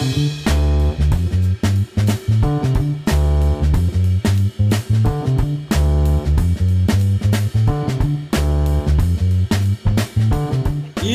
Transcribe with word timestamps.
E 0.00 0.02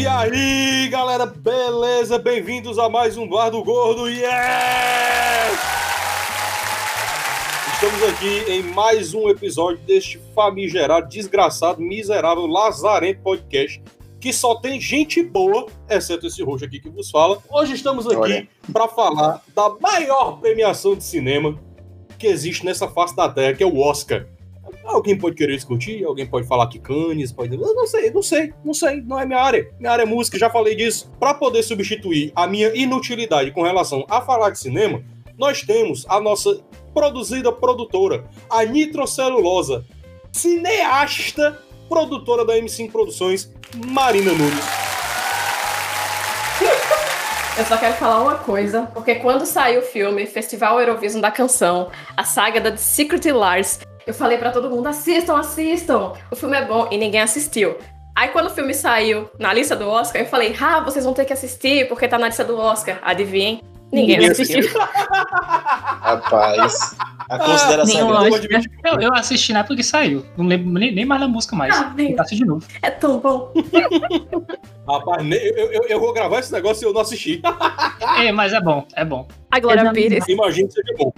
aí, 0.05 0.87
galera, 0.91 1.25
beleza? 1.25 2.19
Bem-vindos 2.19 2.77
a 2.77 2.87
mais 2.87 3.17
um 3.17 3.27
Bar 3.27 3.49
do 3.49 3.63
Gordo. 3.63 4.07
Yes! 4.07 4.21
Estamos 7.73 8.03
aqui 8.03 8.51
em 8.51 8.61
mais 8.61 9.15
um 9.15 9.27
episódio 9.29 9.79
deste 9.79 10.21
famigerado, 10.35 11.09
desgraçado, 11.09 11.81
miserável, 11.81 12.45
lazarento 12.45 13.23
podcast 13.23 13.81
que 14.25 14.33
só 14.33 14.55
tem 14.55 14.81
gente 14.81 15.21
boa, 15.21 15.67
exceto 15.87 16.25
esse 16.25 16.41
roxo 16.41 16.65
aqui 16.65 16.79
que 16.79 16.89
vos 16.89 17.11
fala. 17.11 17.37
Hoje 17.47 17.75
estamos 17.75 18.07
aqui 18.07 18.49
para 18.73 18.87
falar 18.87 19.39
da 19.53 19.69
maior 19.79 20.39
premiação 20.39 20.95
de 20.95 21.03
cinema 21.03 21.59
que 22.17 22.25
existe 22.25 22.65
nessa 22.65 22.87
face 22.87 23.15
da 23.15 23.29
Terra, 23.29 23.53
que 23.53 23.61
é 23.61 23.67
o 23.67 23.77
Oscar. 23.77 24.25
Alguém 24.83 25.15
pode 25.15 25.35
querer 25.35 25.53
discutir, 25.53 26.03
alguém 26.03 26.25
pode 26.25 26.47
falar 26.47 26.65
que 26.69 26.79
Cannes, 26.79 27.31
pode. 27.31 27.53
Eu 27.53 27.75
não 27.75 27.85
sei, 27.85 28.09
não 28.09 28.23
sei, 28.23 28.51
não 28.63 28.73
sei, 28.73 28.99
não 29.01 29.19
é 29.19 29.27
minha 29.27 29.39
área. 29.39 29.71
Minha 29.77 29.91
área 29.91 30.01
é 30.01 30.07
música, 30.07 30.39
já 30.39 30.49
falei 30.49 30.73
disso. 30.73 31.07
Para 31.19 31.35
poder 31.35 31.61
substituir 31.61 32.31
a 32.35 32.47
minha 32.47 32.75
inutilidade 32.75 33.51
com 33.51 33.61
relação 33.61 34.07
a 34.09 34.21
falar 34.21 34.49
de 34.49 34.57
cinema, 34.57 35.03
nós 35.37 35.61
temos 35.61 36.03
a 36.09 36.19
nossa 36.19 36.63
produzida 36.95 37.51
produtora, 37.51 38.25
a 38.49 38.65
Nitrocelulosa, 38.65 39.85
cineasta, 40.31 41.63
produtora 41.87 42.45
da 42.45 42.53
M5 42.53 42.91
Produções, 42.91 43.51
Marina 43.87 44.31
Nunes. 44.31 44.65
Eu 47.57 47.63
só 47.63 47.77
quero 47.77 47.93
falar 47.93 48.21
uma 48.21 48.35
coisa, 48.35 48.89
porque 48.93 49.15
quando 49.15 49.45
saiu 49.45 49.79
o 49.79 49.83
filme 49.83 50.25
Festival 50.25 50.79
Eurovision 50.79 51.21
da 51.21 51.31
Canção, 51.31 51.89
a 52.17 52.23
saga 52.23 52.59
da 52.59 52.71
The 52.71 52.77
Secret 52.77 53.31
Lars, 53.31 53.79
eu 54.05 54.13
falei 54.13 54.37
pra 54.37 54.51
todo 54.51 54.69
mundo: 54.69 54.87
assistam, 54.87 55.37
assistam, 55.37 56.13
o 56.29 56.35
filme 56.35 56.57
é 56.57 56.65
bom, 56.65 56.89
e 56.91 56.97
ninguém 56.97 57.21
assistiu. 57.21 57.77
Aí 58.13 58.29
quando 58.29 58.47
o 58.47 58.49
filme 58.49 58.73
saiu 58.73 59.29
na 59.39 59.53
lista 59.53 59.75
do 59.75 59.87
Oscar, 59.87 60.21
eu 60.21 60.27
falei: 60.27 60.55
ah, 60.61 60.81
vocês 60.81 61.05
vão 61.05 61.13
ter 61.13 61.23
que 61.23 61.33
assistir, 61.33 61.87
porque 61.87 62.07
tá 62.07 62.17
na 62.17 62.27
lista 62.27 62.43
do 62.43 62.57
Oscar. 62.57 62.99
Adivinhem? 63.01 63.61
Ninguém, 63.91 64.17
Ninguém 64.17 64.31
assistiu. 64.31 64.67
Rapaz, 66.01 66.95
a 67.29 67.39
consideração 67.39 67.95
Nem 67.95 67.99
é 67.99 68.29
lógico. 68.29 68.53
Eu, 68.83 68.99
eu 69.01 69.13
assisti 69.13 69.53
na 69.53 69.59
época 69.59 69.75
que 69.77 69.83
saiu. 69.83 70.25
Não 70.37 70.45
lembro 70.45 70.71
nem, 70.71 70.93
nem 70.93 71.05
mais 71.05 71.21
da 71.21 71.27
música 71.27 71.55
mais. 71.55 71.75
Ah, 71.75 71.93
Vou 71.95 72.19
assistir 72.19 72.43
de 72.43 72.45
novo. 72.45 72.65
É 72.81 72.89
tão 72.91 73.19
bom. 73.19 73.51
Rapaz, 74.87 75.25
eu, 75.31 75.71
eu, 75.71 75.83
eu 75.83 75.99
vou 75.99 76.13
gravar 76.13 76.39
esse 76.39 76.51
negócio 76.51 76.85
e 76.85 76.87
eu 76.87 76.93
não 76.93 77.01
assisti. 77.01 77.41
É, 78.17 78.31
mas 78.31 78.53
é 78.53 78.61
bom, 78.61 78.85
é 78.95 79.03
bom. 79.03 79.27
A 79.51 79.59
Glória 79.59 79.81
Eu 79.81 79.91
Pires. 79.91 80.27
Imagino 80.27 80.67
que 80.67 80.73
seja 80.75 80.93
bom. 80.97 81.11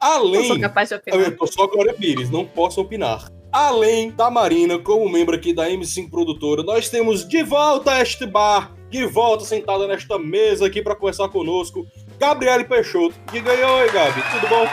Além. 0.00 0.44
sou 0.44 0.60
capaz 0.60 0.88
de 0.88 0.94
opinar. 0.94 1.20
Eu 1.20 1.36
tô 1.36 1.46
só 1.46 1.66
Glória 1.66 1.92
Pires, 1.92 2.30
não 2.30 2.44
posso 2.44 2.80
opinar. 2.80 3.28
Além 3.52 4.10
da 4.10 4.30
Marina, 4.30 4.78
como 4.78 5.08
membro 5.08 5.34
aqui 5.34 5.52
da 5.52 5.68
M5 5.68 6.10
Produtora, 6.10 6.62
nós 6.62 6.88
temos 6.88 7.26
de 7.26 7.42
volta 7.42 7.92
a 7.92 8.02
este 8.02 8.26
bar, 8.26 8.72
de 8.90 9.06
volta 9.06 9.44
sentada 9.44 9.86
nesta 9.86 10.18
mesa 10.18 10.66
aqui 10.66 10.82
para 10.82 10.94
conversar 10.94 11.28
conosco, 11.28 11.86
Gabriele 12.18 12.64
Peixoto. 12.64 13.14
Diga 13.32 13.50
aí, 13.50 13.62
oi, 13.62 13.90
Gabi, 13.90 14.22
tudo 14.32 14.48
bom? 14.48 14.66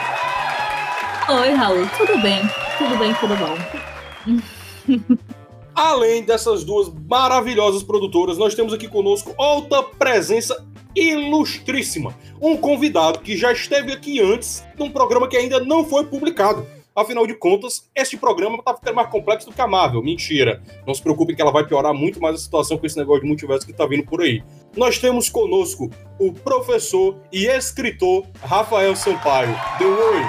Oi, 1.28 1.50
Raul. 1.54 1.88
Tudo 1.96 2.22
bem? 2.22 2.40
Tudo 2.78 2.96
bem, 2.98 3.12
tudo 3.14 3.34
bom. 3.36 5.18
Além 5.74 6.22
dessas 6.22 6.62
duas 6.62 6.88
maravilhosas 6.88 7.82
produtoras, 7.82 8.38
nós 8.38 8.54
temos 8.54 8.72
aqui 8.72 8.86
conosco 8.86 9.34
outra 9.36 9.82
presença 9.82 10.64
ilustríssima. 10.94 12.16
Um 12.40 12.56
convidado 12.56 13.18
que 13.18 13.36
já 13.36 13.50
esteve 13.50 13.92
aqui 13.92 14.20
antes, 14.20 14.64
num 14.78 14.88
programa 14.88 15.26
que 15.26 15.36
ainda 15.36 15.58
não 15.58 15.84
foi 15.84 16.06
publicado. 16.06 16.64
Afinal 16.94 17.26
de 17.26 17.34
contas, 17.34 17.90
este 17.94 18.16
programa 18.16 18.62
tá 18.62 18.72
ficando 18.74 18.94
mais 18.94 19.10
complexo 19.10 19.50
do 19.50 19.54
que 19.54 19.60
a 19.60 19.66
Marvel. 19.66 20.04
Mentira. 20.04 20.62
Não 20.86 20.94
se 20.94 21.02
preocupe 21.02 21.34
que 21.34 21.42
ela 21.42 21.50
vai 21.50 21.66
piorar 21.66 21.92
muito 21.92 22.22
mais 22.22 22.36
a 22.36 22.38
situação 22.38 22.78
com 22.78 22.86
esse 22.86 22.96
negócio 22.96 23.22
de 23.22 23.28
multiverso 23.28 23.66
que 23.66 23.72
tá 23.72 23.84
vindo 23.84 24.04
por 24.06 24.22
aí. 24.22 24.44
Nós 24.76 24.98
temos 25.00 25.28
conosco 25.28 25.90
o 26.20 26.32
professor 26.32 27.18
e 27.32 27.46
escritor 27.46 28.24
Rafael 28.40 28.94
Sampaio. 28.94 29.54
Deu 29.80 29.90
oi. 29.90 30.22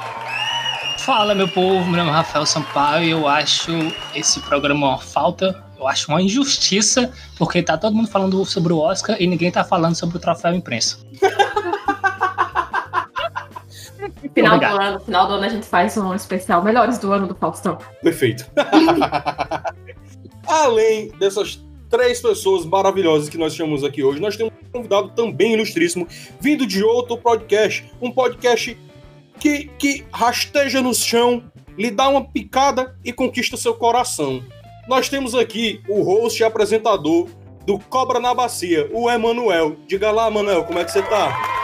Fala, 1.04 1.34
meu 1.34 1.46
povo. 1.46 1.84
Meu 1.84 1.98
nome 1.98 2.08
é 2.08 2.12
Rafael 2.14 2.46
Sampaio 2.46 3.04
e 3.04 3.10
eu 3.10 3.28
acho 3.28 3.70
esse 4.14 4.40
programa 4.40 4.88
uma 4.88 4.98
falta. 4.98 5.62
Eu 5.78 5.86
acho 5.86 6.10
uma 6.10 6.22
injustiça, 6.22 7.12
porque 7.36 7.62
tá 7.62 7.76
todo 7.76 7.94
mundo 7.94 8.08
falando 8.08 8.42
sobre 8.46 8.72
o 8.72 8.78
Oscar 8.78 9.14
e 9.20 9.26
ninguém 9.26 9.50
tá 9.50 9.62
falando 9.62 9.94
sobre 9.94 10.16
o 10.16 10.18
troféu 10.18 10.54
imprensa. 10.54 10.96
Final 14.34 14.58
do 14.58 14.64
Obrigado. 14.64 14.80
ano, 14.80 15.00
final 15.00 15.26
do 15.26 15.34
ano 15.34 15.44
a 15.44 15.48
gente 15.50 15.66
faz 15.66 15.94
um 15.98 16.14
especial 16.14 16.64
Melhores 16.64 16.96
do 16.96 17.12
Ano 17.12 17.26
do 17.26 17.34
Faustão. 17.34 17.76
Perfeito. 18.02 18.50
Além 20.48 21.10
dessas 21.18 21.62
três 21.90 22.22
pessoas 22.22 22.64
maravilhosas 22.64 23.28
que 23.28 23.36
nós 23.36 23.54
chamamos 23.54 23.84
aqui 23.84 24.02
hoje, 24.02 24.20
nós 24.20 24.38
temos 24.38 24.54
um 24.54 24.70
convidado 24.72 25.10
também 25.10 25.52
ilustríssimo, 25.52 26.08
vindo 26.40 26.66
de 26.66 26.82
outro 26.82 27.18
podcast. 27.18 27.92
Um 28.00 28.10
podcast 28.10 28.74
que, 29.38 29.66
que 29.78 30.04
rasteja 30.12 30.80
no 30.80 30.94
chão, 30.94 31.42
lhe 31.76 31.90
dá 31.90 32.08
uma 32.08 32.24
picada 32.24 32.96
e 33.04 33.12
conquista 33.12 33.56
seu 33.56 33.74
coração. 33.74 34.42
Nós 34.88 35.08
temos 35.08 35.34
aqui 35.34 35.82
o 35.88 36.02
host 36.02 36.40
e 36.40 36.44
apresentador 36.44 37.28
do 37.64 37.78
Cobra 37.78 38.20
na 38.20 38.34
Bacia, 38.34 38.88
o 38.92 39.10
Emanuel. 39.10 39.76
Diga 39.86 40.10
lá, 40.10 40.28
Emanuel, 40.28 40.64
como 40.64 40.78
é 40.78 40.84
que 40.84 40.92
você 40.92 41.02
tá? 41.02 41.54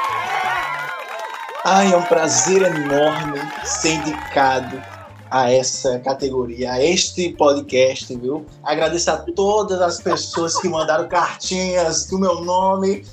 Ai, 1.65 1.93
é 1.93 1.97
um 1.97 2.03
prazer 2.03 2.63
enorme 2.63 3.39
ser 3.65 3.95
indicado 3.95 4.83
a 5.31 5.53
essa 5.53 5.99
categoria, 6.01 6.73
a 6.73 6.83
este 6.83 7.31
podcast, 7.35 8.17
viu? 8.17 8.47
Agradeço 8.65 9.11
a 9.11 9.19
todas 9.19 9.81
as 9.81 10.01
pessoas 10.01 10.59
que 10.59 10.69
mandaram 10.69 11.07
cartinhas 11.07 12.07
do 12.07 12.19
meu 12.19 12.41
nome, 12.41 13.05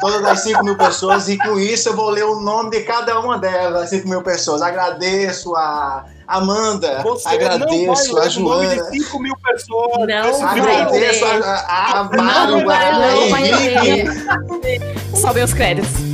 todas 0.00 0.24
as 0.24 0.40
5 0.40 0.64
mil 0.64 0.76
pessoas, 0.76 1.28
e 1.28 1.38
com 1.38 1.58
isso 1.58 1.88
eu 1.88 1.96
vou 1.96 2.10
ler 2.10 2.24
o 2.24 2.40
nome 2.40 2.70
de 2.70 2.80
cada 2.80 3.18
uma 3.20 3.38
delas, 3.38 3.84
as 3.84 3.90
5 3.90 4.08
mil 4.08 4.22
pessoas. 4.22 4.62
Agradeço 4.62 5.54
a 5.56 6.06
Amanda, 6.26 7.02
Você 7.02 7.28
agradeço 7.28 8.08
não 8.08 8.14
vai 8.14 8.26
a 8.26 8.30
o 8.30 8.40
nome 8.40 8.66
Joana, 8.66 8.90
de 8.90 9.04
5 9.04 9.22
mil 9.22 9.36
pessoas. 9.36 10.08
Não 10.08 10.48
agradeço 10.48 11.24
a, 11.24 11.30
a, 11.30 11.98
a 12.00 12.04
Mário, 12.04 12.70
a 12.70 13.40
Henrique. 13.40 15.16
Sobe 15.16 15.42
os 15.42 15.54
créditos. 15.54 16.05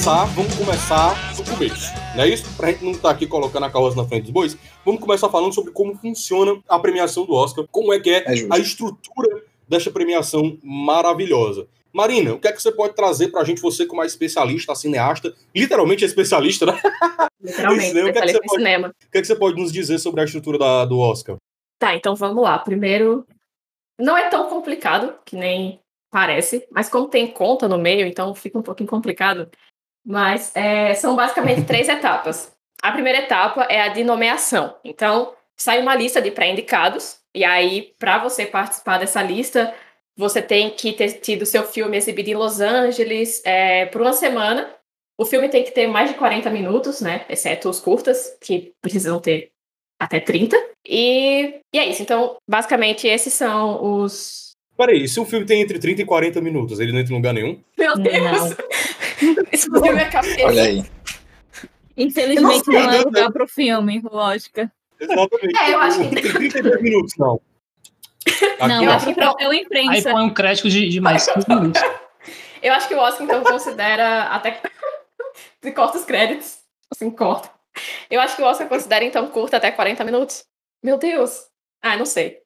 Começar, 0.00 0.24
vamos 0.34 0.54
começar 0.54 1.34
do 1.36 1.44
começo. 1.44 1.92
Não 2.16 2.24
é 2.24 2.28
isso? 2.28 2.56
Pra 2.56 2.70
gente 2.70 2.82
não 2.82 2.92
estar 2.92 3.10
aqui 3.10 3.26
colocando 3.26 3.64
a 3.66 3.70
carroça 3.70 3.96
na 3.96 4.08
frente 4.08 4.22
dos 4.22 4.30
bois, 4.30 4.56
vamos 4.82 4.98
começar 4.98 5.28
falando 5.28 5.52
sobre 5.54 5.72
como 5.72 5.94
funciona 5.94 6.58
a 6.66 6.78
premiação 6.78 7.26
do 7.26 7.34
Oscar, 7.34 7.66
como 7.70 7.92
é 7.92 8.00
que 8.00 8.08
é 8.08 8.24
É 8.26 8.46
a 8.48 8.58
estrutura 8.58 9.42
desta 9.68 9.90
premiação 9.90 10.56
maravilhosa. 10.62 11.66
Marina, 11.92 12.32
o 12.32 12.38
que 12.38 12.48
é 12.48 12.52
que 12.52 12.62
você 12.62 12.72
pode 12.72 12.94
trazer 12.94 13.28
pra 13.28 13.44
gente, 13.44 13.60
você 13.60 13.84
como 13.84 14.02
é 14.02 14.06
especialista, 14.06 14.74
cineasta, 14.74 15.34
literalmente 15.54 16.02
é 16.02 16.06
especialista, 16.06 16.64
né? 16.64 16.72
Literalmente, 17.42 17.84
Isso, 17.86 17.94
né? 17.94 18.04
O 18.04 18.12
que 18.12 18.18
é 18.18 18.22
que 18.22 18.28
você 18.32 18.40
pode- 18.40 18.56
cinema. 18.56 18.88
O 18.88 19.10
que 19.10 19.18
é 19.18 19.20
que 19.20 19.26
você 19.26 19.36
pode 19.36 19.60
nos 19.60 19.70
dizer 19.70 19.98
sobre 19.98 20.22
a 20.22 20.24
estrutura 20.24 20.56
da- 20.56 20.84
do 20.86 20.98
Oscar? 20.98 21.36
Tá, 21.78 21.94
então 21.94 22.14
vamos 22.14 22.42
lá. 22.42 22.58
Primeiro, 22.58 23.26
não 24.00 24.16
é 24.16 24.30
tão 24.30 24.48
complicado 24.48 25.14
que 25.26 25.36
nem 25.36 25.78
parece, 26.10 26.66
mas 26.70 26.88
como 26.88 27.08
tem 27.08 27.26
conta 27.30 27.68
no 27.68 27.76
meio, 27.78 28.06
então 28.06 28.34
fica 28.34 28.58
um 28.58 28.62
pouquinho 28.62 28.88
complicado. 28.88 29.48
Mas 30.04 30.54
é, 30.54 30.94
são 30.94 31.14
basicamente 31.14 31.64
três 31.64 31.88
etapas. 31.90 32.52
A 32.82 32.92
primeira 32.92 33.18
etapa 33.18 33.64
é 33.64 33.82
a 33.82 33.88
de 33.88 34.02
nomeação. 34.02 34.74
Então, 34.84 35.34
sai 35.56 35.80
uma 35.80 35.94
lista 35.94 36.20
de 36.22 36.30
pré-indicados, 36.30 37.18
e 37.34 37.44
aí, 37.44 37.92
para 37.98 38.18
você 38.18 38.46
participar 38.46 38.98
dessa 38.98 39.22
lista, 39.22 39.72
você 40.16 40.42
tem 40.42 40.70
que 40.70 40.92
ter 40.92 41.12
tido 41.20 41.46
seu 41.46 41.62
filme 41.64 41.96
exibido 41.96 42.30
em 42.30 42.34
Los 42.34 42.60
Angeles 42.60 43.42
é, 43.44 43.86
por 43.86 44.00
uma 44.00 44.12
semana. 44.12 44.68
O 45.18 45.24
filme 45.24 45.48
tem 45.48 45.62
que 45.62 45.70
ter 45.70 45.86
mais 45.86 46.10
de 46.10 46.16
40 46.16 46.50
minutos, 46.50 47.00
né? 47.00 47.24
Exceto 47.28 47.68
os 47.68 47.78
curtas, 47.78 48.36
que 48.40 48.72
precisam 48.82 49.20
ter 49.20 49.52
até 49.98 50.18
30. 50.18 50.56
E, 50.86 51.60
e 51.72 51.78
é 51.78 51.86
isso. 51.88 52.02
Então, 52.02 52.36
basicamente, 52.48 53.06
esses 53.06 53.32
são 53.32 54.02
os. 54.02 54.50
Peraí, 54.76 55.06
se 55.06 55.20
um 55.20 55.26
filme 55.26 55.44
tem 55.44 55.60
entre 55.60 55.78
30 55.78 56.02
e 56.02 56.04
40 56.06 56.40
minutos, 56.40 56.80
ele 56.80 56.90
não 56.90 57.00
entra 57.00 57.12
em 57.12 57.16
lugar 57.16 57.34
nenhum? 57.34 57.60
Meu 57.78 57.96
Deus! 57.96 58.56
Explodiu 59.52 59.92
minha 59.92 60.08
cabeça. 60.10 60.46
Olha 60.46 60.62
aí. 60.62 60.84
Infelizmente 61.96 62.36
Eu 62.38 62.42
não 62.42 62.64
sei, 62.64 62.74
não 62.74 62.90
é 62.90 62.98
né? 62.98 63.04
lugar 63.04 63.32
pro 63.32 63.48
filme, 63.48 64.00
lógica. 64.10 64.72
Exatamente. 64.98 65.58
É, 65.58 65.74
eu 65.74 65.78
acho 65.80 65.98
que- 66.08 66.14
Tem 66.22 66.32
32 66.32 66.82
minutos, 66.82 67.14
não. 67.18 67.40
Aqui, 68.26 68.68
Não, 68.68 68.84
eu 68.84 68.90
acho 68.90 69.08
é, 69.10 69.14
que 69.14 69.20
é 69.20 69.28
o 69.48 69.50
Aí 69.50 69.58
imprensa. 69.60 70.10
põe 70.12 70.22
um 70.24 70.32
crédito 70.34 70.68
de, 70.68 70.88
de 70.88 71.00
mais 71.00 71.26
15 71.26 71.48
minutos. 71.48 71.82
Eu 72.62 72.74
acho 72.74 72.86
que 72.88 72.94
o 72.94 72.98
Oscar, 72.98 73.22
então, 73.22 73.42
considera 73.42 74.24
até. 74.24 74.60
Se 75.64 75.72
corta 75.72 75.96
os 75.96 76.04
créditos. 76.04 76.58
Assim, 76.90 77.10
corta. 77.10 77.50
Eu 78.10 78.20
acho 78.20 78.36
que 78.36 78.42
o 78.42 78.44
Oscar 78.44 78.68
considera, 78.68 79.02
então, 79.02 79.26
curta 79.28 79.56
até 79.56 79.70
40 79.70 80.04
minutos. 80.04 80.44
Meu 80.82 80.98
Deus. 80.98 81.46
Ah, 81.82 81.96
não 81.96 82.04
sei. 82.04 82.38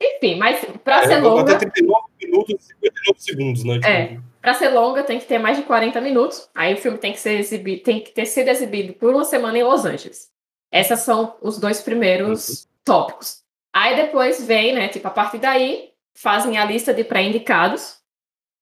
Enfim, 0.00 0.36
mas 0.36 0.64
pra 0.84 1.04
ser 1.04 1.14
É, 1.14 1.18
longa. 1.18 1.56
até 1.56 1.68
39 1.68 2.00
minutos 2.30 2.54
e 2.54 2.74
59 2.86 3.20
segundos, 3.20 3.64
né? 3.64 3.80
É. 3.84 4.18
Pra 4.40 4.54
ser 4.54 4.70
longa, 4.70 5.02
tem 5.02 5.18
que 5.18 5.26
ter 5.26 5.38
mais 5.38 5.56
de 5.56 5.64
40 5.64 6.00
minutos. 6.00 6.48
Aí 6.54 6.74
o 6.74 6.76
filme 6.76 6.98
tem 6.98 7.12
que 7.12 7.20
ser 7.20 7.38
exibido, 7.38 7.82
tem 7.82 8.00
que 8.00 8.12
ter 8.12 8.26
sido 8.26 8.48
exibido 8.48 8.94
por 8.94 9.14
uma 9.14 9.24
semana 9.24 9.58
em 9.58 9.62
Los 9.62 9.84
Angeles. 9.84 10.30
Esses 10.72 11.00
são 11.00 11.36
os 11.42 11.58
dois 11.58 11.82
primeiros 11.82 12.68
tópicos. 12.84 13.42
Aí 13.72 13.96
depois 13.96 14.44
vem, 14.46 14.72
né? 14.72 14.88
Tipo, 14.88 15.08
a 15.08 15.10
partir 15.10 15.38
daí, 15.38 15.90
fazem 16.16 16.56
a 16.58 16.64
lista 16.64 16.94
de 16.94 17.04
pré-indicados. 17.04 17.98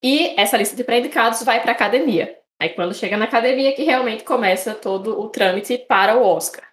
E 0.03 0.35
essa 0.41 0.57
lista 0.57 0.77
de 0.77 0.85
pré-indicados 0.85 1.43
vai 1.43 1.61
para 1.61 1.73
academia. 1.73 2.39
Aí 2.61 2.71
quando 2.71 2.95
chega 2.95 3.17
na 3.17 3.27
academia 3.27 3.75
que 3.75 3.85
realmente 3.85 4.25
começa 4.25 4.75
todo 4.75 5.21
o 5.21 5.29
trâmite 5.29 5.79
para 5.79 6.17
o 6.17 6.23
Oscar. 6.25 6.67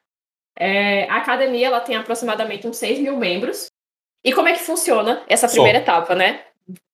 É, 0.58 1.04
a 1.10 1.18
academia 1.18 1.68
ela 1.68 1.82
tem 1.82 1.96
aproximadamente 1.96 2.68
uns 2.68 2.78
6 2.78 3.00
mil 3.00 3.18
membros. 3.18 3.68
E 4.24 4.34
como 4.34 4.48
é 4.48 4.54
que 4.54 4.64
funciona 4.64 5.24
essa 5.28 5.48
Só. 5.48 5.56
primeira 5.56 5.80
etapa, 5.80 6.16
né? 6.16 6.44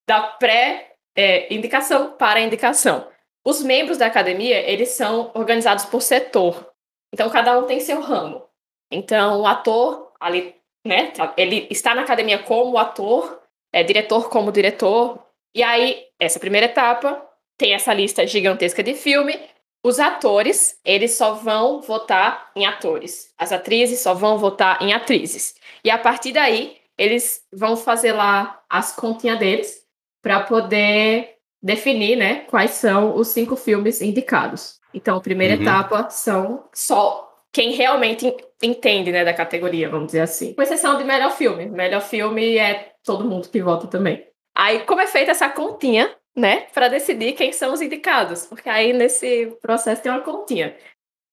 Da 0.08 0.22
pré-indicação 0.22 2.14
para 2.18 2.40
a 2.40 2.44
indicação. 2.44 3.08
Os 3.46 3.64
membros 3.64 3.98
da 3.98 4.06
academia, 4.06 4.60
eles 4.70 4.90
são 4.90 5.32
organizados 5.34 5.86
por 5.86 6.02
setor. 6.02 6.72
Então, 7.14 7.30
cada 7.30 7.58
um 7.58 7.66
tem 7.66 7.80
seu 7.80 8.00
ramo. 8.00 8.44
Então, 8.92 9.42
o 9.42 9.48
ator, 9.48 10.12
ali, 10.20 10.56
né, 10.86 11.08
tá- 11.08 11.34
ele 11.38 11.68
está 11.70 11.96
na 11.96 12.02
academia 12.02 12.40
como 12.40 12.78
ator, 12.78 13.42
é, 13.74 13.84
diretor 13.84 14.30
como 14.30 14.52
diretor. 14.52 15.20
E 15.56 15.64
aí, 15.64 16.06
essa 16.20 16.40
primeira 16.40 16.68
etapa 16.68 17.26
tem 17.58 17.74
essa 17.74 17.94
lista 17.94 18.26
gigantesca 18.28 18.84
de 18.84 18.94
filme. 18.94 19.40
Os 19.84 20.00
atores, 20.00 20.80
eles 20.86 21.14
só 21.14 21.34
vão 21.34 21.82
votar 21.82 22.52
em 22.56 22.66
atores. 22.66 23.34
As 23.38 23.52
atrizes 23.52 24.00
só 24.00 24.14
vão 24.14 24.38
votar 24.38 24.82
em 24.82 24.94
atrizes. 24.94 25.56
E 25.84 25.90
a 25.90 25.98
partir 25.98 26.32
daí, 26.32 26.78
eles 26.98 27.42
vão 27.52 27.76
fazer 27.76 28.12
lá 28.12 28.62
as 28.70 28.96
continhas 28.96 29.40
deles 29.40 29.81
para 30.22 30.42
poder 30.42 31.36
definir, 31.62 32.16
né, 32.16 32.46
quais 32.50 32.72
são 32.72 33.16
os 33.16 33.30
cinco 33.30 33.56
filmes 33.56 34.02
indicados. 34.02 34.80
Então, 34.94 35.18
a 35.18 35.22
primeira 35.22 35.56
Uhum. 35.56 35.62
etapa 35.62 36.10
são 36.10 36.68
só 36.74 37.28
quem 37.52 37.72
realmente 37.72 38.26
en- 38.28 38.38
entende, 38.64 39.12
né, 39.12 39.24
da 39.24 39.34
categoria, 39.34 39.90
vamos 39.90 40.08
dizer 40.08 40.22
assim. 40.22 40.54
Com 40.54 40.62
exceção 40.62 40.98
de 40.98 41.04
melhor 41.04 41.32
filme. 41.32 41.66
Melhor 41.68 42.02
filme 42.02 42.58
é 42.58 42.94
todo 43.04 43.26
mundo 43.26 43.48
que 43.50 43.62
vota 43.62 43.88
também. 43.88 44.26
Aí, 44.56 44.80
como 44.82 45.02
é 45.02 45.08
feita 45.08 45.32
essa 45.32 45.50
continha, 45.50 46.14
né, 46.36 46.68
para 46.74 46.88
decidir 46.88 47.34
quem 47.34 47.52
são 47.52 47.74
os 47.74 47.82
indicados? 47.82 48.46
Porque 48.46 48.70
aí 48.70 48.92
nesse 48.94 49.56
processo 49.62 50.02
tem 50.02 50.12
uma 50.12 50.22
continha. 50.22 50.76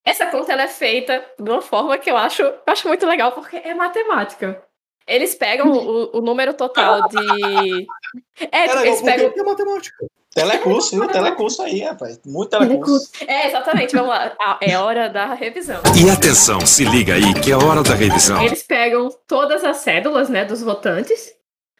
Essa 0.04 0.26
conta 0.26 0.52
ela 0.52 0.62
é 0.62 0.68
feita 0.68 1.24
de 1.38 1.50
uma 1.50 1.60
forma 1.60 1.98
que 1.98 2.10
eu 2.10 2.16
acho, 2.16 2.42
eu 2.42 2.58
acho 2.66 2.88
muito 2.88 3.06
legal, 3.06 3.32
porque 3.32 3.56
é 3.56 3.74
matemática. 3.74 4.62
Eles 5.08 5.34
pegam 5.34 5.70
o, 5.72 6.18
o 6.18 6.20
número 6.20 6.54
total 6.54 7.08
de. 7.08 7.86
É, 8.40 8.44
É 8.44 8.62
tipo, 8.68 8.78
legal 8.78 8.84
eles 8.86 9.02
pegam. 9.02 9.32
é 9.36 9.42
matemática. 9.42 9.96
Telecurso, 10.32 10.96
viu? 10.96 11.08
Telecurso 11.08 11.62
aí, 11.62 11.80
rapaz. 11.80 12.20
Muito 12.24 12.50
telecurso. 12.50 13.10
É, 13.26 13.48
exatamente, 13.48 13.92
vamos 13.94 14.10
lá. 14.10 14.36
Ah, 14.40 14.58
É 14.60 14.78
hora 14.78 15.08
da 15.08 15.34
revisão. 15.34 15.80
E 16.00 16.08
atenção, 16.08 16.64
se 16.64 16.84
liga 16.84 17.14
aí 17.14 17.34
que 17.42 17.50
é 17.50 17.56
hora 17.56 17.82
da 17.82 17.94
revisão. 17.94 18.40
Eles 18.42 18.62
pegam 18.62 19.08
todas 19.26 19.64
as 19.64 19.78
cédulas, 19.78 20.28
né, 20.28 20.44
dos 20.44 20.62
votantes, 20.62 21.34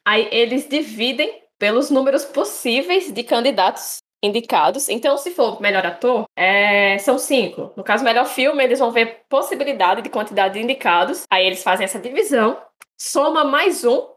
aí 0.05 0.29
eles 0.33 0.69
dividem 0.69 1.41
pelos 1.59 1.91
números 1.91 2.25
possíveis 2.25 3.13
de 3.13 3.23
candidatos 3.23 3.99
indicados. 4.23 4.89
Então, 4.89 5.17
se 5.17 5.31
for 5.31 5.61
melhor 5.61 5.87
ator, 5.87 6.25
é, 6.37 6.99
são 6.99 7.19
cinco. 7.19 7.73
No 7.77 7.85
caso, 7.85 8.03
melhor 8.03 8.27
filme, 8.27 8.65
eles 8.65 8.81
vão 8.81 8.91
ver 8.91 9.21
possibilidade 9.29 10.03
de 10.03 10.09
quantidade 10.09 10.55
de 10.55 10.61
indicados. 10.61 11.23
Aí 11.31 11.47
eles 11.47 11.63
fazem 11.63 11.85
essa 11.85 11.99
divisão, 12.01 12.59
soma 12.99 13.45
mais 13.45 13.85
um 13.85 14.09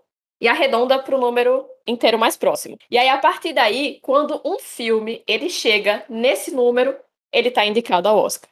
e 0.41 0.47
arredonda 0.47 0.97
para 0.97 1.15
o 1.15 1.19
número 1.19 1.65
inteiro 1.85 2.17
mais 2.17 2.35
próximo. 2.35 2.77
E 2.89 2.97
aí, 2.97 3.07
a 3.07 3.17
partir 3.19 3.53
daí, 3.53 3.99
quando 4.01 4.41
um 4.43 4.57
filme 4.59 5.23
ele 5.27 5.49
chega 5.49 6.03
nesse 6.09 6.51
número, 6.51 6.97
ele 7.31 7.49
está 7.49 7.63
indicado 7.65 8.09
ao 8.09 8.17
Oscar. 8.17 8.49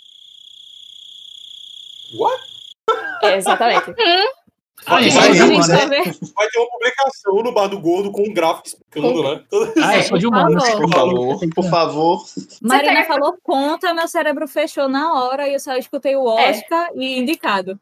What? 2.15 2.41
É, 3.23 3.35
exatamente. 3.35 3.93
Ah, 4.85 5.01
Isso 5.01 5.09
isso 5.09 5.19
aí, 5.19 5.27
aí, 5.29 5.35
Gente, 5.35 5.67
né? 5.67 6.03
Vai 6.35 6.47
ter 6.47 6.59
uma 6.59 6.69
publicação 6.71 7.35
no 7.43 7.51
Bar 7.53 7.67
do 7.67 7.79
Gordo 7.79 8.11
com 8.11 8.21
um 8.21 8.33
gráfico 8.33 8.67
explicando, 8.67 9.23
né? 9.23 9.43
Ah, 9.83 9.97
eu 9.97 10.03
sou 10.03 10.17
de 10.17 10.25
humanos. 10.25 10.63
Por 10.69 10.81
Por 10.81 10.89
favor, 10.89 11.39
por 11.53 11.69
favor. 11.69 12.25
Marina 12.61 13.03
falou 13.05 13.37
conta, 13.43 13.93
meu 13.93 14.07
cérebro 14.07 14.47
fechou 14.47 14.87
na 14.87 15.13
hora 15.21 15.47
e 15.47 15.53
eu 15.53 15.59
só 15.59 15.75
escutei 15.75 16.15
o 16.15 16.39
É. 16.39 16.51
Oscar 16.51 16.91
e 16.95 17.19
indicado. 17.19 17.79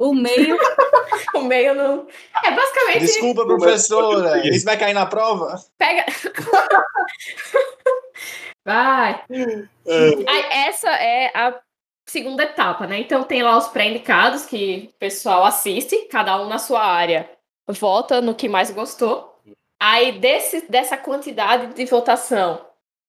O 0.00 0.14
meio. 0.14 0.56
O 1.34 1.42
meio 1.42 1.74
não. 1.74 2.06
É 2.42 2.50
basicamente. 2.50 3.00
Desculpa, 3.00 3.46
professora. 3.46 4.46
Isso 4.48 4.64
vai 4.64 4.76
cair 4.76 4.94
na 4.94 5.06
prova? 5.06 5.62
Pega. 5.78 6.04
Vai. 8.64 9.22
É, 9.30 10.28
Aí, 10.28 10.44
essa 10.66 10.90
é 10.90 11.30
a 11.34 11.58
segunda 12.06 12.42
etapa, 12.42 12.86
né? 12.86 12.98
Então 12.98 13.22
tem 13.22 13.42
lá 13.42 13.56
os 13.56 13.68
pré-indicados 13.68 14.46
que 14.46 14.90
o 14.94 14.98
pessoal 14.98 15.44
assiste, 15.44 16.08
cada 16.10 16.40
um 16.42 16.48
na 16.48 16.58
sua 16.58 16.82
área 16.82 17.30
vota 17.68 18.20
no 18.20 18.34
que 18.34 18.48
mais 18.48 18.70
gostou. 18.70 19.38
Aí 19.78 20.18
desse, 20.18 20.70
dessa 20.70 20.96
quantidade 20.96 21.74
de 21.74 21.84
votação, 21.84 22.66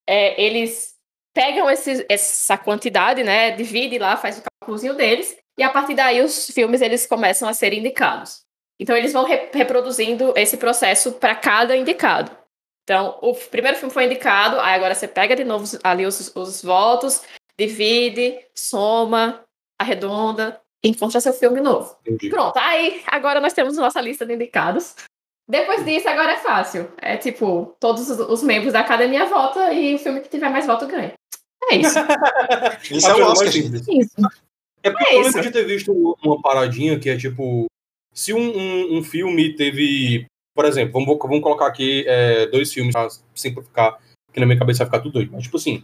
é, 0.08 0.40
eles 0.42 0.96
pegam 1.34 1.70
esses, 1.70 2.06
essa 2.08 2.58
quantidade, 2.58 3.24
né? 3.24 3.52
Divide 3.52 3.98
lá, 3.98 4.16
faz 4.16 4.38
o 4.38 4.44
cálculozinho 4.44 4.96
deles, 4.96 5.36
e 5.58 5.64
a 5.64 5.70
partir 5.70 5.96
daí 5.96 6.22
os 6.22 6.48
filmes 6.48 6.82
eles 6.82 7.06
começam 7.06 7.48
a 7.48 7.54
ser 7.54 7.74
indicados. 7.74 8.42
Então 8.80 8.96
eles 8.96 9.14
vão 9.14 9.26
re- 9.26 9.50
reproduzindo 9.54 10.34
esse 10.36 10.58
processo 10.58 11.14
para 11.14 11.36
cada 11.36 11.76
indicado. 11.76 12.32
Então, 12.84 13.18
o 13.22 13.34
primeiro 13.36 13.78
filme 13.78 13.94
foi 13.94 14.06
indicado, 14.06 14.60
aí 14.60 14.74
agora 14.76 14.96
você 14.96 15.08
pega 15.08 15.36
de 15.36 15.44
novo 15.44 15.66
ali 15.84 16.06
os, 16.06 16.36
os 16.36 16.64
votos, 16.64 17.22
divide, 17.58 18.40
soma, 18.56 19.44
arredonda, 19.80 20.60
e 20.84 20.90
encontra 20.90 21.22
seu 21.22 21.32
filme 21.32 21.62
novo. 21.62 21.96
entendi. 22.02 22.30
Pronto, 22.30 22.58
aí 22.58 23.04
agora 23.06 23.40
nós 23.40 23.54
temos 23.54 23.78
nossa 23.78 24.02
lista 24.02 24.26
de 24.26 24.34
indicados. 24.34 24.96
Depois 25.48 25.86
disso, 25.86 26.10
agora 26.10 26.34
é 26.34 26.38
fácil. 26.38 26.92
É 26.98 27.18
tipo, 27.18 27.76
todos 27.80 28.10
os, 28.10 28.20
os 28.20 28.42
membros 28.42 28.74
da 28.74 28.80
academia 28.80 29.26
votam 29.26 29.72
e 29.72 29.94
o 29.96 30.00
filme 30.00 30.22
que 30.22 30.30
tiver 30.30 30.50
mais 30.50 30.66
voto 30.66 30.88
ganha. 30.88 31.14
É 31.70 31.76
isso. 31.76 32.00
Isso 32.90 33.08
é 33.08 33.14
o 33.14 33.18
coisa 33.18 33.32
Oscar. 33.32 33.48
Isso. 33.90 34.16
É 34.84 34.90
porque 34.90 35.04
É 35.06 35.18
eu 35.18 35.22
lembro 35.22 35.42
de 35.42 35.52
ter 35.52 35.66
visto 35.66 35.92
um, 35.92 36.14
uma 36.24 36.42
paradinha 36.42 37.00
que 37.00 37.10
é 37.10 37.18
tipo. 37.18 37.66
Se 38.14 38.34
um, 38.34 38.40
um, 38.40 38.98
um 38.98 39.04
filme 39.04 39.56
teve. 39.56 40.26
Por 40.54 40.66
exemplo, 40.66 40.94
vamos, 40.94 41.18
vamos 41.18 41.42
colocar 41.42 41.68
aqui 41.68 42.04
é, 42.08 42.46
dois 42.48 42.74
filmes 42.74 42.92
pra 42.94 43.08
simplificar, 43.34 43.98
que 44.34 44.40
na 44.40 44.46
minha 44.46 44.60
cabeça 44.60 44.80
vai 44.80 44.88
ficar 44.88 45.00
tudo 45.00 45.14
doido. 45.14 45.32
Mas, 45.32 45.44
tipo 45.44 45.56
assim, 45.56 45.82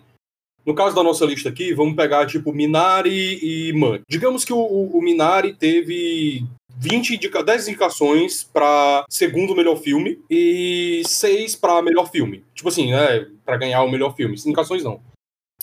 no 0.66 0.76
caso 0.76 0.94
da 0.94 1.02
nossa 1.02 1.24
lista 1.26 1.48
aqui, 1.48 1.74
vamos 1.74 1.96
pegar, 1.96 2.26
tipo, 2.26 2.52
Minari 2.52 3.40
e 3.42 3.72
Man. 3.72 4.02
Digamos 4.10 4.44
que 4.44 4.52
o, 4.52 4.58
o, 4.58 4.98
o 4.98 5.02
Minari 5.02 5.54
teve 5.54 6.46
20 6.78 7.16
indica 7.16 7.44
10 7.44 7.70
indicações 7.70 8.44
pra 8.44 9.06
segundo 9.10 9.56
melhor 9.56 9.78
filme 9.78 10.20
e 10.30 11.02
6 11.06 11.56
pra 11.56 11.82
melhor 11.82 12.12
filme. 12.12 12.44
Tipo 12.54 12.70
assim, 12.70 12.92
né? 12.92 13.28
Pra 13.46 13.58
ganhar 13.58 13.82
o 13.84 13.90
melhor 13.90 14.16
filme. 14.16 14.36
Indicações 14.36 14.84
não. 14.84 15.02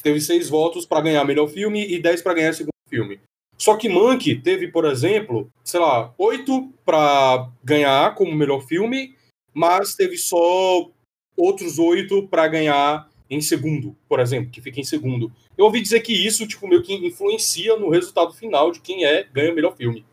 Teve 0.02 0.20
6 0.20 0.48
votos 0.48 0.86
pra 0.86 1.00
ganhar 1.00 1.24
melhor 1.24 1.48
filme 1.48 1.86
e 1.86 2.00
10 2.00 2.22
pra 2.22 2.34
ganhar 2.34 2.52
segundo 2.52 2.73
filme. 2.94 3.20
Só 3.56 3.76
que 3.76 3.88
Monkey 3.88 4.40
teve, 4.40 4.68
por 4.68 4.84
exemplo, 4.84 5.48
sei 5.62 5.80
lá, 5.80 6.12
8 6.18 6.72
pra 6.84 7.48
ganhar 7.62 8.14
como 8.14 8.34
melhor 8.34 8.60
filme, 8.66 9.14
mas 9.52 9.94
teve 9.94 10.16
só 10.16 10.88
outros 11.36 11.78
8 11.78 12.26
pra 12.28 12.48
ganhar 12.48 13.08
em 13.30 13.40
segundo, 13.40 13.96
por 14.08 14.20
exemplo, 14.20 14.50
que 14.50 14.60
fica 14.60 14.80
em 14.80 14.84
segundo. 14.84 15.32
Eu 15.56 15.64
ouvi 15.66 15.80
dizer 15.80 16.00
que 16.00 16.12
isso, 16.12 16.46
tipo, 16.46 16.66
meio 16.68 16.82
que 16.82 16.94
influencia 16.94 17.76
no 17.76 17.88
resultado 17.90 18.32
final 18.32 18.70
de 18.72 18.80
quem 18.80 19.04
é 19.04 19.24
ganha 19.32 19.52
o 19.52 19.54
melhor 19.54 19.76
filme. 19.76 20.04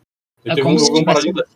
É 0.46 0.60
como 0.62 0.76
um- 0.76 0.80
se 0.80 0.92
um 0.92 1.04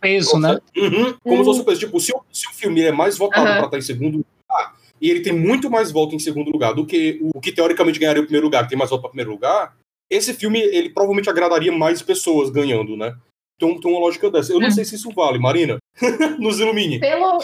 peso, 0.00 0.38
né? 0.38 0.60
Uhum, 0.76 1.14
como 1.22 1.38
se 1.38 1.44
fosse 1.44 1.64
coisa. 1.64 1.80
Tipo, 1.80 1.98
se 2.00 2.12
o, 2.12 2.20
se 2.30 2.46
o 2.48 2.52
filme 2.52 2.82
é 2.82 2.92
mais 2.92 3.16
votado 3.18 3.46
Aham. 3.46 3.56
pra 3.56 3.64
estar 3.66 3.78
em 3.78 3.82
segundo 3.82 4.18
lugar, 4.18 4.76
e 5.00 5.10
ele 5.10 5.20
tem 5.20 5.32
muito 5.32 5.68
mais 5.70 5.90
voto 5.90 6.14
em 6.14 6.18
segundo 6.20 6.50
lugar 6.50 6.72
do 6.72 6.86
que 6.86 7.18
o, 7.20 7.30
o 7.34 7.40
que 7.40 7.50
teoricamente 7.52 7.98
ganharia 7.98 8.22
o 8.22 8.26
primeiro 8.26 8.46
lugar, 8.46 8.62
que 8.64 8.70
tem 8.70 8.78
mais 8.78 8.90
voto 8.90 9.00
pra 9.00 9.10
primeiro 9.10 9.30
lugar, 9.32 9.76
esse 10.10 10.34
filme, 10.34 10.60
ele 10.60 10.90
provavelmente 10.90 11.28
agradaria 11.30 11.72
mais 11.72 12.02
pessoas 12.02 12.50
ganhando, 12.50 12.96
né? 12.96 13.14
Então 13.56 13.80
tem 13.80 13.90
uma 13.90 14.00
lógica 14.00 14.30
dessa. 14.30 14.52
Eu 14.52 14.60
não 14.60 14.68
Hum. 14.68 14.70
sei 14.70 14.84
se 14.84 14.94
isso 14.96 15.10
vale, 15.12 15.38
Marina. 15.38 15.78
Nos 16.38 16.60
ilumine. 16.60 17.00
Pelo, 17.00 17.38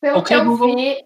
pelo 0.00 0.22
que 0.22 0.34
eu 0.34 0.56
vi. 0.56 0.96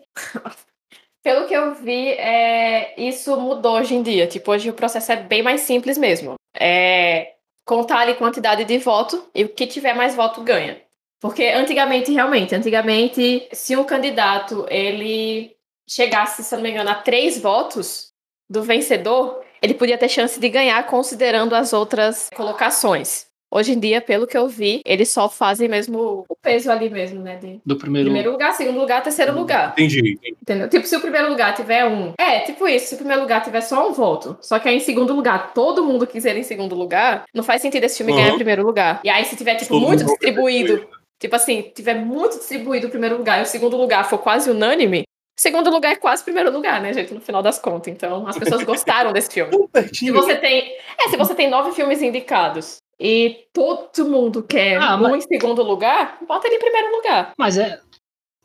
Pelo 1.22 1.48
que 1.48 1.54
eu 1.54 1.74
vi, 1.74 2.10
é, 2.10 2.94
isso 3.00 3.36
mudou 3.40 3.76
hoje 3.78 3.94
em 3.96 4.02
dia. 4.02 4.28
Tipo, 4.28 4.52
hoje 4.52 4.70
o 4.70 4.74
processo 4.74 5.10
é 5.10 5.16
bem 5.16 5.42
mais 5.42 5.62
simples 5.62 5.98
mesmo. 5.98 6.34
É 6.56 7.32
contar 7.64 7.98
ali 7.98 8.14
quantidade 8.14 8.64
de 8.64 8.78
voto 8.78 9.28
e 9.34 9.42
o 9.42 9.48
que 9.48 9.66
tiver 9.66 9.92
mais 9.94 10.14
voto 10.14 10.40
ganha. 10.42 10.80
Porque 11.20 11.44
antigamente, 11.48 12.12
realmente, 12.12 12.54
antigamente, 12.54 13.48
se 13.52 13.74
um 13.76 13.82
candidato 13.82 14.64
ele 14.70 15.56
chegasse, 15.88 16.44
se 16.44 16.54
não 16.54 16.62
me 16.62 16.70
engano, 16.70 16.90
a 16.90 16.94
três 16.94 17.40
votos 17.40 18.12
do 18.48 18.62
vencedor, 18.62 19.42
ele 19.62 19.74
podia 19.74 19.98
ter 19.98 20.08
chance 20.08 20.38
de 20.38 20.48
ganhar 20.48 20.84
considerando 20.86 21.54
as 21.54 21.72
outras 21.72 22.28
colocações. 22.34 23.26
Hoje 23.48 23.72
em 23.72 23.78
dia, 23.78 24.00
pelo 24.00 24.26
que 24.26 24.36
eu 24.36 24.48
vi, 24.48 24.80
eles 24.84 25.08
só 25.08 25.28
fazem 25.28 25.68
mesmo 25.68 26.24
o 26.28 26.36
peso 26.42 26.70
ali 26.70 26.90
mesmo, 26.90 27.22
né? 27.22 27.36
De 27.36 27.60
Do 27.64 27.76
primeiro. 27.76 28.06
primeiro 28.06 28.32
lugar, 28.32 28.52
segundo 28.52 28.78
lugar, 28.78 29.02
terceiro 29.04 29.32
lugar. 29.38 29.70
Entendi. 29.72 30.00
entendi. 30.00 30.36
Entendeu? 30.42 30.68
Tipo, 30.68 30.84
se 30.86 30.96
o 30.96 31.00
primeiro 31.00 31.28
lugar 31.28 31.54
tiver 31.54 31.86
um. 31.86 32.12
É, 32.18 32.40
tipo 32.40 32.66
isso, 32.66 32.88
se 32.88 32.94
o 32.94 32.98
primeiro 32.98 33.22
lugar 33.22 33.42
tiver 33.44 33.60
só 33.60 33.88
um 33.88 33.92
voto. 33.92 34.36
Só 34.40 34.58
que 34.58 34.68
aí 34.68 34.76
em 34.76 34.80
segundo 34.80 35.14
lugar, 35.14 35.54
todo 35.54 35.84
mundo 35.84 36.06
quiser 36.08 36.36
em 36.36 36.42
segundo 36.42 36.74
lugar, 36.74 37.24
não 37.32 37.44
faz 37.44 37.62
sentido 37.62 37.84
esse 37.84 37.96
filme 37.98 38.12
Uhum. 38.12 38.18
ganhar 38.18 38.32
em 38.32 38.36
primeiro 38.36 38.66
lugar. 38.66 39.00
E 39.04 39.08
aí, 39.08 39.24
se 39.24 39.36
tiver, 39.36 39.54
tipo, 39.54 39.68
Todo 39.74 39.86
muito 39.86 40.04
distribuído, 40.04 40.84
tipo 41.20 41.36
assim, 41.36 41.70
tiver 41.74 41.94
muito 41.94 42.38
distribuído 42.38 42.88
o 42.88 42.90
primeiro 42.90 43.16
lugar 43.16 43.38
e 43.38 43.42
o 43.42 43.46
segundo 43.46 43.76
lugar 43.76 44.10
for 44.10 44.18
quase 44.18 44.50
unânime, 44.50 45.04
segundo 45.36 45.70
lugar 45.70 45.92
é 45.92 45.96
quase 45.96 46.24
primeiro 46.24 46.50
lugar, 46.50 46.80
né, 46.80 46.92
gente? 46.92 47.12
No 47.14 47.20
final 47.20 47.42
das 47.42 47.58
contas. 47.58 47.92
Então, 47.92 48.26
as 48.26 48.38
pessoas 48.38 48.62
gostaram 48.64 49.12
desse 49.12 49.30
filme. 49.32 49.52
Se 49.92 50.10
você 50.10 50.36
tem. 50.36 50.72
É, 50.98 51.08
se 51.08 51.16
você 51.16 51.34
tem 51.34 51.48
nove 51.50 51.72
filmes 51.72 52.00
indicados 52.02 52.78
e 52.98 53.44
todo 53.52 54.08
mundo 54.08 54.42
quer 54.42 54.76
Ah, 54.80 54.96
um 54.96 55.02
mas- 55.02 55.24
em 55.24 55.28
segundo 55.28 55.62
lugar, 55.62 56.18
bota 56.26 56.46
ele 56.46 56.56
em 56.56 56.60
primeiro 56.60 56.96
lugar. 56.96 57.32
Mas 57.38 57.58
é. 57.58 57.80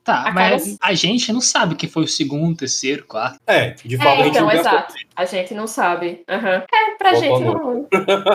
Tá, 0.04 0.30
A 0.30 0.32
mas 0.32 0.64
cara- 0.64 0.78
a 0.82 0.94
gente 0.96 1.32
não 1.32 1.40
sabe 1.40 1.76
que 1.76 1.88
foi 1.88 2.04
o 2.06 2.08
segundo, 2.08 2.58
terceiro, 2.58 3.06
quarto. 3.06 3.40
É, 3.46 3.70
de 3.86 3.98
fato 3.98 4.08
É, 4.08 4.12
a 4.14 4.16
gente 4.24 4.30
então, 4.32 4.46
não 4.48 4.52
exato. 4.52 4.94
A 5.16 5.26
gente 5.26 5.54
não 5.54 5.68
sabe. 5.68 6.24
Aham. 6.28 6.64
É, 6.74 6.92
pra 6.98 7.12
Boa 7.12 7.22
gente 7.22 7.40
não. 7.44 7.88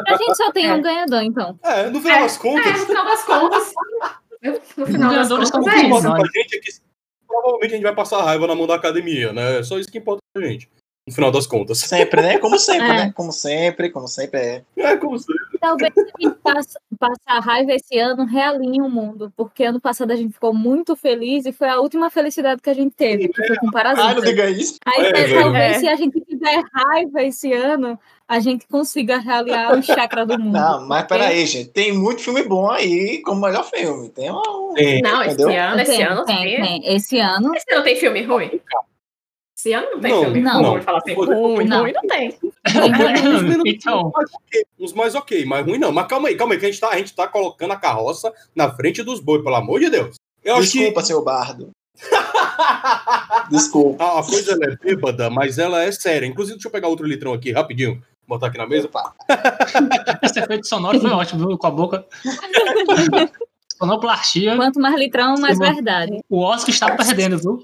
A 0.06 0.16
gente 0.16 0.34
só 0.36 0.52
tem 0.52 0.66
É. 0.68 0.74
um 0.74 0.80
ganhador, 0.80 1.22
então. 1.22 1.58
É, 1.64 1.90
no 1.90 2.00
final 2.00 2.18
É, 2.18 2.20
das 2.22 2.36
É, 2.36 2.38
contas, 2.40 2.72
no 2.80 2.86
final 2.86 3.04
das 3.04 3.22
contas. 3.24 3.72
No 4.76 4.86
final 4.86 5.10
das 5.12 5.28
Ganhadores 5.28 5.50
contas, 5.50 5.50
são 5.50 5.60
é 5.60 5.60
o 5.60 5.64
que 5.64 5.86
isso. 5.88 5.98
importa 5.98 6.14
pra 6.30 6.40
gente 6.40 6.56
é 6.56 6.60
que 6.60 6.70
provavelmente 7.26 7.72
a 7.72 7.76
gente 7.76 7.82
vai 7.84 7.94
passar 7.94 8.22
raiva 8.22 8.46
na 8.46 8.54
mão 8.54 8.66
da 8.66 8.74
academia, 8.74 9.32
né? 9.32 9.58
É 9.58 9.62
só 9.62 9.78
isso 9.78 9.90
que 9.90 9.98
importa 9.98 10.20
pra 10.34 10.46
gente. 10.46 10.68
No 11.08 11.14
final 11.14 11.30
das 11.30 11.46
contas. 11.46 11.78
Sempre, 11.78 12.20
né? 12.20 12.36
Como 12.38 12.58
sempre, 12.58 12.88
É. 12.88 12.92
né? 12.92 13.12
Como 13.14 13.30
sempre, 13.30 13.90
como 13.90 14.08
sempre 14.08 14.40
é. 14.40 14.62
É 14.76 14.96
como 14.96 15.16
se. 15.16 15.26
Talvez 15.60 15.92
a 15.96 16.00
gente 16.20 16.36
passe, 16.42 16.76
passe 16.98 17.20
a 17.26 17.38
raiva 17.38 17.72
esse 17.72 17.96
ano 17.96 18.24
realinhe 18.24 18.80
o 18.82 18.90
mundo, 18.90 19.32
porque 19.36 19.62
ano 19.62 19.80
passado 19.80 20.10
a 20.10 20.16
gente 20.16 20.32
ficou 20.34 20.52
muito 20.52 20.96
feliz 20.96 21.46
e 21.46 21.52
foi 21.52 21.68
a 21.68 21.78
última 21.78 22.10
felicidade 22.10 22.60
que 22.60 22.68
a 22.70 22.74
gente 22.74 22.92
teve, 22.96 23.28
que 23.28 23.46
foi 23.46 23.56
com 23.56 23.66
Ai, 23.66 23.84
não 23.84 23.94
Parasita. 23.94 24.20
diga 24.26 24.50
isso. 24.50 24.78
Aí 24.84 25.06
É, 25.06 25.40
talvez 25.40 25.76
se 25.76 25.88
a 25.88 25.94
gente 25.94 26.20
tiver 26.22 26.60
raiva 26.74 27.22
esse 27.22 27.52
ano, 27.52 27.96
a 28.28 28.40
gente 28.40 28.66
consiga 28.66 29.18
realiar 29.18 29.78
o 29.78 29.82
chakra 29.82 30.26
do 30.26 30.38
mundo. 30.38 30.52
Não, 30.52 30.86
mas 30.86 31.06
peraí, 31.06 31.46
gente. 31.46 31.70
Tem 31.70 31.92
muito 31.92 32.22
filme 32.22 32.42
bom 32.42 32.68
aí 32.70 33.22
como 33.22 33.40
melhor 33.40 33.64
filme. 33.64 34.08
Tem 34.10 34.30
um. 34.30 34.72
Tem. 34.74 35.00
Não, 35.00 35.22
esse 35.22 35.34
Entendeu? 35.34 35.62
ano, 35.62 35.80
esse 35.80 35.92
tem, 35.92 36.02
ano 36.02 36.24
tem, 36.24 36.36
sim. 36.36 36.62
tem. 36.62 36.94
Esse 36.96 37.18
ano, 37.20 37.54
Esse 37.54 37.74
ano 37.74 37.84
tem 37.84 37.96
filme 37.96 38.22
ruim? 38.22 38.60
Esse 39.56 39.72
ano 39.72 39.88
não 39.92 40.00
tem 40.00 40.10
Não, 40.12 40.22
filme 40.24 40.40
não. 40.40 40.62
ruim. 40.62 40.82
Falar 40.82 40.98
assim, 40.98 41.14
Não. 41.14 41.24
ruim, 41.24 41.64
Não. 41.64 41.80
ruim 41.80 41.92
não 41.92 42.02
tem. 42.02 42.38
então, 43.66 44.12
mais 44.14 44.30
ok, 44.34 44.64
uns 44.78 44.92
mais 44.92 45.14
ok, 45.14 45.44
mais 45.46 45.64
ruim 45.66 45.78
não. 45.78 45.92
Mas 45.92 46.06
calma 46.08 46.28
aí, 46.28 46.36
calma 46.36 46.54
aí, 46.54 46.60
que 46.60 46.66
a 46.66 46.70
gente 46.70 46.80
tá, 46.80 46.90
a 46.90 46.98
gente 46.98 47.14
tá 47.14 47.28
colocando 47.28 47.72
a 47.72 47.76
carroça 47.76 48.32
na 48.54 48.70
frente 48.74 49.02
dos 49.02 49.20
bois, 49.20 49.42
pelo 49.42 49.54
amor 49.54 49.80
de 49.80 49.88
Deus. 49.88 50.16
Eu 50.44 50.60
Desculpa, 50.60 51.00
que 51.00 51.06
seu 51.06 51.22
bardo. 51.24 51.70
Desculpa. 53.50 54.04
a, 54.04 54.20
a 54.20 54.22
coisa 54.22 54.52
ela 54.52 54.64
é 54.72 54.76
bêbada, 54.76 55.30
mas 55.30 55.58
ela 55.58 55.82
é 55.82 55.90
séria. 55.90 56.26
Inclusive, 56.26 56.56
deixa 56.56 56.68
eu 56.68 56.72
pegar 56.72 56.88
outro 56.88 57.06
litrão 57.06 57.32
aqui, 57.32 57.52
rapidinho. 57.52 58.02
Botar 58.26 58.48
aqui 58.48 58.58
na 58.58 58.66
mesa. 58.66 58.86
Opa. 58.86 59.14
esse 60.22 60.40
efeito 60.40 60.66
sonoro 60.66 61.00
foi 61.00 61.10
ótimo, 61.10 61.46
viu? 61.46 61.58
Com 61.58 61.66
a 61.66 61.70
boca. 61.70 62.06
Sonoplastia. 63.78 64.56
quanto 64.56 64.80
mais 64.80 64.96
litrão, 64.96 65.34
mais 65.38 65.58
Sim, 65.58 65.64
verdade. 65.64 66.20
O 66.30 66.40
Oscar 66.40 66.70
está 66.70 66.96
perdendo, 66.96 67.38
viu? 67.38 67.62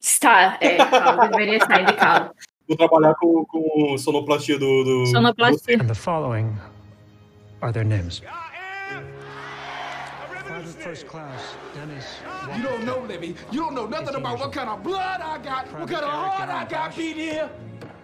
Está, 0.00 0.58
é, 0.60 0.76
tá, 0.76 1.28
deveria 1.28 1.58
estar 1.58 1.80
indicado. 1.80 2.34
Vou 2.66 2.76
trabalhar 2.76 3.14
com, 3.14 3.44
com 3.44 3.96
sonoplastia 3.96 4.58
do. 4.58 4.82
do 4.82 5.06
Sonoplastia. 5.06 5.76
And 5.80 5.86
the 5.86 5.94
following 5.94 6.52
are 7.60 7.72
their 7.72 7.84
names. 7.84 8.20
Private 10.62 10.82
First 10.82 11.06
Class 11.06 11.56
Dennis 11.74 12.04
You 12.56 12.62
don't 12.62 12.84
know, 12.84 13.00
Libby. 13.06 13.34
You 13.52 13.60
don't 13.60 13.74
know 13.74 13.86
nothing 13.86 14.16
about 14.16 14.38
what 14.38 14.52
kind 14.52 14.68
of 14.68 14.82
blood 14.82 15.20
I 15.20 15.38
got, 15.38 15.72
what 15.72 15.88
kind 15.88 16.04
of 16.04 16.10
heart 16.10 16.48
I 16.48 16.64
got 16.64 16.96
beat 16.96 17.16
here. 17.16 17.48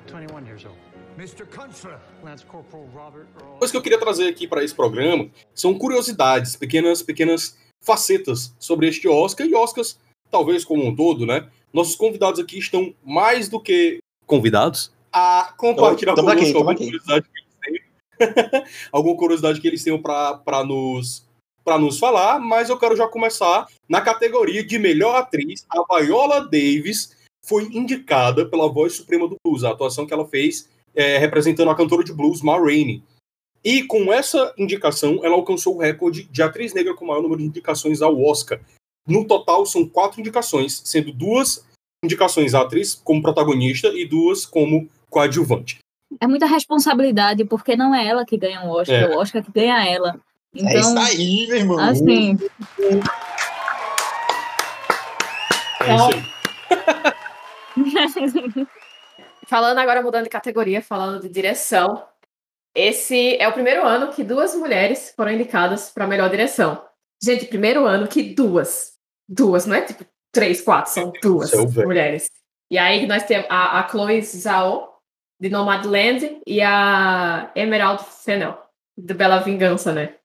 21 0.07 0.47
years 0.47 0.65
old. 0.65 0.77
Mr. 1.19 1.47
Kunstler. 1.47 1.99
Lance 2.23 2.47
Corporal 2.47 2.87
Robert 2.95 3.27
Earl. 3.41 3.59
coisa 3.59 3.73
que 3.73 3.77
eu 3.77 3.83
queria 3.83 3.99
trazer 3.99 4.29
aqui 4.29 4.47
para 4.47 4.63
esse 4.63 4.73
programa 4.73 5.29
são 5.53 5.75
curiosidades, 5.77 6.55
pequenas, 6.55 7.03
pequenas 7.03 7.59
facetas 7.81 8.55
sobre 8.57 8.87
este 8.87 9.09
Oscar 9.09 9.45
e 9.45 9.53
Oscars, 9.53 9.99
talvez 10.31 10.65
como 10.65 10.87
um 10.87 10.95
todo, 10.95 11.27
né? 11.27 11.49
Nossos 11.73 11.97
convidados 11.97 12.39
aqui 12.39 12.57
estão 12.57 12.95
mais 13.05 13.49
do 13.49 13.61
que 13.61 13.99
convidados 14.27 14.93
a 15.13 15.53
compartilhar 15.59 16.15
Tamo 16.15 16.29
aqui, 16.29 16.53
conosco 16.53 16.59
tamo 16.59 16.71
alguma 16.71 16.73
aqui. 16.73 16.85
curiosidade 16.85 17.27
que 17.29 17.41
eles 17.41 17.83
tenham, 18.47 18.65
alguma 18.93 19.17
curiosidade 19.17 19.61
que 19.61 19.67
eles 19.67 19.83
tenham 19.83 20.01
para 20.01 20.65
nos 20.65 21.27
para 21.65 21.79
nos 21.79 21.99
falar, 21.99 22.39
mas 22.39 22.71
eu 22.71 22.79
quero 22.79 22.97
já 22.97 23.09
começar 23.09 23.67
na 23.89 24.01
categoria 24.01 24.65
de 24.65 24.79
melhor 24.79 25.17
atriz. 25.17 25.67
A 25.69 26.01
Viola 26.01 26.41
Davis 26.43 27.15
foi 27.45 27.65
indicada 27.65 28.47
pela 28.47 28.73
Voz 28.73 28.95
Suprema 28.95 29.29
do 29.29 29.37
Blues, 29.45 29.65
a 29.65 29.71
atuação 29.71 30.07
que 30.07 30.15
ela 30.15 30.27
fez 30.27 30.71
é, 30.99 31.17
representando 31.19 31.71
a 31.71 31.76
cantora 31.76 32.02
de 32.02 32.12
blues 32.12 32.43
Ma 32.43 32.59
Rainey. 32.59 33.02
E 33.64 33.85
com 33.85 34.12
essa 34.12 34.52
indicação, 34.59 35.21
ela 35.25 35.35
alcançou 35.37 35.76
o 35.76 35.81
recorde 35.81 36.25
de 36.25 36.43
atriz 36.43 36.75
negra 36.75 36.95
com 36.95 37.05
o 37.05 37.09
maior 37.09 37.23
número 37.23 37.40
de 37.40 37.47
indicações 37.47 38.02
ao 38.02 38.21
Oscar. 38.21 38.61
No 39.07 39.25
total, 39.25 39.64
são 39.64 39.88
quatro 39.88 40.21
indicações, 40.21 40.83
sendo 40.85 41.12
duas 41.12 41.64
indicações 42.05 42.55
à 42.55 42.62
atriz 42.62 42.95
como 42.95 43.23
protagonista 43.23 43.88
e 43.88 44.05
duas 44.07 44.45
como 44.45 44.88
coadjuvante. 45.09 45.78
É 46.21 46.26
muita 46.26 46.47
responsabilidade, 46.47 47.45
porque 47.45 47.76
não 47.76 47.95
é 47.95 48.07
ela 48.07 48.25
que 48.25 48.37
ganha 48.37 48.62
o 48.64 48.71
Oscar, 48.71 48.97
É. 48.97 49.02
é 49.05 49.09
o 49.09 49.19
Oscar 49.19 49.43
que 49.45 49.52
ganha 49.52 49.87
ela. 49.88 50.19
É 50.55 50.78
isso 50.78 50.90
Então, 50.90 51.02
aí, 51.02 51.47
meu 51.49 51.57
irmão. 51.57 51.78
assim, 51.78 52.38
É 55.81 55.95
isso 55.95 56.11
aí. 56.12 56.23
Falando 59.49 59.78
agora, 59.78 60.02
mudando 60.02 60.25
de 60.25 60.31
categoria, 60.31 60.83
falando 60.83 61.23
de 61.23 61.28
direção. 61.31 62.07
Esse 62.75 63.35
é 63.40 63.49
o 63.49 63.52
primeiro 63.55 63.83
ano 63.83 64.12
que 64.12 64.23
duas 64.23 64.55
mulheres 64.55 65.14
foram 65.17 65.33
indicadas 65.33 65.88
para 65.90 66.07
melhor 66.07 66.28
direção. 66.28 66.85
Gente, 67.23 67.47
primeiro 67.47 67.87
ano 67.87 68.07
que 68.07 68.23
duas. 68.23 68.93
Duas, 69.26 69.64
não 69.64 69.75
é 69.75 69.81
tipo 69.81 70.05
três, 70.31 70.61
quatro, 70.61 70.93
são 70.93 71.11
duas 71.23 71.50
velho. 71.50 71.88
mulheres. 71.88 72.31
E 72.71 72.76
aí 72.76 73.07
nós 73.07 73.23
temos 73.23 73.47
a, 73.49 73.81
a 73.81 73.88
Chloe 73.88 74.21
Zhao, 74.21 75.00
de 75.40 75.49
Nomadland, 75.49 76.43
e 76.47 76.61
a 76.61 77.50
Emerald 77.55 78.05
Fennell, 78.05 78.55
de 78.99 79.14
Bela 79.14 79.38
Vingança, 79.38 79.95
né? 79.95 80.17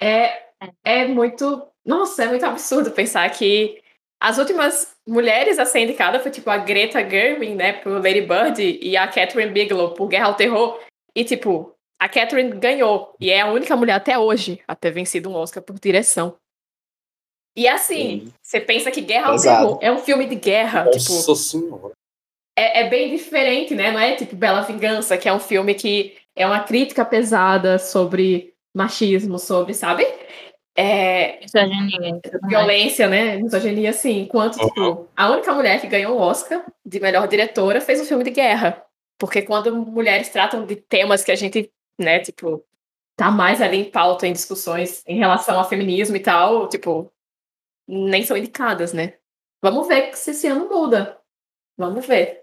É, 0.00 0.42
é 0.84 1.06
muito. 1.06 1.68
Nossa, 1.86 2.24
é 2.24 2.28
muito 2.28 2.44
absurdo 2.44 2.90
pensar 2.90 3.30
que 3.30 3.80
as 4.22 4.38
últimas 4.38 4.94
mulheres 5.04 5.58
a 5.58 5.64
ser 5.64 5.80
indicada 5.80 6.20
foi 6.20 6.30
tipo 6.30 6.48
a 6.48 6.56
Greta 6.56 7.00
Gerwig, 7.00 7.56
né, 7.56 7.72
por 7.72 7.94
Lady 7.94 8.20
Bird, 8.20 8.78
e 8.80 8.96
a 8.96 9.08
Catherine 9.08 9.50
Bigelow 9.50 9.94
por 9.94 10.06
Guerra 10.06 10.26
ao 10.26 10.36
Terror. 10.36 10.78
E 11.12 11.24
tipo, 11.24 11.74
a 12.00 12.08
Catherine 12.08 12.52
ganhou. 12.52 13.16
E 13.20 13.30
é 13.30 13.40
a 13.40 13.50
única 13.50 13.74
mulher 13.76 13.94
até 13.94 14.16
hoje 14.16 14.62
a 14.68 14.76
ter 14.76 14.92
vencido 14.92 15.28
um 15.28 15.34
Oscar 15.34 15.60
por 15.60 15.76
direção. 15.76 16.36
E 17.56 17.66
assim, 17.66 18.20
Sim. 18.20 18.32
você 18.40 18.60
pensa 18.60 18.92
que 18.92 19.00
Guerra 19.00 19.32
ao. 19.32 19.40
Terror 19.40 19.78
é 19.82 19.90
um 19.90 19.98
filme 19.98 20.24
de 20.24 20.36
guerra. 20.36 20.84
Tipo, 20.84 21.12
Nossa 21.12 21.34
senhora. 21.34 21.92
é, 22.56 22.82
é 22.82 22.88
bem 22.88 23.10
diferente, 23.10 23.74
né? 23.74 23.90
Não 23.90 23.98
é 23.98 24.14
tipo 24.14 24.36
Bela 24.36 24.60
Vingança, 24.60 25.18
que 25.18 25.28
é 25.28 25.32
um 25.32 25.40
filme 25.40 25.74
que 25.74 26.16
é 26.36 26.46
uma 26.46 26.62
crítica 26.62 27.04
pesada 27.04 27.76
sobre 27.76 28.54
machismo, 28.72 29.36
sobre, 29.36 29.74
sabe? 29.74 30.06
É, 30.74 31.38
misoginia, 31.40 32.00
mais. 32.00 32.48
violência, 32.48 33.08
né? 33.08 33.36
Misoginia, 33.36 33.90
assim. 33.90 34.20
Enquanto, 34.20 34.58
tipo, 34.58 35.08
a 35.14 35.30
única 35.30 35.52
mulher 35.52 35.80
que 35.80 35.86
ganhou 35.86 36.16
o 36.16 36.20
Oscar 36.20 36.64
de 36.84 36.98
melhor 36.98 37.28
diretora 37.28 37.80
fez 37.80 38.00
um 38.00 38.04
filme 38.04 38.24
de 38.24 38.30
guerra. 38.30 38.84
Porque 39.18 39.42
quando 39.42 39.74
mulheres 39.74 40.30
tratam 40.30 40.64
de 40.64 40.76
temas 40.76 41.22
que 41.22 41.30
a 41.30 41.36
gente, 41.36 41.70
né, 41.98 42.20
tipo, 42.20 42.64
tá 43.16 43.30
mais 43.30 43.60
ali 43.60 43.78
em 43.78 43.90
pauta, 43.90 44.26
em 44.26 44.32
discussões 44.32 45.04
em 45.06 45.18
relação 45.18 45.58
ao 45.58 45.68
feminismo 45.68 46.16
e 46.16 46.20
tal, 46.20 46.68
tipo, 46.68 47.12
nem 47.86 48.24
são 48.24 48.36
indicadas, 48.36 48.92
né? 48.92 49.14
Vamos 49.62 49.86
ver 49.86 50.16
se 50.16 50.30
esse 50.30 50.46
ano 50.46 50.68
muda. 50.68 51.20
Vamos 51.76 52.06
ver. 52.06 52.42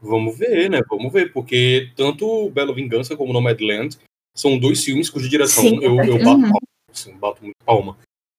Vamos 0.00 0.38
ver, 0.38 0.68
né? 0.68 0.80
Vamos 0.88 1.12
ver, 1.12 1.32
porque 1.32 1.92
tanto 1.96 2.50
Bela 2.50 2.74
Vingança 2.74 3.16
como 3.16 3.32
Nomadland 3.32 3.98
são 4.38 4.58
dois 4.58 4.84
filmes 4.84 5.10
cuja 5.10 5.28
direção 5.28 5.64
Sim, 5.64 5.82
eu, 5.82 5.96
eu 6.02 6.18
bato 6.18 6.30
Uhum. 6.30 6.42
palma, 6.42 6.58
assim, 6.90 7.16
bato 7.16 7.42
muito 7.42 7.56
palma. 7.64 7.98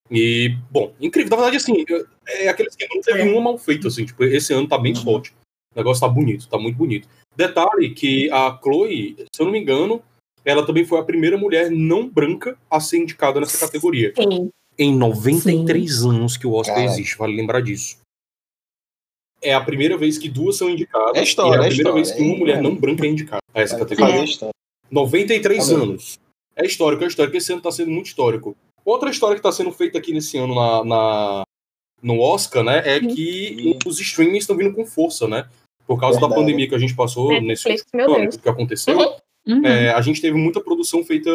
E, 0.10 0.56
bom, 0.72 0.94
incrível. 1.00 1.30
Na 1.32 1.36
verdade, 1.36 1.58
assim, 1.58 1.86
é 2.28 2.48
aquele 2.50 2.70
esquema, 2.70 2.96
não 2.96 3.02
teve 3.02 3.20
É. 3.22 3.24
uma 3.26 3.42
mal 3.42 3.58
feita, 3.58 3.88
assim, 3.90 4.06
tipo, 4.06 4.24
esse 4.24 4.54
ano 4.54 4.68
tá 4.68 4.78
bem 4.78 4.96
forte. 4.96 5.32
O 5.76 5.78
negócio 5.78 6.02
tá 6.02 6.08
bonito, 6.08 6.48
tá 6.48 6.58
muito 6.58 6.78
bonito. 6.78 7.08
Detalhe 7.36 7.92
que 7.94 8.30
a 8.32 8.58
Chloe, 8.64 9.16
se 9.34 9.42
eu 9.42 9.46
não 9.46 9.52
me 9.52 9.60
engano, 9.60 10.02
ela 10.44 10.66
também 10.66 10.84
foi 10.86 11.00
a 11.00 11.04
primeira 11.04 11.38
mulher 11.38 11.70
não 11.70 12.10
branca 12.10 12.58
a 12.72 12.80
ser 12.80 12.98
indicada 12.98 13.40
nessa 13.40 13.60
categoria. 13.60 14.14
Sim. 14.18 14.50
Em 14.78 14.96
93 14.96 16.04
anos 16.06 16.38
que 16.38 16.48
o 16.48 16.54
Oscar 16.54 16.82
existe, 16.86 17.18
vale 17.18 17.36
lembrar 17.36 17.62
disso. 17.62 17.98
É 19.42 19.54
a 19.54 19.62
primeira 19.62 19.98
vez 19.98 20.18
que 20.18 20.28
duas 20.28 20.58
são 20.58 20.70
indicadas. 20.70 21.16
É 21.16 21.24
história, 21.24 21.58
e 21.58 21.60
é 21.60 21.64
a 21.64 21.66
é 21.66 21.68
primeira 21.68 21.76
história, 21.76 22.04
vez 22.04 22.12
que 22.12 22.22
uma 22.24 22.36
é. 22.36 22.38
mulher 22.40 22.62
não 22.62 22.76
branca 22.76 23.06
é 23.06 23.10
indicada 23.10 23.42
a 23.54 23.62
essa 23.62 23.78
categoria. 23.78 24.24
história. 24.24 24.54
93 24.92 25.68
Tá 25.68 25.74
bom. 25.76 25.84
anos. 25.84 26.20
É 26.56 26.66
histórico, 26.66 27.04
é 27.04 27.08
histórico. 27.08 27.38
Esse 27.38 27.54
ano 27.54 27.62
tá 27.62 27.72
sendo 27.72 27.92
muito 27.92 28.08
histórico. 28.08 28.56
Outra 28.84 29.10
história 29.10 29.36
que 29.36 29.42
tá 29.42 29.52
sendo 29.52 29.72
feita 29.72 29.98
aqui 29.98 30.14
nesse 30.14 30.38
ano 30.38 30.56
na, 30.56 30.84
na- 30.84 31.44
no 32.02 32.20
Oscar, 32.22 32.64
né, 32.64 32.82
é 32.86 33.00
que 33.00 33.78
os 33.86 34.00
streamings 34.00 34.44
estão 34.44 34.56
vindo 34.56 34.74
com 34.74 34.86
força, 34.86 35.28
né? 35.28 35.48
Por 35.86 36.00
causa 36.00 36.20
da 36.20 36.28
Verdade. 36.28 36.42
pandemia 36.42 36.70
que 36.70 36.76
a 36.76 36.80
gente 36.80 36.96
passou 36.96 37.30
nesse 37.42 37.68
Netflix, 37.68 37.86
meu 37.94 38.14
ano, 38.14 38.22
Deus. 38.24 38.38
que 38.38 38.48
aconteceu. 38.50 38.98
Uhum. 39.48 39.66
É, 39.66 39.92
a 39.92 40.02
gente 40.02 40.22
teve 40.22 40.38
muita 40.38 40.62
produção 40.62 41.04
feita. 41.04 41.30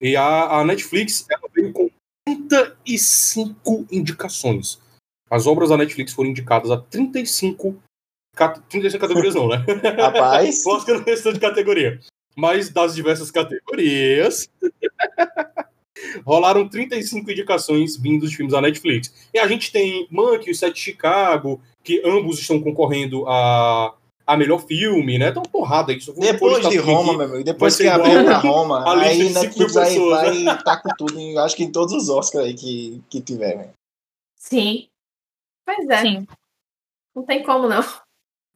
E 0.00 0.14
a, 0.16 0.58
a 0.60 0.64
Netflix 0.64 1.26
ela 1.30 1.48
veio 1.54 1.72
com 1.72 1.88
35 2.26 3.86
indicações. 3.90 4.78
As 5.30 5.46
obras 5.46 5.70
da 5.70 5.76
Netflix 5.76 6.12
foram 6.12 6.30
indicadas 6.30 6.70
a 6.70 6.76
35, 6.78 7.76
cat- 8.36 8.60
35 8.68 9.00
categorias, 9.00 9.34
não, 9.34 9.48
né? 9.48 9.64
Rapaz, 9.98 10.66
Oscar 10.66 10.94
não 10.96 11.02
é 11.02 11.04
questão 11.04 11.32
de 11.32 11.40
categoria. 11.40 12.00
Mas 12.38 12.70
das 12.70 12.94
diversas 12.94 13.32
categorias. 13.32 14.48
rolaram 16.24 16.68
35 16.68 17.28
indicações 17.32 17.96
vindos 17.96 18.30
de 18.30 18.36
filmes 18.36 18.52
da 18.52 18.60
Netflix. 18.60 19.12
E 19.34 19.38
a 19.40 19.48
gente 19.48 19.72
tem 19.72 20.06
Monkey, 20.08 20.52
o 20.52 20.54
Sete 20.54 20.74
de 20.74 20.80
Chicago, 20.80 21.60
que 21.82 22.00
ambos 22.04 22.38
estão 22.38 22.62
concorrendo 22.62 23.28
a, 23.28 23.92
a 24.24 24.36
melhor 24.36 24.60
filme, 24.60 25.18
né? 25.18 25.30
Então, 25.30 25.42
porrada 25.42 25.92
isso. 25.92 26.12
Depois 26.12 26.68
de 26.68 26.76
Roma, 26.76 27.16
meu 27.16 27.26
amigo, 27.26 27.42
depois 27.44 27.74
Vai 27.78 27.86
que 27.86 27.90
abriu 27.92 28.20
igual 28.20 28.30
a 28.30 28.38
Roma, 28.38 28.78
a 28.88 29.00
aí 29.02 29.30
Netflix 29.30 29.76
aí 29.76 29.94
pessoas, 29.94 30.44
vai 30.44 30.62
tá 30.62 30.76
com 30.76 30.88
tudo, 30.96 31.18
em- 31.18 31.36
acho 31.38 31.56
que 31.56 31.64
em 31.64 31.72
todos 31.72 31.92
os 31.92 32.08
Oscars 32.08 32.44
aí 32.46 32.54
que, 32.54 33.02
que 33.10 33.20
tiverem. 33.20 33.70
Sim. 34.36 34.86
Pois 35.66 35.88
é. 35.88 36.02
Sim. 36.02 36.28
Não 37.16 37.24
tem 37.24 37.42
como, 37.42 37.68
não. 37.68 37.82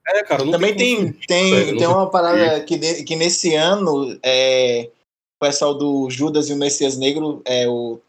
É, 0.09 0.23
cara, 0.25 0.45
não 0.45 0.53
Também 0.53 0.77
tem, 0.77 1.13
tem, 1.13 1.77
tem 1.77 1.81
não 1.87 1.93
uma 1.93 2.11
parada 2.11 2.63
que, 2.65 2.77
de- 2.77 3.05
que 3.05 3.15
nesse 3.15 3.55
ano 3.55 4.19
é, 4.23 4.91
o 5.37 5.45
pessoal 5.47 5.75
do 5.75 6.11
Judas 6.11 6.49
e 6.49 6.53
o 6.53 6.57
Messias 6.57 6.97
Negro 6.99 7.41
é 7.45 7.69
o, 7.69 8.01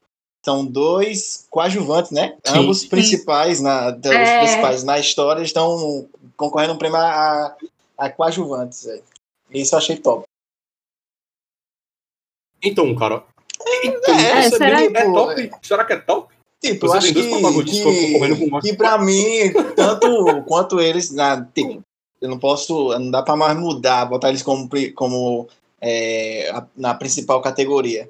são 0.44 0.66
dois 0.66 1.46
coadjuvantes, 1.52 2.12
né? 2.12 2.36
Sim. 2.44 2.58
Ambos 2.60 2.84
principais 2.86 3.62
na, 3.62 3.92
da- 3.92 4.10
os 4.10 4.16
É. 4.16 4.40
principais 4.40 4.84
na 4.84 4.98
história 5.00 5.44
estão 5.44 6.10
concorrendo 6.36 6.74
um 6.74 6.78
prêmio 6.78 6.98
a, 6.98 7.56
a 7.98 8.10
coadjuvantes. 8.10 8.86
velho. 8.86 9.04
Isso 9.52 9.76
eu 9.76 9.80
achei 9.80 9.96
top. 9.98 10.26
Então, 12.62 12.94
cara. 12.96 13.24
Então, 13.84 14.16
É, 14.16 14.46
essa 14.46 14.58
será 14.58 14.82
é, 14.82 14.88
que- 14.88 15.04
top? 15.14 15.52
Será 15.62 15.86
que 15.86 15.94
é 15.94 15.98
top? 16.00 16.33
Tipo, 16.64 16.88
Você 16.88 16.94
eu 16.94 16.98
acho 16.98 17.14
que, 17.14 17.64
que, 17.66 18.62
que 18.62 18.74
pra 18.78 18.98
mim, 18.98 19.52
tanto 19.76 20.08
quanto 20.48 20.80
eles, 20.80 21.12
na, 21.12 21.44
tipo, 21.44 21.84
eu 22.22 22.30
não 22.30 22.40
posso, 22.40 22.98
não 22.98 23.12
dá 23.12 23.22
pra 23.22 23.36
mais 23.36 23.58
mudar, 23.60 24.06
botar 24.06 24.30
eles 24.30 24.42
como, 24.42 24.70
como 24.96 25.48
é, 25.82 26.50
a- 26.52 26.66
na 26.78 26.94
principal 26.94 27.42
categoria. 27.42 28.10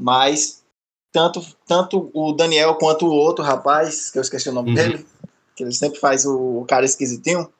Mas 0.00 0.64
tanto, 1.12 1.44
tanto 1.66 2.10
o 2.14 2.32
Daniel 2.32 2.76
quanto 2.76 3.06
o 3.06 3.12
outro 3.12 3.44
rapaz, 3.44 4.10
que 4.10 4.16
eu 4.18 4.22
esqueci 4.22 4.48
o 4.48 4.52
nome 4.52 4.70
Uhum. 4.70 4.74
dele, 4.74 5.06
que 5.54 5.62
ele 5.62 5.72
sempre 5.74 6.00
faz 6.00 6.24
o, 6.24 6.60
o 6.60 6.64
cara 6.64 6.86
esquisitinho. 6.86 7.52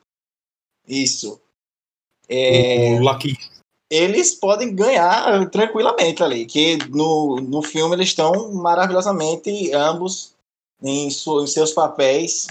Isso. 0.88 1.38
É, 2.28 2.94
O 2.94 3.02
Lucky. 3.02 3.36
Eles 3.90 4.34
podem 4.34 4.74
ganhar 4.74 5.48
tranquilamente 5.50 6.22
ali, 6.22 6.46
que 6.46 6.78
no, 6.90 7.36
no 7.36 7.60
filme 7.62 7.96
eles 7.96 8.08
estão 8.08 8.52
maravilhosamente 8.54 9.72
ambos 9.74 10.32
em, 10.82 11.10
su- 11.10 11.42
em 11.42 11.46
seus 11.46 11.72
papéis. 11.72 12.46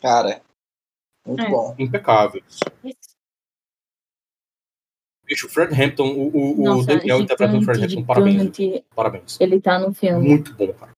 Cara, 0.00 0.40
muito 1.26 1.42
É. 1.42 1.50
bom. 1.50 1.74
impecáveis. 1.78 2.60
Bicho, 5.24 5.46
o 5.46 5.50
Fred 5.50 5.72
Hampton, 5.80 6.08
o, 6.08 6.28
o, 6.36 6.60
o 6.60 6.64
Nossa, 6.64 6.86
Daniel 6.86 7.20
interpretando 7.20 7.60
o 7.60 7.64
Fred 7.64 7.84
Hampton, 7.84 8.04
parabéns. 8.04 8.82
Parabéns. 8.94 9.40
Ele 9.40 9.60
tá 9.60 9.78
no 9.78 9.94
filme. 9.94 10.28
Muito 10.28 10.54
bom, 10.54 10.72
cara. 10.72 10.90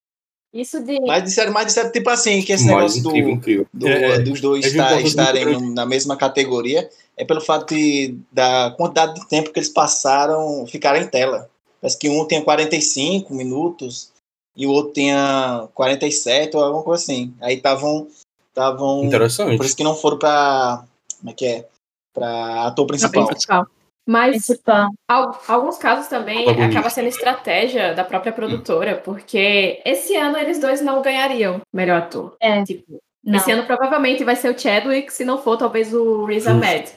Isso 0.54 0.82
de. 0.84 1.00
Mas 1.00 1.24
disseram, 1.24 1.52
mas 1.52 1.66
disseram 1.66 1.90
tipo 1.92 2.08
assim, 2.10 2.42
que 2.42 2.52
esse 2.52 2.64
Mais 2.66 2.94
negócio 2.94 3.00
incrível, 3.00 3.24
do, 3.30 3.36
incrível. 3.36 3.66
do- 3.72 3.88
É, 3.88 4.18
dos 4.20 4.40
dois 4.40 4.64
é 4.64 4.68
estar- 4.68 5.00
estarem 5.00 5.72
na 5.72 5.84
mesma 5.86 6.16
categoria 6.16 6.88
é 7.16 7.24
pelo 7.24 7.40
fato 7.40 7.74
de, 7.74 8.16
da 8.32 8.70
quantidade 8.76 9.14
de 9.14 9.28
tempo 9.28 9.50
que 9.52 9.58
eles 9.58 9.68
passaram, 9.68 10.66
ficaram 10.66 10.98
em 11.00 11.06
tela. 11.08 11.48
Parece 11.80 11.98
que 11.98 12.08
um 12.08 12.26
tinha 12.26 12.42
45 12.42 13.34
minutos 13.34 14.10
e 14.56 14.66
o 14.66 14.70
outro 14.70 14.92
tinha 14.94 15.68
47 15.74 16.56
ou 16.56 16.62
alguma 16.64 16.82
coisa 16.82 17.02
assim. 17.02 17.34
Aí 17.40 17.56
estavam 17.56 18.06
estavam 18.50 19.04
Interessante. 19.04 19.56
por 19.56 19.64
isso 19.66 19.76
que 19.76 19.82
não 19.84 19.94
foram 19.96 20.18
pra 20.18 20.84
como 21.18 21.30
é 21.30 21.34
que 21.34 21.46
é? 21.46 21.68
Pra 22.14 22.66
ator 22.66 22.86
principal. 22.86 23.26
principal. 23.26 23.66
Mas 24.06 24.30
Principal. 24.32 24.88
al- 25.08 25.40
alguns 25.46 25.78
casos 25.78 26.08
também 26.08 26.44
Protagonista. 26.44 26.78
acaba 26.78 26.90
sendo 26.90 27.06
estratégia 27.08 27.94
da 27.94 28.02
própria 28.04 28.32
produtora, 28.32 28.96
porque 28.96 29.80
esse 29.84 30.16
ano 30.16 30.36
eles 30.36 30.58
dois 30.58 30.80
não 30.82 31.00
ganhariam 31.00 31.60
melhor 31.72 31.98
ator. 32.02 32.34
É. 32.40 32.64
Tipo, 32.64 32.98
Não. 33.24 33.36
esse 33.38 33.50
ano 33.52 33.64
provavelmente 33.64 34.24
vai 34.24 34.34
ser 34.34 34.52
o 34.54 34.58
Chadwick, 34.58 35.12
se 35.12 35.24
não 35.24 35.38
for, 35.38 35.56
talvez 35.56 35.94
o 35.94 36.24
Riz. 36.24 36.46
Ahmed. 36.48 36.90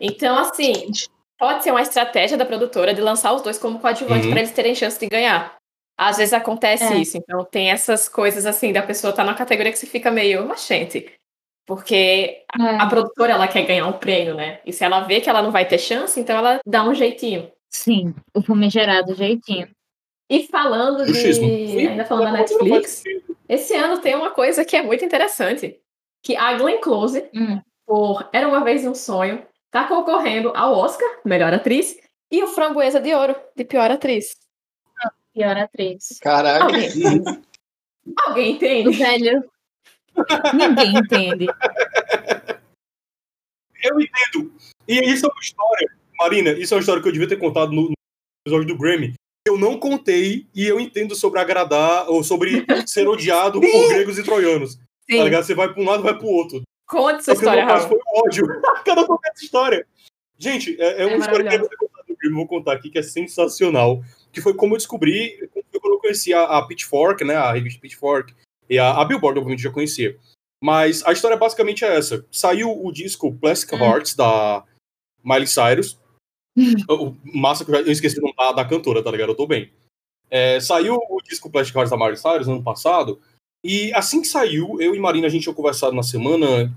Então, 0.00 0.38
assim, 0.38 0.90
pode 1.38 1.62
ser 1.62 1.70
uma 1.70 1.82
estratégia 1.82 2.36
da 2.38 2.46
produtora 2.46 2.94
de 2.94 3.00
lançar 3.00 3.32
os 3.34 3.42
dois 3.42 3.58
como 3.58 3.78
coadjuvante 3.78 4.24
Uhum. 4.26 4.30
para 4.32 4.40
eles 4.40 4.52
terem 4.52 4.74
chance 4.74 4.98
de 4.98 5.06
ganhar. 5.06 5.56
Às 5.98 6.16
vezes 6.16 6.32
acontece 6.32 6.84
É. 6.84 6.96
isso, 6.96 7.18
então 7.18 7.44
tem 7.44 7.70
essas 7.70 8.08
coisas 8.08 8.46
assim 8.46 8.72
da 8.72 8.82
pessoa 8.82 9.10
estar 9.10 9.22
tá 9.22 9.26
numa 9.30 9.36
categoria 9.36 9.70
que 9.70 9.78
você 9.78 9.86
fica 9.86 10.10
meio, 10.10 10.46
mas 10.48 10.66
gente, 10.66 11.12
porque 11.66 12.42
a 12.58 12.84
É. 12.84 12.88
produtora 12.88 13.34
ela 13.34 13.46
quer 13.46 13.66
ganhar 13.66 13.86
um 13.86 13.92
prêmio, 13.92 14.34
né? 14.34 14.60
E 14.64 14.72
se 14.72 14.82
ela 14.82 15.00
vê 15.00 15.20
que 15.20 15.28
ela 15.28 15.42
não 15.42 15.50
vai 15.50 15.66
ter 15.66 15.78
chance, 15.78 16.18
então 16.18 16.36
ela 16.38 16.58
dá 16.66 16.82
um 16.84 16.94
jeitinho. 16.94 17.50
Sim, 17.68 18.14
o 18.34 18.40
famigerado 18.42 19.14
jeitinho. 19.14 19.68
E 20.28 20.46
falando 20.46 21.04
de. 21.04 21.86
Ainda 21.88 22.04
falando 22.04 22.24
da 22.32 22.38
Netflix, 22.38 23.02
esse 23.48 23.74
ano 23.74 23.98
tem 23.98 24.14
uma 24.14 24.30
coisa 24.30 24.64
que 24.64 24.76
é 24.76 24.82
muito 24.82 25.04
interessante. 25.04 25.78
Que 26.24 26.36
a 26.36 26.54
Glenn 26.54 26.78
Close, 26.80 27.28
Hum. 27.34 27.60
por 27.86 28.28
Era 28.32 28.48
Uma 28.48 28.64
Vez 28.64 28.86
um 28.86 28.94
Sonho, 28.94 29.44
tá 29.70 29.86
concorrendo 29.86 30.52
ao 30.54 30.74
Oscar, 30.74 31.08
melhor 31.24 31.52
atriz, 31.54 31.96
e 32.30 32.42
o 32.42 32.48
Framboesa 32.48 33.00
de 33.00 33.14
Ouro, 33.14 33.34
de 33.56 33.64
pior 33.64 33.90
atriz. 33.90 34.36
Pior 35.32 35.56
atriz. 35.56 36.18
Caraca. 36.20 36.64
Alguém, 36.64 36.88
alguém 38.26 38.52
entende? 38.52 38.96
velho. 38.96 39.50
Ninguém 40.54 40.96
entende. 40.96 41.46
Eu 43.82 44.00
entendo. 44.00 44.52
E 44.86 45.00
isso 45.10 45.26
é 45.26 45.28
uma 45.28 45.40
história, 45.40 45.88
Marina, 46.18 46.50
isso 46.50 46.74
é 46.74 46.76
uma 46.76 46.80
história 46.80 47.02
que 47.02 47.08
eu 47.08 47.12
devia 47.12 47.28
ter 47.28 47.38
contado 47.38 47.72
no, 47.72 47.82
no 47.82 47.94
episódio 48.46 48.66
do 48.66 48.76
Grammy. 48.76 49.14
Eu 49.46 49.56
não 49.56 49.78
contei 49.78 50.46
e 50.54 50.66
eu 50.66 50.78
entendo 50.78 51.14
sobre 51.14 51.40
agradar 51.40 52.08
ou 52.10 52.22
sobre 52.22 52.66
ser 52.86 53.08
odiado 53.08 53.60
por 53.60 53.88
gregos 53.88 54.18
e 54.18 54.22
troianos. 54.22 54.76
Tá 54.76 54.82
Sim, 55.08 55.24
ligado? 55.24 55.44
Você 55.44 55.54
vai 55.54 55.72
pra 55.72 55.82
um 55.82 55.86
lado 55.86 56.02
vai 56.02 56.16
pro 56.16 56.26
outro. 56.26 56.62
Conte 56.90 57.24
sua 57.24 57.34
que 57.36 57.42
no 57.44 57.50
história, 57.50 57.64
Raul. 57.64 57.88
foi 57.88 57.98
ódio. 58.16 58.46
Cada 58.84 59.02
um 59.02 59.18
essa 59.24 59.44
história. 59.44 59.86
Gente, 60.38 60.80
é, 60.80 61.02
é 61.02 61.06
uma 61.06 61.14
É 61.16 61.18
história 61.18 61.48
que 61.50 62.26
eu 62.26 62.34
vou 62.34 62.46
contar 62.46 62.72
aqui, 62.72 62.90
que 62.90 62.98
é 62.98 63.02
sensacional. 63.02 64.02
Que 64.32 64.40
foi 64.40 64.54
como 64.54 64.74
eu 64.74 64.78
descobri, 64.78 65.48
quando 65.80 65.94
eu 65.94 65.98
conheci 65.98 66.32
a, 66.34 66.44
a 66.44 66.66
Pitchfork, 66.66 67.24
né? 67.24 67.34
A 67.36 67.52
revista 67.52 67.80
Pitchfork. 67.80 68.34
E 68.68 68.78
a, 68.78 68.90
a 68.92 69.04
Billboard, 69.04 69.38
obviamente, 69.38 69.62
já 69.62 69.70
conhecia. 69.70 70.16
Mas 70.62 71.04
a 71.06 71.12
história 71.12 71.36
basicamente 71.36 71.84
é 71.84 71.96
essa. 71.96 72.24
Saiu 72.30 72.70
o 72.84 72.92
disco 72.92 73.34
Plastic 73.34 73.72
Hum. 73.72 73.78
Hearts, 73.84 74.14
da 74.14 74.64
Miley 75.24 75.46
Cyrus. 75.46 75.98
o, 76.88 77.14
massa 77.24 77.64
que 77.64 77.70
eu, 77.70 77.76
já- 77.76 77.80
eu 77.82 77.92
esqueci 77.92 78.18
o 78.18 78.22
nome 78.22 78.34
da, 78.36 78.52
da 78.52 78.64
cantora, 78.64 79.02
tá 79.02 79.10
ligado? 79.10 79.30
Eu 79.30 79.36
tô 79.36 79.46
bem. 79.46 79.72
É, 80.30 80.60
saiu 80.60 80.94
o 80.96 81.20
disco 81.22 81.50
Plastic 81.50 81.74
Hearts 81.74 81.90
da 81.90 81.96
Miley 81.96 82.16
Cyrus 82.16 82.46
ano 82.48 82.62
passado. 82.62 83.20
E 83.64 83.92
assim 83.92 84.22
que 84.22 84.28
saiu, 84.28 84.80
eu 84.80 84.94
e 84.94 84.98
Marina, 84.98 85.26
a 85.26 85.30
gente 85.30 85.42
tinha 85.42 85.54
conversado 85.54 85.94
na 85.94 86.02
semana 86.02 86.74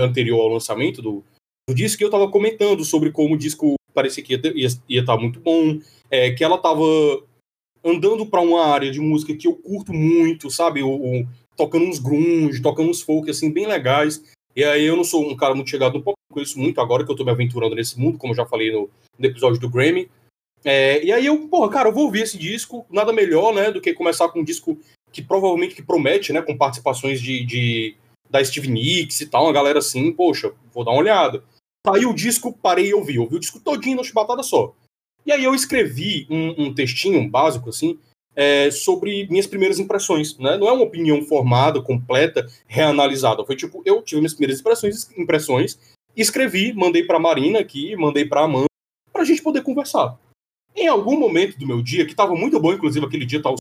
anterior 0.00 0.40
ao 0.40 0.48
lançamento 0.48 1.02
do, 1.02 1.24
do 1.68 1.74
disco, 1.74 2.02
e 2.02 2.04
eu 2.04 2.10
tava 2.10 2.30
comentando 2.30 2.84
sobre 2.84 3.10
como 3.10 3.34
o 3.34 3.38
disco 3.38 3.74
parecia 3.92 4.22
que 4.22 4.40
ia 4.56 4.66
estar 5.00 5.16
tá 5.16 5.20
muito 5.20 5.40
bom, 5.40 5.78
é, 6.10 6.30
que 6.30 6.42
ela 6.44 6.58
tava 6.58 6.84
andando 7.84 8.24
pra 8.26 8.40
uma 8.40 8.66
área 8.66 8.90
de 8.90 9.00
música 9.00 9.34
que 9.36 9.46
eu 9.46 9.54
curto 9.54 9.92
muito, 9.92 10.50
sabe? 10.50 10.82
O, 10.82 10.90
o- 10.90 11.26
tocando 11.56 11.84
uns 11.84 11.98
grunge, 11.98 12.62
tocando 12.62 12.90
uns 12.90 13.02
folk, 13.02 13.30
assim, 13.30 13.50
bem 13.50 13.66
legais. 13.66 14.22
E 14.54 14.64
aí 14.64 14.84
eu 14.84 14.96
não 14.96 15.04
sou 15.04 15.28
um 15.28 15.36
cara 15.36 15.54
muito 15.54 15.70
chegado 15.70 15.94
no 15.94 16.02
pop, 16.02 16.16
conheço 16.32 16.58
muito 16.58 16.80
agora 16.80 17.04
que 17.04 17.10
eu 17.10 17.16
tô 17.16 17.24
me 17.24 17.30
aventurando 17.30 17.74
nesse 17.74 17.98
mundo, 17.98 18.18
como 18.18 18.32
eu 18.32 18.36
já 18.36 18.46
falei 18.46 18.70
no, 18.70 18.88
no 19.18 19.26
episódio 19.26 19.60
do 19.60 19.68
Grammy. 19.68 20.08
É, 20.64 21.04
e 21.04 21.12
aí 21.12 21.26
eu, 21.26 21.48
porra, 21.48 21.68
cara, 21.70 21.88
eu 21.88 21.92
vou 21.92 22.04
ouvir 22.04 22.22
esse 22.22 22.38
disco, 22.38 22.86
nada 22.90 23.12
melhor, 23.12 23.52
né, 23.52 23.70
do 23.70 23.80
que 23.80 23.92
começar 23.92 24.28
com 24.28 24.40
um 24.40 24.44
disco 24.44 24.78
que 25.12 25.22
provavelmente 25.22 25.74
que 25.74 25.82
promete, 25.82 26.32
né, 26.32 26.42
com 26.42 26.56
participações 26.56 27.20
de, 27.20 27.44
de 27.44 27.96
da 28.30 28.42
Steve 28.42 28.68
Nicks 28.68 29.20
e 29.20 29.26
tal, 29.26 29.44
uma 29.44 29.52
galera 29.52 29.78
assim, 29.78 30.10
poxa, 30.12 30.52
vou 30.72 30.84
dar 30.84 30.92
uma 30.92 31.00
olhada. 31.00 31.44
Saiu 31.86 32.10
o 32.10 32.14
disco, 32.14 32.52
parei 32.52 32.88
e 32.88 32.94
ouvi, 32.94 33.18
ouvi 33.18 33.36
o 33.36 33.40
disco 33.40 33.60
todinho, 33.60 33.96
não 33.96 34.04
chibatada 34.04 34.42
só. 34.42 34.74
E 35.26 35.32
aí 35.32 35.44
eu 35.44 35.54
escrevi 35.54 36.26
um, 36.30 36.66
um 36.66 36.74
textinho 36.74 37.18
um 37.18 37.28
básico, 37.28 37.68
assim, 37.68 37.98
é, 38.34 38.70
sobre 38.70 39.26
minhas 39.28 39.46
primeiras 39.46 39.78
impressões, 39.78 40.38
né? 40.38 40.56
Não 40.56 40.68
é 40.68 40.72
uma 40.72 40.84
opinião 40.84 41.22
formada, 41.22 41.82
completa, 41.82 42.48
reanalisada. 42.66 43.44
Foi 43.44 43.54
tipo, 43.54 43.82
eu 43.84 44.00
tive 44.02 44.20
minhas 44.20 44.32
primeiras 44.32 44.60
impressões, 44.60 45.10
impressões 45.16 45.78
escrevi, 46.16 46.72
mandei 46.72 47.04
para 47.04 47.18
Marina 47.18 47.58
aqui, 47.58 47.96
mandei 47.96 48.24
para 48.24 48.42
Amanda, 48.42 48.66
para 49.12 49.22
a 49.22 49.24
gente 49.24 49.42
poder 49.42 49.62
conversar. 49.62 50.18
Em 50.74 50.86
algum 50.86 51.18
momento 51.18 51.58
do 51.58 51.66
meu 51.66 51.82
dia, 51.82 52.04
que 52.04 52.12
estava 52.12 52.34
muito 52.34 52.58
bom, 52.58 52.72
inclusive 52.72 53.04
aquele 53.04 53.26
dia 53.26 53.38
estava 53.38 53.56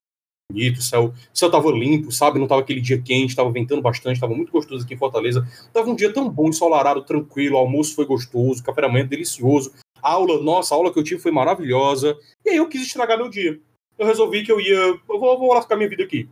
bonito, 0.52 0.82
céu, 0.82 1.14
céu 1.34 1.50
tava 1.50 1.72
limpo, 1.72 2.12
sabe? 2.12 2.40
Não 2.40 2.48
tava 2.48 2.62
aquele 2.62 2.82
dia 2.82 3.02
quente, 3.02 3.36
tava 3.36 3.52
ventando 3.52 3.82
bastante, 3.82 4.20
tava 4.20 4.36
muito 4.36 4.52
gostoso 4.52 4.84
aqui 4.84 4.94
em 4.94 4.98
Fortaleza. 4.98 5.48
Tava 5.74 5.90
um 5.90 5.96
dia 5.96 6.14
tão 6.14 6.30
bom, 6.30 6.50
ensolarado, 6.50 7.04
tranquilo, 7.04 7.56
o 7.56 7.60
almoço 7.60 7.96
foi 7.96 8.06
gostoso, 8.06 8.64
café 8.64 8.82
da 8.82 8.90
manhã 8.90 9.06
delicioso. 9.06 9.72
A 10.02 10.12
aula, 10.12 10.42
nossa, 10.42 10.74
a 10.74 10.78
aula 10.78 10.92
que 10.92 11.00
eu 11.00 11.04
tive 11.04 11.22
foi 11.22 11.32
maravilhosa. 11.32 12.18
E 12.46 12.50
aí 12.50 12.58
eu 12.58 12.68
quis 12.68 12.82
estragar 12.82 13.18
meu 13.18 13.30
dia. 13.30 13.60
Eu 13.98 14.06
resolvi 14.06 14.44
que 14.44 14.52
eu 14.52 14.60
ia, 14.60 14.76
eu 14.76 15.00
vou, 15.08 15.38
vou 15.38 15.62
ficar 15.62 15.76
minha 15.76 15.90
vida 15.90 16.04
aqui. 16.04 16.28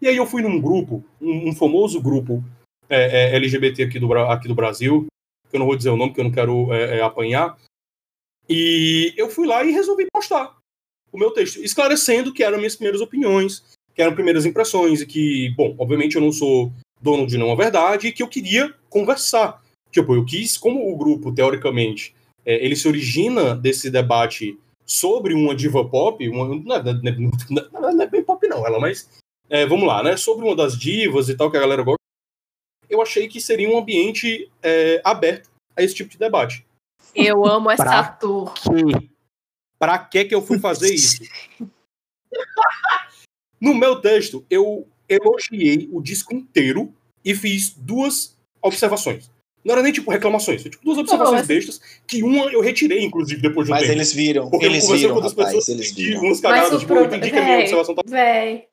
E 0.00 0.08
aí 0.08 0.16
eu 0.16 0.26
fui 0.26 0.42
num 0.42 0.60
grupo, 0.60 1.04
um, 1.20 1.48
um 1.50 1.54
famoso 1.54 2.00
grupo 2.00 2.42
é, 2.88 3.32
é, 3.32 3.36
LGBT 3.36 3.84
aqui 3.84 3.98
do, 3.98 4.12
aqui 4.12 4.48
do 4.48 4.54
Brasil, 4.54 5.06
que 5.48 5.56
eu 5.56 5.58
não 5.58 5.66
vou 5.66 5.76
dizer 5.76 5.90
o 5.90 5.96
nome, 5.96 6.10
porque 6.10 6.20
eu 6.20 6.24
não 6.24 6.32
quero 6.32 6.72
é, 6.72 6.98
é, 6.98 7.02
apanhar. 7.02 7.56
E 8.48 9.14
eu 9.16 9.30
fui 9.30 9.46
lá 9.46 9.64
e 9.64 9.72
resolvi 9.72 10.06
postar 10.12 10.54
o 11.14 11.18
meu 11.18 11.30
texto, 11.30 11.62
esclarecendo 11.62 12.32
que 12.32 12.42
eram 12.42 12.58
minhas 12.58 12.74
primeiras 12.74 13.00
opiniões, 13.00 13.62
que 13.94 14.02
eram 14.02 14.16
primeiras 14.16 14.44
impressões, 14.44 15.00
e 15.00 15.06
que, 15.06 15.54
bom, 15.56 15.72
obviamente 15.78 16.16
eu 16.16 16.20
não 16.20 16.32
sou 16.32 16.72
dono 17.00 17.24
de 17.24 17.38
nenhuma 17.38 17.56
verdade, 17.56 18.08
e 18.08 18.12
que 18.12 18.20
eu 18.20 18.26
queria 18.26 18.74
conversar. 18.90 19.62
Tipo, 19.92 20.16
eu 20.16 20.24
quis, 20.24 20.58
como 20.58 20.92
o 20.92 20.96
grupo, 20.96 21.32
teoricamente, 21.32 22.12
é, 22.44 22.64
ele 22.64 22.74
se 22.74 22.88
origina 22.88 23.54
desse 23.54 23.90
debate 23.90 24.58
sobre 24.84 25.34
uma 25.34 25.54
diva 25.54 25.88
pop, 25.88 26.28
uma, 26.28 26.48
não, 26.48 26.74
é, 26.74 26.82
não, 26.82 27.60
é, 27.60 27.92
não, 27.92 28.02
é 28.02 28.06
bem 28.08 28.24
pop 28.24 28.44
não, 28.48 28.66
ela, 28.66 28.80
mas 28.80 29.08
é, 29.48 29.64
vamos 29.64 29.86
lá, 29.86 30.02
né? 30.02 30.16
Sobre 30.16 30.44
uma 30.44 30.56
das 30.56 30.76
divas 30.76 31.28
e 31.28 31.36
tal 31.36 31.48
que 31.48 31.56
a 31.56 31.60
galera 31.60 31.84
gosta, 31.84 32.00
eu 32.90 33.00
achei 33.00 33.28
que 33.28 33.40
seria 33.40 33.70
um 33.70 33.78
ambiente 33.78 34.50
é, 34.60 35.00
aberto 35.04 35.48
a 35.76 35.82
esse 35.82 35.94
tipo 35.94 36.10
de 36.10 36.18
debate. 36.18 36.66
Eu 37.14 37.46
amo 37.46 37.70
essa 37.70 37.84
Pra 37.84 38.18
Pra 39.84 39.98
que 39.98 40.24
que 40.24 40.34
eu 40.34 40.40
fui 40.40 40.58
fazer 40.58 40.88
isso? 40.94 41.22
no 43.60 43.74
meu 43.74 44.00
texto, 44.00 44.42
eu 44.48 44.88
elogiei 45.06 45.90
o 45.92 46.00
disco 46.00 46.32
inteiro 46.34 46.90
e 47.22 47.34
fiz 47.34 47.74
duas 47.74 48.34
observações. 48.62 49.30
Não 49.62 49.74
era 49.74 49.82
nem 49.82 49.92
tipo 49.92 50.10
reclamações, 50.10 50.62
foi 50.62 50.70
tipo 50.70 50.82
duas 50.82 50.96
observações 50.96 51.40
mas- 51.40 51.46
bestas, 51.46 51.80
que 52.06 52.22
uma 52.22 52.50
eu 52.50 52.62
retirei, 52.62 53.04
inclusive, 53.04 53.42
depois 53.42 53.66
de 53.66 53.72
um 53.72 53.74
Mas 53.74 53.82
tempo. 53.82 53.92
eles 53.94 54.12
viram, 54.14 54.48
Porque 54.50 54.64
eles 54.64 54.84
eu 54.84 54.88
conversei 54.88 54.96
viram, 55.08 55.14
com 55.14 55.16
outras 55.16 55.32
rapaz, 55.32 55.54
pessoas 55.54 55.68
eles 55.68 55.92
viram. 55.92 56.20
umas 56.22 56.30
Mas 56.30 56.40
cagadas, 56.40 56.72
o 56.72 56.78
tipo, 56.78 56.92
eu 56.92 56.96
problema. 57.00 57.16
entendi 57.18 57.30
que 57.32 57.38
a 57.38 57.42
minha 57.44 57.56
Véi, 57.56 57.62
observação 57.64 57.94
tá 57.94 58.02
véi. 58.06 58.68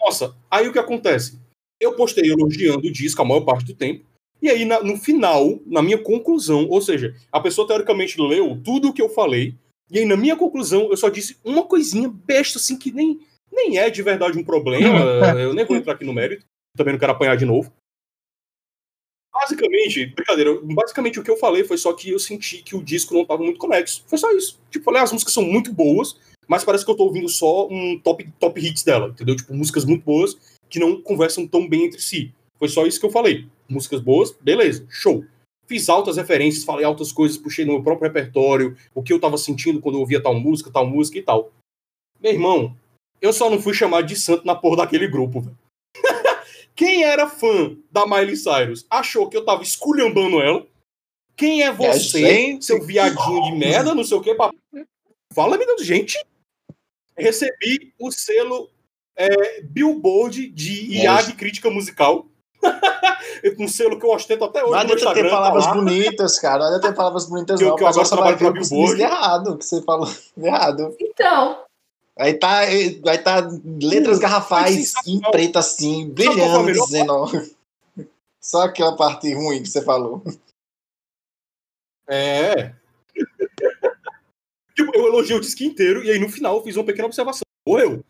Nossa, 0.00 0.36
aí 0.50 0.66
o 0.66 0.72
que 0.72 0.78
acontece? 0.80 1.38
Eu 1.80 1.94
postei 1.94 2.28
elogiando 2.28 2.88
o 2.88 2.92
disco 2.92 3.22
a 3.22 3.24
maior 3.24 3.42
parte 3.44 3.64
do 3.66 3.74
tempo, 3.74 4.04
e 4.42 4.50
aí 4.50 4.64
na- 4.64 4.82
no 4.82 4.96
final, 4.96 5.60
na 5.64 5.80
minha 5.80 5.98
conclusão, 5.98 6.66
ou 6.68 6.82
seja, 6.82 7.14
a 7.30 7.40
pessoa 7.40 7.66
teoricamente 7.66 8.20
leu 8.20 8.60
tudo 8.62 8.88
o 8.88 8.92
que 8.92 9.00
eu 9.00 9.08
falei, 9.08 9.54
e 9.90 10.00
aí 10.00 10.04
na 10.04 10.16
minha 10.16 10.36
conclusão 10.36 10.90
eu 10.90 10.96
só 10.96 11.08
disse 11.08 11.38
uma 11.44 11.64
coisinha 11.64 12.08
besta, 12.08 12.58
assim, 12.58 12.76
que 12.76 12.90
nem, 12.90 13.20
nem 13.52 13.78
é 13.78 13.88
de 13.88 14.02
verdade 14.02 14.36
um 14.38 14.44
problema, 14.44 14.98
eu 15.40 15.54
nem 15.54 15.64
vou 15.64 15.76
entrar 15.76 15.94
aqui 15.94 16.04
no 16.04 16.12
mérito, 16.12 16.44
também 16.76 16.92
não 16.92 16.98
quero 16.98 17.12
apanhar 17.12 17.36
de 17.36 17.44
novo. 17.44 17.72
Basicamente, 19.34 20.06
brincadeira, 20.06 20.60
basicamente 20.62 21.18
o 21.18 21.22
que 21.22 21.30
eu 21.30 21.38
falei 21.38 21.64
foi 21.64 21.78
só 21.78 21.92
que 21.94 22.10
eu 22.10 22.18
senti 22.18 22.62
que 22.62 22.76
o 22.76 22.82
disco 22.82 23.14
não 23.14 23.22
estava 23.22 23.42
muito 23.42 23.58
conexo. 23.58 24.04
Foi 24.06 24.18
só 24.18 24.30
isso. 24.32 24.60
Tipo, 24.70 24.84
falei, 24.84 25.00
as 25.00 25.10
músicas 25.10 25.32
são 25.32 25.42
muito 25.42 25.72
boas, 25.72 26.16
mas 26.46 26.64
parece 26.64 26.84
que 26.84 26.90
eu 26.90 26.94
tô 26.94 27.04
ouvindo 27.04 27.28
só 27.30 27.66
um 27.68 27.98
top, 27.98 28.28
top 28.38 28.60
hits 28.60 28.82
dela, 28.82 29.08
entendeu? 29.08 29.34
Tipo, 29.34 29.54
músicas 29.54 29.86
muito 29.86 30.04
boas 30.04 30.36
que 30.68 30.78
não 30.78 31.00
conversam 31.00 31.46
tão 31.48 31.66
bem 31.66 31.86
entre 31.86 32.00
si. 32.00 32.32
Foi 32.62 32.68
só 32.68 32.86
isso 32.86 33.00
que 33.00 33.06
eu 33.06 33.10
falei. 33.10 33.48
Músicas 33.68 34.00
boas, 34.00 34.30
beleza, 34.40 34.86
show. 34.88 35.24
Fiz 35.66 35.88
altas 35.88 36.16
referências, 36.16 36.62
falei 36.62 36.84
altas 36.84 37.10
coisas, 37.10 37.36
puxei 37.36 37.64
no 37.64 37.72
meu 37.72 37.82
próprio 37.82 38.06
repertório, 38.06 38.76
o 38.94 39.02
que 39.02 39.12
eu 39.12 39.18
tava 39.18 39.36
sentindo 39.36 39.80
quando 39.80 39.96
eu 39.96 40.00
ouvia 40.00 40.22
tal 40.22 40.32
música, 40.38 40.70
tal 40.70 40.86
música 40.86 41.18
e 41.18 41.22
tal. 41.22 41.52
Meu 42.20 42.30
irmão, 42.30 42.76
eu 43.20 43.32
só 43.32 43.50
não 43.50 43.60
fui 43.60 43.74
chamado 43.74 44.06
de 44.06 44.14
santo 44.14 44.46
na 44.46 44.54
porra 44.54 44.76
daquele 44.76 45.08
grupo, 45.08 45.40
velho. 45.40 45.58
Quem 46.76 47.02
era 47.02 47.28
fã 47.28 47.76
da 47.90 48.06
Miley 48.06 48.36
Cyrus 48.36 48.86
achou 48.88 49.28
que 49.28 49.36
eu 49.36 49.44
tava 49.44 49.64
esculhambando 49.64 50.40
ela. 50.40 50.64
Quem 51.36 51.64
é 51.64 51.72
você, 51.72 52.20
gente. 52.20 52.64
seu 52.64 52.80
viadinho 52.80 53.42
de 53.42 53.56
merda, 53.56 53.92
não 53.92 54.04
sei 54.04 54.18
o 54.18 54.22
que, 54.22 54.36
papai? 54.36 54.56
Fala, 55.34 55.58
menino, 55.58 55.82
gente. 55.82 56.16
Recebi 57.18 57.92
o 57.98 58.12
selo 58.12 58.70
é, 59.16 59.62
Billboard 59.62 60.46
de 60.46 60.96
É, 61.00 61.02
IAG 61.06 61.32
Crítica 61.32 61.68
Musical. 61.68 62.28
um 63.58 63.68
selo 63.68 63.98
que 63.98 64.06
eu 64.06 64.10
ostento 64.10 64.44
até 64.44 64.62
hoje 64.62 64.72
Não 64.72 64.78
adianta 64.78 65.14
ter 65.14 65.24
tá 65.24 65.30
palavras 65.30 65.66
lá. 65.66 65.74
bonitas, 65.74 66.38
cara. 66.38 66.58
Não 66.60 66.66
adianta 66.68 66.88
ter 66.88 66.94
palavras 66.94 67.26
bonitas, 67.26 67.58
Que 67.58 67.64
eu- 67.64 67.68
não. 67.70 67.76
que 67.76 67.82
eu 67.82 67.88
agora 67.88 68.08
trabalho 68.08 68.38
pra 68.38 68.50
Billboard. 68.50 69.02
errado, 69.02 69.58
que 69.58 69.64
você 69.64 69.82
falou 69.82 70.08
errado. 70.36 70.96
Então, 71.00 71.64
Aí 72.18 72.34
tá, 72.34 72.58
aí 72.58 73.00
tá 73.24 73.48
letras 73.82 74.18
Hum, 74.18 74.20
garrafais 74.20 74.92
em 75.06 75.18
preto 75.30 75.58
assim, 75.58 76.10
brilhando, 76.10 76.70
dizendo. 76.70 77.24
Só 78.38 78.62
aquela 78.62 78.94
parte 78.96 79.32
ruim 79.32 79.62
que 79.62 79.68
você 79.70 79.80
falou. 79.82 80.22
É. 82.06 82.74
tipo, 84.76 84.94
eu 84.94 85.06
elogiei 85.06 85.36
o 85.36 85.40
disco 85.40 85.62
inteiro 85.62 86.04
e 86.04 86.10
aí 86.10 86.18
no 86.18 86.28
final 86.28 86.56
eu 86.56 86.62
fiz 86.62 86.76
uma 86.76 86.84
pequena 86.84 87.06
observação. 87.06 87.42
Morreu. 87.66 88.04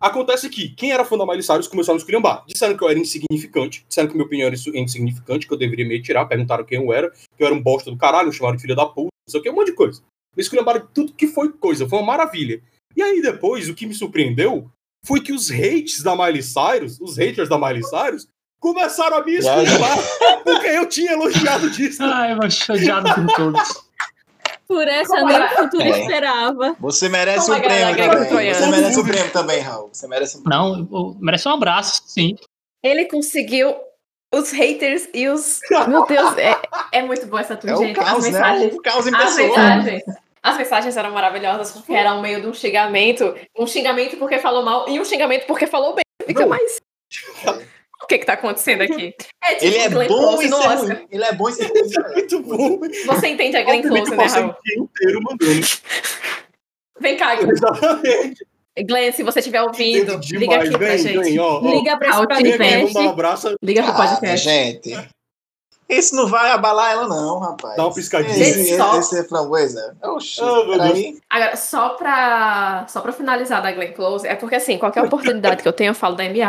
Acontece 0.00 0.48
que 0.48 0.68
quem 0.68 0.92
era 0.92 1.04
fã 1.04 1.16
da 1.16 1.24
Miley 1.24 1.42
Cyrus 1.42 1.68
começou 1.68 1.92
a 1.92 1.94
me 1.94 2.00
esculhambar. 2.00 2.44
Disseram 2.46 2.76
que 2.76 2.84
eu 2.84 2.88
era 2.88 2.98
insignificante, 2.98 3.84
disseram 3.88 4.08
que 4.08 4.14
minha 4.14 4.26
opinião 4.26 4.46
era 4.46 4.56
insignificante, 4.56 5.46
que 5.46 5.52
eu 5.52 5.58
deveria 5.58 5.86
me 5.86 5.96
retirar, 5.96 6.26
perguntaram 6.26 6.64
quem 6.64 6.82
eu 6.82 6.92
era, 6.92 7.10
que 7.10 7.42
eu 7.42 7.46
era 7.46 7.54
um 7.54 7.62
bosta 7.62 7.90
do 7.90 7.96
caralho, 7.96 8.28
me 8.28 8.34
chamaram 8.34 8.56
de 8.56 8.62
filha 8.62 8.74
da 8.74 8.86
puta, 8.86 9.08
não 9.26 9.30
sei 9.30 9.40
o 9.40 9.42
que, 9.42 9.50
um 9.50 9.54
monte 9.54 9.68
de 9.68 9.74
coisa. 9.74 10.02
Me 10.36 10.42
esculhambaram 10.42 10.80
de 10.80 10.88
tudo 10.92 11.14
que 11.14 11.26
foi 11.26 11.50
coisa, 11.50 11.88
foi 11.88 11.98
uma 11.98 12.06
maravilha. 12.06 12.62
E 12.94 13.02
aí 13.02 13.22
depois, 13.22 13.68
o 13.68 13.74
que 13.74 13.86
me 13.86 13.94
surpreendeu 13.94 14.70
foi 15.04 15.20
que 15.20 15.32
os 15.32 15.50
hates 15.50 16.02
da 16.02 16.14
Miley 16.14 16.42
Cyrus, 16.42 17.00
os 17.00 17.16
haters 17.16 17.48
da 17.48 17.58
Miley 17.58 17.82
Cyrus, 17.82 18.28
começaram 18.60 19.18
a 19.18 19.24
me 19.24 19.34
esculhambar 19.34 19.98
porque 20.44 20.66
eu 20.66 20.86
tinha 20.88 21.12
elogiado 21.12 21.66
o 21.66 21.70
disco. 21.70 22.02
Ai, 22.02 22.32
eu 22.32 22.38
odiado 22.74 23.14
com 23.14 23.26
todos. 23.26 23.85
Por 24.68 24.86
essa 24.88 25.14
Como 25.16 25.26
nem 25.26 25.36
é? 25.36 25.44
o 25.44 25.48
futuro 25.50 25.82
É. 25.82 26.00
esperava. 26.00 26.76
Você 26.80 27.08
merece 27.08 27.46
Como 27.46 27.58
um 27.58 27.62
galera 27.62 27.92
prêmio 27.94 28.10
ganhou 28.14 28.28
também. 28.28 28.54
Você 28.54 28.66
merece 28.66 29.00
um 29.00 29.04
prêmio 29.04 29.32
também, 29.32 29.60
Raul. 29.60 29.88
Você 29.92 30.08
merece 30.08 30.38
um 30.38 30.42
prêmio. 30.42 30.58
Não, 30.58 30.88
eu- 30.92 31.16
merece 31.20 31.48
um 31.48 31.52
abraço, 31.52 32.02
sim. 32.06 32.36
ele 32.82 33.04
conseguiu 33.06 33.74
os 34.34 34.50
haters 34.50 35.08
e 35.14 35.28
os. 35.28 35.60
Meu 35.88 36.04
Deus, 36.06 36.36
é, 36.36 36.56
é 36.92 37.02
muito 37.02 37.26
boa 37.26 37.40
essa 37.40 37.56
tour, 37.56 37.70
É 37.70 37.74
o 37.74 37.78
gente. 37.78 37.98
As 38.00 38.06
caos, 38.06 38.24
né? 38.24 38.30
mensagens. 38.32 38.74
O 38.74 38.82
caos 38.82 39.06
em 39.06 39.14
As 39.14 39.22
pessoa. 39.24 39.48
mensagens. 39.48 40.02
As 40.42 40.56
mensagens 40.58 40.96
eram 40.96 41.10
maravilhosas 41.12 41.72
porque 41.72 41.92
era 41.92 42.14
um 42.14 42.20
meio 42.20 42.40
de 42.40 42.46
um 42.46 42.54
xingamento. 42.54 43.34
Um 43.58 43.66
xingamento 43.66 44.16
porque 44.16 44.38
falou 44.38 44.62
mal 44.64 44.88
e 44.88 45.00
um 45.00 45.04
xingamento 45.04 45.46
porque 45.46 45.66
falou 45.66 45.94
bem. 45.94 46.04
Fica 46.26 46.42
Não. 46.42 46.48
mais. 46.50 46.80
O 48.02 48.06
que 48.06 48.18
que 48.18 48.26
tá 48.26 48.34
acontecendo 48.34 48.82
aqui? 48.82 49.14
É 49.44 49.54
tipo 49.54 49.64
Ele 49.66 49.76
é 49.78 49.88
Glenn 49.88 50.08
bom 50.08 50.18
Close 50.36 50.48
no. 50.48 50.58
Ele 51.10 51.24
é 51.24 51.32
bom 51.32 51.48
em 51.48 51.52
ser 51.52 51.66
ruim. 51.70 52.12
Muito 52.14 52.42
bom. 52.42 52.78
Você 53.06 53.28
entende 53.28 53.56
a 53.56 53.62
Glenn 53.62 53.82
Close, 53.82 54.10
né, 54.16 54.26
Raul? 54.26 54.48
o 54.50 54.82
inteiro 54.82 55.20
mandando. 55.22 55.66
Vem 57.00 57.16
cá, 57.16 57.34
Glenn. 57.36 57.50
Exatamente. 57.52 58.46
Glenn, 58.86 59.12
se 59.12 59.22
você 59.22 59.38
estiver 59.38 59.62
ouvindo, 59.62 60.20
liga 60.32 60.56
aqui 60.56 60.70
pra 60.76 60.96
gente. 60.96 61.18
vem, 61.18 61.38
ó, 61.38 61.60
ó. 61.62 61.70
Liga 61.70 61.96
pra 61.96 62.08
esse 62.08 62.16
vamos 62.16 62.28
dar 62.28 62.34
um 62.36 62.42
podcast. 62.42 62.98
abraço. 63.08 63.56
Liga 63.62 63.82
pro 63.82 63.92
Ah, 63.92 63.94
podcast. 63.94 64.44
gente. 64.44 65.08
Isso 65.88 66.16
não 66.16 66.26
vai 66.26 66.50
abalar 66.50 66.90
ela, 66.92 67.06
não, 67.08 67.38
rapaz. 67.38 67.76
Dá 67.76 67.84
uma 67.84 67.94
piscadinha. 67.94 68.36
Esse, 68.36 68.64
Gente, 68.64 68.76
só- 68.76 68.98
esse 68.98 69.18
é 69.20 69.24
framboesa. 69.24 69.96
Oxi, 70.02 70.40
peraí. 70.68 71.16
Agora, 71.30 71.56
só 71.56 71.90
pra, 71.90 72.86
só 72.88 73.00
pra 73.00 73.12
finalizar 73.12 73.62
da 73.62 73.70
Glenn 73.70 73.92
Close, 73.92 74.26
é 74.26 74.34
porque 74.34 74.56
assim, 74.56 74.76
qualquer 74.78 75.04
oportunidade 75.04 75.62
que 75.62 75.68
eu 75.68 75.72
tenho, 75.72 75.90
eu 75.90 75.94
falo 75.94 76.16
da 76.16 76.24
MA. 76.24 76.48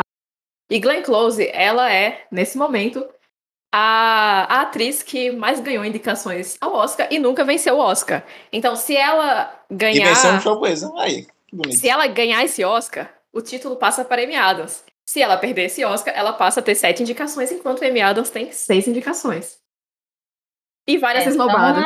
E 0.69 0.79
Glenn 0.79 1.01
Close, 1.01 1.47
ela 1.53 1.91
é, 1.91 2.25
nesse 2.31 2.57
momento, 2.57 3.07
a, 3.73 4.45
a 4.57 4.61
atriz 4.61 5.01
que 5.03 5.31
mais 5.31 5.59
ganhou 5.59 5.85
indicações 5.85 6.57
ao 6.59 6.73
Oscar 6.73 7.07
e 7.11 7.19
nunca 7.19 7.43
venceu 7.43 7.75
o 7.75 7.79
Oscar. 7.79 8.25
Então, 8.51 8.75
se 8.75 8.95
ela 8.95 9.63
E 9.69 9.75
ganhar. 9.75 10.07
venceu 10.09 10.31
um 10.31 10.41
framboesa. 10.41 10.91
Aí, 10.97 11.25
que 11.47 11.55
bonito. 11.55 11.77
Se 11.79 11.87
ela 11.87 12.05
ganhar 12.07 12.43
esse 12.43 12.63
Oscar, 12.63 13.13
o 13.31 13.41
título 13.41 13.75
passa 13.77 14.03
para 14.03 14.23
Amy 14.23 14.35
Adams. 14.35 14.83
Se 15.09 15.21
ela 15.21 15.37
perder 15.37 15.63
esse 15.65 15.85
Oscar, 15.85 16.13
ela 16.17 16.33
passa 16.33 16.59
a 16.59 16.63
ter 16.63 16.75
sete 16.75 17.01
indicações, 17.01 17.49
enquanto 17.51 17.83
Amy 17.85 18.01
Adams 18.01 18.29
tem 18.29 18.51
seis 18.51 18.87
indicações. 18.87 19.57
E 20.85 20.97
várias 20.97 21.25
É, 21.25 21.29
Estão 21.29 21.47
esnobadas. 21.47 21.83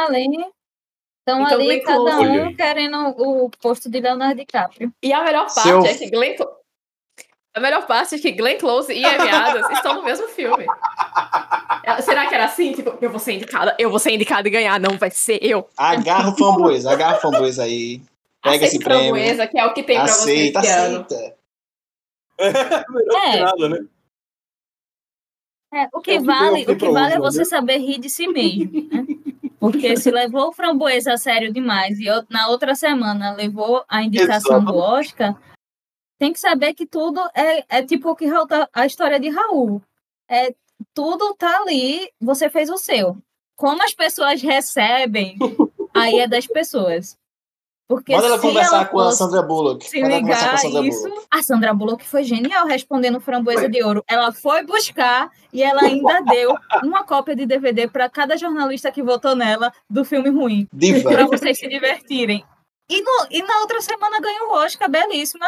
Então, 1.23 1.45
ali 1.45 1.65
Glenn 1.65 1.81
cada 1.81 1.97
Close. 2.15 2.39
Um 2.39 2.55
querendo 2.55 2.97
o 3.17 3.49
posto 3.61 3.89
de 3.89 3.99
Leonardo 3.99 4.35
DiCaprio. 4.35 4.91
E 5.03 5.13
a 5.13 5.23
melhor 5.23 5.45
parte 5.53 5.61
Seu- 5.61 5.85
é 5.85 5.93
que 5.93 6.09
Glenn, 6.09 6.35
Clo- 6.35 6.49
A 7.53 7.59
melhor 7.59 7.85
parte 7.85 8.15
é 8.15 8.19
que 8.19 8.31
Glenn 8.31 8.57
Close 8.57 8.93
e 8.93 9.03
Amy 9.03 9.29
Adams 9.29 9.69
estão 9.71 9.95
no 9.95 10.03
mesmo 10.03 10.27
filme. 10.29 10.65
Será 12.01 12.27
que 12.27 12.35
era 12.35 12.45
assim? 12.45 12.71
Tipo, 12.71 12.97
eu 13.01 13.09
vou 13.09 13.19
ser 13.19 13.33
indicada, 13.33 13.75
eu 13.77 13.89
vou 13.89 13.99
ser 13.99 14.11
indicada 14.11 14.47
e 14.47 14.51
ganhar. 14.51 14.79
Não, 14.79 14.97
vai 14.97 15.11
ser 15.11 15.37
eu. 15.41 15.67
Agarra 15.77 16.29
o 16.29 16.35
framboesa, 16.37 16.91
agarra 16.91 17.17
o 17.17 17.21
framboesa 17.21 17.63
aí. 17.63 18.01
Pega 18.41 18.55
esse 18.65 18.77
Aceita 18.77 18.85
prêmio. 18.85 19.09
framboesa, 19.13 19.47
que 19.47 19.59
é 19.59 19.65
o 19.65 19.73
que 19.73 19.83
tem 19.83 19.97
pra 19.97 20.07
você 20.07 20.21
Aceita, 20.31 20.59
esse 20.61 20.69
ano. 20.71 21.01
aceita. 21.01 21.35
Melhor 22.89 23.23
É. 23.27 23.39
nada, 23.41 23.69
né? 23.69 23.85
É, 25.73 25.87
o 25.93 26.01
que 26.01 26.11
É 26.11 26.19
vale, 26.21 26.63
o 26.63 26.75
que 26.75 26.89
vale 26.89 27.13
é 27.15 27.19
você 27.19 27.39
né? 27.39 27.45
saber 27.45 27.77
rir 27.77 27.99
de 27.99 28.09
si 28.09 28.27
mesmo, 28.27 28.71
né? 28.91 29.05
Porque 29.59 29.95
se 29.95 30.09
levou 30.09 30.49
o 30.49 30.53
framboesa 30.53 31.13
a 31.13 31.17
sério 31.17 31.53
demais 31.53 31.99
e 31.99 32.05
eu- 32.07 32.23
na 32.29 32.47
outra 32.47 32.73
semana 32.75 33.33
levou 33.35 33.83
a 33.87 34.01
indicação 34.03 34.57
Exato. 34.57 34.71
do 34.71 34.77
Oscar, 34.77 35.35
tem 36.21 36.31
que 36.31 36.39
saber 36.39 36.75
que 36.75 36.85
tudo 36.85 37.19
é, 37.33 37.65
é 37.67 37.81
tipo 37.83 38.15
que 38.15 38.29
tá- 38.47 38.69
a 38.71 38.85
história 38.85 39.19
de 39.19 39.27
Raul. 39.29 39.81
É, 40.29 40.53
tudo 40.93 41.33
tá 41.33 41.61
ali, 41.63 42.11
você 42.21 42.47
fez 42.47 42.69
o 42.69 42.77
seu. 42.77 43.17
Como 43.55 43.81
as 43.81 43.91
pessoas 43.95 44.39
recebem, 44.39 45.35
aí 45.95 46.19
é 46.19 46.27
das 46.27 46.45
pessoas. 46.45 47.17
Porque 47.87 48.13
Manda 48.15 48.27
ela 48.27 48.39
conversar 48.39 48.87
com 48.89 48.99
a 48.99 49.11
Sandra 49.11 49.41
Bullock. 49.41 49.89
se 49.89 49.99
Manda 49.99 50.15
ligar 50.17 50.53
a 50.53 50.57
Sandra 50.57 50.81
isso. 50.85 51.01
Bullock. 51.09 51.25
A 51.31 51.41
Sandra 51.41 51.73
Bullock 51.73 52.07
foi 52.07 52.23
genial 52.23 52.67
respondendo 52.67 53.19
Framboesa 53.19 53.67
de 53.67 53.83
Ouro. 53.83 54.03
Ela 54.07 54.31
foi 54.31 54.63
buscar 54.63 55.31
e 55.51 55.63
ela 55.63 55.81
ainda 55.81 56.21
deu 56.29 56.55
uma 56.83 57.03
cópia 57.03 57.35
de 57.35 57.47
DVD 57.47 57.87
para 57.87 58.07
cada 58.07 58.37
jornalista 58.37 58.91
que 58.91 59.01
votou 59.01 59.35
nela 59.35 59.73
do 59.89 60.05
filme 60.05 60.29
ruim, 60.29 60.67
para 61.01 61.25
vocês 61.25 61.57
se 61.57 61.67
divertirem. 61.67 62.45
E, 62.87 63.01
no- 63.01 63.27
e 63.31 63.41
na 63.41 63.57
outra 63.61 63.81
semana 63.81 64.19
ganhou 64.21 64.49
o 64.49 64.53
Oscar, 64.53 64.87
belíssima. 64.87 65.47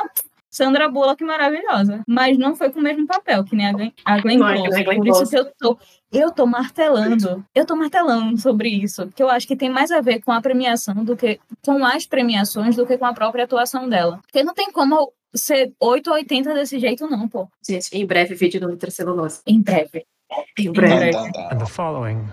Sandra 0.54 0.88
Bullock 0.88 1.24
maravilhosa. 1.24 2.04
Mas 2.08 2.38
não 2.38 2.56
foi 2.56 2.70
com 2.70 2.80
o 2.80 2.84
mesmo 2.84 3.08
papel, 3.08 3.44
que 3.44 3.56
nem 3.56 3.66
a 3.66 3.74
Glenn, 3.74 3.92
a 4.06 4.22
Glenn 4.22 4.38
Não 4.38 4.48
é 4.48 4.58
Close. 4.58 4.84
Por 4.84 5.08
isso 5.08 5.30
que 5.30 5.38
eu 5.38 5.46
tô, 5.58 5.78
eu 6.12 6.32
tô 6.32 6.46
martelando. 6.46 7.44
Eu 7.56 7.66
tô 7.66 7.76
martelando 7.76 8.38
sobre 8.40 8.70
isso. 8.70 9.10
Que 9.16 9.24
eu 9.24 9.30
acho 9.30 9.48
que 9.48 9.56
tem 9.56 9.70
mais 9.72 9.90
a 9.90 10.00
ver 10.00 10.22
com 10.22 10.32
a 10.32 10.40
premiação 10.40 11.04
do 11.04 11.18
que 11.18 11.40
com 11.66 11.84
as 11.84 12.06
premiações 12.06 12.76
do 12.76 12.86
que 12.86 13.00
com 13.00 13.06
a 13.06 13.14
própria 13.14 13.46
atuação 13.46 13.90
dela. 13.90 14.20
Porque 14.22 14.44
não 14.44 14.54
tem 14.54 14.72
como 14.72 15.12
ser 15.34 15.74
8 15.80 16.08
ou 16.08 16.16
80 16.18 16.54
desse 16.54 16.78
jeito, 16.80 17.08
não, 17.08 17.28
pô. 17.28 17.50
Gente, 17.68 17.90
em 17.92 18.06
breve 18.06 18.36
vídeo 18.36 18.62
no 18.62 18.70
Nitrocelulose. 18.70 19.42
Em 19.48 19.60
breve. 19.60 20.06
Em 20.60 20.72
breve. 20.72 21.18
And 21.18 21.32
tá. 21.32 21.56
the 21.56 21.66
following 21.66 22.24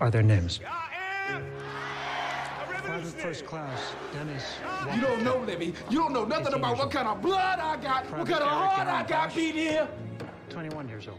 are 0.00 0.10
their 0.10 0.24
names. 0.24 0.58
Private 3.20 3.36
First 3.36 3.46
Class 3.46 3.80
Dennis 4.14 4.44
You 4.94 5.00
don't 5.00 5.22
know, 5.22 5.38
Libby. 5.38 5.74
You 5.90 5.98
don't 5.98 6.12
know 6.12 6.24
nothing 6.24 6.54
about 6.54 6.78
what 6.78 6.90
kind 6.90 7.06
of 7.06 7.20
blood 7.20 7.58
I 7.58 7.76
got, 7.76 8.10
what 8.10 8.26
kind 8.26 8.42
of 8.42 8.48
heart 8.48 8.88
I 8.88 9.02
got 9.06 9.34
beat 9.34 9.54
here. 9.54 9.86
21 10.48 10.88
years 10.88 11.06
old. 11.06 11.18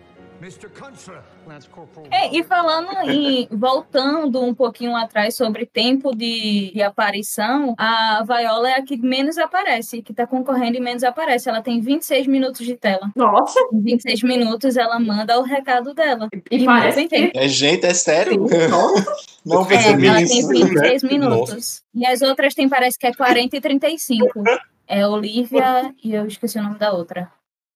É, 2.09 2.35
e 2.35 2.43
falando 2.43 2.91
em 3.09 3.47
voltando 3.51 4.41
um 4.43 4.53
pouquinho 4.55 4.95
atrás 4.95 5.35
sobre 5.35 5.65
tempo 5.67 6.15
de, 6.15 6.71
de 6.73 6.81
aparição, 6.81 7.75
a 7.77 8.23
Viola 8.25 8.69
é 8.71 8.73
a 8.73 8.81
que 8.83 8.97
menos 8.97 9.37
aparece, 9.37 10.01
que 10.01 10.13
tá 10.13 10.25
concorrendo 10.25 10.77
e 10.77 10.81
menos 10.81 11.03
aparece. 11.03 11.47
Ela 11.47 11.61
tem 11.61 11.79
26 11.79 12.25
minutos 12.25 12.65
de 12.65 12.75
tela. 12.75 13.11
Nossa, 13.15 13.59
Em 13.71 13.81
26 13.81 14.23
minutos 14.23 14.77
ela 14.77 14.99
manda 14.99 15.39
o 15.39 15.43
recado 15.43 15.93
dela. 15.93 16.27
e 16.49 16.57
E 16.57 16.65
parece 16.65 17.07
que. 17.07 17.31
É 17.35 17.47
gente, 17.47 17.85
é 17.85 17.93
sério? 17.93 18.45
Nossa. 18.69 19.05
Não 19.45 19.61
É, 19.63 19.67
percebi 19.67 20.07
ela 20.07 20.21
isso. 20.21 20.47
tem 20.47 20.65
26 20.65 21.03
né? 21.03 21.09
minutos. 21.09 21.83
E 21.93 22.05
as 22.05 22.21
outras 22.21 22.53
tem, 22.55 22.67
parece 22.67 22.97
que 22.97 23.05
é 23.07 23.13
40 23.13 23.55
e 23.57 23.61
35. 23.61 24.43
É 24.87 25.07
Olivia 25.07 25.93
e 26.03 26.13
eu 26.13 26.25
esqueci 26.25 26.57
o 26.57 26.63
nome 26.63 26.77
da 26.79 26.91
outra. 26.91 27.31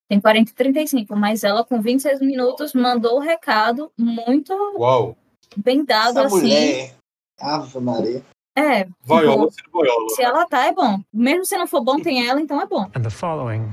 Tem 0.08 0.22
40 0.22 0.52
e 0.52 0.54
35, 0.54 1.16
mas 1.16 1.44
ela 1.44 1.64
com 1.64 1.82
26 1.82 2.22
minutos 2.22 2.74
mandou 2.74 3.18
o 3.18 3.20
recado 3.20 3.92
muito 3.98 4.54
Uau. 4.78 5.18
bem 5.58 5.84
dado 5.84 6.20
Essa 6.20 6.28
assim. 6.28 6.38
mulher. 6.38 6.94
Ave 7.40 7.80
Maria. 7.80 8.24
É, 8.58 8.88
Vaiola, 9.04 9.50
tipo, 9.50 9.52
sendo 9.52 9.72
Vaiola. 9.74 10.10
se 10.12 10.22
ela 10.22 10.46
tá, 10.46 10.66
é 10.66 10.72
bom. 10.72 11.00
Mesmo 11.12 11.44
se 11.46 11.58
não 11.58 11.68
for 11.68 11.82
bom, 11.84 12.00
tem 12.00 12.26
ela, 12.28 12.40
então 12.40 12.62
é 12.62 12.66
bom. 12.66 12.84
And 12.96 13.02
the 13.02 13.10
following 13.10 13.70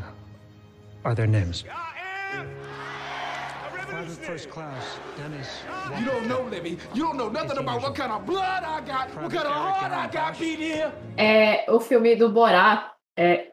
are 1.05 1.15
their 1.15 1.29
names. 1.29 1.65
First 4.23 4.49
Class 4.51 5.01
Dennis 5.17 5.49
You 5.99 6.07
don't 6.07 6.29
know, 6.29 6.49
Libby. 6.49 6.79
You 6.95 7.05
don't 7.05 7.17
know 7.17 7.29
nothing 7.29 7.59
about 7.59 7.83
what 7.83 7.95
kind 7.95 8.13
of 8.13 8.25
blood 8.27 8.63
I 8.65 8.81
got, 8.81 9.15
what 9.15 9.33
kind 9.33 9.47
of 9.47 9.53
heart 9.53 9.93
I 9.93 10.07
got 10.09 10.39
beat 10.39 10.59
here. 10.59 10.93
É, 11.17 11.65
o 11.71 11.79
filme 11.81 12.17
do 12.17 12.29
Borá, 12.31 12.93
é, 13.17 13.52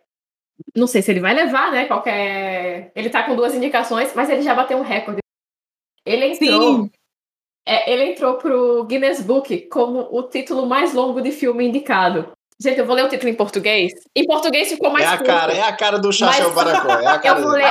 não 0.75 0.87
sei 0.87 1.01
se 1.01 1.11
ele 1.11 1.19
vai 1.19 1.33
levar, 1.33 1.71
né? 1.71 1.85
Qualquer. 1.85 2.91
Ele 2.95 3.09
tá 3.09 3.23
com 3.23 3.35
duas 3.35 3.53
indicações, 3.55 4.11
mas 4.15 4.29
ele 4.29 4.41
já 4.41 4.53
bateu 4.55 4.77
um 4.77 4.81
recorde. 4.83 5.19
Ele 6.05 6.25
entrou. 6.25 6.61
Sim. 6.61 6.91
É, 7.67 7.91
ele 7.91 8.11
entrou 8.11 8.35
pro 8.35 8.83
Guinness 8.85 9.21
Book 9.21 9.67
como 9.69 10.07
o 10.11 10.23
título 10.23 10.65
mais 10.65 10.93
longo 10.93 11.21
de 11.21 11.31
filme 11.31 11.67
indicado. 11.67 12.31
Gente, 12.61 12.77
eu 12.79 12.85
vou 12.85 12.93
ler 12.95 13.05
o 13.05 13.09
título 13.09 13.29
em 13.29 13.35
português. 13.35 13.93
Em 14.13 14.25
português 14.25 14.67
ficou 14.69 14.89
mais 14.89 15.05
É 15.05 15.07
a 15.07 15.17
curto. 15.17 15.27
cara, 15.31 15.53
é 15.53 15.61
a 15.61 15.71
cara 15.73 15.97
do 15.97 16.11
Chachel 16.11 16.51
Mas- 16.51 16.55
Baracó. 16.55 16.89
É 16.99 17.07
a 17.07 17.19
cara 17.19 17.39
Eu 17.39 17.43
vou 17.43 17.51
ler 17.53 17.63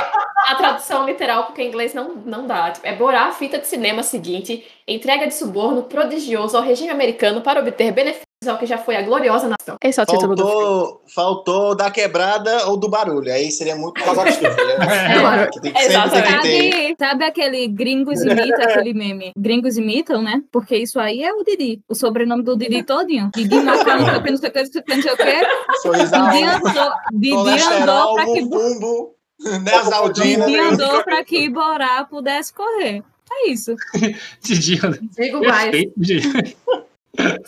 a 0.47 0.55
tradução 0.55 1.05
literal, 1.05 1.45
porque 1.45 1.61
em 1.61 1.67
inglês 1.67 1.93
não, 1.93 2.15
não 2.15 2.47
dá. 2.47 2.71
Tipo, 2.71 2.87
é 2.87 2.95
Borá, 2.95 3.31
fita 3.31 3.59
de 3.59 3.67
cinema 3.67 4.01
seguinte, 4.01 4.65
entrega 4.87 5.27
de 5.27 5.33
suborno 5.35 5.83
prodigioso 5.83 6.57
ao 6.57 6.63
regime 6.63 6.89
americano 6.89 7.41
para 7.41 7.59
obter 7.59 7.91
benefícios 7.91 8.23
que 8.57 8.65
já 8.65 8.77
foi 8.77 8.95
a 8.95 9.01
gloriosa 9.01 9.49
nação. 9.49 9.75
Esse 9.83 9.99
é 9.99 10.03
o 10.03 10.05
título 10.05 10.33
do 10.33 10.47
filme. 10.47 10.63
Faltou, 10.63 11.01
faltou 11.13 11.75
da 11.75 11.91
quebrada 11.91 12.67
ou 12.67 12.77
do 12.77 12.87
barulho. 12.87 13.31
Aí 13.33 13.51
seria 13.51 13.75
muito 13.75 14.01
catástrofe. 14.01 14.45
É. 14.45 15.39
É, 15.39 15.47
que 15.47 15.61
tem 15.61 15.73
que 15.73 15.79
sempre 15.81 16.11
tem 16.11 16.23
que 16.23 16.41
ter. 16.41 16.71
Sabe, 16.71 16.95
sabe 16.99 17.25
aquele 17.25 17.67
gringos 17.67 18.21
imita 18.21 18.63
aquele 18.63 18.93
meme? 18.93 19.31
Gringos 19.37 19.77
imitam, 19.77 20.21
né? 20.21 20.41
Porque 20.51 20.75
isso 20.77 20.99
aí 20.99 21.23
é 21.23 21.33
o 21.33 21.43
Didi. 21.43 21.81
O 21.87 21.95
sobrenome 21.95 22.43
do 22.43 22.57
Didi 22.57 22.83
todinho. 22.83 23.29
Didi 23.33 23.55
Macau, 23.61 23.99
não 24.23 24.37
sei 24.37 24.49
o 24.49 24.51
que, 24.51 24.59
não 24.61 24.71
sei 24.71 24.81
o 24.81 24.83
que, 24.83 24.95
não 24.95 25.01
sei 25.01 25.13
o 25.13 25.17
que. 25.17 25.81
Sorrisal, 25.81 26.29
Didi 26.29 26.43
andou, 26.43 26.91
Didi 27.13 27.63
andou 27.63 28.15
pra 28.15 28.25
que, 28.25 28.41
bumbo, 28.41 29.15
Neosaldina. 29.63 30.45
Didi 30.45 30.59
andou 30.59 31.03
pra 31.03 31.23
que 31.23 31.49
Borá 31.49 32.05
pudesse 32.05 32.53
correr. 32.53 33.03
É 33.31 33.49
isso. 33.49 33.75
Didi, 34.41 34.79
Digo 35.17 35.41
mais. 35.45 35.71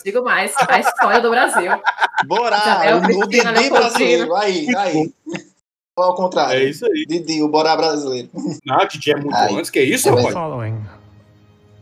Digo 0.03 0.23
mais. 0.23 0.53
A 0.67 0.79
história 0.79 1.21
do 1.21 1.29
Brasil. 1.29 1.71
Borá, 2.27 2.57
Isabel 2.57 2.95
o, 2.95 2.99
o 2.99 3.01
Cristina 3.03 3.53
Didi 3.53 3.69
Leopoldina. 3.69 3.79
brasileiro. 3.79 4.35
Aí, 4.35 4.75
aí. 4.75 5.13
Ou 5.97 6.03
ao 6.05 6.13
É 6.13 6.15
contrário. 6.15 6.67
isso 6.69 6.85
aí. 6.85 7.05
Didi, 7.07 7.41
o 7.43 7.47
Borá 7.47 7.75
brasileiro. 7.75 8.29
Ah, 8.69 8.85
Didi 8.85 9.11
é 9.11 9.15
muito 9.15 9.35
Ai. 9.35 9.53
antes. 9.53 9.69
Que 9.69 9.81
isso, 9.81 10.07
É 10.09 10.11
the 10.11 10.17
rapaz? 10.17 10.33
following 10.33 10.81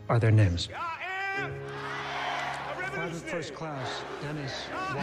are 0.08 0.18
their 0.20 0.32
names. 0.32 0.68
First 3.26 3.52
Class 3.54 4.02
Dennis 4.22 4.52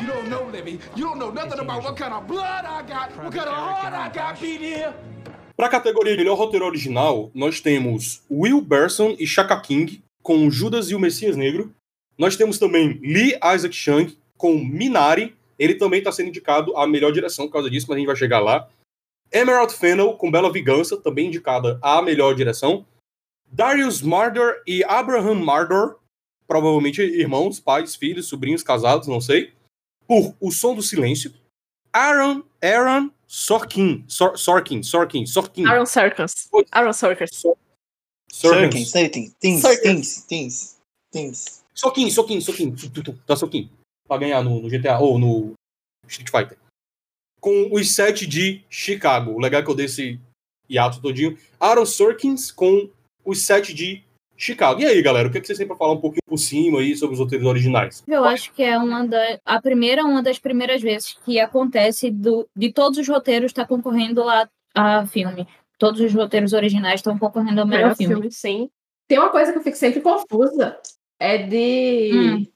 You 0.02 0.08
don't 0.08 0.30
know, 0.30 0.50
Libby. 0.52 0.80
You 0.96 1.06
don't 1.08 1.18
know 1.20 1.32
nothing 1.32 1.60
about 1.60 1.84
what 1.84 1.96
kind 1.96 2.14
of 2.14 2.28
blood 2.28 2.66
I 2.66 2.82
got, 2.84 3.16
what 3.18 3.32
kind 3.32 3.48
of 3.48 3.54
heart 3.56 3.94
I 3.94 4.10
got 4.10 4.40
beat 4.42 4.60
here. 4.62 4.94
Pra 5.56 5.70
categoria 5.70 6.12
de 6.16 6.20
melhor 6.24 6.38
roteiro 6.38 6.66
original, 6.66 7.32
nós 7.34 7.60
temos 7.62 8.22
Will 8.30 8.62
Berson 8.62 9.16
e 9.18 9.26
Shaka 9.26 9.60
King 9.62 10.04
com 10.22 10.50
Judas 10.52 10.90
e 10.92 10.96
o 10.96 11.00
Messias 11.00 11.36
Negro. 11.36 11.74
Nós 12.18 12.36
temos 12.36 12.58
também 12.58 13.00
Lee 13.02 13.38
Isaac 13.56 13.76
Chung 13.76 14.16
com 14.38 14.58
Minari. 14.58 15.36
Ele 15.60 15.76
também 15.76 16.00
está 16.00 16.12
sendo 16.12 16.30
indicado 16.30 16.76
a 16.78 16.88
melhor 16.88 17.12
direção 17.12 17.46
por 17.48 17.54
causa 17.54 17.70
disso, 17.70 17.86
mas 17.88 17.96
a 17.96 18.00
gente 18.00 18.08
vai 18.08 18.16
chegar 18.16 18.40
lá. 18.40 18.70
Emerald 19.32 19.74
Fennel 19.74 20.14
com 20.14 20.32
Bela 20.32 20.52
Vingança, 20.52 20.98
também 20.98 21.28
indicada 21.28 21.80
a 21.82 22.02
melhor 22.02 22.34
direção. 22.34 22.86
Darius 23.46 24.02
Mardor 24.02 24.62
e 24.66 24.84
Abraham 24.84 25.36
Mardor, 25.36 26.00
provavelmente 26.48 27.02
irmãos, 27.02 27.60
pais, 27.60 27.96
filhos, 27.96 28.28
sobrinhos, 28.28 28.64
casados, 28.64 29.08
não 29.08 29.22
sei. 29.22 29.54
Por 30.06 30.36
O 30.40 30.52
Som 30.52 30.76
do 30.76 30.82
Silêncio. 30.82 31.34
Aaron, 31.94 32.44
Aaron 32.62 33.10
Sorkin, 33.28 34.06
Sor, 34.08 34.38
Sorkin, 34.38 34.84
Sorkin, 34.84 35.26
Sorkin. 35.26 35.66
Aaron 35.68 35.86
Sorkins. 35.86 36.50
Aaron 36.72 36.94
Sorkins. 36.94 37.44
Sorkin, 38.32 38.86
Sorkin, 38.86 39.60
Sorkin, 39.60 40.02
Teens, 41.12 41.57
Soquinho, 41.78 42.10
soquinho, 42.12 42.42
soquinho. 42.42 42.76
Dá 43.28 43.36
soquinho. 43.36 43.70
Pra 44.08 44.18
ganhar 44.18 44.44
no, 44.44 44.62
no 44.62 44.70
GTA 44.70 44.98
ou 45.00 45.20
no 45.20 45.54
Street 46.08 46.30
Fighter. 46.30 46.58
Com 47.40 47.70
os 47.72 47.94
sete 47.94 48.26
de 48.26 48.64
Chicago. 48.70 49.32
O 49.34 49.40
legal 49.40 49.62
é 49.62 49.64
que 49.64 49.70
eu 49.70 49.76
dei 49.76 49.86
esse 49.86 50.20
hiato 50.68 51.00
todinho. 51.00 51.38
Aaron 51.60 51.86
Sorkins 51.86 52.52
com 52.52 52.90
os 53.24 53.46
sete 53.46 53.74
de 53.74 54.04
Chicago. 54.36 54.82
E 54.82 54.86
aí, 54.86 55.02
galera, 55.02 55.28
o 55.28 55.32
que, 55.32 55.38
é 55.38 55.42
que 55.42 55.48
vocês 55.48 55.58
têm 55.58 55.68
pra 55.68 55.76
falar 55.76 55.94
um 55.94 56.02
pouquinho 56.02 56.22
por 56.28 56.38
cima 56.38 56.80
aí 56.80 56.96
sobre 56.96 57.14
os 57.14 57.20
roteiros 57.20 57.46
originais? 57.48 58.04
Eu 58.08 58.24
acho 58.24 58.52
que 58.54 58.64
é 58.64 58.78
uma 58.78 59.06
da, 59.06 59.40
a 59.46 59.62
primeira, 59.62 60.04
uma 60.04 60.24
das 60.24 60.40
primeiras 60.40 60.82
vezes 60.82 61.18
que 61.26 61.40
acontece 61.40 62.10
do, 62.10 62.48
de 62.56 62.72
todos 62.72 62.98
os 62.98 63.08
roteiros 63.08 63.52
estar 63.52 63.68
concorrendo 63.68 64.28
a, 64.28 64.48
a 64.76 65.06
filme. 65.06 65.48
Todos 65.78 66.02
os 66.02 66.14
roteiros 66.14 66.54
originais 66.54 67.00
estão 67.00 67.18
concorrendo 67.20 67.62
ao 67.62 67.68
melhor, 67.68 67.96
filme. 67.96 68.32
sim. 68.32 68.70
Tem 69.08 69.20
uma 69.20 69.30
coisa 69.30 69.52
que 69.52 69.60
eu 69.60 69.64
fico 69.64 69.78
sempre 69.78 70.02
confusa. 70.02 70.80
É 71.20 71.38
de. 71.38 72.12
Hum. 72.14 72.48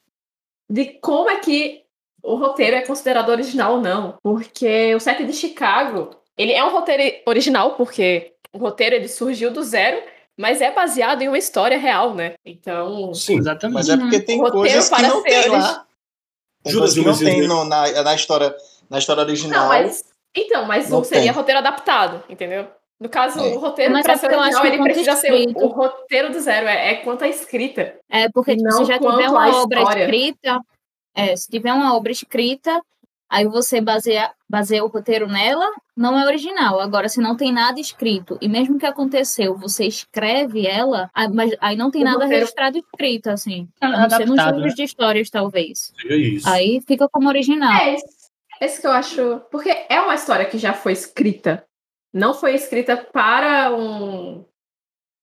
De 0.69 0.85
como 1.01 1.29
é 1.29 1.37
que 1.39 1.83
o 2.23 2.35
roteiro 2.35 2.77
é 2.77 2.81
considerado 2.81 3.29
original 3.29 3.73
ou 3.73 3.81
não. 3.81 4.17
Porque 4.23 4.93
o 4.95 4.99
set 4.99 5.23
de 5.25 5.33
Chicago. 5.33 6.11
ele 6.37 6.53
é 6.53 6.63
um 6.63 6.71
roteiro 6.71 7.21
original, 7.25 7.75
porque 7.75 8.33
o 8.53 8.57
roteiro 8.57 8.95
ele 8.95 9.07
surgiu 9.07 9.51
do 9.51 9.63
zero, 9.63 10.01
mas 10.37 10.61
é 10.61 10.71
baseado 10.71 11.21
em 11.23 11.27
uma 11.27 11.37
história 11.37 11.77
real, 11.77 12.13
né? 12.13 12.33
Então. 12.45 13.13
Sim, 13.13 13.37
Exatamente. 13.39 13.73
Mas 13.75 13.89
é 13.89 13.97
porque 13.97 14.19
tem 14.21 14.37
roteiro 14.39 14.59
coisas 14.59 14.89
que 14.89 14.95
para 14.95 15.07
não 15.07 15.23
tem 15.23 15.49
lá. 15.49 15.85
Judas 16.65 16.93
que 16.93 17.01
não 17.01 17.17
tem 17.17 17.47
no- 17.47 17.65
na, 17.65 18.03
na, 18.03 18.15
história, 18.15 18.55
na 18.89 18.99
história 18.99 19.23
original. 19.23 19.61
Não, 19.63 19.67
mas. 19.69 20.03
Então, 20.35 20.65
mas 20.65 20.89
Não 20.89 20.99
não 20.99 21.03
seria 21.03 21.23
tem. 21.23 21.31
roteiro 21.31 21.59
adaptado, 21.59 22.23
entendeu? 22.29 22.67
No 23.01 23.09
caso, 23.09 23.39
É. 23.39 23.55
o 23.55 23.57
roteiro 23.59 23.91
Mas 23.93 24.03
para 24.03 24.13
é 24.13 24.17
ser 24.17 24.27
porque 24.27 24.35
eu 24.35 24.39
acho 24.39 24.47
original, 24.59 24.61
que 24.61 24.67
ele 24.67 24.77
quanto 24.77 24.93
precisa 24.93 25.15
ser 25.15 25.33
escrito- 25.33 25.59
o, 25.59 25.65
o 25.65 25.67
roteiro 25.69 26.31
do 26.31 26.39
zero, 26.39 26.67
é, 26.67 26.91
é 26.91 26.95
quanto 26.97 27.23
a 27.23 27.27
escrita. 27.27 27.95
É, 28.07 28.29
porque 28.29 28.51
tipo, 28.55 28.63
Não 28.69 28.77
se 28.77 28.85
já 28.85 28.99
tiver 28.99 29.25
à 29.25 29.31
uma 29.31 29.61
obra 29.63 29.79
história. 29.79 30.03
escrita, 30.03 30.59
é, 31.15 31.35
se 31.35 31.49
tiver 31.49 31.73
uma 31.73 31.95
obra 31.97 32.11
escrita, 32.11 32.79
aí 33.27 33.45
você 33.47 33.81
baseia, 33.81 34.31
baseia 34.47 34.83
o 34.83 34.87
roteiro 34.87 35.25
nela, 35.27 35.67
não 35.97 36.15
é 36.19 36.25
original. 36.27 36.79
Agora, 36.79 37.09
se 37.09 37.19
não 37.19 37.35
tem 37.35 37.51
nada 37.51 37.79
escrito, 37.79 38.37
e 38.39 38.47
mesmo 38.47 38.77
que 38.77 38.85
aconteceu, 38.85 39.57
você 39.57 39.85
escreve 39.87 40.67
ela, 40.67 41.09
aí- 41.15 41.27
mas 41.27 41.51
aí 41.59 41.75
não 41.75 41.89
tem 41.89 42.01
O 42.01 42.05
nada 42.05 42.17
roteiro- 42.19 42.39
registrado 42.41 42.77
escrito, 42.77 43.31
assim. 43.31 43.67
A 43.81 43.87
não 43.87 43.95
ser 44.11 44.25
nos 44.27 44.37
Adaptado, 44.37 44.55
livros 44.57 44.73
né? 44.73 44.75
de 44.75 44.83
histórias, 44.83 45.29
talvez. 45.31 45.91
seja 45.99 46.15
isso. 46.15 46.47
Aí 46.47 46.79
fica 46.87 47.09
como 47.09 47.27
original. 47.29 47.73
É, 47.81 47.95
esse- 47.95 48.05
esse 48.61 48.79
que 48.79 48.85
eu 48.85 48.91
acho. 48.91 49.41
Porque 49.51 49.75
é 49.89 49.99
uma 50.01 50.13
história 50.13 50.45
que 50.45 50.59
já 50.59 50.71
foi 50.73 50.91
escrita. 50.93 51.65
Não 52.13 52.33
foi 52.33 52.55
escrita 52.55 52.97
para 52.97 53.73
um, 53.73 54.45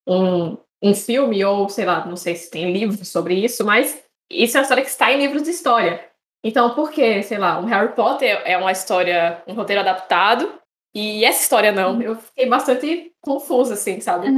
um, 0.07 0.57
um 0.83 0.95
filme, 0.95 1.45
ou 1.45 1.69
sei 1.69 1.85
lá, 1.85 2.07
não 2.07 2.17
sei 2.17 2.35
se 2.35 2.51
tem 2.51 2.73
livros 2.73 3.09
sobre 3.09 3.35
isso, 3.35 3.65
mas 3.65 4.03
isso 4.31 4.57
é 4.57 4.61
uma 4.61 4.63
história 4.63 4.85
que 4.85 4.91
está 4.91 5.13
em 5.13 5.19
livros 5.19 5.43
de 5.43 5.51
história. 5.51 6.09
Então, 6.43 6.75
por 6.75 6.91
que, 6.91 7.23
sei 7.23 7.39
lá, 7.39 7.59
um 7.59 7.65
Harry 7.65 7.95
Potter 7.95 8.43
é 8.45 8.57
uma 8.57 8.73
história, 8.73 9.43
um 9.47 9.55
roteiro 9.55 9.81
adaptado, 9.81 10.59
e 10.95 11.25
essa 11.25 11.43
história 11.43 11.73
não? 11.73 12.01
Eu 12.01 12.17
fiquei 12.17 12.47
bastante 12.49 13.13
confusa, 13.21 13.75
assim, 13.75 14.01
sabe? 14.01 14.29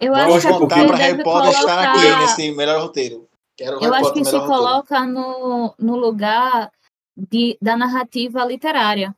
Eu 0.00 0.12
Vamos 0.12 0.36
acho 0.36 0.46
que 0.46 0.52
é 0.52 0.58
voltar 0.58 0.76
porque 0.76 0.88
para 0.88 0.96
Harry 0.96 1.22
Potter 1.22 1.50
estar 1.50 1.90
aqui 1.90 2.00
colocar... 2.00 2.20
nesse 2.20 2.52
melhor 2.52 2.80
roteiro. 2.80 3.28
Quero 3.56 3.72
Eu 3.72 3.80
Harry 3.80 3.94
acho 3.94 4.02
Potter 4.04 4.22
que 4.22 4.28
se 4.28 4.38
coloca 4.40 5.06
no, 5.06 5.74
no 5.78 5.96
lugar 5.96 6.70
de, 7.16 7.58
da 7.60 7.76
narrativa 7.76 8.44
literária 8.44 9.14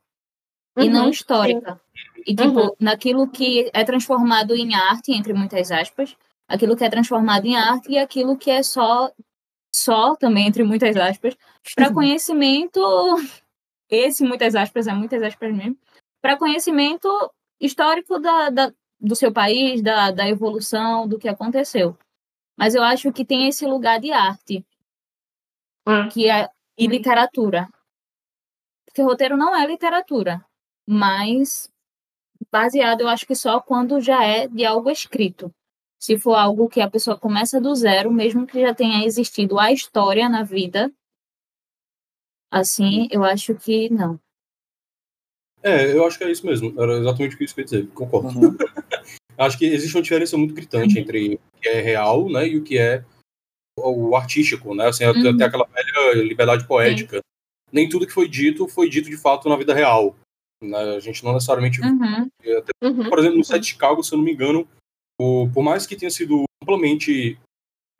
e 0.77 0.89
não 0.89 1.05
Uhum, 1.05 1.11
histórica. 1.11 1.81
E, 2.27 2.35
tipo, 2.35 2.61
Uhum. 2.61 2.71
naquilo 2.81 3.29
que 3.29 3.71
é 3.73 3.85
transformado 3.85 4.55
em 4.55 4.75
arte, 4.75 5.13
entre 5.13 5.33
muitas 5.33 5.71
aspas, 5.73 6.17
aquilo 6.49 6.77
que 6.77 6.85
é 6.85 6.91
transformado 6.91 7.47
em 7.47 7.57
arte 7.57 7.93
e 7.93 7.99
aquilo 7.99 8.37
que 8.37 8.51
é 8.51 8.63
só, 8.63 9.11
só 9.75 10.15
também, 10.17 10.47
entre 10.47 10.63
muitas 10.63 10.97
aspas, 10.97 11.37
para 11.75 11.93
conhecimento, 11.93 12.81
esse 13.91 14.23
muitas 14.25 14.55
aspas, 14.55 14.87
é 14.87 14.93
muitas 14.93 15.23
aspas 15.23 15.53
mesmo, 15.55 15.77
para 16.21 16.37
conhecimento 16.37 17.09
histórico 17.61 18.19
da, 18.19 18.51
da, 18.51 18.73
do 19.01 19.17
seu 19.17 19.33
país, 19.33 19.83
da, 19.83 20.11
da 20.11 20.29
evolução, 20.29 21.09
do 21.09 21.19
que 21.19 21.29
aconteceu. 21.29 21.97
Mas 22.57 22.75
eu 22.75 22.83
acho 22.83 23.13
que 23.13 23.25
tem 23.25 23.49
esse 23.49 23.67
lugar 23.67 23.99
de 23.99 24.13
arte, 24.13 24.65
Hum. 25.87 26.09
que 26.11 26.31
é 26.31 26.49
e 26.79 26.87
literatura. 26.87 27.69
Porque 28.87 29.03
roteiro 29.03 29.37
não 29.37 29.57
é 29.57 29.67
literatura, 29.67 30.45
mas 30.87 31.72
baseado, 32.51 33.03
eu 33.03 33.09
acho 33.09 33.27
que 33.27 33.35
só 33.35 33.61
quando 33.61 34.01
já 34.01 34.25
é 34.25 34.49
de 34.49 34.65
algo 34.65 34.91
escrito. 34.91 35.53
Se 36.01 36.19
for 36.19 36.35
algo 36.35 36.69
que 36.69 36.81
a 36.81 36.91
pessoa 36.91 37.17
começa 37.17 37.61
do 37.61 37.75
zero, 37.75 38.11
mesmo 38.11 38.47
que 38.47 38.61
já 38.61 38.75
tenha 38.75 39.05
existido 39.05 39.59
a 39.59 39.71
história 39.71 40.29
na 40.29 40.43
vida, 40.43 40.93
assim, 42.51 43.07
eu 43.11 43.23
acho 43.23 43.55
que 43.55 43.89
não. 43.89 44.19
É, 45.63 45.93
eu 45.93 46.05
acho 46.05 46.19
que 46.19 46.25
é 46.25 46.31
isso 46.31 46.45
mesmo. 46.45 46.75
Era 46.81 46.99
exatamente 46.99 47.43
isso 47.43 47.55
que 47.55 47.61
eu 47.61 47.63
ia 47.63 47.71
dizer. 47.71 47.89
Concordo. 47.93 48.29
Uhum. 48.37 48.57
Acho 49.39 49.57
que 49.59 49.65
existe 49.65 49.97
uma 49.97 50.03
diferença 50.03 50.37
muito 50.37 50.55
gritante 50.55 50.99
entre 50.99 51.35
o 51.35 51.61
que 51.61 51.69
é 51.69 51.81
real, 51.81 52.29
né, 52.29 52.47
e 52.47 52.59
o 52.59 52.63
que 52.63 52.79
é 52.79 53.03
o 53.79 54.15
artístico, 54.15 54.75
né? 54.75 54.87
Assim, 54.89 55.05
Uhum. 55.05 55.35
até 55.35 55.45
aquela 55.45 55.67
velha 55.67 56.23
liberdade 56.23 56.67
poética. 56.67 57.21
Nem 57.73 57.89
tudo 57.89 58.07
que 58.07 58.13
foi 58.13 58.29
dito 58.29 58.69
foi 58.69 58.91
dito 58.91 59.09
de 59.09 59.17
fato 59.17 59.49
na 59.49 59.57
vida 59.57 59.73
real. 59.73 60.15
Né? 60.67 60.79
A 60.97 61.01
gente 61.01 61.25
não 61.25 61.33
necessariamente 61.35 61.81
Uhum. 61.81 62.29
Uhum. 62.83 63.09
por 63.09 63.19
exemplo, 63.19 63.39
no 63.39 63.45
set 63.45 63.61
de 63.61 63.67
Chicago, 63.69 64.03
se 64.03 64.13
eu 64.13 64.19
não 64.19 64.25
me 64.25 64.33
engano, 64.33 64.67
o- 65.21 65.49
por 65.53 65.63
mais 65.63 65.87
que 65.87 65.97
tenha 65.97 66.11
sido 66.11 66.45
amplamente 66.63 67.39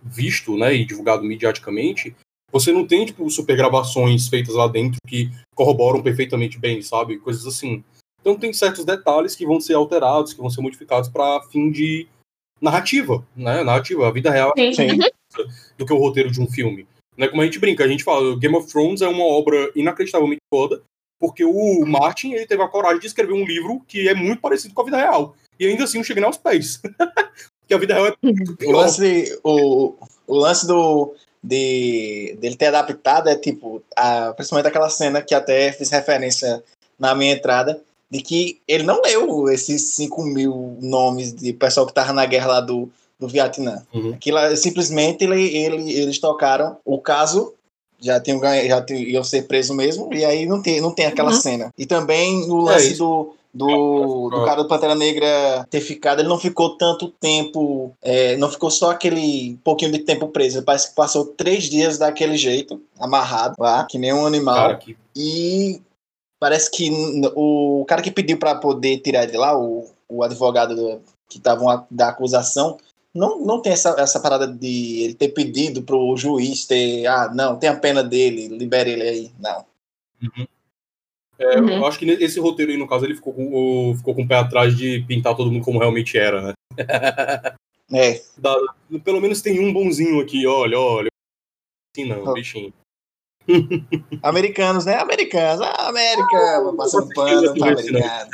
visto 0.03 0.57
né, 0.57 0.75
e 0.75 0.85
divulgado 0.85 1.23
mediaticamente, 1.25 2.15
você 2.51 2.73
não 2.73 2.87
tem, 2.87 3.07
tipo, 3.07 3.29
super 3.31 3.57
gravações 3.57 4.29
feitas 4.29 4.55
lá 4.55 4.67
dentro 4.69 4.99
que 5.07 5.31
corroboram 5.55 6.03
perfeitamente 6.03 6.59
bem, 6.59 6.83
sabe? 6.83 7.19
Coisas 7.19 7.47
assim. 7.47 7.83
Então 8.21 8.37
tem 8.37 8.53
certos 8.53 8.85
detalhes 8.85 9.35
que 9.35 9.47
vão 9.47 9.61
ser 9.61 9.75
alterados, 9.75 10.33
que 10.33 10.41
vão 10.41 10.51
ser 10.51 10.61
modificados 10.61 11.09
para 11.09 11.43
fim 11.51 11.71
de 11.71 12.07
narrativa, 12.61 13.27
né? 13.37 13.65
Narrativa, 13.65 14.07
a 14.07 14.11
vida 14.11 14.31
real 14.31 14.53
Sim. 14.57 14.73
Sim. 14.73 14.99
do 15.79 15.87
que 15.87 15.93
o 15.93 15.99
roteiro 15.99 16.31
de 16.31 16.41
um 16.41 16.47
filme. 16.51 16.87
Né? 17.17 17.27
Como 17.29 17.41
a 17.43 17.45
gente 17.45 17.59
brinca, 17.59 17.85
a 17.85 17.89
gente 17.89 18.05
fala, 18.05 18.39
Game 18.39 18.55
of 18.57 18.71
Thrones 18.71 19.01
é 19.03 19.09
uma 19.09 19.25
obra 19.25 19.71
inacreditavelmente 19.75 20.41
foda, 20.53 20.83
porque 21.23 21.45
o 21.45 21.87
Martin 21.87 22.33
ele 22.33 22.47
teve 22.49 22.61
a 22.65 22.67
coragem 22.67 22.99
de 22.99 23.07
escrever 23.07 23.33
um 23.33 23.45
livro 23.45 23.81
que 23.87 24.09
é 24.09 24.15
muito 24.15 24.43
parecido 24.43 24.75
com 24.75 24.83
a 24.83 24.85
vida 24.85 24.97
real. 24.97 25.37
E 25.57 25.65
ainda 25.65 25.85
assim 25.85 25.99
não 25.99 26.05
chega 26.05 26.21
nem 26.21 26.27
aos 26.27 26.37
pés. 26.37 26.81
porque 27.63 27.73
a 27.73 27.79
vida 27.79 27.95
real 27.95 28.09
é 28.09 28.15
muito 28.21 28.57
O 28.67 28.73
lance, 28.73 29.39
o, 29.45 29.95
o 30.27 30.35
lance 30.35 30.67
do, 30.67 31.15
de, 31.41 32.37
dele 32.41 32.57
ter 32.57 32.67
adaptado 32.67 33.29
é 33.29 33.37
tipo, 33.37 33.81
a, 33.95 34.33
principalmente 34.33 34.67
aquela 34.67 34.91
cena 34.91 35.23
que 35.23 35.33
até 35.33 35.71
fiz 35.71 35.91
referência 35.91 36.61
na 36.99 37.15
minha 37.15 37.35
entrada, 37.35 37.81
de 38.11 38.21
que 38.21 38.61
ele 38.67 38.83
não 38.83 39.01
leu 39.01 39.49
esses 39.49 39.95
5 39.95 40.25
mil 40.25 40.77
nomes 40.81 41.33
de 41.33 41.53
pessoal 41.53 41.87
que 41.87 41.95
tava 41.95 42.13
na 42.13 42.27
guerra 42.27 42.49
lá 42.49 42.61
do, 42.61 42.91
do 43.17 43.29
Vietnã. 43.29 43.87
Uhum. 43.95 44.15
Aquilo, 44.15 44.39
é- 44.39 44.57
simplesmente 44.57 45.23
ele, 45.23 45.57
ele- 45.57 45.93
eles 45.93 46.19
tocaram 46.19 46.79
o 46.85 46.99
caso, 46.99 47.55
já 48.03 48.21
tinham 48.21 48.39
ganho, 48.41 48.69
já 48.69 48.83
tinham, 48.83 49.03
iam 49.03 49.25
ser 49.25 49.43
presos 49.47 49.75
mesmo, 49.75 50.13
e 50.13 50.25
aí 50.25 50.45
não 50.45 50.61
tem, 50.61 50.81
não 50.81 50.93
tem 50.93 51.07
aquela 51.07 51.31
Uhum. 51.31 51.41
cena. 51.41 51.71
E 51.79 51.87
também 51.87 52.51
o 52.51 52.69
É 52.69 52.73
lance 52.73 52.93
isso. 52.93 52.99
do, 53.05 53.35
do, 53.55 54.31
do 54.31 54.45
cara 54.45 54.63
do 54.63 54.69
Pantera 54.69 54.95
Negra 54.95 55.67
ter 55.71 55.81
ficado, 55.81 56.21
ele 56.21 56.29
não 56.29 56.39
ficou 56.39 56.77
tanto 56.77 57.09
tempo, 57.09 57.93
é, 58.03 58.37
não 58.37 58.51
ficou 58.51 58.71
só 58.71 58.91
aquele 58.91 59.59
pouquinho 59.63 59.93
de 59.93 60.01
tempo 60.01 60.29
preso, 60.29 60.59
ele 60.59 60.65
parece 60.65 60.89
que 60.89 60.95
passou 60.97 61.27
três 61.27 61.65
dias 61.65 61.99
daquele 61.99 62.37
jeito, 62.37 62.81
amarrado 62.99 63.55
lá, 63.59 63.85
que 63.85 63.99
nem 63.99 64.13
um 64.13 64.27
animal. 64.27 64.55
Cara, 64.57 64.77
que 64.77 64.97
E 65.15 65.81
parece 66.41 66.71
que 66.71 66.91
o 67.37 67.85
cara 67.87 68.03
que 68.03 68.11
pediu 68.11 68.39
para 68.39 68.55
poder 68.57 68.99
tirar 68.99 69.27
de 69.27 69.37
lá, 69.37 69.57
o, 69.57 69.87
o 70.09 70.23
advogado 70.23 70.75
do- 70.75 71.01
que 71.29 71.39
estava 71.39 71.87
da 71.91 72.09
acusação, 72.09 72.77
não, 73.15 73.39
não 73.45 73.61
tem 73.61 73.73
essa, 73.73 73.95
essa 73.99 74.21
parada 74.21 74.47
de 74.47 75.03
ele 75.03 75.15
ter 75.15 75.29
pedido 75.29 75.83
pro 75.83 76.17
juiz 76.17 76.67
ter, 76.67 77.07
ah, 77.07 77.31
não, 77.35 77.59
tem 77.59 77.69
a 77.69 77.77
pena 77.77 78.03
dele, 78.03 78.49
libere 78.49 78.91
ele 78.93 79.03
aí. 79.03 79.33
Não. 79.39 79.67
É, 81.39 81.59
Uhum. 81.61 81.71
Eu 81.79 81.87
acho 81.87 81.99
que 81.99 82.05
esse 82.05 82.39
roteiro 82.39 82.71
aí, 82.71 82.79
no 82.79 82.87
caso, 82.87 83.05
ele 83.05 83.17
ficou 83.17 83.33
com, 83.35 83.53
o, 83.91 83.97
ficou 83.97 84.15
com 84.15 84.23
o 84.23 84.29
pé 84.29 84.37
atrás 84.37 84.77
de 84.77 85.01
pintar 85.09 85.35
todo 85.37 85.51
mundo 85.51 85.65
como 85.65 85.79
realmente 85.79 86.17
era, 86.17 86.41
né? 86.41 86.53
É, 87.95 88.23
Dá- 88.39 88.57
pelo 89.05 89.21
menos 89.21 89.43
tem 89.43 89.61
um 89.61 89.71
bonzinho 89.71 90.19
aqui, 90.21 90.47
olha, 90.47 90.79
olha. 90.79 91.09
Assim 91.95 92.09
não, 92.09 92.25
Oh. 92.25 92.33
bichinho. 92.33 92.73
americanos, 94.23 94.87
né? 94.87 94.95
Americanos, 94.97 95.61
ah, 95.61 95.89
América, 95.89 96.73
passando 96.75 97.09
pano 97.15 97.53
pra 97.55 97.69
americano. 97.73 98.31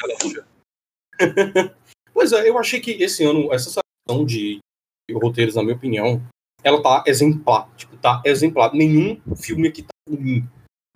Pois 2.15 2.33
é, 2.33 2.49
eu 2.49 2.57
achei 2.59 2.79
que 2.81 2.93
esse 3.03 3.25
ano, 3.25 3.53
essa 3.53 3.71
seleção 3.71 4.25
de 4.25 4.59
roteiros, 5.13 5.55
na 5.55 5.63
minha 5.63 5.75
opinião, 5.77 6.23
ela 6.63 6.83
tá 6.83 7.05
exemplar. 7.07 7.69
Tipo, 7.77 7.97
tá 7.97 8.21
exemplar. 8.25 8.73
Nenhum 8.75 9.21
filme 9.37 9.69
aqui 9.69 9.83
tá 9.83 9.89
ruim. 10.09 10.45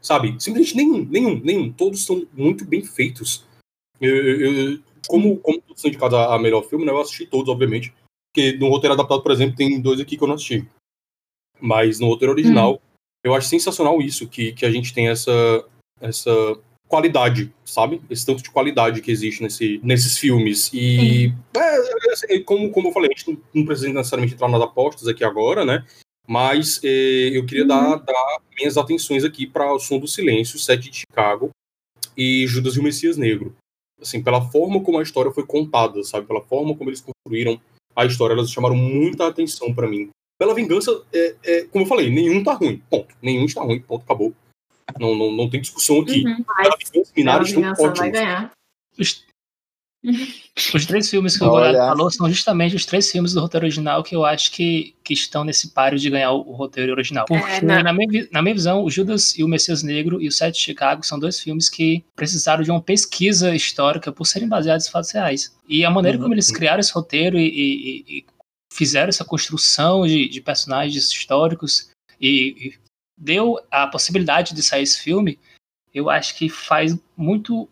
Sabe? 0.00 0.36
Simplesmente 0.42 0.76
nenhum, 0.76 1.04
nenhum, 1.04 1.40
nenhum. 1.40 1.72
Todos 1.72 2.04
são 2.04 2.26
muito 2.32 2.64
bem 2.64 2.82
feitos. 2.82 3.44
Eu, 4.00 4.16
eu- 4.40 4.80
como, 5.08 5.36
como 5.38 5.60
todos 5.60 5.80
são 5.82 5.88
indicados 5.88 6.16
a, 6.16 6.34
a 6.34 6.38
melhor 6.38 6.62
filme, 6.62 6.84
né, 6.84 6.92
eu 6.92 7.00
assisti 7.00 7.26
todos, 7.26 7.48
obviamente. 7.48 7.92
Porque 8.32 8.52
no 8.56 8.68
roteiro 8.68 8.94
adaptado, 8.94 9.22
por 9.22 9.32
exemplo, 9.32 9.56
tem 9.56 9.80
dois 9.80 10.00
aqui 10.00 10.16
que 10.16 10.22
eu 10.22 10.28
não 10.28 10.34
assisti. 10.36 10.66
Mas 11.60 12.00
no 12.00 12.06
roteiro 12.08 12.32
original, 12.32 12.80
eu 13.24 13.34
acho 13.34 13.48
sensacional 13.48 14.00
isso, 14.00 14.28
que, 14.28 14.52
que 14.52 14.64
a 14.66 14.70
gente 14.70 14.92
tem 14.94 15.08
essa, 15.08 15.32
essa 16.00 16.30
qualidade, 16.92 17.50
sabe? 17.64 18.02
Esse 18.10 18.26
tanto 18.26 18.42
de 18.42 18.50
qualidade 18.50 19.00
que 19.00 19.10
existe 19.10 19.42
nesse, 19.42 19.80
nesses 19.82 20.18
filmes. 20.18 20.70
E, 20.74 21.32
é, 21.56 22.12
assim, 22.12 22.42
como, 22.44 22.70
como 22.70 22.88
eu 22.88 22.92
falei, 22.92 23.10
a 23.10 23.18
gente 23.18 23.30
não, 23.30 23.42
não 23.54 23.64
precisa 23.64 23.90
necessariamente 23.90 24.34
entrar 24.34 24.48
nas 24.48 24.60
apostas 24.60 25.08
aqui 25.08 25.24
agora, 25.24 25.64
né? 25.64 25.86
Mas 26.28 26.80
eh, 26.84 27.30
eu 27.32 27.46
queria 27.46 27.64
dar, 27.64 27.96
dar 27.96 28.36
minhas 28.58 28.76
atenções 28.76 29.24
aqui 29.24 29.46
para 29.46 29.72
O 29.72 29.78
Som 29.78 29.98
do 29.98 30.06
Silêncio, 30.06 30.58
Sete 30.58 30.90
de 30.90 30.98
Chicago 30.98 31.48
e 32.14 32.46
Judas 32.46 32.76
e 32.76 32.80
o 32.80 32.82
Messias 32.82 33.16
Negro. 33.16 33.56
Assim, 33.98 34.22
pela 34.22 34.42
forma 34.50 34.82
como 34.82 34.98
a 34.98 35.02
história 35.02 35.32
foi 35.32 35.46
contada, 35.46 36.04
sabe? 36.04 36.26
Pela 36.26 36.42
forma 36.42 36.76
como 36.76 36.90
eles 36.90 37.00
construíram 37.00 37.58
a 37.96 38.04
história, 38.04 38.34
elas 38.34 38.50
chamaram 38.50 38.76
muita 38.76 39.26
atenção 39.26 39.74
para 39.74 39.88
mim. 39.88 40.10
Pela 40.38 40.54
vingança, 40.54 40.90
é, 41.10 41.36
é, 41.42 41.64
como 41.64 41.84
eu 41.84 41.88
falei, 41.88 42.10
nenhum 42.10 42.44
tá 42.44 42.52
ruim, 42.52 42.82
ponto. 42.90 43.14
Nenhum 43.22 43.46
está 43.46 43.62
ruim, 43.62 43.80
ponto, 43.80 44.02
acabou. 44.02 44.34
Não, 45.00 45.14
não, 45.16 45.32
não 45.32 45.48
tem 45.50 45.60
discussão 45.60 46.00
aqui. 46.00 46.24
Uhum. 46.24 46.44
Bela 46.62 46.76
Minari 47.16 47.44
estão 47.44 47.62
ótimos. 47.72 48.10
ganhar. 48.12 48.50
Os, 48.98 49.24
Os 50.74 50.84
três 50.84 51.08
filmes 51.08 51.36
que 51.38 51.44
o. 51.44 51.48
Goleado 51.48 51.76
falou 51.96 52.10
são 52.10 52.28
justamente 52.28 52.74
os 52.74 52.84
três 52.84 53.08
filmes 53.10 53.32
do 53.32 53.40
roteiro 53.40 53.64
original 53.66 54.02
que 54.02 54.16
eu 54.16 54.24
acho 54.24 54.50
que, 54.50 54.94
que 55.04 55.14
estão 55.14 55.44
nesse 55.44 55.68
páreo 55.70 55.96
de 55.98 56.10
ganhar 56.10 56.32
o, 56.32 56.40
o 56.40 56.52
roteiro 56.54 56.90
original. 56.92 57.24
Porque, 57.26 57.64
na- 57.64 57.82
na... 57.84 57.92
minha, 57.92 58.28
na 58.32 58.42
minha 58.42 58.54
visão, 58.54 58.82
o 58.82 58.90
Judas 58.90 59.38
e 59.38 59.44
o 59.44 59.48
Messias 59.48 59.82
Negro 59.84 60.20
e 60.20 60.26
o 60.26 60.32
Sete 60.32 60.56
de 60.56 60.60
Chicago 60.64 61.06
são 61.06 61.18
dois 61.20 61.38
filmes 61.38 61.68
que 61.68 62.04
precisaram 62.16 62.64
de 62.64 62.70
uma 62.72 62.82
pesquisa 62.82 63.54
histórica 63.54 64.10
por 64.10 64.24
serem 64.26 64.48
baseados 64.48 64.88
em 64.88 64.90
fatos 64.90 65.12
reais. 65.12 65.54
E 65.68 65.84
a 65.84 65.90
maneira 65.90 66.18
como 66.18 66.34
eles 66.34 66.50
criaram 66.50 66.80
esse 66.80 66.92
roteiro 66.92 67.38
e, 67.38 67.46
e- 67.46 68.04
e 68.18 68.24
fizeram 68.72 69.08
essa 69.08 69.24
construção 69.24 70.04
de, 70.06 70.28
de 70.28 70.40
personagens 70.40 70.96
históricos 71.12 71.90
e, 72.20 72.56
e 72.58 72.81
deu 73.22 73.58
a 73.70 73.86
possibilidade 73.86 74.52
de 74.54 74.62
sair 74.62 74.82
esse 74.82 75.00
filme, 75.00 75.38
eu 75.94 76.10
acho 76.10 76.34
que 76.36 76.48
faz 76.48 76.96
muito 77.16 77.68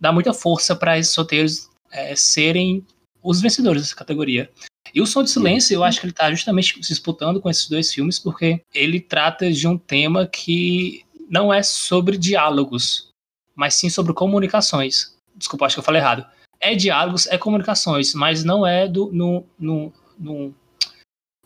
dá 0.00 0.12
muita 0.12 0.32
força 0.32 0.74
para 0.76 0.98
esses 0.98 1.14
roteiros 1.14 1.68
é, 1.90 2.14
serem 2.14 2.86
os 3.22 3.40
vencedores 3.40 3.82
dessa 3.82 3.96
categoria. 3.96 4.50
E 4.94 5.02
o 5.02 5.06
Som 5.06 5.24
de 5.24 5.30
Silêncio, 5.30 5.74
eu 5.74 5.84
acho 5.84 6.00
que 6.00 6.06
ele 6.06 6.12
está 6.12 6.30
justamente 6.30 6.74
se 6.82 6.88
disputando 6.88 7.40
com 7.40 7.50
esses 7.50 7.68
dois 7.68 7.92
filmes, 7.92 8.18
porque 8.18 8.62
ele 8.72 9.00
trata 9.00 9.50
de 9.52 9.66
um 9.66 9.76
tema 9.76 10.26
que 10.26 11.04
não 11.28 11.52
é 11.52 11.62
sobre 11.62 12.16
diálogos, 12.16 13.08
mas 13.54 13.74
sim 13.74 13.90
sobre 13.90 14.14
comunicações. 14.14 15.14
Desculpa, 15.34 15.66
acho 15.66 15.74
que 15.74 15.80
eu 15.80 15.84
falei 15.84 16.00
errado. 16.00 16.24
É 16.60 16.74
diálogos, 16.74 17.26
é 17.26 17.36
comunicações, 17.36 18.14
mas 18.14 18.44
não 18.44 18.64
é 18.66 18.88
do, 18.88 19.12
no, 19.12 19.44
no, 19.58 19.92
no, 20.18 20.54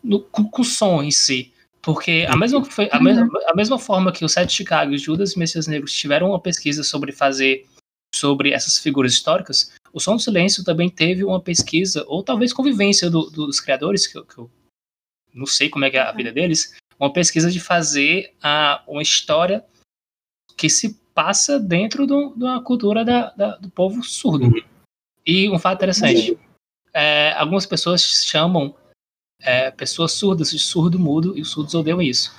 no- 0.05 0.21
com, 0.21 0.45
com 0.45 0.63
som 0.63 1.03
em 1.03 1.11
si. 1.11 1.53
Porque 1.83 2.25
a 2.29 2.37
mesma, 2.37 2.65
fe- 2.65 2.89
a, 2.93 3.01
mesma, 3.01 3.29
a 3.47 3.55
mesma 3.57 3.79
forma 3.79 4.13
que 4.13 4.25
o 4.25 4.29
Sete 4.29 4.51
de 4.51 4.55
Chicago 4.55 4.93
e 4.93 4.95
o 4.95 4.99
Judas 4.99 5.33
e 5.33 5.39
Messias 5.39 5.67
Negros 5.67 5.93
tiveram 5.93 6.29
uma 6.31 6.41
pesquisa 6.41 6.85
sobre 6.85 7.11
fazer 7.13 7.67
sobre 8.15 8.53
essas 8.53 8.79
figuras 8.79 9.15
históricas, 9.15 9.73
o 9.91 9.99
Som 9.99 10.17
do 10.17 10.23
Silêncio 10.23 10.63
também 10.63 10.91
teve 10.91 11.25
uma 11.25 11.41
pesquisa, 11.41 12.05
ou 12.07 12.23
talvez 12.23 12.53
convivência 12.53 13.09
do- 13.09 13.31
do- 13.31 13.47
dos 13.47 13.59
criadores, 13.59 14.07
que 14.07 14.19
eu, 14.19 14.25
que 14.27 14.37
eu 14.37 14.51
não 15.33 15.47
sei 15.47 15.71
como 15.71 15.87
é 15.87 15.91
que 15.91 15.97
é 15.97 16.01
a 16.03 16.13
vida 16.13 16.31
deles, 16.31 16.75
uma 17.01 17.11
pesquisa 17.11 17.51
de 17.51 17.59
fazer 17.59 18.35
a, 18.43 18.83
uma 18.87 19.01
história 19.01 19.65
que 20.59 20.69
se 20.69 20.95
passa 21.15 21.59
dentro 21.59 22.07
do- 22.07 22.35
de 22.37 22.45
uma 22.45 22.63
cultura 22.63 23.03
da- 23.03 23.31
da- 23.31 23.57
do 23.57 23.71
povo 23.71 24.03
surdo. 24.05 24.53
E 25.27 25.49
um 25.49 25.59
fato 25.59 25.77
interessante, 25.79 26.39
é, 26.93 27.33
algumas 27.33 27.65
pessoas 27.65 28.03
chamam 28.27 28.75
é, 29.43 29.71
pessoas 29.71 30.13
surdas 30.13 30.51
de 30.51 30.59
surdo-mudo, 30.59 31.37
e 31.37 31.43
os 31.43 31.51
surdos 31.51 31.75
odeiam 31.75 32.01
isso. 32.01 32.35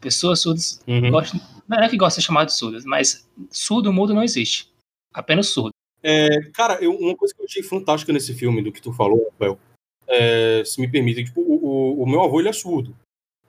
Pessoas 0.00 0.40
surdas 0.40 0.80
Uhum. 0.86 1.10
gostam, 1.10 1.40
não 1.68 1.78
é 1.78 1.88
que 1.88 1.96
gostam 1.96 2.20
de 2.20 2.26
chamar 2.26 2.44
de 2.44 2.54
surdas, 2.54 2.84
mas 2.84 3.26
surdo-mudo 3.50 4.12
não 4.14 4.22
existe. 4.22 4.68
Apenas 5.14 5.48
surdo. 5.48 5.70
É, 6.02 6.28
cara, 6.52 6.82
eu- 6.82 6.96
uma 6.96 7.16
coisa 7.16 7.32
que 7.34 7.40
eu 7.40 7.46
achei 7.46 7.62
fantástica 7.62 8.12
nesse 8.12 8.34
filme, 8.34 8.62
do 8.62 8.72
que 8.72 8.82
tu 8.82 8.92
falou, 8.92 9.28
Rafael, 9.32 9.58
é, 10.08 10.62
se 10.64 10.80
me 10.80 10.88
permite, 10.90 11.24
tipo, 11.24 11.40
o, 11.40 11.64
o- 11.64 12.02
o 12.02 12.06
meu 12.08 12.20
avô 12.22 12.40
ele 12.40 12.48
é 12.48 12.52
surdo. 12.52 12.94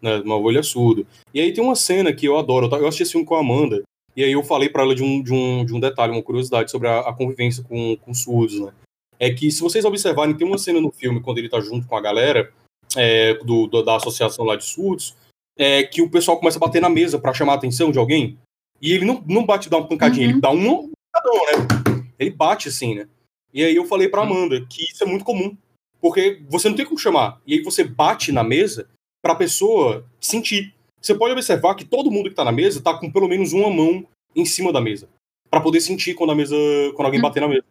Né? 0.01 0.21
Meu 0.23 0.33
avô 0.33 0.49
ele 0.51 0.59
é 0.59 0.63
surdo. 0.63 1.07
E 1.33 1.39
aí 1.41 1.51
tem 1.53 1.63
uma 1.63 1.75
cena 1.75 2.13
que 2.13 2.25
eu 2.27 2.37
adoro. 2.37 2.67
Eu 2.67 2.87
assisti 2.87 3.03
esse 3.03 3.11
filme 3.13 3.25
com 3.25 3.35
a 3.35 3.39
Amanda, 3.39 3.81
e 4.15 4.23
aí 4.23 4.31
eu 4.33 4.43
falei 4.43 4.69
pra 4.69 4.83
ela 4.83 4.93
de 4.93 5.01
um, 5.03 5.23
de 5.23 5.33
um, 5.33 5.65
de 5.65 5.73
um 5.73 5.79
detalhe, 5.79 6.11
uma 6.13 6.21
curiosidade 6.21 6.69
sobre 6.69 6.87
a, 6.87 6.99
a 6.99 7.13
convivência 7.13 7.63
com, 7.63 7.95
com 7.97 8.13
surdos, 8.13 8.59
né? 8.59 8.71
É 9.19 9.33
que, 9.33 9.49
se 9.49 9.61
vocês 9.61 9.85
observarem, 9.85 10.35
tem 10.35 10.45
uma 10.45 10.57
cena 10.57 10.79
no 10.81 10.91
filme, 10.91 11.21
quando 11.21 11.37
ele 11.37 11.49
tá 11.49 11.59
junto 11.61 11.87
com 11.87 11.95
a 11.95 12.01
galera 12.01 12.51
é, 12.95 13.33
do, 13.43 13.67
do- 13.67 13.83
da 13.83 13.95
associação 13.97 14.45
lá 14.45 14.55
de 14.55 14.65
surdos, 14.65 15.15
é, 15.57 15.83
que 15.83 16.01
o 16.01 16.09
pessoal 16.09 16.37
começa 16.37 16.57
a 16.57 16.59
bater 16.61 16.81
na 16.81 16.89
mesa 16.89 17.19
pra 17.19 17.33
chamar 17.33 17.53
a 17.53 17.55
atenção 17.55 17.91
de 17.91 17.99
alguém, 17.99 18.37
e 18.81 18.91
ele 18.91 19.05
não, 19.05 19.23
não 19.27 19.45
bate 19.45 19.69
dar 19.69 19.77
uma 19.77 19.87
pancadinha, 19.87 20.25
Uhum. 20.27 20.31
ele 20.33 20.41
dá 20.41 20.49
um 20.49 20.89
pancadão, 21.13 21.45
né? 21.45 22.05
Ele 22.19 22.29
bate 22.31 22.69
assim, 22.69 22.95
né? 22.95 23.07
E 23.53 23.63
aí 23.63 23.75
eu 23.75 23.85
falei 23.85 24.07
pra 24.09 24.23
Amanda 24.23 24.65
que 24.67 24.83
isso 24.83 25.03
é 25.03 25.07
muito 25.07 25.23
comum, 25.25 25.55
porque 26.01 26.41
você 26.49 26.67
não 26.69 26.75
tem 26.75 26.85
como 26.85 26.97
chamar, 26.97 27.39
e 27.45 27.53
aí 27.55 27.61
você 27.63 27.83
bate 27.83 28.31
na 28.31 28.43
mesa 28.43 28.87
pra 29.23 29.35
pessoa 29.35 30.05
sentir. 30.19 30.73
Você 31.01 31.13
pode 31.15 31.33
observar 31.33 31.75
que 31.75 31.85
todo 31.85 32.09
mundo 32.11 32.29
que 32.29 32.35
tá 32.35 32.43
na 32.43 32.51
mesa 32.51 32.81
tá 32.81 32.93
com 32.97 33.11
pelo 33.11 33.27
menos 33.27 33.53
uma 33.53 33.69
mão 33.69 34.05
em 34.35 34.45
cima 34.45 34.71
da 34.73 34.81
mesa, 34.81 35.07
Pra 35.49 35.61
poder 35.61 35.81
sentir 35.81 36.15
quando 36.15 36.31
a 36.31 36.35
mesa, 36.35 36.55
quando 36.95 37.05
alguém 37.05 37.21
bater 37.21 37.39
na 37.41 37.47
mesa. 37.47 37.63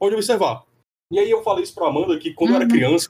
Pode 0.00 0.14
observar. 0.16 0.64
E 1.10 1.18
aí 1.18 1.30
eu 1.30 1.42
falei 1.42 1.62
isso 1.64 1.74
pra 1.74 1.88
Amanda 1.88 2.18
que 2.18 2.32
quando 2.32 2.50
eu 2.50 2.56
era 2.56 2.64
Uhum. 2.64 2.70
criança, 2.70 3.08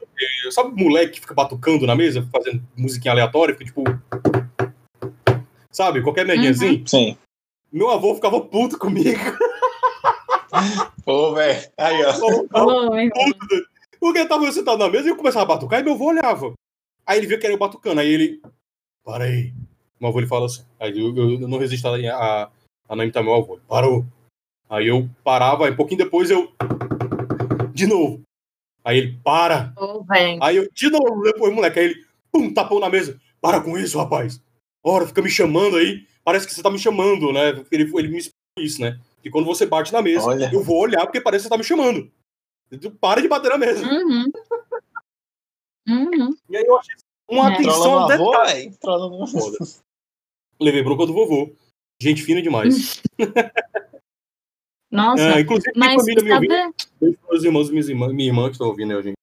sabe 0.51 0.71
o 0.71 0.77
moleque 0.85 1.13
que 1.15 1.21
fica 1.21 1.35
batucando 1.35 1.87
na 1.87 1.95
mesa, 1.95 2.27
fazendo 2.33 2.63
musiquinha 2.77 3.13
aleatória, 3.13 3.55
fica 3.55 3.65
tipo. 3.67 3.83
Sabe, 5.71 6.03
qualquer 6.03 6.27
medinha 6.27 6.51
Uhum. 6.51 6.55
assim? 6.57 6.85
Sim. 6.87 7.17
Meu 7.73 7.91
avô 7.91 8.15
ficava 8.15 8.41
puto 8.41 8.79
comigo. 8.79 9.09
Pô, 11.05 11.35
velho. 11.35 11.69
Aí, 11.79 12.05
ó. 12.05 12.13
Puto. 12.13 13.67
Porque 13.99 14.19
eu 14.21 14.29
tava 14.29 14.51
sentado 14.53 14.79
na 14.79 14.89
mesa 14.89 15.07
e 15.09 15.11
eu 15.11 15.17
começava 15.17 15.45
a 15.45 15.49
batucar 15.57 15.81
e 15.81 15.83
meu 15.83 15.95
avô 15.95 16.07
olhava. 16.07 16.53
Aí 17.07 17.19
ele 17.19 17.27
viu 17.27 17.39
que 17.39 17.47
era 17.47 17.55
eu 17.55 17.59
batucando. 17.59 18.01
Aí 18.01 18.09
ele. 18.09 18.41
Para 19.05 19.25
aí. 19.25 19.53
Meu 20.01 20.11
avô 20.11 20.19
ele 20.21 20.27
fala 20.29 20.47
assim. 20.47 20.63
Aí 20.79 20.91
eu, 20.99 21.15
eu- 21.17 21.41
eu 21.41 21.49
não 21.49 21.59
resisto 21.59 21.87
a, 21.89 21.97
a, 21.97 22.51
a 22.89 22.97
não 22.97 23.03
imitar 23.05 23.23
meu 23.25 23.35
avô. 23.35 23.59
Parou. 23.69 24.05
Aí 24.69 24.87
eu 24.89 25.09
parava, 25.25 25.67
aí 25.67 25.73
um 25.73 25.77
pouquinho 25.77 25.99
depois 25.99 26.31
eu. 26.31 26.53
De 27.75 27.87
novo. 27.87 28.23
Aí 28.85 28.99
ele, 28.99 29.21
para. 29.25 29.75
Velho. 30.09 30.43
Aí 30.43 30.57
eu, 30.57 30.69
de 30.73 30.91
novo, 30.91 31.23
depois, 31.23 31.53
moleque, 31.53 31.79
aí 31.81 31.85
ele, 31.87 32.07
pum, 32.31 32.53
tapou 32.55 32.79
na 32.79 32.89
mesa. 32.89 33.21
Para 33.41 33.61
com 33.61 33.77
isso, 33.77 33.99
rapaz. 33.99 34.41
Ora, 34.83 35.07
fica 35.07 35.21
me 35.21 35.31
chamando 35.31 35.77
aí. 35.77 36.07
Parece 36.23 36.47
que 36.47 36.55
você 36.55 36.63
tá 36.63 36.71
me 36.71 36.79
chamando, 36.79 37.33
né? 37.33 37.49
Ele, 37.71 37.91
ele 37.99 38.09
me 38.09 38.19
explicou 38.19 38.61
isso, 38.61 38.81
né? 38.81 38.99
Que 39.23 39.31
quando 39.31 39.47
você 39.47 39.67
bate 39.67 39.93
na 39.93 40.01
mesa, 40.01 40.27
Olha. 40.27 40.51
eu 40.53 40.63
vou 40.63 40.79
olhar 40.81 41.03
porque 41.05 41.21
parece 41.21 41.43
que 41.43 41.49
você 41.49 41.51
tá 41.51 41.59
me 41.59 41.65
chamando. 41.65 42.11
Tu 42.81 42.91
Para 42.93 43.21
de 43.21 43.29
bater 43.29 43.51
na 43.51 43.59
mesa. 43.59 43.85
Uhum. 43.87 44.25
Uhum. 45.89 46.35
E 46.49 46.57
aí 46.57 46.65
eu 46.65 46.79
achei 46.79 46.95
uma 47.29 47.51
É. 47.51 47.55
atenção 47.55 47.99
ao 48.01 48.09
detalhe. 48.09 48.75
no 48.83 49.23
avô. 49.23 49.53
Levei 50.61 50.83
bronca 50.83 51.07
do 51.07 51.13
vovô. 51.13 51.53
Gente 52.01 52.23
fina 52.23 52.41
demais. 52.43 53.03
Nossa, 54.95 55.23
É, 55.25 55.41
inclusive, 55.41 55.73
mas 55.75 55.95
família 55.97 56.23
me 56.23 56.31
sabe, 56.31 56.47
ouvindo. 56.53 56.75
Beijo 57.01 57.19
meus 57.29 57.45
irmãos 57.45 57.69
e 57.69 57.73
minhas 57.73 57.89
irmãs, 57.89 58.13
minha 58.13 58.29
irmã 58.29 58.45
que 58.45 58.53
estão 58.53 58.69
ouvindo, 58.69 58.95
né, 58.95 59.03
gente? 59.03 59.17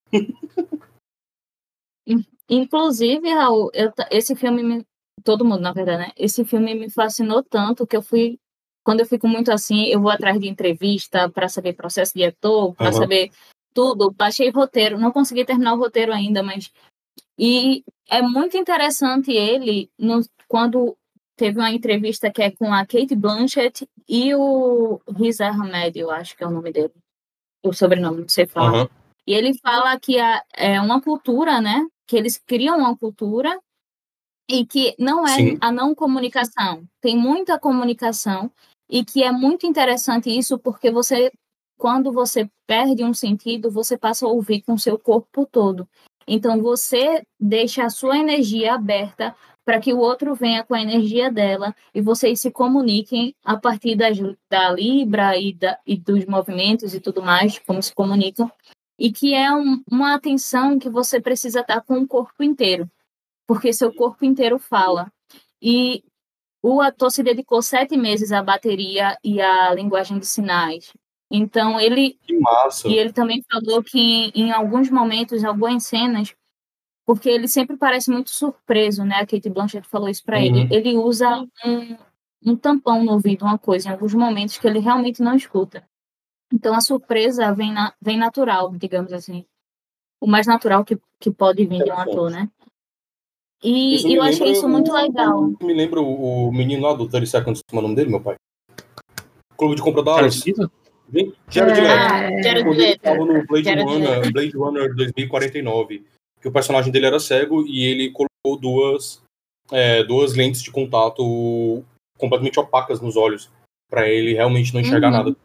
inclusive, 2.46 3.32
Raul, 3.32 3.70
eu 3.72 3.90
esse 4.10 4.36
filme 4.36 4.62
me, 4.62 4.86
todo 5.24 5.46
mundo, 5.46 5.62
na 5.62 5.72
verdade, 5.72 6.08
né? 6.08 6.12
Esse 6.14 6.44
filme 6.44 6.74
me 6.74 6.90
fascinou 6.90 7.42
tanto 7.42 7.86
que 7.86 7.96
eu 7.96 8.02
fui 8.02 8.38
quando 8.84 9.00
eu 9.00 9.06
fico 9.06 9.26
muito 9.26 9.50
assim, 9.50 9.86
eu 9.86 10.00
vou 10.00 10.10
atrás 10.10 10.38
de 10.38 10.46
entrevista 10.46 11.30
para 11.30 11.48
saber 11.48 11.72
processo 11.72 12.12
de 12.14 12.24
ator, 12.24 12.74
para 12.74 12.90
Aham. 12.90 12.98
saber 12.98 13.30
tudo. 13.72 14.10
Baixei 14.10 14.50
roteiro, 14.50 14.98
não 14.98 15.10
consegui 15.10 15.46
terminar 15.46 15.72
o 15.72 15.78
roteiro 15.78 16.12
ainda, 16.12 16.42
mas 16.42 16.70
e 17.38 17.82
é 18.10 18.20
muito 18.20 18.58
interessante 18.58 19.30
ele 19.30 19.90
no, 19.98 20.20
quando 20.46 20.94
teve 21.36 21.58
uma 21.58 21.70
entrevista 21.70 22.30
que 22.30 22.42
é 22.42 22.50
com 22.50 22.72
a 22.72 22.84
Kate 22.86 23.14
Blanchett 23.14 23.88
e 24.08 24.34
o 24.34 25.00
Riz 25.16 25.40
Ahmed, 25.40 25.98
eu 25.98 26.10
acho 26.10 26.36
que 26.36 26.44
é 26.44 26.46
o 26.46 26.50
nome 26.50 26.72
dele, 26.72 26.92
o 27.64 27.72
sobrenome, 27.72 28.22
não 28.22 28.28
sei 28.28 28.46
falar. 28.46 28.72
Aham. 28.74 28.88
E 29.26 29.34
ele 29.34 29.56
fala 29.58 29.98
que 30.00 30.18
a- 30.18 30.42
é 30.54 30.80
uma 30.80 31.00
cultura, 31.00 31.60
né? 31.60 31.86
Que 32.06 32.16
eles 32.16 32.38
criam 32.44 32.78
uma 32.78 32.96
cultura 32.96 33.58
e 34.50 34.66
que 34.66 34.94
não 34.98 35.26
é 35.26 35.36
Sim. 35.36 35.58
a 35.60 35.70
não 35.70 35.94
comunicação. 35.94 36.84
Tem 37.00 37.16
muita 37.16 37.58
comunicação 37.58 38.50
e 38.90 39.04
que 39.04 39.22
é 39.22 39.30
muito 39.30 39.64
interessante 39.66 40.28
isso 40.36 40.58
porque 40.58 40.90
você, 40.90 41.30
quando 41.78 42.12
você 42.12 42.50
perde 42.66 43.04
um 43.04 43.14
sentido, 43.14 43.70
você 43.70 43.96
passa 43.96 44.26
a 44.26 44.28
ouvir 44.28 44.62
com 44.62 44.74
o 44.74 44.78
seu 44.78 44.98
corpo 44.98 45.46
todo. 45.46 45.88
Então 46.26 46.60
você 46.60 47.22
deixa 47.40 47.84
a 47.84 47.90
sua 47.90 48.18
energia 48.18 48.74
aberta 48.74 49.34
para 49.64 49.80
que 49.80 49.92
o 49.92 49.98
outro 49.98 50.34
venha 50.34 50.64
com 50.64 50.74
a 50.74 50.82
energia 50.82 51.30
dela 51.30 51.74
e 51.94 52.00
vocês 52.00 52.40
se 52.40 52.50
comuniquem 52.50 53.34
a 53.44 53.56
partir 53.56 53.94
das, 53.94 54.18
da 54.50 54.70
Libra 54.72 55.36
e, 55.38 55.52
da, 55.54 55.78
e 55.86 55.96
dos 55.96 56.24
movimentos 56.26 56.94
e 56.94 57.00
tudo 57.00 57.22
mais, 57.22 57.58
como 57.60 57.82
se 57.82 57.94
comunicam 57.94 58.50
e 58.98 59.10
que 59.12 59.34
é 59.34 59.52
um- 59.52 59.82
uma 59.90 60.14
atenção 60.14 60.78
que 60.78 60.88
você 60.88 61.20
precisa 61.20 61.60
estar 61.60 61.80
com 61.80 61.98
o 61.98 62.06
corpo 62.08 62.42
inteiro, 62.42 62.90
porque 63.46 63.72
seu 63.72 63.92
corpo 63.92 64.24
inteiro 64.24 64.58
fala. 64.58 65.10
E 65.60 66.04
o 66.62 66.80
ator 66.80 67.10
se 67.10 67.22
dedicou 67.22 67.62
sete 67.62 67.96
meses 67.96 68.30
à 68.32 68.42
bateria 68.42 69.16
e 69.24 69.40
à 69.40 69.72
linguagem 69.74 70.18
de 70.18 70.26
sinais. 70.26 70.92
Então, 71.30 71.80
ele, 71.80 72.18
Que 72.26 72.38
massa. 72.38 72.88
e 72.88 72.94
ele 72.94 73.12
também 73.12 73.42
falou 73.50 73.82
que 73.82 73.98
em, 73.98 74.30
em 74.34 74.52
alguns 74.52 74.90
momentos, 74.90 75.42
em 75.42 75.46
algumas 75.46 75.84
cenas, 75.84 76.34
porque 77.14 77.28
ele 77.28 77.46
sempre 77.46 77.76
parece 77.76 78.10
muito 78.10 78.30
surpreso, 78.30 79.04
né? 79.04 79.16
A 79.16 79.26
Kate 79.26 79.50
Blanchett 79.50 79.86
falou 79.86 80.08
isso 80.08 80.24
para 80.24 80.38
Uhum. 80.38 80.44
ele. 80.44 80.74
Ele 80.74 80.96
usa 80.96 81.28
um, 81.62 81.96
um 82.46 82.56
tampão 82.56 83.04
no 83.04 83.12
ouvido, 83.12 83.44
uma 83.44 83.58
coisa, 83.58 83.88
em 83.88 83.92
alguns 83.92 84.14
momentos 84.14 84.56
que 84.56 84.66
ele 84.66 84.78
realmente 84.78 85.20
não 85.20 85.34
escuta. 85.36 85.84
Então 86.50 86.72
a 86.74 86.80
surpresa 86.80 87.52
vem, 87.54 87.70
na, 87.70 87.92
vem 88.00 88.16
natural, 88.16 88.72
digamos 88.74 89.12
assim. 89.12 89.44
O 90.18 90.26
mais 90.26 90.46
natural 90.46 90.86
que, 90.86 90.98
que 91.20 91.30
pode 91.30 91.66
vir 91.66 91.84
de 91.84 91.90
um 91.90 91.98
ator, 91.98 92.30
né? 92.30 92.48
E, 93.62 93.94
Isso 93.96 94.08
eu 94.08 94.22
achei 94.22 94.50
isso 94.52 94.66
muito 94.66 94.90
o- 94.90 94.94
legal. 94.94 95.52
Me 95.60 95.74
lembra 95.74 96.00
o, 96.00 96.48
o 96.48 96.52
menino 96.52 96.82
lá 96.82 96.94
do 96.94 97.06
30 97.06 97.26
Seconds, 97.26 97.60
como 97.68 97.80
é 97.80 97.84
o 97.84 97.88
nome 97.88 97.94
dele, 97.94 98.08
meu 98.10 98.20
pai? 98.22 98.36
Clube 99.58 99.76
de 99.76 99.82
compra 99.82 100.02
da? 100.02 100.28
Gente, 100.28 100.54
Jared 101.50 101.78
Leto. 101.78 102.42
Jared 102.42 102.64
Quando 102.64 102.80
ele 102.80 102.86
Leto. 102.86 103.00
tava 103.02 103.24
no 103.26 103.46
Blade 103.46 103.64
Jared 103.64 103.84
Runner, 103.84 104.32
Blade 104.32 104.56
Runner 104.56 104.94
2049, 104.94 106.06
que 106.42 106.48
o 106.48 106.52
personagem 106.52 106.90
dele 106.92 107.06
era 107.06 107.20
cego 107.20 107.64
e 107.66 107.84
ele 107.84 108.10
colocou 108.10 108.60
duas, 108.60 109.22
é, 109.70 110.02
duas 110.02 110.34
lentes 110.34 110.60
de 110.60 110.72
contato 110.72 111.84
completamente 112.18 112.58
opacas 112.58 113.00
nos 113.00 113.16
olhos, 113.16 113.48
pra 113.88 114.08
ele 114.08 114.34
realmente 114.34 114.74
não 114.74 114.80
enxergar 114.80 115.08
Uhum. 115.08 115.16
nada 115.16 115.36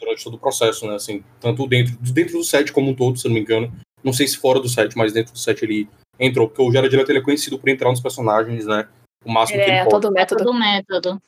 durante 0.00 0.24
todo 0.24 0.34
o 0.34 0.38
processo, 0.38 0.86
né? 0.86 0.94
Assim, 0.94 1.22
tanto 1.40 1.66
dentro, 1.66 1.96
dentro 2.12 2.38
do 2.38 2.44
set 2.44 2.72
como 2.72 2.90
um 2.90 2.94
todo, 2.94 3.18
se 3.18 3.26
eu 3.26 3.28
não 3.30 3.34
me 3.34 3.40
engano. 3.42 3.70
Não 4.02 4.12
sei 4.12 4.26
se 4.26 4.38
fora 4.38 4.58
do 4.60 4.68
set, 4.68 4.96
mas 4.96 5.12
dentro 5.12 5.32
do 5.32 5.38
set 5.38 5.62
ele 5.62 5.88
entrou, 6.18 6.48
porque 6.48 6.62
o 6.62 6.72
Jared 6.72 6.94
Leto 6.96 7.10
ele 7.10 7.18
é 7.18 7.22
conhecido 7.22 7.58
por 7.58 7.68
entrar 7.68 7.90
nos 7.90 8.00
personagens, 8.00 8.64
né? 8.66 8.88
O 9.24 9.30
máximo 9.32 9.58
que 9.58 9.64
é, 9.64 9.80
ele 9.80 9.90
pode. 9.90 9.90
todo 10.02 10.12
método. 10.12 10.44
Todo 10.44 10.54
método. 10.58 11.22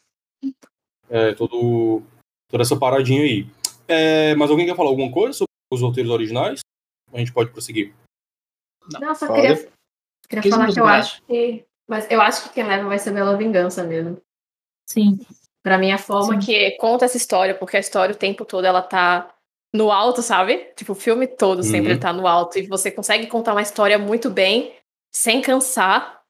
É, 1.10 1.32
todo, 1.34 2.02
toda 2.50 2.62
essa 2.62 2.76
paradinha 2.76 3.22
aí. 3.22 3.46
É, 3.86 4.34
mas 4.36 4.50
alguém 4.50 4.66
quer 4.66 4.76
falar 4.76 4.90
alguma 4.90 5.10
coisa 5.10 5.32
sobre 5.32 5.48
os 5.72 5.80
roteiros 5.80 6.10
originais? 6.12 6.60
A 7.12 7.18
gente 7.18 7.32
pode 7.32 7.50
prosseguir. 7.50 7.94
Não, 9.00 9.14
só 9.14 9.32
queria, 9.32 9.68
queria 10.28 10.50
falar 10.50 10.72
que 10.72 10.80
eu 10.80 10.86
acho 10.86 11.22
que. 11.22 11.64
Mas 11.88 12.06
eu 12.10 12.20
acho 12.20 12.42
que 12.44 12.48
quem 12.50 12.64
leva 12.66 12.86
vai 12.88 12.98
ser 12.98 13.12
Bela 13.12 13.36
Vingança 13.36 13.82
mesmo. 13.84 14.20
Sim. 14.88 15.18
Pra 15.62 15.78
mim, 15.78 15.90
a 15.90 15.98
forma 15.98 16.40
Sim. 16.40 16.46
que 16.46 16.70
conta 16.72 17.04
essa 17.04 17.16
história, 17.16 17.54
porque 17.54 17.76
a 17.76 17.80
história 17.80 18.14
o 18.14 18.18
tempo 18.18 18.44
todo 18.44 18.64
ela 18.66 18.82
tá 18.82 19.34
no 19.74 19.90
alto, 19.90 20.22
sabe? 20.22 20.72
Tipo, 20.76 20.92
o 20.92 20.94
filme 20.94 21.26
todo 21.26 21.62
sempre 21.62 21.94
Uhum. 21.94 22.00
tá 22.00 22.12
no 22.12 22.26
alto. 22.26 22.58
E 22.58 22.66
você 22.66 22.90
consegue 22.90 23.26
contar 23.26 23.52
uma 23.52 23.62
história 23.62 23.98
muito 23.98 24.30
bem, 24.30 24.74
sem 25.14 25.40
cansar. 25.42 26.20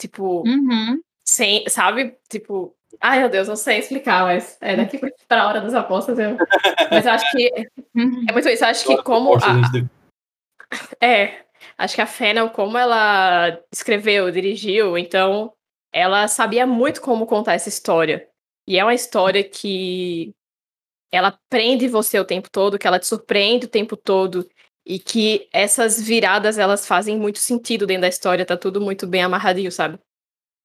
Tipo, 0.00 0.42
Uhum. 0.46 1.00
sem, 1.26 1.68
sabe? 1.68 2.16
Tipo, 2.28 2.74
ai 3.00 3.20
meu 3.20 3.28
Deus, 3.28 3.46
não 3.48 3.56
sei 3.56 3.78
explicar, 3.78 4.24
mas 4.24 4.56
é 4.60 4.76
daqui 4.76 4.98
pra- 5.28 5.46
hora 5.48 5.60
das 5.60 5.74
apostas. 5.74 6.18
Eu... 6.18 6.36
Mas 6.90 7.06
eu 7.06 7.12
acho 7.12 7.30
que 7.32 7.68
Uhum. 7.94 8.26
é 8.28 8.32
muito 8.32 8.48
isso. 8.48 8.64
Eu 8.64 8.68
acho 8.68 8.84
que 8.86 9.02
como. 9.04 9.34
A- 9.36 11.04
é, 11.04 11.43
acho 11.78 11.94
que 11.94 12.00
a 12.00 12.06
Fennel, 12.06 12.50
como 12.50 12.78
ela 12.78 13.60
escreveu, 13.72 14.30
dirigiu, 14.30 14.96
então 14.96 15.52
ela 15.92 16.26
sabia 16.28 16.66
muito 16.66 17.00
como 17.00 17.26
contar 17.26 17.54
essa 17.54 17.68
história. 17.68 18.28
E 18.66 18.78
é 18.78 18.84
uma 18.84 18.94
história 18.94 19.44
que 19.44 20.34
ela 21.12 21.38
prende 21.48 21.86
você 21.86 22.18
o 22.18 22.24
tempo 22.24 22.50
todo, 22.50 22.78
que 22.78 22.86
ela 22.86 22.98
te 22.98 23.06
surpreende 23.06 23.66
o 23.66 23.70
tempo 23.70 23.96
todo 23.96 24.48
e 24.84 24.98
que 24.98 25.48
essas 25.52 26.02
viradas 26.02 26.58
elas 26.58 26.86
fazem 26.86 27.16
muito 27.16 27.38
sentido 27.38 27.86
dentro 27.86 28.02
da 28.02 28.08
história, 28.08 28.44
tá 28.44 28.56
tudo 28.56 28.80
muito 28.80 29.06
bem 29.06 29.22
amarradinho, 29.22 29.70
sabe? 29.70 29.98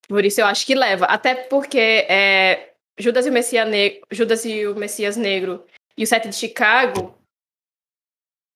Por 0.07 0.25
isso 0.25 0.41
eu 0.41 0.47
acho 0.47 0.65
que 0.65 0.73
leva, 0.73 1.05
até 1.05 1.35
porque 1.35 1.77
é, 1.77 2.73
Judas 2.97 3.25
e 3.25 3.29
o 3.29 3.33
Messias 3.33 3.69
Negro, 3.69 4.01
Judas 4.11 4.43
e 4.43 4.65
o 4.67 4.75
Messias 4.75 5.15
Negro 5.15 5.65
e 5.95 6.03
o 6.03 6.07
Sete 6.07 6.29
de 6.29 6.35
Chicago, 6.35 7.15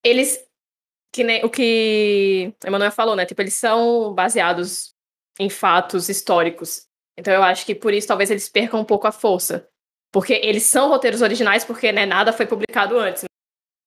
eles 0.03 0.43
que 1.13 1.23
nem 1.23 1.45
o 1.45 1.49
que 1.49 2.53
a 2.63 2.67
Emanuel 2.67 2.91
falou, 2.91 3.15
né? 3.15 3.25
Tipo, 3.25 3.41
eles 3.41 3.53
são 3.53 4.13
baseados 4.13 4.93
em 5.39 5.49
fatos 5.49 6.09
históricos. 6.09 6.87
Então 7.17 7.31
eu 7.33 7.43
acho 7.43 7.65
que 7.65 7.75
por 7.75 7.93
isso 7.93 8.07
talvez 8.07 8.31
eles 8.31 8.49
percam 8.49 8.79
um 8.79 8.85
pouco 8.85 9.05
a 9.07 9.11
força. 9.11 9.69
Porque 10.11 10.33
eles 10.33 10.63
são 10.63 10.89
roteiros 10.89 11.21
originais, 11.21 11.63
porque 11.63 11.91
né, 11.91 12.05
nada 12.05 12.33
foi 12.33 12.45
publicado 12.47 12.97
antes. 12.97 13.23
No 13.23 13.27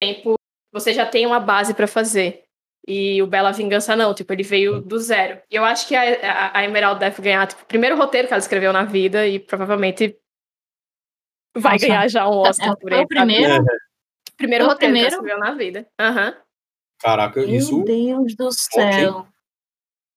tempo, 0.01 0.35
você 0.73 0.93
já 0.95 1.05
tem 1.05 1.27
uma 1.27 1.41
base 1.41 1.75
pra 1.75 1.87
fazer. 1.87 2.45
E 2.89 3.21
o 3.21 3.27
Bela 3.27 3.51
Vingança 3.53 3.97
não, 3.97 4.15
tipo, 4.15 4.33
ele 4.33 4.45
veio 4.45 4.81
do 4.81 4.97
zero. 4.99 5.41
E 5.51 5.57
eu 5.57 5.65
acho 5.65 5.89
que 5.89 5.97
a, 5.97 6.03
a, 6.03 6.59
a 6.59 6.65
Emerald 6.65 7.01
deve 7.01 7.21
ganhar, 7.21 7.47
tipo, 7.49 7.63
o 7.63 7.67
primeiro 7.67 7.97
roteiro 7.97 8.29
que 8.29 8.35
ela 8.35 8.41
escreveu 8.41 8.73
na 8.73 8.85
vida 8.85 9.27
e 9.27 9.41
provavelmente 9.41 10.17
vai 11.57 11.73
Nossa. 11.75 11.87
ganhar 11.89 12.09
já 12.09 12.29
um 12.29 12.37
Oscar 12.39 12.77
por 12.77 12.89
Foi 12.91 12.99
ele. 12.99 13.05
o 13.05 13.09
primeiro? 13.09 13.53
É, 13.53 13.59
Primeiro 14.37 14.65
Foi 14.65 14.71
o 14.71 14.75
roteiro 14.75 14.93
primeiro? 14.95 15.09
que 15.11 15.15
ela 15.15 15.23
escreveu 15.25 15.39
na 15.39 15.55
vida. 15.59 15.89
Aham. 15.99 16.37
Caraca, 17.01 17.45
isso 17.45 17.77
Meu 17.77 17.85
Deus 17.85 18.35
do 18.35 18.53
céu. 18.53 19.27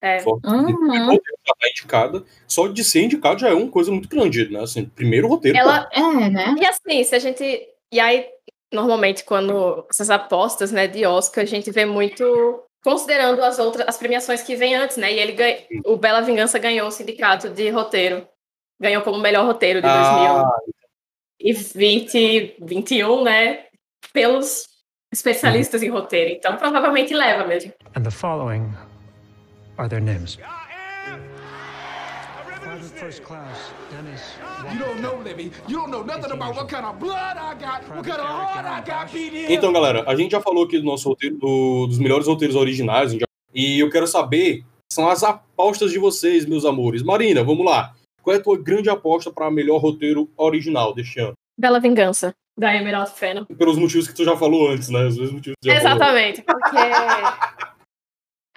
É. 0.01 0.19
forte. 0.19 0.47
Uhum. 0.47 0.71
roteiro 0.71 1.37
já 1.45 1.53
tá 1.59 1.69
indicada. 1.69 2.23
Só 2.47 2.67
de 2.67 2.83
ser 2.83 3.03
indicado 3.03 3.39
já 3.39 3.49
é 3.49 3.53
uma 3.53 3.69
coisa 3.69 3.91
muito 3.91 4.07
grande, 4.07 4.49
né? 4.49 4.61
Assim, 4.61 4.85
primeiro 4.85 5.27
roteiro. 5.27 5.57
Ela, 5.57 5.89
É, 5.91 6.29
né? 6.29 6.55
E 6.57 6.65
assim, 6.65 7.03
se 7.03 7.15
a 7.15 7.19
gente. 7.19 7.43
E 7.91 7.99
aí, 7.99 8.25
normalmente, 8.71 9.23
quando 9.23 9.85
essas 9.89 10.09
apostas 10.09 10.71
né, 10.71 10.87
de 10.87 11.05
Oscar, 11.05 11.43
a 11.43 11.47
gente 11.47 11.69
vê 11.71 11.85
muito 11.85 12.63
considerando 12.81 13.43
as 13.43 13.59
outras, 13.59 13.87
as 13.87 13.97
premiações 13.97 14.41
que 14.41 14.55
vêm 14.55 14.75
antes, 14.75 14.95
né? 14.95 15.13
E 15.13 15.19
ele 15.19 15.33
ganha, 15.33 15.57
o 15.85 15.97
Bela 15.97 16.21
Vingança 16.21 16.57
ganhou 16.59 16.87
o 16.87 16.91
sindicato 16.91 17.49
de 17.49 17.69
roteiro. 17.69 18.25
Ganhou 18.81 19.01
como 19.01 19.19
melhor 19.19 19.45
roteiro 19.45 19.81
de 19.81 19.87
Ah, 19.87 20.45
2020, 21.41 22.55
21, 22.61 23.23
né? 23.23 23.65
Pelos 24.13 24.68
especialistas 25.11 25.81
em 25.83 25.89
roteiro. 25.89 26.31
Então, 26.31 26.55
provavelmente 26.57 27.13
leva 27.13 27.45
mesmo. 27.47 27.71
And 27.95 28.03
the 28.03 28.11
following 28.11 28.69
are 29.77 29.89
their 29.89 30.01
names. 30.01 30.37
First 32.95 33.21
Class 33.23 33.73
Dennis 33.91 34.21
You 34.73 34.79
don't 34.79 35.01
know, 35.01 35.21
Libby. 35.23 35.51
You 35.67 35.77
don't 35.79 35.89
know 35.91 36.03
nothing 36.03 36.31
about 36.31 36.55
what 36.55 36.67
kind 36.69 36.85
of 36.85 36.97
blood 36.99 37.37
I 37.37 37.53
got, 37.55 37.87
what 37.89 38.03
kind 38.03 38.19
of 38.19 38.25
heart 38.27 38.65
I 38.65 38.81
got 38.89 39.11
beating. 39.11 39.51
Então, 39.51 39.71
galera, 39.71 40.03
a 40.05 40.15
gente 40.15 40.31
já 40.31 40.41
falou 40.41 40.65
aqui 40.65 40.77
do 40.79 40.85
nosso 40.85 41.07
roteiro, 41.09 41.37
do- 41.37 41.87
dos 41.87 41.97
melhores 41.97 42.27
roteiros 42.27 42.55
originais, 42.55 43.13
já- 43.13 43.25
e 43.53 43.79
eu 43.79 43.89
quero 43.89 44.05
saber 44.05 44.63
são 44.91 45.07
as 45.09 45.23
apostas 45.23 45.91
de 45.91 45.99
vocês, 45.99 46.45
meus 46.45 46.65
amores. 46.65 47.01
Marina, 47.03 47.43
vamos 47.43 47.65
lá. 47.65 47.93
Qual 48.21 48.35
é 48.35 48.39
a 48.39 48.41
tua 48.43 48.57
grande 48.57 48.89
aposta 48.89 49.31
para 49.31 49.49
melhor 49.51 49.79
roteiro 49.79 50.29
original 50.35 50.93
deste 50.93 51.19
ano? 51.19 51.33
Bela 51.59 51.79
Vingança, 51.81 52.33
da 52.57 52.73
Emerald 52.73 53.11
Fennel. 53.11 53.45
Pelos 53.45 53.77
motivos 53.77 54.07
que 54.07 54.13
tu 54.13 54.23
já 54.23 54.37
falou 54.37 54.69
antes, 54.69 54.87
né? 54.87 55.05
Os 55.05 55.17
mesmos 55.17 55.33
motivos 55.33 55.57
que 55.61 55.69
tu 55.69 55.73
já 55.73 55.81
falou. 55.81 55.97
Exatamente, 55.97 56.41
porque 56.41 56.77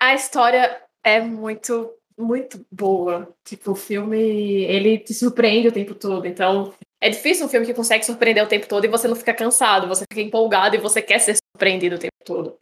a 0.00 0.14
história 0.14 0.80
é 1.02 1.20
muito, 1.20 1.90
muito 2.16 2.64
boa. 2.70 3.28
Tipo, 3.44 3.72
o 3.72 3.74
filme, 3.74 4.16
ele 4.16 4.98
te 4.98 5.12
surpreende 5.14 5.66
o 5.66 5.72
tempo 5.72 5.96
todo. 5.96 6.26
Então, 6.26 6.72
é 7.00 7.10
difícil 7.10 7.44
um 7.44 7.48
filme 7.48 7.66
que 7.66 7.74
consegue 7.74 8.06
surpreender 8.06 8.44
o 8.44 8.48
tempo 8.48 8.68
todo 8.68 8.84
e 8.84 8.88
você 8.88 9.08
não 9.08 9.16
fica 9.16 9.34
cansado, 9.34 9.88
você 9.88 10.04
fica 10.08 10.22
empolgado 10.22 10.76
e 10.76 10.80
você 10.80 11.02
quer 11.02 11.18
ser 11.18 11.36
surpreendido 11.36 11.96
o 11.96 11.98
tempo 11.98 12.14
todo. 12.24 12.56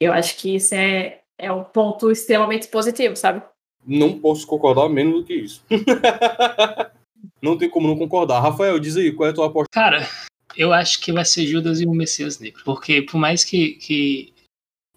Eu 0.00 0.12
acho 0.12 0.36
que 0.36 0.54
isso 0.54 0.76
é, 0.76 1.22
é 1.36 1.50
um 1.50 1.64
ponto 1.64 2.12
extremamente 2.12 2.68
positivo, 2.68 3.16
sabe? 3.16 3.42
Não 3.84 4.16
posso 4.20 4.46
concordar 4.46 4.88
menos 4.88 5.22
do 5.22 5.24
que 5.24 5.34
isso. 5.34 5.64
não 7.42 7.56
tem 7.58 7.68
como 7.70 7.86
não 7.88 7.96
concordar. 7.96 8.40
Rafael, 8.40 8.78
diz 8.78 8.96
aí, 8.96 9.12
qual 9.12 9.28
é 9.28 9.30
a 9.30 9.34
tua 9.34 9.46
aposta? 9.46 9.68
Cara, 9.72 10.08
eu 10.56 10.72
acho 10.72 11.00
que 11.00 11.12
vai 11.12 11.24
ser 11.24 11.46
Judas 11.46 11.80
e 11.80 11.86
o 11.86 11.92
Messias 11.92 12.38
Negro. 12.38 12.62
Porque 12.64 13.02
por 13.02 13.18
mais 13.18 13.44
que, 13.44 13.72
que 13.74 14.32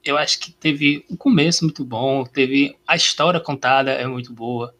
eu 0.03 0.17
acho 0.17 0.39
que 0.39 0.51
teve 0.51 1.05
um 1.09 1.15
começo 1.15 1.63
muito 1.65 1.83
bom, 1.83 2.23
teve 2.23 2.75
a 2.87 2.95
história 2.95 3.39
contada 3.39 3.91
é 3.91 4.07
muito 4.07 4.31
boa. 4.33 4.73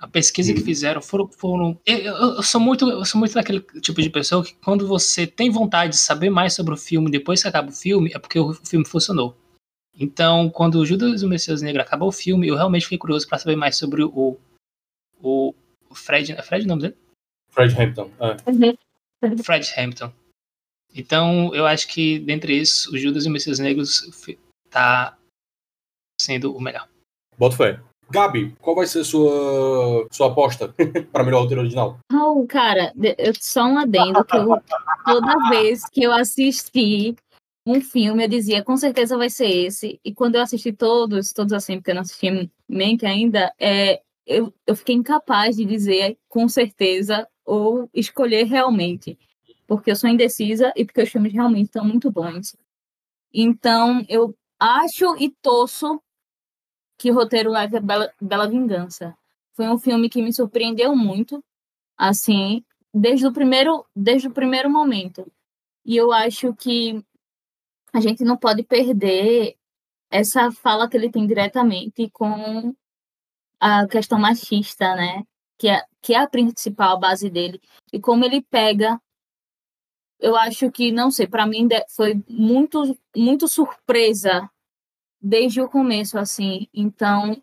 A 0.00 0.06
pesquisa 0.06 0.52
que 0.54 0.60
Uhum. 0.60 0.64
fizeram 0.64 1.02
foram. 1.02 1.28
foram 1.28 1.80
eu, 1.84 1.98
eu- 1.98 2.42
sou 2.42 2.60
muito, 2.60 2.88
eu 2.88 3.04
sou 3.04 3.18
muito 3.18 3.34
daquele 3.34 3.60
tipo 3.80 4.00
de 4.00 4.08
pessoa 4.08 4.44
que 4.44 4.54
quando 4.54 4.86
você 4.86 5.26
tem 5.26 5.50
vontade 5.50 5.92
de 5.94 5.98
saber 5.98 6.30
mais 6.30 6.54
sobre 6.54 6.72
o 6.72 6.76
filme 6.76 7.10
depois 7.10 7.42
que 7.42 7.48
acaba 7.48 7.68
o 7.68 7.74
filme, 7.74 8.12
é 8.14 8.18
porque 8.18 8.38
o 8.38 8.54
filme 8.54 8.86
funcionou. 8.86 9.36
Então, 10.00 10.48
quando 10.50 10.76
o 10.76 10.86
Judas 10.86 11.20
e 11.20 11.26
o 11.26 11.28
Messias 11.28 11.60
Negro 11.60 11.82
acabou 11.82 12.08
o 12.08 12.12
filme, 12.12 12.46
eu 12.46 12.54
realmente 12.54 12.84
fiquei 12.84 12.98
curioso 12.98 13.26
para 13.26 13.38
saber 13.38 13.56
mais 13.56 13.76
sobre 13.76 14.04
o, 14.04 14.38
o 15.20 15.52
Fred. 15.98 16.32
É 16.32 16.42
Fred 16.42 16.64
o 16.64 16.68
nome 16.68 16.82
dele? 16.82 16.96
Fred 17.50 17.74
Hampton. 17.80 18.10
É. 18.20 19.42
Fred 19.42 19.66
Hampton. 19.76 20.12
Então, 20.94 21.54
eu 21.54 21.66
acho 21.66 21.86
que 21.88 22.18
dentre 22.18 22.56
esses, 22.56 22.86
o 22.86 22.96
Judas 22.96 23.24
e 23.24 23.28
o 23.28 23.32
Messias 23.32 23.58
Negros 23.58 24.02
tá 24.70 25.16
sendo 26.20 26.54
o 26.56 26.60
melhor. 26.60 26.88
Bota 27.36 27.56
fé. 27.56 27.80
Gabi, 28.10 28.56
qual 28.60 28.74
vai 28.74 28.86
ser 28.86 29.00
a 29.00 29.04
sua, 29.04 30.06
sua 30.10 30.28
aposta 30.28 30.74
para 31.12 31.22
melhor 31.24 31.42
roteiro 31.42 31.60
original? 31.60 31.98
Raul, 32.10 32.46
cara, 32.46 32.90
de- 32.96 33.14
eu, 33.18 33.32
só 33.38 33.64
um 33.64 33.76
adendo 33.78 34.24
que 34.24 34.36
eu, 34.36 34.48
toda 35.04 35.48
vez 35.50 35.84
que 35.90 36.02
eu 36.04 36.12
assisti 36.12 37.14
um 37.66 37.82
filme, 37.82 38.24
eu 38.24 38.28
dizia, 38.28 38.64
com 38.64 38.78
certeza 38.78 39.18
vai 39.18 39.28
ser 39.28 39.48
esse. 39.48 40.00
E 40.02 40.14
quando 40.14 40.36
eu 40.36 40.42
assisti 40.42 40.72
todos, 40.72 41.34
todos 41.34 41.52
assim, 41.52 41.76
porque 41.76 41.90
eu 41.90 41.96
não 41.96 42.00
assisti 42.02 42.50
Mank 42.66 43.04
ainda, 43.04 43.52
é, 43.60 44.00
eu, 44.28 44.54
eu 44.66 44.76
fiquei 44.76 44.94
incapaz 44.94 45.56
de 45.56 45.64
dizer 45.64 46.18
com 46.28 46.46
certeza 46.48 47.26
ou 47.44 47.88
escolher 47.94 48.44
realmente. 48.44 49.18
Porque 49.66 49.90
eu 49.90 49.96
sou 49.96 50.08
indecisa 50.08 50.72
e 50.76 50.84
porque 50.84 51.02
os 51.02 51.08
filmes 51.08 51.32
realmente 51.32 51.66
estão 51.66 51.84
muito 51.84 52.10
bons. 52.10 52.54
Então, 53.32 54.04
eu 54.08 54.36
acho 54.58 55.16
e 55.18 55.30
torço 55.42 56.00
que 56.98 57.10
o 57.10 57.14
roteiro 57.14 57.54
a 57.54 57.66
Bela, 57.66 58.12
Bela 58.20 58.48
Vingança. 58.48 59.16
Foi 59.54 59.68
um 59.68 59.78
filme 59.78 60.08
que 60.08 60.22
me 60.22 60.32
surpreendeu 60.32 60.94
muito, 60.94 61.42
assim, 61.96 62.64
desde 62.92 63.26
o 63.26 63.32
primeiro, 63.32 63.84
desde 63.94 64.28
o 64.28 64.32
primeiro 64.32 64.70
momento. 64.70 65.30
E 65.84 65.96
eu 65.96 66.12
acho 66.12 66.54
que 66.54 67.02
a 67.92 68.00
gente 68.00 68.24
não 68.24 68.36
pode 68.36 68.62
perder 68.62 69.56
essa 70.10 70.50
fala 70.50 70.88
que 70.88 70.96
ele 70.96 71.10
tem 71.10 71.26
diretamente 71.26 72.10
com 72.10 72.74
a 73.60 73.86
questão 73.86 74.18
machista, 74.18 74.94
né? 74.94 75.24
Que 75.58 75.68
é, 75.68 75.84
que 76.02 76.14
é 76.14 76.18
a 76.18 76.28
principal 76.28 76.98
base 76.98 77.28
dele. 77.30 77.60
E 77.92 78.00
como 78.00 78.24
ele 78.24 78.42
pega 78.42 79.00
eu 80.20 80.36
acho 80.36 80.70
que, 80.70 80.90
não 80.90 81.10
sei, 81.10 81.26
para 81.26 81.46
mim 81.46 81.68
foi 81.94 82.22
muito, 82.28 82.98
muito 83.16 83.46
surpresa 83.46 84.50
desde 85.20 85.60
o 85.60 85.68
começo, 85.68 86.18
assim. 86.18 86.66
Então, 86.74 87.40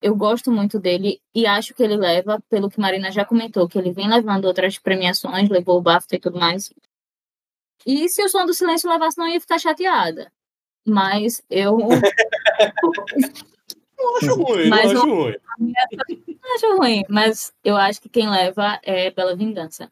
eu 0.00 0.14
gosto 0.14 0.52
muito 0.52 0.78
dele 0.78 1.20
e 1.34 1.46
acho 1.46 1.74
que 1.74 1.82
ele 1.82 1.96
leva, 1.96 2.40
pelo 2.48 2.70
que 2.70 2.80
Marina 2.80 3.10
já 3.10 3.24
comentou, 3.24 3.68
que 3.68 3.78
ele 3.78 3.92
vem 3.92 4.08
levando 4.08 4.44
outras 4.44 4.78
premiações, 4.78 5.48
levou 5.48 5.78
o 5.78 5.82
BAFTA 5.82 6.16
e 6.16 6.20
tudo 6.20 6.38
mais. 6.38 6.72
E 7.84 8.08
se 8.08 8.22
o 8.22 8.28
Som 8.28 8.46
do 8.46 8.54
Silêncio 8.54 8.88
levasse, 8.88 9.18
não 9.18 9.28
ia 9.28 9.40
ficar 9.40 9.58
chateada. 9.58 10.32
Mas 10.86 11.42
eu 11.50 11.78
Não 13.98 14.16
acho 14.16 14.34
ruim, 14.42 14.68
Mas 14.68 14.92
não 14.92 15.00
acho 15.02 15.10
o- 15.10 15.24
ruim. 15.24 15.36
não 16.42 16.54
acho 16.54 16.76
ruim, 16.76 17.04
mas 17.08 17.52
eu 17.64 17.76
acho 17.76 18.00
que 18.00 18.08
quem 18.08 18.28
leva 18.28 18.78
é 18.82 19.10
Bela 19.10 19.34
Vingança. 19.36 19.90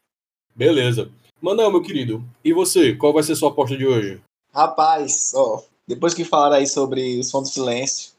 Beleza. 0.55 1.11
Manel, 1.41 1.69
meu 1.71 1.81
querido, 1.81 2.23
e 2.43 2.53
você? 2.53 2.95
Qual 2.95 3.13
vai 3.13 3.21
ser 3.23 3.35
sua 3.35 3.49
aposta 3.49 3.75
de 3.77 3.85
hoje? 3.85 4.21
Rapaz, 4.53 5.33
ó, 5.35 5.61
depois 5.87 6.13
que 6.13 6.23
falaram 6.23 6.55
aí 6.55 6.65
sobre 6.67 7.19
o 7.19 7.23
som 7.23 7.41
do 7.41 7.47
silêncio, 7.47 8.13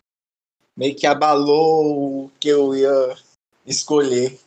meio 0.76 0.94
que 0.94 1.06
abalou 1.06 2.26
o 2.26 2.30
que 2.38 2.48
eu 2.48 2.74
ia 2.76 3.16
escolher. 3.64 4.38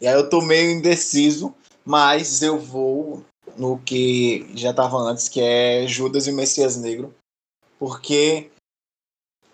E 0.00 0.06
aí 0.06 0.14
eu 0.14 0.28
tô 0.28 0.42
meio 0.42 0.70
indeciso, 0.72 1.54
mas 1.84 2.42
eu 2.42 2.58
vou 2.58 3.24
no 3.56 3.78
que 3.78 4.46
já 4.54 4.72
tava 4.74 4.96
antes, 4.98 5.28
que 5.28 5.40
é 5.40 5.86
Judas 5.86 6.26
e 6.26 6.30
o 6.30 6.34
Messias 6.36 6.76
Negro. 6.76 7.14
Porque 7.78 8.50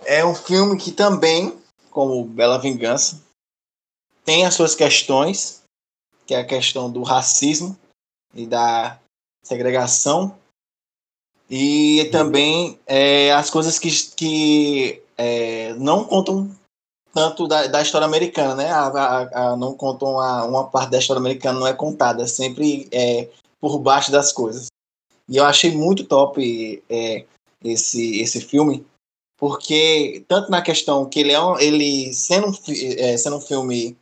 é 0.09 0.25
um 0.25 0.35
filme 0.35 0.79
que 0.79 0.91
também, 0.91 1.57
como 1.91 2.25
Bela 2.25 2.59
Vingança, 2.59 3.23
tem 4.25 4.47
as 4.47 4.55
suas 4.55 4.75
questões, 4.75 5.63
que 6.27 6.35
é 6.35 6.39
a 6.41 6.47
questão 6.47 6.91
do 6.91 7.03
racismo 7.03 7.79
e 8.35 8.47
da 8.47 8.99
segregação 9.45 10.35
e 11.51 12.09
também 12.11 12.79
é, 12.87 13.33
as 13.33 13.51
coisas 13.51 13.79
que, 13.79 13.91
que 14.17 15.03
é, 15.17 15.75
não 15.75 16.05
contam 16.05 16.51
tanto 17.13 17.47
da, 17.47 17.67
da 17.67 17.83
história 17.83 18.07
americana, 18.07 18.55
né? 18.55 18.71
A, 18.71 18.87
a- 18.89 19.53
a- 19.53 19.57
não 19.57 19.75
contam 19.75 20.19
a, 20.21 20.45
uma 20.45 20.69
parte 20.69 20.91
da 20.91 20.99
história 20.99 21.21
americana, 21.21 21.59
não 21.59 21.67
é 21.67 21.73
contada, 21.75 22.23
é 22.23 22.27
sempre 22.27 22.89
é, 22.93 23.29
por 23.61 23.79
baixo 23.79 24.11
das 24.13 24.33
coisas. 24.33 24.67
E 25.29 25.37
eu 25.37 25.45
achei 25.45 25.71
muito 25.75 26.05
top 26.05 26.83
é, 26.89 27.25
esse, 27.65 28.21
esse 28.21 28.41
filme, 28.41 28.87
porque 29.39 30.25
tanto 30.27 30.51
na 30.51 30.61
questão 30.61 31.09
que 31.09 31.21
ele 31.21 31.33
é 31.33 31.41
um, 31.41 31.59
ele 31.59 32.13
sendo 32.13 32.49
um, 32.49 32.53
é, 32.99 33.17
sendo 33.17 33.37
um 33.37 33.41
filme 33.41 33.97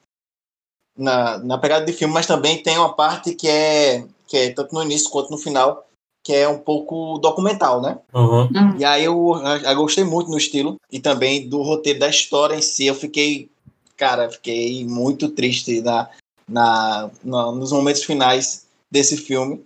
na, 0.97 1.39
na 1.39 1.59
pegada 1.59 1.85
de 1.85 1.93
filme, 1.93 2.13
mas 2.15 2.27
também 2.27 2.63
tem 2.63 2.79
uma 2.79 2.95
parte 2.95 3.35
que 3.35 3.47
é, 3.47 4.07
que 4.27 4.37
é 4.37 4.51
tanto 4.51 4.75
no 4.75 4.83
início 4.83 5.11
quanto 5.11 5.31
no 5.31 5.37
final, 5.37 5.87
que 6.25 6.33
é 6.33 6.49
um 6.49 6.59
pouco 6.59 7.19
documental, 7.19 7.83
né? 7.83 7.99
Aham. 8.15 8.49
E 8.79 8.85
aí 8.85 9.05
eu, 9.05 9.35
eu 9.37 9.77
gostei 9.77 10.05
muito 10.05 10.31
no 10.31 10.39
estilo 10.39 10.77
e 10.91 10.99
também 10.99 11.47
do 11.47 11.61
roteiro 11.61 11.99
da 11.99 12.09
história 12.09 12.57
em 12.57 12.63
si. 12.63 12.87
Eu 12.87 12.95
fiquei, 12.95 13.51
cara, 13.97 14.31
fiquei 14.31 14.87
muito 14.87 15.29
triste 15.29 15.83
na, 15.83 16.11
na, 16.49 17.11
na- 17.23 17.53
nos 17.53 17.73
momentos 17.73 18.03
finais 18.03 18.67
desse 18.91 19.19
filme, 19.19 19.63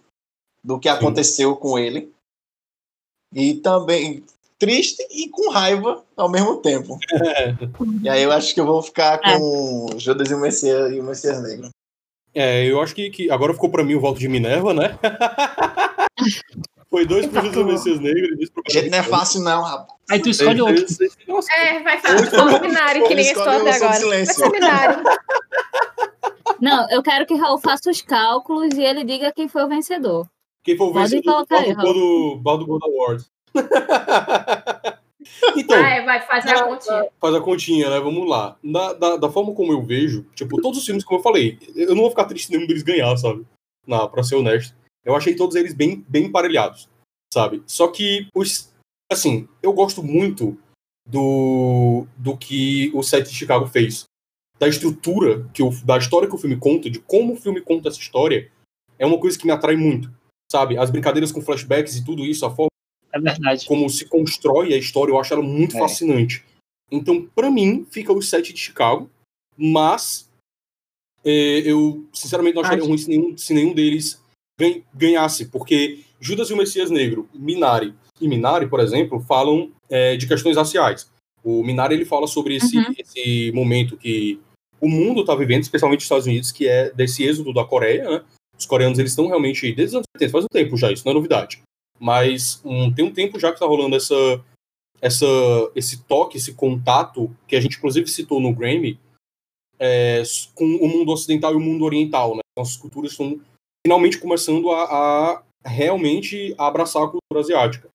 do 0.65 0.81
que 0.81 0.89
aconteceu 0.89 1.55
com 1.57 1.79
ele. 1.79 2.13
E 3.33 3.55
também 3.55 4.25
triste 4.61 5.03
e 5.11 5.29
com 5.31 5.51
raiva 5.51 6.05
ao 6.15 6.29
mesmo 6.29 6.59
tempo. 6.59 6.99
E 8.03 8.09
aí 8.09 8.23
eu 8.23 8.31
acho 8.31 8.55
que 8.55 8.61
eu 8.61 8.67
vou 8.67 8.83
ficar 8.83 9.19
com 9.19 9.89
Judas 9.97 10.31
e 10.31 10.35
o 10.35 10.39
Messias, 10.39 10.93
e 10.93 11.01
o 11.01 11.03
Messias 11.03 11.43
Negro. 11.43 11.71
É, 12.33 12.65
eu 12.65 12.81
acho 12.81 12.95
que, 12.95 13.11
que 13.11 13.31
agora 13.31 13.55
ficou 13.55 13.71
pra 13.71 13.83
mim 13.83 13.95
o 13.95 14.01
voto 14.01 14.21
de 14.21 14.29
Minerva, 14.29 14.73
né? 14.73 14.97
Foi 16.89 17.07
dois 17.07 17.27
pro 17.27 17.41
Judas 17.41 17.57
e 17.57 17.61
o 17.61 17.65
Messias 17.65 18.01
Negro 18.01 18.37
dois 18.37 18.51
pro 18.51 18.63
Gente, 18.69 18.91
não 18.91 18.99
é 18.99 19.03
fácil 19.03 19.41
não, 19.41 19.63
rapaz. 19.63 19.99
Aí 20.11 20.21
tu 20.21 20.29
escolhe 20.29 20.61
outro. 20.61 20.85
Nossa, 21.27 21.53
É, 21.55 21.81
vai 21.83 21.99
fazer 21.99 22.41
um 22.41 22.51
seminário 22.51 23.03
que 23.05 23.15
ninguém 23.15 23.33
Escolhe 23.33 23.47
do 23.47 23.69
agora. 23.69 23.79
Vai 23.79 23.95
silêncio. 23.95 24.35
seminário. 24.35 25.03
Não, 26.61 26.87
eu 26.91 27.03
quero 27.03 27.25
que 27.25 27.35
Raul 27.35 27.59
faça 27.59 27.91
os 27.91 28.03
cálculos 28.03 28.75
e 28.75 28.83
ele 28.83 29.03
diga 29.03 29.33
quem 29.33 29.49
foi 29.49 29.65
o 29.65 29.69
vencedor. 29.69 30.29
Quem 30.63 30.77
for 30.77 30.89
o 30.89 30.93
vencedor 30.93 31.23
do 31.23 31.47
colocar 31.47 31.61
aí, 31.61 31.75
Baldo 31.75 31.95
do 31.95 32.37
Baldo 32.37 32.67
Gold 32.67 32.85
Awards. 32.85 33.31
então, 35.57 35.83
Vai, 35.83 36.05
vai 36.05 36.21
fazer 36.27 36.51
a 36.51 36.65
continha. 36.65 37.09
faz 37.21 37.35
a 37.35 37.41
continha, 37.41 37.91
né? 37.91 38.01
Vamos 38.01 38.29
lá. 38.29 38.57
Da, 38.63 38.93
da, 38.93 39.17
da 39.17 39.31
forma 39.31 39.55
como 39.55 39.73
eu 39.73 39.83
vejo, 39.83 40.25
tipo, 40.35 40.61
todos 40.61 40.79
os 40.79 40.85
filmes, 40.85 41.05
como 41.05 41.19
eu 41.19 41.23
falei, 41.23 41.59
eu 41.75 41.95
não 41.95 42.03
vou 42.03 42.11
ficar 42.11 42.25
triste 42.25 42.51
nenhum 42.51 42.67
deles 42.67 42.83
ganhar, 42.83 43.17
sabe? 43.17 43.45
Na, 43.87 44.07
pra 44.09 44.23
ser 44.23 44.37
honesto. 44.37 44.75
Eu 45.05 45.17
achei 45.17 45.35
todos 45.35 45.57
eles 45.57 45.75
bem, 45.75 46.05
bem 46.09 46.27
emparelhados, 46.27 46.89
sabe? 47.33 47.63
Só 47.67 47.89
que, 47.89 48.29
os, 48.35 48.73
assim, 49.11 49.49
eu 49.63 49.73
gosto 49.73 50.03
muito 50.03 50.59
do, 51.09 52.07
do 52.17 52.37
que 52.37 52.91
o 52.95 53.03
set 53.03 53.29
de 53.29 53.35
Chicago 53.35 53.67
fez. 53.67 54.05
Da 54.59 54.69
estrutura, 54.69 55.49
que 55.55 55.63
o, 55.63 55.71
da 55.85 55.97
história 55.97 56.29
que 56.29 56.35
o 56.35 56.39
filme 56.39 56.57
conta, 56.57 56.91
de 56.91 57.01
como 57.01 57.33
o 57.33 57.37
filme 57.37 57.63
conta 57.63 57.89
essa 57.89 57.99
história, 57.99 58.51
é 58.99 59.07
uma 59.07 59.19
coisa 59.19 59.39
que 59.39 59.47
me 59.47 59.53
atrai 59.53 59.75
muito, 59.75 60.13
sabe? 60.53 60.77
As 60.77 60.91
brincadeiras 60.91 61.33
com 61.33 61.41
flashbacks 61.41 61.97
e 61.97 62.05
tudo 62.05 62.25
isso, 62.27 62.45
a 62.45 62.51
forma 62.51 62.70
É 63.13 63.19
verdade. 63.21 63.67
como 63.67 63.89
se 63.91 64.05
constrói 64.07 64.73
a 64.73 64.77
história, 64.77 65.11
eu 65.13 65.19
acho 65.19 65.33
ela 65.35 65.43
muito 65.43 65.77
É. 65.77 65.79
fascinante. 65.81 66.45
Então, 66.91 67.27
pra 67.35 67.51
mim, 67.51 67.87
fica 67.91 68.13
o 68.13 68.21
set 68.23 68.53
de 68.53 68.59
Chicago, 68.61 69.09
mas 69.57 70.29
é, 71.25 71.61
eu, 71.65 72.07
sinceramente, 72.13 72.55
não 72.55 72.63
acharia 72.63 72.79
Acho- 72.81 72.89
ruim 72.89 72.99
se 72.99 73.09
nenhum, 73.09 73.37
se 73.37 73.53
nenhum 73.53 73.75
deles 73.75 74.23
gan- 74.59 74.81
ganhasse, 74.95 75.47
porque 75.47 76.01
Judas 76.21 76.49
e 76.51 76.55
o 76.55 76.57
Messias 76.57 76.91
Negro, 76.91 77.29
Minari 77.35 77.95
e 78.21 78.27
Minari, 78.29 78.69
por 78.69 78.81
exemplo, 78.81 79.21
falam 79.21 79.71
é, 79.89 80.17
de 80.17 80.27
questões 80.29 80.57
raciais. 80.57 81.11
O 81.43 81.63
Minari 81.65 81.95
ele 81.95 82.05
fala 82.05 82.27
sobre 82.27 82.55
esse, 82.57 82.77
Uhum. 82.79 82.95
esse 82.97 83.51
momento 83.53 83.97
que 83.97 84.39
o 84.81 84.89
mundo 84.89 85.21
está 85.23 85.35
vivendo, 85.35 85.63
especialmente 85.63 85.99
os 86.01 86.05
Estados 86.05 86.27
Unidos, 86.27 86.53
que 86.53 86.67
é 86.69 86.91
desse 86.93 87.25
êxodo 87.25 87.53
da 87.53 87.65
Coreia, 87.65 88.09
né? 88.09 88.25
Os 88.59 88.67
coreanos 88.67 88.99
eles 88.99 89.13
estão 89.13 89.27
realmente 89.27 89.63
desde 89.73 89.85
os 89.87 89.95
anos 89.97 90.07
70, 90.17 90.33
faz 90.33 90.45
um 90.45 90.49
tempo 90.53 90.77
já, 90.77 90.93
isso 90.93 91.03
não 91.05 91.13
é 91.13 91.15
novidade 91.15 91.61
mas 92.01 92.63
um, 92.65 92.91
tem 92.93 93.05
um 93.05 93.13
tempo 93.13 93.39
já 93.39 93.49
que 93.49 93.55
está 93.55 93.67
rolando 93.67 93.95
essa, 93.95 94.43
essa, 95.03 95.27
esse 95.75 96.03
toque, 96.05 96.39
esse 96.39 96.55
contato, 96.55 97.31
que 97.47 97.55
a 97.55 97.61
gente 97.61 97.77
inclusive 97.77 98.09
citou 98.09 98.41
no 98.41 98.55
Grammy, 98.55 98.99
é, 99.79 100.23
com 100.55 100.65
o 100.65 100.89
mundo 100.89 101.13
ocidental 101.13 101.53
e 101.53 101.57
o 101.57 101.61
mundo 101.61 101.85
oriental. 101.85 102.35
Né? 102.35 102.41
Nossas 102.59 102.77
culturas 102.77 103.13
estão 103.13 103.39
finalmente 103.87 104.19
começando 104.19 104.71
a, 104.71 104.85
a 104.85 105.43
realmente 105.69 106.55
abraçar 106.57 107.03
a 107.03 107.09
cultura 107.09 107.41
asiática. 107.41 107.89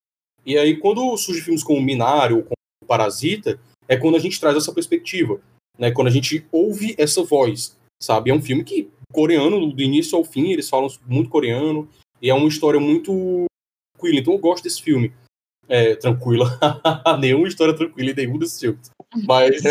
E 0.45 0.57
aí, 0.57 0.77
quando 0.77 1.17
surge 1.17 1.41
filmes 1.41 1.63
como 1.63 1.81
Minari 1.81 2.35
ou 2.35 2.43
como 2.43 2.87
Parasita, 2.87 3.59
é 3.87 3.97
quando 3.97 4.15
a 4.15 4.19
gente 4.19 4.39
traz 4.39 4.55
essa 4.55 4.71
perspectiva, 4.71 5.41
né? 5.77 5.91
quando 5.91 6.07
a 6.07 6.11
gente 6.11 6.45
ouve 6.51 6.93
essa 6.97 7.23
voz, 7.23 7.75
sabe? 8.01 8.29
É 8.29 8.33
um 8.33 8.41
filme 8.41 8.63
que, 8.63 8.89
coreano, 9.11 9.71
do 9.71 9.81
início 9.81 10.15
ao 10.15 10.23
fim, 10.23 10.51
eles 10.51 10.69
falam 10.69 10.87
muito 11.07 11.29
coreano, 11.29 11.89
e 12.21 12.29
é 12.29 12.33
uma 12.33 12.47
história 12.47 12.79
muito 12.79 13.45
tranquila. 13.95 14.19
Então 14.19 14.33
eu 14.33 14.39
gosto 14.39 14.63
desse 14.63 14.81
filme. 14.81 15.13
É, 15.67 15.95
tranquila. 15.95 16.59
Nenhuma 17.19 17.47
história 17.47 17.73
tranquila 17.73 18.11
em 18.11 18.13
nenhum 18.13 18.37
desses 18.37 18.59
filmes. 18.59 18.91
Mas 19.27 19.65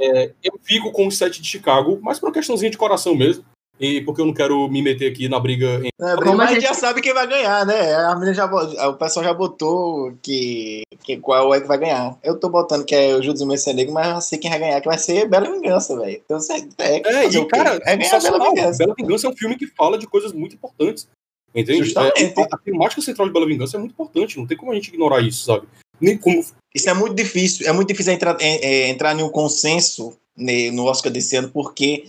é, 0.00 0.32
eu 0.42 0.58
fico 0.62 0.90
com 0.90 1.06
o 1.06 1.12
set 1.12 1.40
de 1.40 1.48
Chicago, 1.48 2.00
mais 2.02 2.18
por 2.18 2.26
uma 2.26 2.32
questãozinha 2.32 2.70
de 2.70 2.78
coração 2.78 3.14
mesmo. 3.14 3.44
E 3.78 4.00
porque 4.02 4.20
eu 4.20 4.26
não 4.26 4.32
quero 4.32 4.68
me 4.68 4.80
meter 4.80 5.10
aqui 5.10 5.28
na 5.28 5.40
briga 5.40 5.80
em 5.82 5.88
É, 6.00 6.14
mas 6.14 6.50
a 6.50 6.54
gente 6.54 6.62
já 6.62 6.74
sabe 6.74 7.00
quem 7.00 7.12
vai 7.12 7.26
ganhar, 7.26 7.66
né? 7.66 7.94
A 7.94 8.14
menina 8.14 8.32
já, 8.32 8.46
o 8.46 8.94
pessoal 8.94 9.24
já 9.24 9.34
botou 9.34 10.12
que, 10.22 10.82
que 11.02 11.16
qual 11.16 11.52
é 11.52 11.60
que 11.60 11.66
vai 11.66 11.78
ganhar. 11.78 12.16
Eu 12.22 12.38
tô 12.38 12.48
botando 12.48 12.84
que 12.84 12.94
é 12.94 13.16
o 13.16 13.22
Judas 13.22 13.40
e 13.40 13.44
o 13.44 13.48
Messias 13.48 13.74
Negro, 13.74 13.92
mas 13.92 14.08
eu 14.08 14.20
sei 14.20 14.38
quem 14.38 14.50
vai 14.50 14.60
ganhar, 14.60 14.80
que 14.80 14.86
vai 14.86 14.98
ser 14.98 15.28
Bela 15.28 15.50
Vingança, 15.50 15.98
velho. 15.98 16.22
Então, 16.24 16.38
você 16.38 16.52
é, 16.78 16.98
É, 16.98 17.24
fazer 17.24 17.38
e 17.40 17.46
cara, 17.46 17.80
é 17.84 17.96
Bela. 17.96 18.50
Vingança. 18.50 18.78
Bela 18.78 18.94
Vingança 18.96 19.26
é 19.26 19.30
um 19.30 19.36
filme 19.36 19.56
que 19.56 19.66
fala 19.66 19.98
de 19.98 20.06
coisas 20.06 20.32
muito 20.32 20.54
importantes. 20.54 21.08
Entende? 21.54 21.84
Justamente. 21.84 22.22
É, 22.24 22.34
a, 22.40 22.46
a 22.52 22.58
temática 22.58 23.00
central 23.00 23.28
de 23.28 23.32
Bela 23.32 23.46
Vingança 23.46 23.76
é 23.76 23.80
muito 23.80 23.92
importante, 23.92 24.36
não 24.38 24.46
tem 24.46 24.56
como 24.56 24.72
a 24.72 24.74
gente 24.74 24.88
ignorar 24.88 25.20
isso, 25.20 25.44
sabe? 25.44 25.66
Nem 26.00 26.18
como. 26.18 26.44
Isso 26.74 26.90
é 26.90 26.94
muito 26.94 27.14
difícil. 27.14 27.68
É 27.68 27.72
muito 27.72 27.88
difícil 27.88 28.12
entrar, 28.12 28.36
é, 28.40 28.56
é, 28.66 28.88
entrar 28.88 29.16
em 29.18 29.22
um 29.22 29.28
consenso 29.28 30.16
né, 30.36 30.70
no 30.72 30.84
Oscar 30.86 31.12
desse 31.12 31.36
ano, 31.36 31.48
porque 31.50 32.04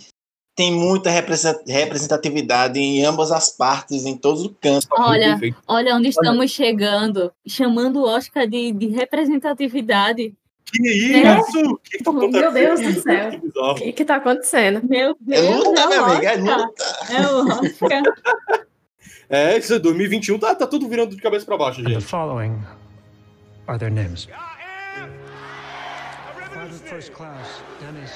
tem 0.55 0.71
muita 0.71 1.09
represent- 1.11 1.61
representatividade 1.67 2.79
em 2.79 3.03
ambas 3.05 3.31
as 3.31 3.49
partes, 3.55 4.05
em 4.05 4.17
todos 4.17 4.41
os 4.41 4.51
cantos. 4.59 4.85
tá 4.87 4.95
Olha. 4.97 5.37
Olha 5.67 5.95
onde 5.95 6.09
estamos 6.09 6.49
chegando, 6.49 7.31
chamando 7.47 7.97
o 7.99 8.07
Oscar 8.07 8.47
de, 8.47 8.71
de 8.71 8.87
representatividade. 8.87 10.33
Que 10.73 11.13
É? 11.17 11.39
isso? 11.39 11.59
O 11.59 11.77
que, 11.77 11.97
que 11.99 12.03
tá? 12.03 12.11
Meu 12.11 12.51
Deus 12.51 12.79
do 12.81 13.01
céu. 13.01 13.31
O 13.53 13.75
que 13.75 13.91
que 13.93 14.03
tá 14.05 14.15
acontecendo? 14.15 14.81
Meu 14.87 15.11
É 15.11 15.15
Deus, 15.41 15.63
luta, 15.63 15.79
é 15.81 15.87
minha 15.87 16.01
o 16.01 16.05
amiga, 16.05 16.29
é 16.31 16.35
luta. 16.37 16.83
É 17.11 17.27
o 17.27 17.45
Oscar. 17.47 18.01
É, 19.29 19.57
isso 19.57 19.73
é 19.73 19.79
2021 19.79 20.37
tá, 20.39 20.53
tá 20.55 20.67
tudo 20.67 20.87
virando 20.87 21.15
de 21.15 21.21
cabeça 21.21 21.45
pra 21.45 21.57
baixo, 21.57 21.81
the 21.83 21.89
gente. 21.89 22.05
following 22.05 22.59
are 23.67 23.79
their 23.79 23.91
names 23.91 24.27
First 26.85 27.13
class, 27.13 27.63
Dennis. 27.79 28.11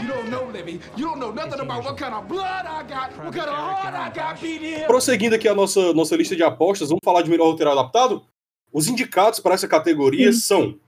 You 0.00 0.08
don't 0.08 0.30
know, 0.30 0.50
Libby. 0.50 0.80
You 0.96 1.06
don't 1.06 1.18
know 1.20 1.30
nothing 1.32 1.60
about 1.60 1.84
what 1.84 1.96
kind 1.98 2.14
of 2.14 2.26
blood 2.26 2.64
I 2.66 2.82
got, 2.82 3.12
what 3.18 3.34
kind 3.34 3.48
of 3.48 3.54
heart 3.54 3.94
I 3.94 4.10
got 4.10 4.40
beat 4.40 4.62
in. 4.62 4.86
Prosseguindo 4.86 5.34
aqui 5.36 5.46
a 5.46 5.54
nossa, 5.54 5.92
nossa 5.92 6.16
lista 6.16 6.34
de 6.34 6.42
apostas, 6.42 6.88
vamos 6.88 7.00
falar 7.04 7.22
de 7.22 7.30
melhor 7.30 7.50
roteiro 7.50 7.70
adaptado? 7.70 8.24
Os 8.72 8.88
indicados 8.88 9.40
para 9.40 9.54
essa 9.54 9.68
categoria 9.68 10.32
são 10.32 10.78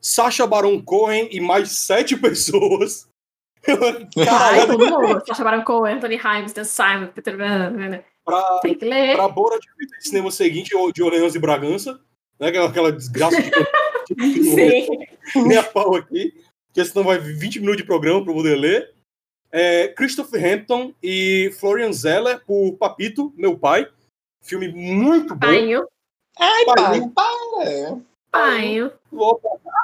Sacha 0.00 0.46
Baron 0.46 0.80
Cohen 0.82 1.28
e 1.32 1.40
mais 1.40 1.70
sete 1.70 2.16
pessoas. 2.20 3.08
Caralho. 3.62 5.22
Só 5.26 5.34
chamaram 5.34 5.62
com 5.64 5.84
Anthony 5.86 6.16
Himes, 6.16 6.52
Dan 6.52 6.64
Simon, 6.64 7.06
Peter 7.08 7.36
Van. 7.36 8.02
Pra, 8.24 8.58
Tem 8.62 8.74
que 8.74 8.84
ler. 8.84 9.14
pra 9.16 9.28
Bora 9.28 9.58
de 9.58 9.66
cinema 10.06 10.30
seguinte 10.30 10.70
de 10.94 11.02
Orleans 11.02 11.34
e 11.34 11.38
Bragança, 11.38 12.00
né? 12.38 12.48
Aquela, 12.48 12.68
aquela 12.68 12.92
desgraça 12.92 13.36
de 13.40 13.50
Sim. 14.44 14.88
nem 15.46 15.56
a 15.58 15.62
pau 15.62 15.94
aqui, 15.96 16.34
porque 16.66 16.84
senão 16.84 17.04
vai 17.04 17.18
20 17.18 17.60
minutos 17.60 17.78
de 17.78 17.84
programa 17.86 18.24
para 18.24 18.32
poder 18.34 18.56
ler. 18.56 18.92
É, 19.50 19.88
Christopher 19.88 20.44
Hampton 20.44 20.92
e 21.02 21.54
Florian 21.60 21.92
Zeller 21.92 22.44
por 22.44 22.72
Papito, 22.72 23.32
meu 23.36 23.56
pai. 23.56 23.86
Filme 24.42 24.68
muito 24.68 25.34
bom. 25.34 25.46
Painho. 25.46 25.86
Ai, 26.38 26.64
pai, 26.64 26.74
Pai. 26.74 27.00
para. 27.14 27.98
Painho. 28.32 28.92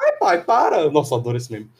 Ai, 0.02 0.12
pai, 0.18 0.44
para. 0.44 0.90
Nossa, 0.90 1.14
adoro 1.14 1.36
esse 1.36 1.52
meme. 1.52 1.70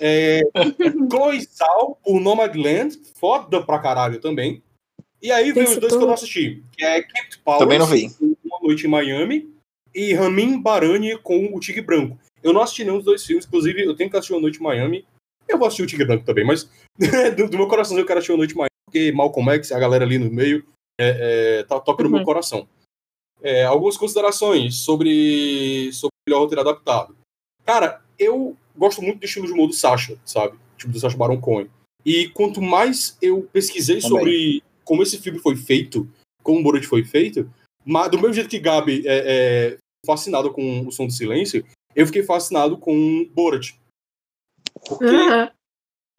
É, 0.00 0.40
Chloe 1.08 1.40
Zhao 1.42 1.96
por 2.04 2.20
Nomadland, 2.20 2.98
foda 3.14 3.62
pra 3.62 3.78
caralho 3.78 4.20
também. 4.20 4.60
E 5.20 5.32
aí 5.32 5.52
vem 5.52 5.64
os 5.64 5.76
dois 5.76 5.92
que 5.96 6.02
eu 6.02 6.06
não 6.06 6.12
assisti, 6.14 6.62
que 6.72 6.84
é 6.84 7.02
Kate 7.02 7.38
Powers, 7.38 7.60
Também 7.60 7.78
não 7.78 7.86
vi. 7.86 8.08
Uma 8.44 8.60
Noite 8.62 8.86
em 8.86 8.90
Miami, 8.90 9.52
e 9.94 10.12
Ramin 10.14 10.60
Barani 10.60 11.18
com 11.18 11.46
o 11.54 11.60
Tigre 11.60 11.82
Branco. 11.82 12.18
Eu 12.42 12.52
não 12.52 12.60
assisti 12.62 12.84
nenhum 12.84 12.96
dos 12.96 13.04
dois 13.04 13.24
filmes, 13.24 13.44
inclusive 13.46 13.84
eu 13.84 13.96
tenho 13.96 14.08
que 14.10 14.16
assistir 14.16 14.34
Uma 14.34 14.42
Noite 14.42 14.60
em 14.60 14.62
Miami. 14.62 15.04
Eu 15.48 15.58
vou 15.58 15.66
assistir 15.66 15.82
o 15.82 15.86
Tigre 15.86 16.04
Branco 16.06 16.24
também, 16.24 16.44
mas 16.44 16.70
do, 17.36 17.48
do 17.48 17.56
meu 17.56 17.66
coração 17.66 17.98
eu 17.98 18.06
quero 18.06 18.18
assistir 18.18 18.32
Uma 18.32 18.38
Noite 18.38 18.54
em 18.54 18.58
Miami, 18.58 18.68
porque 18.86 19.12
Malcolm 19.12 19.50
X, 19.54 19.72
a 19.72 19.78
galera 19.78 20.04
ali 20.04 20.18
no 20.18 20.30
meio, 20.30 20.64
é, 21.00 21.58
é, 21.60 21.62
tá, 21.64 21.80
toca 21.80 22.02
no 22.04 22.10
meu 22.10 22.18
Uhum. 22.20 22.24
coração. 22.24 22.68
É, 23.42 23.64
algumas 23.64 23.96
considerações 23.96 24.76
sobre, 24.76 25.92
sobre 25.92 26.12
o 26.26 26.30
melhor 26.30 26.40
roteiro 26.42 26.60
adaptado. 26.60 27.16
Cara, 27.64 28.02
eu 28.18 28.56
gosto 28.76 29.00
muito 29.02 29.18
do 29.20 29.24
estilo 29.24 29.46
de 29.46 29.52
humor 29.52 29.68
do 29.68 29.72
Sacha, 29.74 30.18
sabe? 30.24 30.58
Tipo, 30.76 30.92
do 30.92 30.98
Sacha 31.00 31.16
Baron 31.16 31.40
Cohen. 31.40 31.68
E 32.04 32.28
quanto 32.30 32.60
mais 32.60 33.16
eu 33.22 33.48
pesquisei 33.52 34.00
Também. 34.00 34.10
sobre 34.10 34.62
como 34.88 35.02
esse 35.02 35.18
filme 35.18 35.38
foi 35.38 35.54
feito, 35.54 36.08
como 36.42 36.60
o 36.60 36.62
Borat 36.62 36.82
foi 36.86 37.04
feito, 37.04 37.52
mas 37.84 38.10
do 38.10 38.16
mesmo 38.16 38.32
jeito 38.32 38.48
que 38.48 38.58
Gabi 38.58 39.06
é, 39.06 39.74
é 39.74 39.78
fascinado 40.06 40.50
com 40.50 40.86
o 40.86 40.90
Som 40.90 41.06
do 41.06 41.12
Silêncio, 41.12 41.62
eu 41.94 42.06
fiquei 42.06 42.22
fascinado 42.22 42.78
com 42.78 43.28
Borat. 43.34 43.74
Porque 44.88 45.04
Aham. 45.04 45.50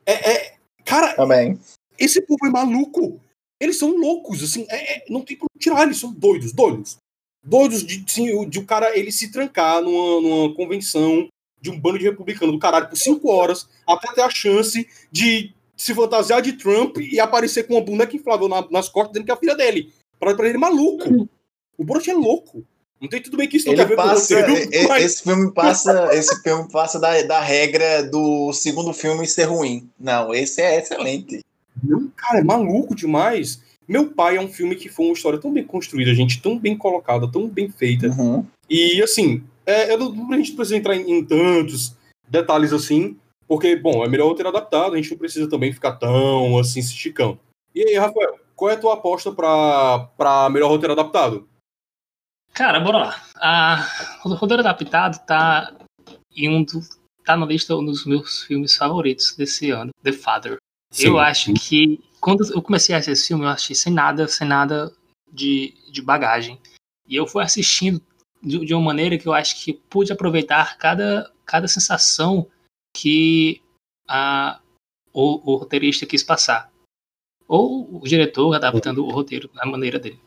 é, 0.06 0.32
é- 0.32 0.58
cara, 0.86 1.16
Também. 1.16 1.60
esse 1.98 2.22
povo 2.22 2.46
é 2.46 2.50
maluco. 2.52 3.20
Eles 3.60 3.80
são 3.80 3.98
loucos, 3.98 4.44
assim, 4.44 4.68
é- 4.70 4.98
é- 4.98 5.06
não 5.10 5.22
tem 5.26 5.36
como 5.36 5.50
tirar, 5.58 5.84
eles 5.84 5.98
são 5.98 6.14
doidos, 6.14 6.54
doidos. 6.54 6.98
Doidos 7.44 7.84
de, 7.84 8.04
o- 8.34 8.46
de 8.46 8.60
o 8.60 8.66
cara 8.68 8.96
ele 8.96 9.12
se 9.12 9.32
trancar 9.32 9.82
numa, 9.82 10.22
numa 10.22 10.54
convenção 10.56 11.28
de 11.60 11.72
um 11.72 11.80
bando 11.80 11.98
de 11.98 12.06
republicano 12.06 12.52
do 12.52 12.60
caralho 12.60 12.88
por 12.88 12.98
cinco 12.98 13.32
horas, 13.32 13.68
até 13.88 14.14
ter 14.14 14.22
a 14.22 14.30
chance 14.30 14.88
de 15.12 15.54
se 15.80 15.94
fantasiar 15.96 16.42
de 16.42 16.54
Trump 16.54 16.98
e 16.98 17.20
aparecer 17.20 17.64
com 17.66 17.76
uma 17.76 17.82
boneca 17.82 18.16
inflável 18.16 18.50
na- 18.50 18.68
nas 18.70 18.90
costas 18.90 19.14
dizendo 19.14 19.26
que 19.26 19.32
é 19.32 19.34
a 19.34 19.38
filha 19.38 19.56
dele. 19.56 19.92
Pra, 20.20 20.36
pra 20.36 20.46
ele 20.48 20.58
é 20.58 20.60
maluco. 20.60 21.30
O 21.78 21.84
Borat 21.86 22.08
é 22.10 22.14
louco. 22.14 22.64
Não 23.02 23.08
tem 23.08 23.22
tudo 23.22 23.38
bem 23.38 23.48
que 23.48 23.56
isso 23.56 23.66
não 23.68 23.74
Ele 23.74 23.86
tem 23.86 23.86
a 23.86 23.88
ver 23.88 23.96
com 23.96 24.02
e- 24.76 24.88
mas- 24.90 25.06
Esse 25.06 25.24
filme 25.24 25.54
passa. 25.54 26.10
Esse 26.14 26.42
filme 26.44 26.70
passa 26.70 27.00
da, 27.00 27.22
da 27.22 27.40
regra 27.40 28.04
do 28.04 28.52
segundo 28.52 28.92
filme 28.92 29.26
ser 29.26 29.46
ruim. 29.46 29.90
Não, 29.98 30.34
esse 30.34 30.62
é 30.62 30.78
excelente. 30.78 31.40
Não, 31.82 32.10
cara, 32.18 32.40
é 32.40 32.44
maluco 32.44 32.94
demais. 32.94 33.62
Meu 33.88 34.08
pai 34.08 34.36
é 34.36 34.42
um 34.42 34.50
filme 34.50 34.76
que 34.76 34.90
foi 34.90 35.06
uma 35.06 35.14
história 35.14 35.40
tão 35.40 35.52
bem 35.54 35.64
construída, 35.64 36.14
gente, 36.14 36.42
tão 36.42 36.60
bem 36.60 36.78
colocada, 36.78 37.32
tão 37.32 37.48
bem 37.48 37.70
feita. 37.70 38.08
Uhum. 38.10 38.46
E 38.70 39.02
assim, 39.02 39.42
é, 39.66 39.94
eu 39.94 39.98
não- 39.98 40.34
a 40.34 40.38
gente 40.38 40.52
precisa 40.52 40.76
entrar 40.76 40.96
em, 40.98 41.10
em 41.10 41.24
tantos 41.24 41.94
detalhes 42.28 42.74
assim, 42.74 43.16
porque, 43.50 43.76
bom, 43.76 44.06
é 44.06 44.08
melhor 44.08 44.28
roteiro 44.28 44.50
adaptado, 44.50 44.94
a 44.94 44.98
gente 44.98 45.10
não 45.10 45.18
precisa 45.18 45.50
também 45.50 45.74
ficar 45.74 45.94
tão 45.94 46.60
assim 46.60 46.84
se 46.84 46.94
esticando. 46.94 47.40
E 47.74 47.84
aí, 47.84 47.98
Rafael, 47.98 48.40
qual 48.56 48.70
é 48.70 48.76
a 48.76 48.80
tua 48.80 48.94
aposta 48.94 49.32
pra 49.32 50.50
melhor 50.52 50.70
roteiro 50.70 50.94
adaptado? 50.94 51.50
Cara, 52.54 52.80
bora 52.80 52.98
lá. 53.00 53.24
A 53.38 53.88
o 54.24 54.36
Roteiro 54.36 54.62
Adaptado 54.62 55.26
tá 55.26 55.74
em 56.36 56.48
um 56.48 56.64
do, 56.64 56.80
tá 57.26 57.36
na 57.36 57.46
lista 57.46 57.76
um 57.76 57.84
dos 57.84 58.06
meus 58.06 58.44
filmes 58.44 58.76
favoritos 58.76 59.36
desse 59.36 59.72
ano, 59.72 59.90
The 60.04 60.12
Father. 60.12 60.58
Eu 61.00 61.18
acho 61.18 61.52
que 61.54 62.00
quando 62.22 62.44
eu 62.54 62.62
comecei 62.62 62.94
a 62.94 63.00
assistir 63.00 63.14
esse 63.14 63.28
filme, 63.30 63.46
eu 63.46 63.50
assisti 63.50 63.74
sem 63.74 63.94
nada, 63.94 64.28
sem 64.28 64.48
nada 64.48 64.94
de, 65.32 65.74
de 65.92 66.04
bagagem. 66.04 66.60
E 67.08 67.16
eu 67.16 67.26
fui 67.26 67.44
assistindo 67.44 68.00
de, 68.44 68.64
de 68.64 68.74
uma 68.76 68.84
maneira 68.84 69.18
que 69.18 69.28
eu 69.28 69.34
acho 69.34 69.64
que 69.64 69.74
pude 69.74 70.12
aproveitar 70.12 70.78
cada, 70.78 71.32
cada 71.46 71.68
sensação 71.68 72.48
que 73.00 73.62
a, 74.08 74.60
o, 75.14 75.54
o 75.54 75.56
roteirista 75.56 76.06
quis 76.06 76.22
passar. 76.22 76.72
Ou 77.48 78.02
o 78.02 78.04
diretor 78.04 78.54
adaptando 78.54 79.06
o 79.06 79.10
roteiro 79.10 79.48
da 79.54 79.66
maneira 79.66 79.98
dele. 79.98 80.20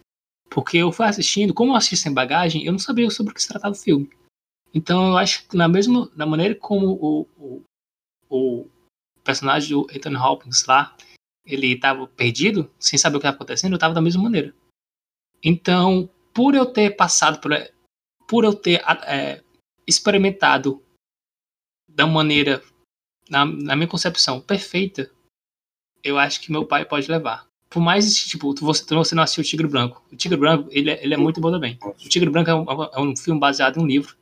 Porque 0.51 0.79
eu 0.79 0.91
fui 0.91 1.07
assistindo, 1.07 1.55
como 1.55 1.73
eu 1.73 1.77
assisti 1.77 1.97
sem 1.97 2.12
bagagem, 2.12 2.64
eu 2.64 2.73
não 2.73 2.79
sabia 2.79 3.09
sobre 3.11 3.33
o 3.33 3.35
que 3.35 3.43
se 3.43 3.49
tratava 3.49 3.75
o 3.75 3.79
filme. 3.79 4.11
Então 4.75 5.09
eu 5.09 5.16
acho 5.18 5.47
que 5.47 5.57
na 5.57 5.68
mesma 5.68 6.11
na 6.16 6.25
maneira 6.25 6.55
como 6.55 6.93
o, 6.93 7.29
o, 7.37 7.62
o 8.31 8.70
personagem 9.23 9.70
do 9.70 9.87
Ethan 9.91 10.16
Hawkins 10.16 10.64
lá, 10.64 10.97
ele 11.45 11.75
estava 11.75 12.07
perdido, 12.07 12.70
sem 12.79 12.99
saber 12.99 13.16
o 13.16 13.20
que 13.20 13.27
estava 13.27 13.37
acontecendo, 13.37 13.73
eu 13.73 13.77
estava 13.77 13.95
da 13.95 14.01
mesma 14.01 14.23
maneira. 14.23 14.55
Então, 15.45 16.09
por 16.33 16.55
eu 16.55 16.66
ter 16.66 16.97
passado 16.97 17.41
por, 17.41 17.53
por 18.27 18.45
eu 18.45 18.55
ter 18.55 18.83
é, 19.07 19.43
experimentado 19.87 20.83
da 21.95 22.07
maneira, 22.07 22.62
na, 23.28 23.45
na 23.45 23.76
minha 23.76 23.88
concepção, 23.88 24.40
perfeita, 24.40 25.11
eu 26.03 26.18
acho 26.18 26.40
que 26.40 26.51
meu 26.51 26.66
pai 26.66 26.84
pode 26.84 27.11
levar. 27.11 27.47
Por 27.70 27.80
mais, 27.80 28.26
tipo, 28.26 28.55
você, 28.55 28.84
você 28.95 29.14
não 29.14 29.22
assistiu 29.22 29.43
o 29.43 29.47
Tigre 29.47 29.66
Branco. 29.66 30.03
O 30.12 30.16
Tigre 30.16 30.36
Branco, 30.36 30.68
ele, 30.70 30.90
é- 30.90 31.03
ele 31.03 31.14
é 31.14 31.16
muito 31.16 31.40
bom 31.40 31.51
também. 31.51 31.78
O 31.82 32.09
Tigre 32.09 32.28
Branco 32.28 32.51
é 32.51 32.55
um, 32.55 32.64
é 32.84 33.01
um 33.01 33.16
filme 33.16 33.40
baseado 33.40 33.78
em 33.78 33.82
um 33.82 33.86
livro. 33.86 34.14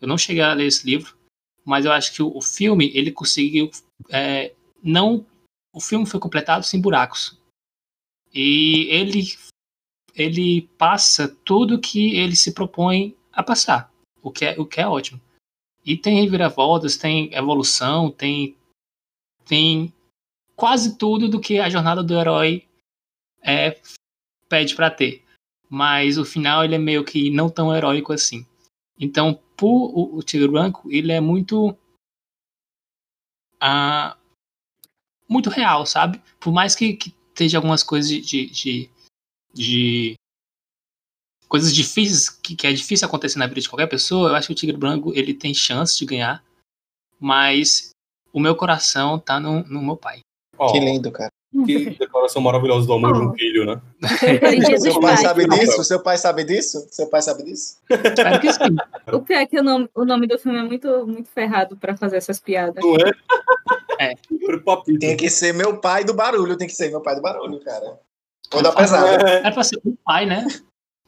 Eu 0.00 0.08
não 0.08 0.16
cheguei 0.16 0.42
a 0.42 0.54
ler 0.54 0.66
esse 0.66 0.86
livro, 0.86 1.16
mas 1.64 1.84
eu 1.84 1.92
acho 1.92 2.12
que 2.14 2.22
o, 2.22 2.34
o 2.34 2.40
filme, 2.40 2.90
ele 2.94 3.12
conseguiu 3.12 3.70
é, 4.10 4.54
não... 4.82 5.26
O 5.74 5.80
filme 5.80 6.06
foi 6.06 6.18
completado 6.18 6.64
sem 6.64 6.80
buracos. 6.80 7.38
E 8.32 8.86
ele, 8.90 9.36
ele 10.14 10.62
passa 10.78 11.28
tudo 11.44 11.80
que 11.80 12.16
ele 12.16 12.34
se 12.34 12.52
propõe 12.54 13.14
a 13.30 13.42
passar, 13.42 13.92
o 14.22 14.30
que 14.30 14.46
é, 14.46 14.58
o 14.58 14.64
que 14.64 14.80
é 14.80 14.86
ótimo. 14.88 15.20
E 15.86 15.96
tem 15.96 16.20
reviravoltas, 16.20 16.96
tem 16.96 17.32
evolução, 17.32 18.10
tem, 18.10 18.58
tem 19.44 19.94
quase 20.56 20.98
tudo 20.98 21.28
do 21.28 21.40
que 21.40 21.60
a 21.60 21.70
jornada 21.70 22.02
do 22.02 22.18
herói 22.18 22.66
é, 23.40 23.80
pede 24.48 24.74
para 24.74 24.90
ter. 24.90 25.24
Mas 25.70 26.18
o 26.18 26.24
final 26.24 26.64
ele 26.64 26.74
é 26.74 26.78
meio 26.78 27.04
que 27.04 27.30
não 27.30 27.48
tão 27.48 27.74
heróico 27.74 28.12
assim. 28.12 28.44
Então, 28.98 29.40
por, 29.56 29.92
o, 29.94 30.16
o 30.16 30.22
Tigre 30.24 30.48
Branco, 30.48 30.90
ele 30.90 31.12
é 31.12 31.20
muito. 31.20 31.76
ah, 33.60 34.16
muito 35.28 35.50
real, 35.50 35.86
sabe? 35.86 36.20
Por 36.40 36.52
mais 36.52 36.74
que, 36.74 36.94
que 36.94 37.14
esteja 37.28 37.58
algumas 37.58 37.82
coisas 37.84 38.10
de. 38.10 38.20
de, 38.20 38.46
de, 38.46 38.90
de 39.54 40.14
coisas 41.48 41.74
difíceis, 41.74 42.28
que, 42.28 42.54
que 42.54 42.66
é 42.66 42.72
difícil 42.72 43.06
acontecer 43.06 43.38
na 43.38 43.46
vida 43.46 43.60
de 43.60 43.68
qualquer 43.68 43.86
pessoa, 43.86 44.30
eu 44.30 44.34
acho 44.34 44.48
que 44.48 44.52
o 44.52 44.56
Tigre 44.56 44.76
Branco 44.76 45.12
ele 45.14 45.34
tem 45.34 45.54
chance 45.54 45.98
de 45.98 46.04
ganhar. 46.04 46.42
Mas 47.18 47.90
o 48.32 48.40
meu 48.40 48.54
coração 48.54 49.18
tá 49.18 49.40
no, 49.40 49.62
no 49.64 49.82
meu 49.82 49.96
pai. 49.96 50.20
Ó, 50.58 50.72
Que 50.72 50.78
lindo, 50.78 51.10
cara. 51.10 51.30
que 51.64 51.90
declaração 51.90 52.42
maravilhosa 52.42 52.86
do 52.86 52.92
amor 52.92 53.14
de 53.14 53.26
um 53.26 53.32
filho, 53.34 53.64
né? 53.64 53.80
Seu 54.80 55.00
pai 55.00 55.16
sabe 55.16 55.48
disso? 55.48 55.84
Seu 55.84 56.02
pai 56.02 56.18
sabe 56.18 56.44
disso? 56.44 56.86
Seu 56.90 57.08
pai 57.08 57.22
sabe 57.22 57.44
disso? 57.44 57.78
Que 58.40 58.52
sim. 58.52 58.76
O 59.12 59.20
pior 59.20 59.38
é 59.38 59.46
que 59.46 59.58
o 59.58 59.62
nome, 59.62 59.88
o 59.94 60.04
nome 60.04 60.26
do 60.26 60.38
filme 60.38 60.58
é 60.58 60.62
muito, 60.62 61.06
muito 61.06 61.30
ferrado 61.30 61.76
pra 61.76 61.96
fazer 61.96 62.16
essas 62.16 62.38
piadas. 62.40 62.84
Não 62.84 62.96
é? 62.96 63.12
É. 63.98 64.12
Tem 65.00 65.16
que 65.16 65.30
ser 65.30 65.54
meu 65.54 65.80
pai 65.80 66.04
do 66.04 66.12
barulho, 66.12 66.54
tem 66.58 66.66
que 66.68 66.74
ser 66.74 66.90
meu 66.90 67.00
pai 67.00 67.16
do 67.16 67.22
barulho, 67.22 67.58
cara. 67.60 67.98
Vou 68.52 68.62
dar 68.62 68.72
pesada. 68.72 69.26
É, 69.26 69.38
Era 69.38 69.52
pra 69.52 69.64
ser 69.64 69.80
um 69.86 69.96
pai, 70.04 70.26
né? 70.26 70.46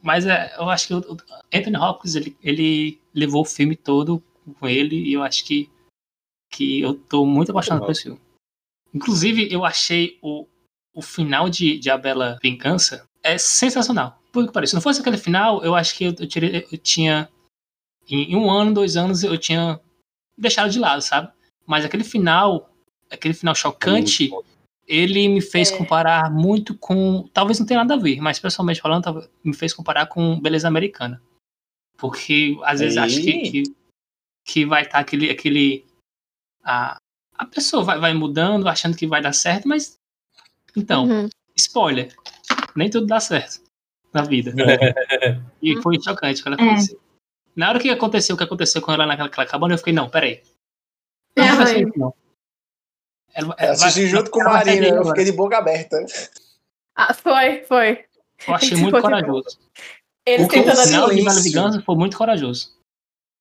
Mas 0.02 0.26
é, 0.26 0.54
eu 0.56 0.68
acho 0.70 0.86
que 0.86 0.94
o 0.94 1.16
Anthony 1.52 1.76
Hopkins, 1.76 2.14
ele, 2.14 2.36
ele 2.42 3.00
levou 3.14 3.42
o 3.42 3.44
filme 3.44 3.74
todo 3.76 4.22
com 4.58 4.66
ele 4.68 4.96
e 4.96 5.12
eu 5.12 5.22
acho 5.22 5.44
que, 5.44 5.68
que 6.50 6.80
eu 6.80 6.94
tô 6.94 7.26
muito 7.26 7.50
apaixonado 7.50 7.80
por 7.84 7.92
esse 7.92 8.04
filme. 8.04 8.20
Inclusive, 8.94 9.52
eu 9.52 9.64
achei 9.64 10.18
o, 10.22 10.46
o 10.94 11.02
final 11.02 11.50
de, 11.50 11.78
de 11.78 11.90
A 11.90 11.98
Bela 11.98 12.38
Vingança 12.42 13.06
é 13.22 13.36
sensacional. 13.36 14.18
Por 14.32 14.46
que 14.46 14.52
pareça. 14.52 14.70
Se 14.70 14.74
não 14.76 14.82
fosse 14.82 15.00
aquele 15.00 15.18
final, 15.18 15.62
eu 15.64 15.74
acho 15.74 15.94
que 15.96 16.04
eu, 16.04 16.14
eu, 16.18 16.26
tirei- 16.26 16.66
eu 16.70 16.78
tinha. 16.78 17.28
Em 18.08 18.34
um 18.36 18.50
ano, 18.50 18.72
dois 18.72 18.96
anos, 18.96 19.22
eu 19.22 19.36
tinha 19.36 19.78
deixado 20.36 20.70
de 20.70 20.78
lado, 20.78 21.02
sabe? 21.02 21.30
mas 21.66 21.84
aquele 21.84 22.02
final, 22.04 22.70
aquele 23.10 23.34
final 23.34 23.54
chocante, 23.54 24.30
ele 24.88 25.28
me 25.28 25.40
fez 25.42 25.70
É. 25.70 25.76
comparar 25.76 26.30
muito 26.30 26.74
com. 26.76 27.28
Talvez 27.34 27.58
não 27.60 27.66
tenha 27.66 27.80
nada 27.80 27.94
a 27.94 27.98
ver, 27.98 28.20
mas 28.20 28.38
pessoalmente 28.40 28.80
falando, 28.80 29.28
me 29.44 29.54
fez 29.54 29.72
comparar 29.74 30.06
com 30.06 30.40
Beleza 30.40 30.66
Americana. 30.66 31.20
Porque 31.96 32.56
às 32.62 32.80
vezes 32.80 32.96
acho 32.96 33.20
que, 33.20 33.50
que, 33.50 33.62
que 34.44 34.64
vai 34.64 34.82
estar 34.82 34.98
aquele. 34.98 35.30
aquele 35.30 35.84
a, 36.64 36.96
a 37.36 37.46
pessoa 37.46 37.84
vai, 37.84 37.98
vai 38.00 38.14
mudando, 38.14 38.68
achando 38.68 38.96
que 38.96 39.06
vai 39.06 39.20
dar 39.20 39.32
certo, 39.34 39.68
mas. 39.68 39.98
Então, 40.76 41.06
Uhum. 41.06 41.28
spoiler. 41.56 42.14
Nem 42.74 42.88
tudo 42.88 43.06
dá 43.06 43.20
certo 43.20 43.60
na 44.14 44.22
vida. 44.22 44.52
e 45.62 45.80
foi 45.82 46.00
chocante 46.00 46.42
quando 46.42 46.58
É. 46.60 46.62
aconteceu. 46.64 47.00
Na 47.56 47.68
hora 47.70 47.80
que 47.80 47.90
aconteceu 47.90 48.34
o 48.34 48.38
que 48.38 48.44
aconteceu 48.44 48.80
com 48.80 48.92
ela 48.92 49.04
naquela 49.04 49.28
naquela 49.28 49.46
cabana, 49.46 49.74
eu 49.74 49.78
fiquei, 49.78 49.92
não, 49.92 50.08
peraí. 50.08 50.40
Não 51.36 51.44
É, 51.44 51.52
mãe. 51.52 51.82
isso, 51.82 51.92
não. 51.98 52.14
Ela- 53.34 53.54
Eu 53.58 53.64
ela 53.64 53.72
assisti 53.72 54.00
vai- 54.02 54.08
junto 54.10 54.30
com 54.30 54.40
vai 54.42 54.52
Marina, 54.52 54.86
eu 54.86 54.92
agora. 54.94 55.08
fiquei 55.08 55.24
de 55.24 55.32
boca 55.32 55.58
aberta. 55.58 56.04
Ah, 56.96 57.14
foi, 57.14 57.62
foi. 57.64 58.04
Eu 58.46 58.54
achei 58.54 58.68
Tipo, 58.70 58.80
muito 58.82 58.94
tipo, 58.96 59.02
corajoso. 59.02 59.58
Eles 60.26 60.46
O 60.46 60.48
tentando 60.48 60.76
O 60.76 60.80
adivinhar, 60.80 61.08
de 61.08 61.14
Bela 61.16 61.30
silêncio. 61.30 61.42
Vingança 61.42 61.82
foi 61.82 61.94
muito 61.96 62.16
corajoso. 62.18 62.76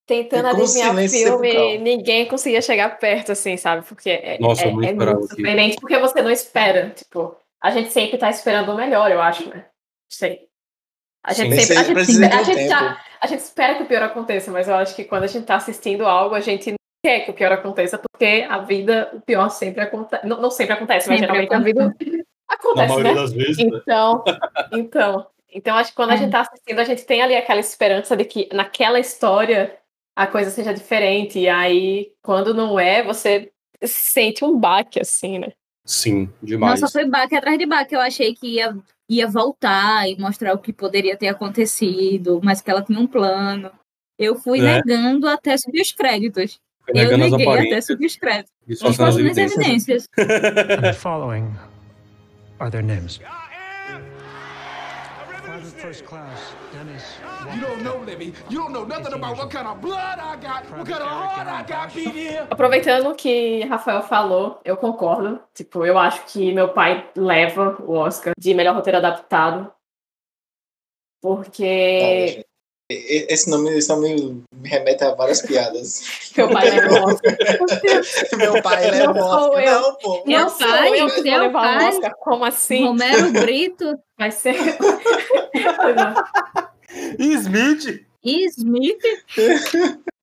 tentando 0.06 0.48
adivinhar 0.48 0.96
o 0.96 1.10
filme 1.10 1.78
ninguém 1.80 2.26
conseguia 2.28 2.62
chegar 2.62 2.98
perto, 2.98 3.34
assim, 3.34 3.58
sabe? 3.58 3.86
Porque 3.86 4.10
é, 4.10 4.40
Nossa, 4.40 4.64
é, 4.64 4.70
é 4.70 4.72
muito 4.72 5.04
aqui. 5.04 5.28
surpreendente, 5.28 5.76
porque 5.82 5.98
você 6.00 6.22
não 6.22 6.32
espera. 6.32 6.92
Tipo, 6.92 7.36
a 7.62 7.72
gente 7.72 7.92
sempre 7.92 8.18
tá 8.18 8.30
esperando 8.30 8.72
o 8.72 8.76
melhor, 8.76 9.12
eu 9.12 9.22
acho, 9.22 9.50
né? 9.50 9.66
Sei. 10.10 10.48
A 11.26 11.34
gente 11.34 11.54
Sim. 11.60 11.62
sempre. 11.74 12.00
A 12.00 12.04
gente, 12.04 12.24
a 12.34 12.44
gente 12.44 12.68
já- 12.70 13.04
a 13.20 13.28
gente 13.28 13.40
espera 13.42 13.76
que 13.76 13.84
o 13.84 13.86
pior 13.86 14.04
aconteça, 14.04 14.50
mas 14.50 14.68
eu 14.70 14.76
acho 14.76 14.96
que 14.96 15.04
quando 15.04 15.24
a 15.24 15.28
gente 15.28 15.46
tá 15.46 15.56
assistindo 15.58 16.06
algo, 16.06 16.34
a 16.36 16.40
gente 16.40 16.74
quer 17.08 17.22
que 17.22 17.32
o 17.32 17.34
pior 17.34 17.53
aconteça, 17.53 17.97
porque 17.97 18.45
a 18.49 18.58
vida, 18.60 19.10
o 19.14 19.22
pior 19.22 19.47
sempre 19.49 19.82
acontece. 19.82 20.28
Não, 20.28 20.41
não 20.41 20.51
sempre 20.51 20.74
acontece, 20.74 21.08
mas 21.08 21.20
Sempre 21.20 21.41
geralmente 21.41 21.53
a 21.53 21.60
vida 21.60 21.95
Na 22.49 22.55
acontece, 22.55 22.88
maioria 22.88 23.14
né? 23.14 23.22
das 23.22 23.34
vezes, 23.34 23.58
né? 23.58 23.64
Então, 23.82 24.24
então, 24.74 25.28
então 25.53 25.78
acho 25.78 25.91
que 25.91 25.95
quando 25.95 26.12
a 26.12 26.16
gente 26.18 26.32
tá 26.32 26.41
assistindo, 26.41 26.80
a 26.80 26.84
gente 26.84 27.05
tem 27.05 27.22
ali 27.22 27.36
aquela 27.36 27.60
esperança 27.62 28.16
de 28.16 28.26
que 28.26 28.49
naquela 28.53 28.99
história 28.99 29.78
a 30.16 30.28
coisa 30.28 30.49
seja 30.49 30.74
diferente. 30.74 31.39
E 31.39 31.47
aí, 31.47 32.12
quando 32.22 32.53
não 32.53 32.78
é, 32.80 33.03
você 33.03 33.51
sente 33.84 34.43
um 34.43 34.58
baque, 34.58 34.99
assim, 34.99 35.39
né? 35.39 35.53
Sim, 35.86 36.30
demais. 36.43 36.82
Nossa, 36.82 36.91
foi 36.91 37.08
baque 37.10 37.36
atrás 37.36 37.58
de 37.58 37.66
baque. 37.66 37.95
Eu 37.95 38.01
achei 38.01 38.34
que 38.36 38.55
ia, 38.55 38.76
ia 39.10 39.28
voltar 39.28 40.10
e 40.10 40.20
mostrar 40.20 40.53
o 40.53 40.60
que 40.60 40.74
poderia 40.74 41.16
ter 41.16 41.30
acontecido, 41.30 42.41
mas 42.43 42.62
que 42.62 42.70
ela 42.70 42.82
tinha 42.82 42.99
um 42.99 43.08
plano. 43.08 43.72
Eu 44.18 44.36
fui 44.36 44.60
É. 44.60 44.64
negando 44.64 45.28
até 45.30 45.55
subir 45.58 45.82
os 45.82 45.91
créditos. 45.91 46.60
Eu 46.88 47.18
neguei 47.18 47.48
até 47.48 47.82
sendo 47.82 48.06
as 48.06 48.16
foram 48.96 48.98
nas 48.98 49.18
evidências. 49.18 50.08
the 50.16 50.94
following 50.94 51.54
are 52.60 52.72
their 52.72 52.84
names. 52.84 53.20
First 55.78 56.06
Class 56.06 56.56
Dennis 56.74 57.04
You 57.54 57.62
don't 57.62 57.84
know, 57.84 58.04
Libby. 58.04 58.34
You 58.50 58.60
don't 58.60 58.74
know 58.74 58.86
nothing 58.86 59.14
about 59.14 59.38
what 59.38 59.52
kind 59.52 59.68
of 59.68 59.80
blood 59.80 60.18
I 60.20 60.36
got, 60.38 60.66
what 60.72 60.88
kind 60.88 61.02
of 61.02 61.08
heart 61.08 61.48
I 61.48 61.64
got 61.64 61.94
beat 61.94 62.14
here. 62.14 62.48
Aproveitando 62.50 63.12
o 63.12 63.16
que 63.16 63.64
Rafael 63.66 64.02
falou, 64.02 64.60
eu 64.66 64.76
concordo. 64.76 65.40
Tipo, 65.54 65.86
eu 65.86 65.98
acho 65.98 66.26
que 66.26 66.52
meu 66.52 66.74
pai 66.74 67.10
leva 67.16 67.78
o 67.82 67.94
Oscar 67.94 68.34
de 68.38 68.54
melhor 68.54 68.76
roteiro 68.76 68.98
adaptado. 68.98 69.72
Porque 71.22 72.46
Esse 72.90 73.50
nome, 73.50 73.78
esse 73.78 73.90
nome 73.90 74.46
me 74.54 74.70
remete 74.70 75.04
a 75.04 75.14
várias 75.14 75.42
piadas. 75.42 76.32
meu 76.38 76.50
pai 76.50 76.70
o 76.88 77.04
Oscar. 77.04 77.38
Meu 78.38 78.62
pai 78.62 78.96
sou 78.96 79.10
Oscar. 79.10 79.64
eu. 79.64 79.82
Não, 79.82 79.96
pô. 79.96 80.24
Meu 80.26 80.40
Não 80.40 80.50
sou 80.50 80.68
pai, 80.68 81.02
eu 81.02 81.08
que 81.10 81.22
vou 81.30 81.40
levar 81.40 81.78
pai. 81.78 81.90
Oscar. 81.90 82.16
Como 82.20 82.46
assim? 82.46 82.86
Romero 82.86 83.32
Brito 83.42 84.00
Vai 84.18 84.32
ser. 84.32 84.56
Smith? 87.20 88.06
Smith. 88.24 89.04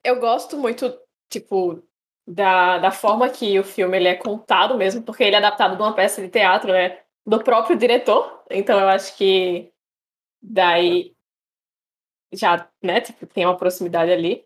eu 0.03 0.19
gosto 0.19 0.57
muito, 0.57 0.99
tipo, 1.31 1.83
da, 2.27 2.79
da 2.79 2.91
forma 2.91 3.29
que 3.29 3.59
o 3.59 3.65
filme 3.65 3.99
ele 3.99 4.09
é 4.09 4.15
contado 4.15 4.77
mesmo, 4.77 5.03
porque 5.03 5.23
ele 5.23 5.37
é 5.37 5.39
adaptado 5.39 5.77
de 5.77 5.83
uma 5.83 5.95
peça 5.95 6.23
de 6.23 6.29
teatro, 6.29 6.73
né? 6.73 6.99
Do 7.27 7.45
próprio 7.45 7.77
diretor. 7.77 8.43
Então 8.51 8.81
eu 8.81 8.89
acho 8.89 9.15
que 9.19 9.71
daí 10.43 11.14
já, 12.37 12.68
né, 12.82 13.01
tipo, 13.01 13.26
tem 13.26 13.45
uma 13.45 13.57
proximidade 13.57 14.11
ali. 14.11 14.45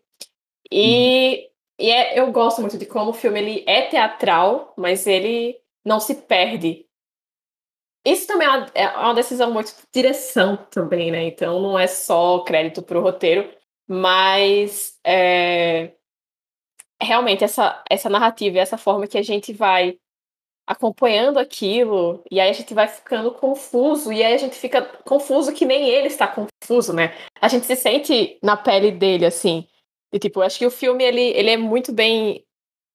E, 0.71 1.49
e 1.79 1.91
é, 1.91 2.19
eu 2.19 2.31
gosto 2.31 2.61
muito 2.61 2.77
de 2.77 2.85
como 2.85 3.11
o 3.11 3.13
filme 3.13 3.39
ele 3.39 3.63
é 3.67 3.83
teatral, 3.87 4.73
mas 4.77 5.07
ele 5.07 5.59
não 5.85 5.99
se 5.99 6.15
perde. 6.15 6.85
Isso 8.05 8.27
também 8.27 8.47
é 8.47 8.51
uma, 8.51 8.71
é 8.73 8.87
uma 8.97 9.13
decisão 9.13 9.51
muito 9.51 9.75
de 9.75 9.83
direção 9.93 10.57
também, 10.71 11.11
né? 11.11 11.23
Então 11.25 11.61
não 11.61 11.77
é 11.77 11.87
só 11.87 12.39
crédito 12.39 12.81
pro 12.81 13.01
roteiro, 13.01 13.49
mas 13.87 14.97
é, 15.05 15.93
realmente 17.01 17.43
essa, 17.43 17.83
essa 17.89 18.09
narrativa 18.09 18.57
e 18.57 18.59
essa 18.59 18.77
forma 18.77 19.07
que 19.07 19.17
a 19.17 19.21
gente 19.23 19.53
vai 19.53 19.99
acompanhando 20.69 21.39
aquilo, 21.39 22.23
e 22.29 22.39
aí 22.39 22.47
a 22.47 22.53
gente 22.53 22.75
vai 22.75 22.87
ficando 22.87 23.31
confuso, 23.31 24.13
e 24.13 24.23
aí 24.23 24.35
a 24.35 24.37
gente 24.37 24.55
fica 24.55 24.83
confuso 25.03 25.51
que 25.51 25.65
nem 25.65 25.89
ele 25.89 26.05
está 26.05 26.27
confuso, 26.27 26.93
né? 26.93 27.11
A 27.41 27.47
gente 27.47 27.65
se 27.65 27.75
sente 27.75 28.37
na 28.43 28.55
pele 28.55 28.91
dele, 28.91 29.25
assim. 29.25 29.67
E, 30.13 30.19
tipo, 30.19 30.39
eu 30.39 30.43
acho 30.43 30.59
que 30.59 30.67
o 30.67 30.71
filme, 30.71 31.03
ele, 31.03 31.21
ele 31.21 31.49
é 31.49 31.57
muito 31.57 31.91
bem 31.91 32.45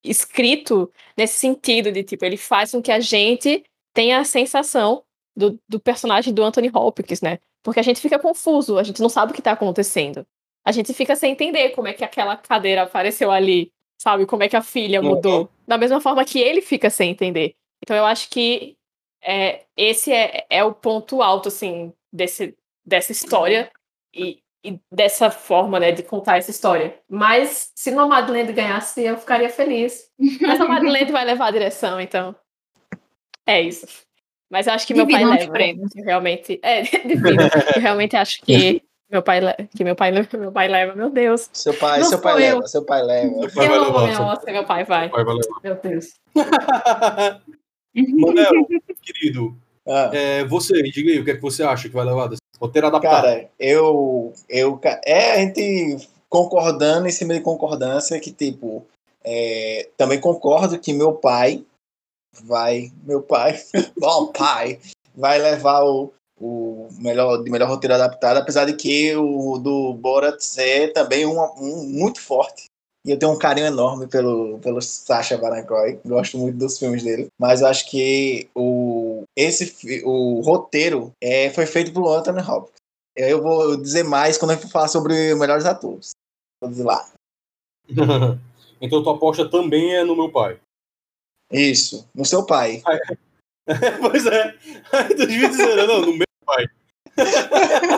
escrito 0.04 0.88
nesse 1.16 1.34
sentido 1.38 1.90
de, 1.90 2.04
tipo, 2.04 2.24
ele 2.24 2.36
faz 2.36 2.70
com 2.70 2.80
que 2.80 2.92
a 2.92 3.00
gente 3.00 3.64
tenha 3.92 4.20
a 4.20 4.24
sensação 4.24 5.02
do, 5.36 5.58
do 5.68 5.80
personagem 5.80 6.32
do 6.32 6.44
Anthony 6.44 6.70
Hopkins, 6.72 7.20
né? 7.22 7.38
Porque 7.62 7.80
a 7.80 7.82
gente 7.82 8.00
fica 8.00 8.20
confuso, 8.20 8.78
a 8.78 8.84
gente 8.84 9.02
não 9.02 9.08
sabe 9.08 9.32
o 9.32 9.34
que 9.34 9.40
está 9.40 9.50
acontecendo. 9.52 10.24
A 10.64 10.70
gente 10.70 10.94
fica 10.94 11.16
sem 11.16 11.32
entender 11.32 11.70
como 11.70 11.88
é 11.88 11.92
que 11.92 12.04
aquela 12.04 12.36
cadeira 12.36 12.82
apareceu 12.82 13.32
ali, 13.32 13.72
sabe? 14.00 14.26
Como 14.26 14.44
é 14.44 14.48
que 14.48 14.56
a 14.56 14.62
filha 14.62 15.00
Uhum. 15.00 15.08
mudou. 15.08 15.48
Da 15.66 15.76
mesma 15.76 16.00
forma 16.00 16.24
que 16.24 16.38
ele 16.38 16.60
fica 16.60 16.88
sem 16.88 17.10
entender. 17.10 17.56
Então 17.84 17.96
eu 17.96 18.06
acho 18.06 18.30
que 18.30 18.76
é, 19.22 19.62
esse 19.76 20.10
é, 20.12 20.46
é 20.48 20.64
o 20.64 20.72
ponto 20.72 21.20
alto, 21.22 21.48
assim, 21.48 21.92
desse, 22.12 22.56
dessa 22.84 23.12
história 23.12 23.70
e, 24.14 24.38
e 24.64 24.80
dessa 24.90 25.30
forma, 25.30 25.78
né, 25.78 25.92
de 25.92 26.02
contar 26.02 26.38
essa 26.38 26.50
história. 26.50 26.98
Mas 27.08 27.70
se 27.74 27.90
Nomadland 27.90 28.50
ganhasse, 28.54 29.02
eu 29.02 29.18
ficaria 29.18 29.50
feliz. 29.50 30.08
Mas 30.40 30.58
Nomadland 30.58 31.12
vai 31.12 31.24
levar 31.26 31.48
a 31.48 31.50
direção, 31.50 32.00
então 32.00 32.34
é 33.46 33.60
isso. 33.60 33.86
Mas 34.50 34.66
eu 34.66 34.72
acho 34.72 34.86
que 34.86 34.94
meu 34.94 35.06
pai 35.06 35.16
Dividam 35.20 35.38
leva. 35.38 35.52
prêmios. 35.52 35.90
Realmente, 35.94 36.60
é. 36.62 36.82
Eu 37.76 37.82
realmente 37.82 38.16
acho 38.16 38.40
que 38.42 38.82
meu 39.10 39.22
pai, 39.22 39.40
que 39.76 39.82
meu 39.84 39.96
pai, 39.96 40.10
le- 40.10 40.28
meu 40.32 40.52
pai 40.52 40.68
leva, 40.68 40.94
meu 40.94 41.10
Deus. 41.10 41.48
Seu 41.52 41.74
pai, 41.74 42.00
Não 42.00 42.06
seu 42.08 42.20
pai 42.20 42.32
eu. 42.34 42.38
leva, 42.38 42.66
seu 42.66 42.84
pai 42.84 43.02
leva. 43.02 43.48
Seu 43.48 43.54
pai 43.54 43.66
eu 43.66 43.70
vai 43.70 43.78
não 43.78 43.92
vou 43.92 44.06
levar. 44.06 44.42
o 44.42 44.52
meu 44.52 44.64
pai 44.64 44.84
vai. 44.84 45.08
pai 45.08 45.24
vai 45.24 45.34
levar. 45.34 45.60
Meu 45.62 45.74
Deus. 45.76 46.14
Manel, 47.94 48.66
querido, 49.02 49.56
Ah. 49.86 50.10
é, 50.12 50.44
você, 50.44 50.82
diga 50.82 51.10
aí, 51.10 51.20
o 51.20 51.24
que 51.24 51.30
é 51.30 51.34
que 51.34 51.42
você 51.42 51.62
acha 51.62 51.88
que 51.88 51.94
vai 51.94 52.04
levar 52.04 52.28
desse 52.28 52.40
roteiro 52.58 52.86
adaptado? 52.86 53.22
Cara, 53.22 53.50
eu, 53.58 54.32
eu. 54.48 54.80
É 55.04 55.32
a 55.32 55.38
gente 55.38 56.08
concordando 56.28 57.06
em 57.06 57.12
cima 57.12 57.34
de 57.34 57.40
concordância 57.40 58.18
que, 58.18 58.32
tipo, 58.32 58.86
é, 59.22 59.88
também 59.96 60.20
concordo 60.20 60.78
que 60.78 60.92
meu 60.92 61.12
pai 61.12 61.64
vai. 62.42 62.90
Meu 63.04 63.22
pai. 63.22 63.60
Bom, 63.98 64.26
pai. 64.32 64.80
Vai 65.14 65.38
levar 65.38 65.84
o, 65.84 66.12
o 66.40 66.88
melhor, 66.98 67.42
de 67.42 67.50
melhor 67.50 67.68
roteiro 67.68 67.94
adaptado, 67.94 68.38
apesar 68.38 68.64
de 68.64 68.74
que 68.74 69.14
o 69.14 69.58
do 69.58 69.94
Borat 69.94 70.42
é 70.58 70.88
também 70.88 71.24
um, 71.24 71.40
um 71.56 71.86
muito 71.86 72.20
forte. 72.20 72.64
E 73.06 73.10
eu 73.10 73.18
tenho 73.18 73.32
um 73.32 73.38
carinho 73.38 73.66
enorme 73.66 74.06
pelo, 74.06 74.58
pelo 74.60 74.80
Sacha 74.80 75.36
Baron 75.36 75.64
Cohen. 75.66 76.00
Gosto 76.06 76.38
muito 76.38 76.56
dos 76.56 76.78
filmes 76.78 77.02
dele. 77.02 77.28
Mas 77.38 77.60
eu 77.60 77.66
acho 77.66 77.90
que 77.90 78.48
o, 78.54 79.24
esse, 79.36 80.02
o 80.04 80.40
roteiro 80.40 81.12
é, 81.20 81.50
foi 81.50 81.66
feito 81.66 81.92
pelo 81.92 82.10
Anthony 82.10 82.40
Hopkins. 82.40 82.72
Eu 83.14 83.42
vou 83.42 83.76
dizer 83.76 84.04
mais 84.04 84.38
quando 84.38 84.52
eu 84.52 84.58
for 84.58 84.70
falar 84.70 84.88
sobre 84.88 85.34
melhores 85.34 85.66
atores. 85.66 86.12
Vou 86.60 86.70
dizer 86.70 86.84
lá. 86.84 87.06
então 88.80 89.02
tua 89.02 89.16
aposta 89.16 89.48
também 89.48 89.94
é 89.94 90.02
no 90.02 90.16
meu 90.16 90.32
pai. 90.32 90.58
Isso. 91.52 92.08
No 92.14 92.24
seu 92.24 92.46
pai. 92.46 92.82
pois 94.00 94.26
é. 94.26 94.52
Tu 95.08 95.26
devia 95.26 95.50
dizer, 95.50 95.86
não, 95.86 96.00
no 96.00 96.14
meu 96.14 96.26
pai. 96.46 96.66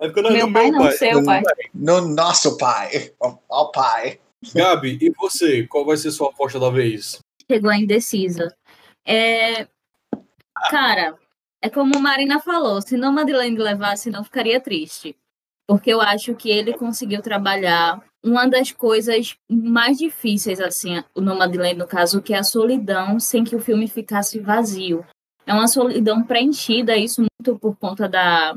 Aí 0.00 0.08
ficou, 0.08 0.22
não, 0.22 0.30
Meu 0.30 0.46
no 0.46 0.52
pai 0.52 0.70
meu 0.70 0.72
não, 0.72 0.86
pai. 0.86 0.92
seu 0.92 1.24
pai. 1.24 1.42
No 1.74 2.08
nosso 2.08 2.56
pai. 2.56 3.12
Ó 3.20 3.36
ó 3.48 3.64
pai. 3.66 4.20
Gabi, 4.54 4.98
e 5.00 5.10
você? 5.10 5.66
Qual 5.66 5.84
vai 5.84 5.96
ser 5.96 6.12
sua 6.12 6.28
aposta 6.28 6.60
da 6.60 6.70
vez? 6.70 7.18
Chegou 7.50 7.70
a 7.70 7.76
indecisa. 7.76 8.54
É... 9.04 9.66
Cara, 10.70 11.16
é 11.60 11.68
como 11.68 11.98
Marina 11.98 12.38
falou, 12.40 12.80
se 12.80 12.96
não 12.96 13.12
Madeleine 13.12 13.58
levasse, 13.58 14.10
não 14.10 14.22
ficaria 14.22 14.60
triste. 14.60 15.16
Porque 15.66 15.92
eu 15.92 16.00
acho 16.00 16.34
que 16.34 16.50
ele 16.50 16.72
conseguiu 16.72 17.20
trabalhar 17.20 18.02
uma 18.24 18.46
das 18.46 18.72
coisas 18.72 19.36
mais 19.50 19.98
difíceis, 19.98 20.60
assim, 20.60 21.02
o 21.14 21.20
Nomadland, 21.20 21.74
no 21.74 21.86
caso, 21.86 22.22
que 22.22 22.32
é 22.32 22.38
a 22.38 22.44
solidão 22.44 23.20
sem 23.20 23.44
que 23.44 23.54
o 23.54 23.60
filme 23.60 23.86
ficasse 23.86 24.38
vazio. 24.38 25.04
É 25.46 25.52
uma 25.52 25.68
solidão 25.68 26.22
preenchida, 26.22 26.96
isso 26.96 27.22
muito 27.22 27.58
por 27.58 27.76
conta 27.76 28.08
da, 28.08 28.54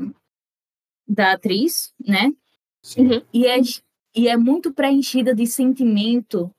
da 1.12 1.32
atriz, 1.32 1.92
né? 2.00 2.32
Uhum. 2.96 3.22
E, 3.32 3.46
é, 3.46 3.60
e 4.14 4.28
é 4.28 4.36
muito 4.36 4.72
preenchida 4.72 5.34
de 5.34 5.46
sentimento 5.46 6.50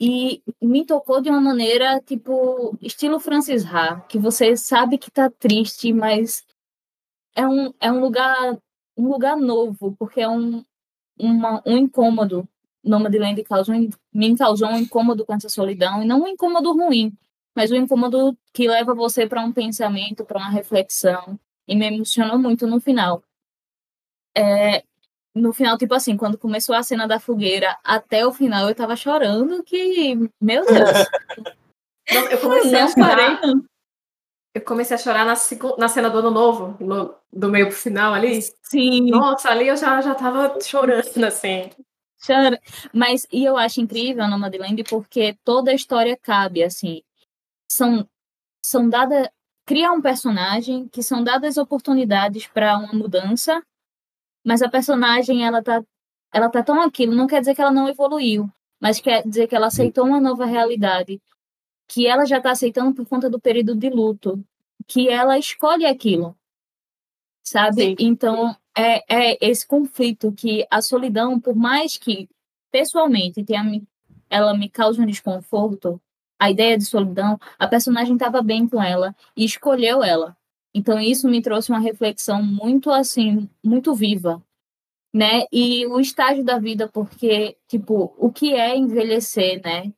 e 0.00 0.42
me 0.60 0.84
tocou 0.84 1.20
de 1.20 1.30
uma 1.30 1.40
maneira, 1.40 2.00
tipo, 2.00 2.76
estilo 2.80 3.20
Francis 3.20 3.64
Ha, 3.64 4.00
que 4.08 4.18
você 4.18 4.56
sabe 4.56 4.98
que 4.98 5.10
tá 5.10 5.30
triste, 5.30 5.92
mas 5.92 6.44
é 7.36 7.46
um, 7.46 7.72
é 7.80 7.92
um 7.92 8.00
lugar 8.00 8.58
um 8.96 9.08
lugar 9.08 9.36
novo, 9.36 9.94
porque 9.98 10.20
é 10.20 10.28
um, 10.28 10.64
uma, 11.18 11.62
um 11.66 11.76
incômodo. 11.76 12.48
Nomadland 12.84 13.42
causou, 13.44 13.74
me 14.12 14.36
causou 14.36 14.68
um 14.68 14.76
incômodo 14.76 15.24
com 15.24 15.34
essa 15.34 15.48
solidão, 15.48 16.02
e 16.02 16.06
não 16.06 16.22
um 16.22 16.28
incômodo 16.28 16.72
ruim, 16.72 17.16
mas 17.54 17.70
um 17.70 17.76
incômodo 17.76 18.36
que 18.52 18.68
leva 18.68 18.94
você 18.94 19.26
para 19.26 19.42
um 19.44 19.52
pensamento, 19.52 20.24
para 20.24 20.38
uma 20.38 20.50
reflexão, 20.50 21.38
e 21.66 21.76
me 21.76 21.86
emocionou 21.86 22.38
muito 22.38 22.66
no 22.66 22.80
final. 22.80 23.22
É, 24.36 24.84
no 25.34 25.52
final, 25.52 25.78
tipo 25.78 25.94
assim, 25.94 26.16
quando 26.16 26.38
começou 26.38 26.74
a 26.74 26.82
cena 26.82 27.06
da 27.08 27.18
fogueira 27.18 27.76
até 27.82 28.26
o 28.26 28.32
final, 28.32 28.68
eu 28.68 28.74
tava 28.74 28.96
chorando 28.96 29.62
que, 29.62 30.14
meu 30.40 30.64
Deus. 30.66 30.66
Nossa, 32.12 32.32
eu 32.32 32.40
comecei 32.40 32.78
a 32.78 32.86
não 32.86 32.94
parei, 32.94 33.26
chorar. 33.26 33.46
não. 33.46 33.64
Eu 34.54 34.60
comecei 34.62 34.94
a 34.94 34.98
chorar 34.98 35.24
na, 35.24 35.34
na 35.78 35.88
cena 35.88 36.10
do 36.10 36.18
ano 36.18 36.30
novo, 36.30 36.76
no- 36.84 37.14
do 37.32 37.48
meio 37.48 37.68
pro 37.68 37.76
final 37.76 38.12
ali. 38.12 38.40
Sim, 38.62 39.10
Nossa, 39.10 39.48
ali 39.48 39.68
eu 39.68 39.76
já, 39.76 39.98
já 40.02 40.14
tava 40.14 40.60
chorando, 40.60 41.24
assim. 41.24 41.70
chora. 42.26 42.60
Mas, 42.92 43.26
e 43.32 43.44
eu 43.44 43.56
acho 43.56 43.80
incrível 43.80 44.22
a 44.24 44.28
Nomadland 44.28 44.84
porque 44.84 45.38
toda 45.42 45.70
a 45.70 45.74
história 45.74 46.18
cabe, 46.20 46.62
assim. 46.62 47.02
São, 47.70 48.06
são 48.64 48.88
dadas... 48.88 49.28
Cria 49.64 49.90
um 49.92 50.02
personagem 50.02 50.86
que 50.88 51.02
são 51.02 51.22
dadas 51.24 51.56
oportunidades 51.56 52.46
para 52.46 52.76
uma 52.76 52.92
mudança, 52.92 53.62
mas 54.44 54.62
a 54.62 54.68
personagem, 54.68 55.44
ela 55.44 55.62
tá, 55.62 55.82
ela 56.32 56.48
tá 56.48 56.62
tão 56.62 56.80
aquilo, 56.80 57.14
não 57.14 57.26
quer 57.26 57.40
dizer 57.40 57.54
que 57.54 57.60
ela 57.60 57.72
não 57.72 57.88
evoluiu, 57.88 58.50
mas 58.80 59.00
quer 59.00 59.22
dizer 59.26 59.46
que 59.46 59.54
ela 59.54 59.68
aceitou 59.68 60.06
uma 60.06 60.20
nova 60.20 60.44
realidade, 60.44 61.20
que 61.88 62.06
ela 62.06 62.24
já 62.24 62.40
tá 62.40 62.50
aceitando 62.50 62.94
por 62.94 63.06
conta 63.06 63.28
do 63.28 63.40
período 63.40 63.74
de 63.74 63.90
luto, 63.90 64.44
que 64.86 65.08
ela 65.08 65.38
escolhe 65.38 65.86
aquilo, 65.86 66.36
sabe? 67.42 67.82
Sim. 67.82 67.96
Então, 67.98 68.56
é, 68.76 69.32
é 69.32 69.38
esse 69.40 69.66
conflito 69.66 70.32
que 70.32 70.66
a 70.70 70.80
solidão, 70.80 71.38
por 71.38 71.54
mais 71.54 71.96
que 71.96 72.28
pessoalmente 72.70 73.44
tenha 73.44 73.62
me, 73.62 73.86
ela 74.30 74.56
me 74.56 74.68
cause 74.68 75.00
um 75.00 75.06
desconforto, 75.06 76.00
a 76.38 76.50
ideia 76.50 76.76
de 76.76 76.84
solidão, 76.84 77.38
a 77.58 77.68
personagem 77.68 78.14
estava 78.14 78.42
bem 78.42 78.66
com 78.66 78.82
ela 78.82 79.14
e 79.36 79.44
escolheu 79.44 80.02
ela. 80.02 80.36
Então 80.74 80.98
isso 80.98 81.28
me 81.28 81.42
trouxe 81.42 81.70
uma 81.70 81.78
reflexão 81.80 82.42
muito 82.42 82.90
assim, 82.90 83.48
muito 83.64 83.94
viva, 83.94 84.42
né? 85.14 85.44
E 85.52 85.86
o 85.86 86.00
estágio 86.00 86.44
da 86.44 86.58
vida, 86.58 86.88
porque 86.88 87.56
tipo, 87.68 88.14
o 88.18 88.32
que 88.32 88.54
é 88.54 88.76
envelhecer, 88.76 89.60
né? 89.62 89.92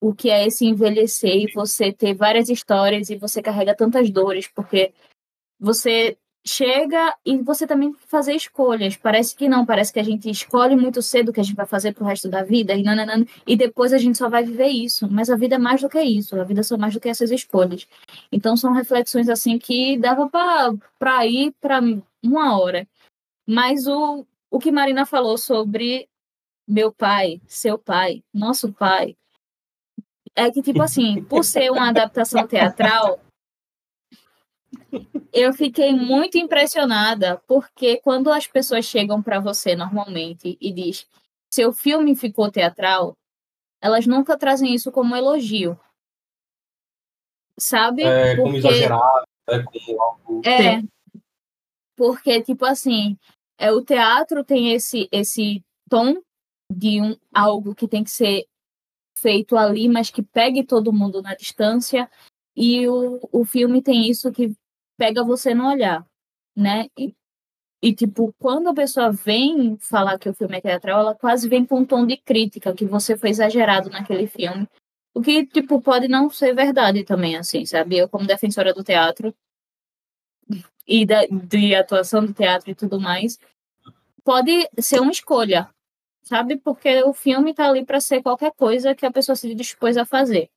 O 0.00 0.14
que 0.14 0.30
é 0.30 0.46
esse 0.46 0.66
envelhecer 0.66 1.36
e 1.36 1.52
você 1.52 1.92
ter 1.92 2.14
várias 2.14 2.48
histórias 2.48 3.10
e 3.10 3.16
você 3.16 3.42
carrega 3.42 3.74
tantas 3.76 4.10
dores, 4.10 4.48
porque 4.48 4.92
você 5.58 6.18
chega 6.44 7.14
e 7.24 7.38
você 7.38 7.66
também 7.66 7.94
fazer 8.06 8.34
escolhas. 8.34 8.96
Parece 8.96 9.34
que 9.34 9.48
não, 9.48 9.64
parece 9.64 9.92
que 9.92 10.00
a 10.00 10.02
gente 10.02 10.28
escolhe 10.28 10.74
muito 10.74 11.00
cedo 11.00 11.28
o 11.28 11.32
que 11.32 11.40
a 11.40 11.42
gente 11.42 11.54
vai 11.54 11.66
fazer 11.66 11.92
pro 11.94 12.04
resto 12.04 12.28
da 12.28 12.42
vida 12.42 12.74
e 12.74 12.82
nananana, 12.82 13.26
e 13.46 13.56
depois 13.56 13.92
a 13.92 13.98
gente 13.98 14.18
só 14.18 14.28
vai 14.28 14.44
viver 14.44 14.68
isso. 14.68 15.08
Mas 15.10 15.30
a 15.30 15.36
vida 15.36 15.54
é 15.54 15.58
mais 15.58 15.80
do 15.80 15.88
que 15.88 16.00
isso, 16.02 16.38
a 16.38 16.44
vida 16.44 16.60
é 16.60 16.64
só 16.64 16.76
mais 16.76 16.94
do 16.94 17.00
que 17.00 17.08
essas 17.08 17.30
escolhas. 17.30 17.86
Então 18.30 18.56
são 18.56 18.72
reflexões 18.72 19.28
assim 19.28 19.58
que 19.58 19.96
dava 19.98 20.28
para 20.98 21.26
ir 21.26 21.54
para 21.60 21.80
uma 22.22 22.58
hora. 22.58 22.86
Mas 23.46 23.86
o, 23.86 24.26
o 24.50 24.58
que 24.58 24.72
Marina 24.72 25.06
falou 25.06 25.38
sobre 25.38 26.08
meu 26.66 26.92
pai, 26.92 27.40
seu 27.46 27.78
pai, 27.78 28.22
nosso 28.32 28.72
pai, 28.72 29.16
é 30.34 30.50
que, 30.50 30.62
tipo 30.62 30.82
assim, 30.82 31.22
por 31.24 31.44
ser 31.44 31.70
uma 31.70 31.90
adaptação 31.90 32.46
teatral, 32.46 33.20
eu 35.32 35.52
fiquei 35.52 35.92
muito 35.92 36.36
impressionada, 36.38 37.38
porque 37.46 37.98
quando 37.98 38.30
as 38.30 38.46
pessoas 38.46 38.84
chegam 38.84 39.22
para 39.22 39.40
você 39.40 39.74
normalmente 39.74 40.56
e 40.60 40.72
diz 40.72 41.06
seu 41.50 41.72
filme 41.72 42.16
ficou 42.16 42.50
teatral, 42.50 43.16
elas 43.80 44.06
nunca 44.06 44.36
trazem 44.38 44.74
isso 44.74 44.90
como 44.90 45.16
elogio. 45.16 45.78
Sabe? 47.58 48.02
É, 48.02 48.36
como 48.36 48.52
Porque- 48.52 48.58
exagerado, 48.68 49.26
né, 49.48 49.62
como 49.62 50.02
algo... 50.02 50.42
É. 50.46 50.82
Porque, 51.96 52.42
tipo 52.42 52.64
assim, 52.64 53.18
é, 53.58 53.70
o 53.70 53.84
teatro 53.84 54.42
tem 54.42 54.72
esse, 54.72 55.08
esse 55.12 55.62
tom 55.88 56.14
de 56.70 57.00
um, 57.02 57.16
algo 57.34 57.74
que 57.74 57.86
tem 57.86 58.02
que 58.02 58.10
ser 58.10 58.46
feito 59.18 59.56
ali, 59.56 59.88
mas 59.88 60.10
que 60.10 60.22
pegue 60.22 60.64
todo 60.64 60.92
mundo 60.92 61.20
na 61.20 61.34
distância. 61.34 62.10
E 62.56 62.88
o, 62.88 63.20
o 63.30 63.44
filme 63.44 63.82
tem 63.82 64.08
isso 64.08 64.32
que 64.32 64.56
pega 64.96 65.24
você 65.24 65.54
no 65.54 65.68
olhar, 65.68 66.06
né? 66.56 66.88
E, 66.98 67.14
e, 67.82 67.94
tipo, 67.94 68.34
quando 68.38 68.68
a 68.68 68.74
pessoa 68.74 69.10
vem 69.10 69.76
falar 69.78 70.18
que 70.18 70.28
o 70.28 70.34
filme 70.34 70.58
é 70.58 70.60
teatral, 70.60 71.00
ela 71.00 71.14
quase 71.14 71.48
vem 71.48 71.64
com 71.64 71.80
um 71.80 71.84
tom 71.84 72.06
de 72.06 72.16
crítica, 72.16 72.74
que 72.74 72.84
você 72.84 73.16
foi 73.16 73.30
exagerado 73.30 73.90
naquele 73.90 74.26
filme. 74.26 74.68
O 75.14 75.20
que, 75.20 75.46
tipo, 75.46 75.80
pode 75.80 76.08
não 76.08 76.30
ser 76.30 76.54
verdade 76.54 77.04
também, 77.04 77.36
assim, 77.36 77.66
sabe? 77.66 77.98
Eu, 77.98 78.08
como 78.08 78.26
defensora 78.26 78.72
do 78.72 78.84
teatro, 78.84 79.34
e 80.86 81.06
da, 81.06 81.26
de 81.26 81.74
atuação 81.74 82.24
do 82.24 82.34
teatro 82.34 82.70
e 82.70 82.74
tudo 82.74 83.00
mais, 83.00 83.38
pode 84.24 84.68
ser 84.78 85.00
uma 85.00 85.12
escolha, 85.12 85.68
sabe? 86.22 86.56
Porque 86.56 87.02
o 87.04 87.12
filme 87.12 87.54
tá 87.54 87.68
ali 87.68 87.84
para 87.84 88.00
ser 88.00 88.22
qualquer 88.22 88.52
coisa 88.52 88.94
que 88.94 89.06
a 89.06 89.12
pessoa 89.12 89.36
se 89.36 89.54
dispôs 89.54 89.96
a 89.96 90.04
fazer. 90.04 90.50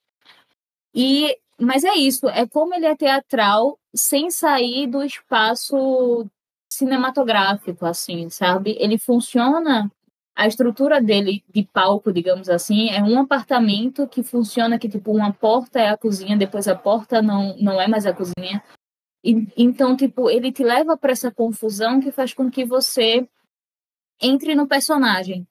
E 0.94 1.38
mas 1.60 1.84
é 1.84 1.96
isso, 1.96 2.28
é 2.30 2.46
como 2.48 2.74
ele 2.74 2.86
é 2.86 2.96
teatral 2.96 3.80
sem 3.96 4.30
sair 4.30 4.88
do 4.88 5.04
espaço 5.04 6.30
cinematográfico, 6.70 7.86
assim, 7.86 8.30
sabe? 8.30 8.76
Ele 8.80 8.98
funciona 8.98 9.90
a 10.36 10.48
estrutura 10.48 11.02
dele 11.02 11.44
de 11.50 11.64
palco, 11.64 12.12
digamos 12.12 12.50
assim, 12.50 12.90
é 12.90 13.02
um 13.02 13.18
apartamento 13.20 14.08
que 14.08 14.22
funciona 14.22 14.78
que 14.78 14.90
tipo 14.90 15.12
uma 15.14 15.32
porta 15.32 15.80
é 15.80 15.90
a 15.90 15.98
cozinha, 15.98 16.36
depois 16.38 16.68
a 16.68 16.76
porta 16.76 17.22
não 17.22 17.56
não 17.58 17.80
é 17.80 17.88
mais 17.88 18.06
a 18.06 18.14
cozinha. 18.14 18.62
E, 19.24 19.48
então, 19.58 19.96
tipo, 19.96 20.30
ele 20.30 20.52
te 20.52 20.64
leva 20.64 20.96
para 20.96 21.12
essa 21.12 21.32
confusão 21.32 22.00
que 22.00 22.12
faz 22.12 22.34
com 22.34 22.52
que 22.52 22.64
você 22.64 23.28
entre 24.22 24.54
no 24.56 24.68
personagem. 24.68 25.48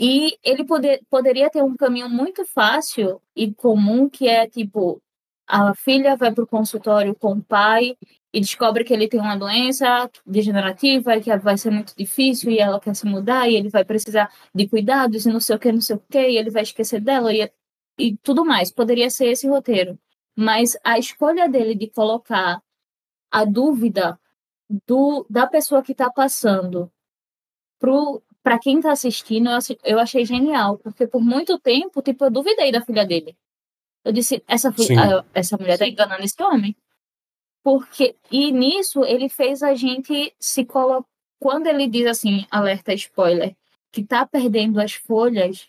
E 0.00 0.38
ele 0.42 0.64
poder, 0.64 1.02
poderia 1.10 1.50
ter 1.50 1.62
um 1.62 1.76
caminho 1.76 2.08
muito 2.08 2.46
fácil 2.46 3.20
e 3.36 3.52
comum, 3.52 4.08
que 4.08 4.26
é 4.26 4.48
tipo: 4.48 5.02
a 5.46 5.74
filha 5.74 6.16
vai 6.16 6.32
para 6.32 6.44
o 6.44 6.46
consultório 6.46 7.14
com 7.14 7.32
o 7.34 7.42
pai 7.42 7.96
e 8.32 8.40
descobre 8.40 8.82
que 8.82 8.94
ele 8.94 9.08
tem 9.08 9.20
uma 9.20 9.36
doença 9.36 10.10
degenerativa 10.24 11.16
e 11.16 11.20
que 11.20 11.36
vai 11.36 11.58
ser 11.58 11.70
muito 11.70 11.94
difícil 11.94 12.50
e 12.50 12.58
ela 12.58 12.80
quer 12.80 12.94
se 12.96 13.04
mudar 13.06 13.48
e 13.48 13.56
ele 13.56 13.68
vai 13.68 13.84
precisar 13.84 14.32
de 14.54 14.66
cuidados 14.68 15.26
e 15.26 15.30
não 15.30 15.40
sei 15.40 15.56
o 15.56 15.58
que, 15.58 15.70
não 15.70 15.82
sei 15.82 15.96
o 15.96 16.02
que, 16.10 16.18
e 16.18 16.38
ele 16.38 16.50
vai 16.50 16.62
esquecer 16.62 17.00
dela 17.00 17.32
e, 17.34 17.50
e 17.98 18.16
tudo 18.18 18.44
mais. 18.44 18.72
Poderia 18.72 19.10
ser 19.10 19.26
esse 19.26 19.46
roteiro. 19.48 19.98
Mas 20.34 20.78
a 20.82 20.98
escolha 20.98 21.48
dele 21.48 21.74
de 21.74 21.88
colocar 21.90 22.62
a 23.30 23.44
dúvida 23.44 24.18
do, 24.86 25.26
da 25.28 25.46
pessoa 25.46 25.82
que 25.82 25.92
está 25.92 26.10
passando 26.10 26.90
para 28.42 28.58
quem 28.58 28.78
está 28.78 28.92
assistindo, 28.92 29.50
eu, 29.84 29.98
achei 29.98 30.24
genial, 30.24 30.78
porque 30.78 31.06
por 31.06 31.20
muito 31.20 31.58
tempo, 31.58 32.00
tipo, 32.02 32.24
eu 32.24 32.30
duvidei 32.30 32.72
da 32.72 32.80
filha 32.80 33.04
dele. 33.04 33.36
Eu 34.04 34.12
disse, 34.12 34.42
essa, 34.46 34.72
fi- 34.72 34.84
Sim. 34.84 34.98
ah, 34.98 35.24
essa 35.34 35.56
mulher 35.58 35.78
tá 35.78 35.86
enganando 35.86 36.22
esse 36.22 36.42
homem. 36.42 36.74
Porque, 37.62 38.16
e 38.30 38.50
nisso 38.50 39.04
ele 39.04 39.28
fez 39.28 39.62
a 39.62 39.74
gente 39.74 40.34
se 40.38 40.64
colocar. 40.64 41.06
Quando 41.38 41.66
ele 41.66 41.86
diz 41.86 42.06
assim, 42.06 42.46
alerta 42.50 42.92
spoiler, 42.92 43.56
que 43.90 44.04
tá 44.04 44.26
perdendo 44.26 44.78
as 44.78 44.92
folhas, 44.92 45.66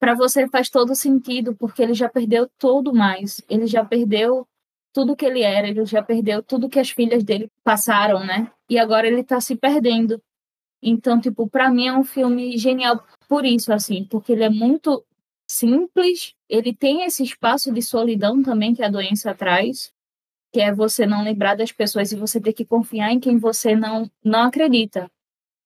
para 0.00 0.14
você 0.14 0.48
faz 0.48 0.68
todo 0.68 0.96
sentido, 0.96 1.54
porque 1.54 1.80
ele 1.80 1.94
já 1.94 2.08
perdeu 2.08 2.48
tudo 2.58 2.92
mais. 2.92 3.40
Ele 3.48 3.68
já 3.68 3.84
perdeu 3.84 4.46
tudo 4.92 5.14
que 5.14 5.24
ele 5.24 5.42
era, 5.42 5.68
ele 5.68 5.84
já 5.86 6.02
perdeu 6.02 6.42
tudo 6.42 6.68
que 6.68 6.78
as 6.80 6.90
filhas 6.90 7.22
dele 7.22 7.48
passaram, 7.62 8.24
né? 8.26 8.50
E 8.68 8.78
agora 8.78 9.06
ele 9.06 9.22
tá 9.22 9.40
se 9.40 9.54
perdendo. 9.56 10.20
Então, 10.82 11.20
tipo, 11.20 11.48
para 11.48 11.70
mim 11.70 11.86
é 11.86 11.92
um 11.96 12.04
filme 12.04 12.56
genial 12.58 13.04
por 13.28 13.44
isso, 13.44 13.72
assim, 13.72 14.04
porque 14.04 14.32
ele 14.32 14.44
é 14.44 14.50
muito 14.50 15.04
simples, 15.48 16.34
ele 16.48 16.74
tem 16.74 17.04
esse 17.04 17.22
espaço 17.22 17.72
de 17.72 17.82
solidão 17.82 18.42
também 18.42 18.74
que 18.74 18.82
a 18.82 18.88
doença 18.90 19.34
traz, 19.34 19.92
que 20.52 20.60
é 20.60 20.72
você 20.74 21.06
não 21.06 21.22
lembrar 21.24 21.54
das 21.56 21.72
pessoas 21.72 22.12
e 22.12 22.16
você 22.16 22.40
ter 22.40 22.52
que 22.52 22.64
confiar 22.64 23.12
em 23.12 23.20
quem 23.20 23.38
você 23.38 23.74
não 23.76 24.10
não 24.24 24.42
acredita. 24.44 25.10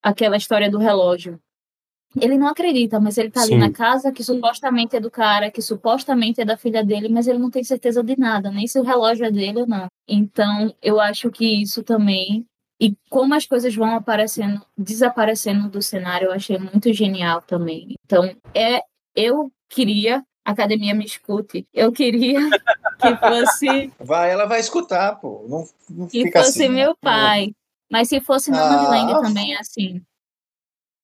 aquela 0.02 0.36
história 0.36 0.70
do 0.70 0.78
relógio. 0.78 1.40
Ele 2.20 2.38
não 2.38 2.48
acredita, 2.48 2.98
mas 3.00 3.18
ele 3.18 3.30
tá 3.30 3.42
ali 3.42 3.50
Sim. 3.52 3.58
na 3.58 3.70
casa 3.72 4.12
que 4.12 4.24
supostamente 4.24 4.96
é 4.96 5.00
do 5.00 5.10
cara, 5.10 5.50
que 5.50 5.60
supostamente 5.60 6.40
é 6.40 6.44
da 6.44 6.56
filha 6.56 6.82
dele, 6.84 7.08
mas 7.08 7.26
ele 7.28 7.38
não 7.38 7.50
tem 7.50 7.62
certeza 7.64 8.02
de 8.02 8.18
nada, 8.18 8.50
nem 8.50 8.66
se 8.66 8.78
o 8.78 8.82
relógio 8.82 9.26
é 9.26 9.30
dele 9.30 9.60
ou 9.60 9.66
não. 9.66 9.88
Então, 10.08 10.74
eu 10.82 11.00
acho 11.00 11.30
que 11.30 11.44
isso 11.62 11.82
também. 11.82 12.46
E 12.80 12.94
como 13.08 13.34
as 13.34 13.46
coisas 13.46 13.74
vão 13.74 13.94
aparecendo, 13.94 14.60
desaparecendo 14.76 15.68
do 15.68 15.80
cenário, 15.80 16.26
eu 16.26 16.32
achei 16.32 16.58
muito 16.58 16.92
genial 16.92 17.40
também. 17.40 17.94
Então, 18.04 18.24
é, 18.54 18.82
eu 19.14 19.50
queria, 19.68 20.22
a 20.44 20.50
academia 20.50 20.94
me 20.94 21.04
escute, 21.04 21.66
eu 21.72 21.90
queria 21.90 22.38
que 23.00 23.16
fosse, 23.16 23.92
Vai, 23.98 24.30
ela 24.30 24.44
vai 24.44 24.60
escutar, 24.60 25.16
pô. 25.16 25.46
Não, 25.48 25.66
não 25.88 26.06
que 26.06 26.24
fica 26.24 26.42
fosse 26.42 26.64
assim. 26.64 26.68
meu 26.72 26.94
pai. 27.00 27.52
Mas 27.90 28.08
se 28.08 28.20
fosse 28.20 28.50
Nomadland 28.50 29.12
Ah. 29.12 29.20
também, 29.20 29.56
assim, 29.56 30.02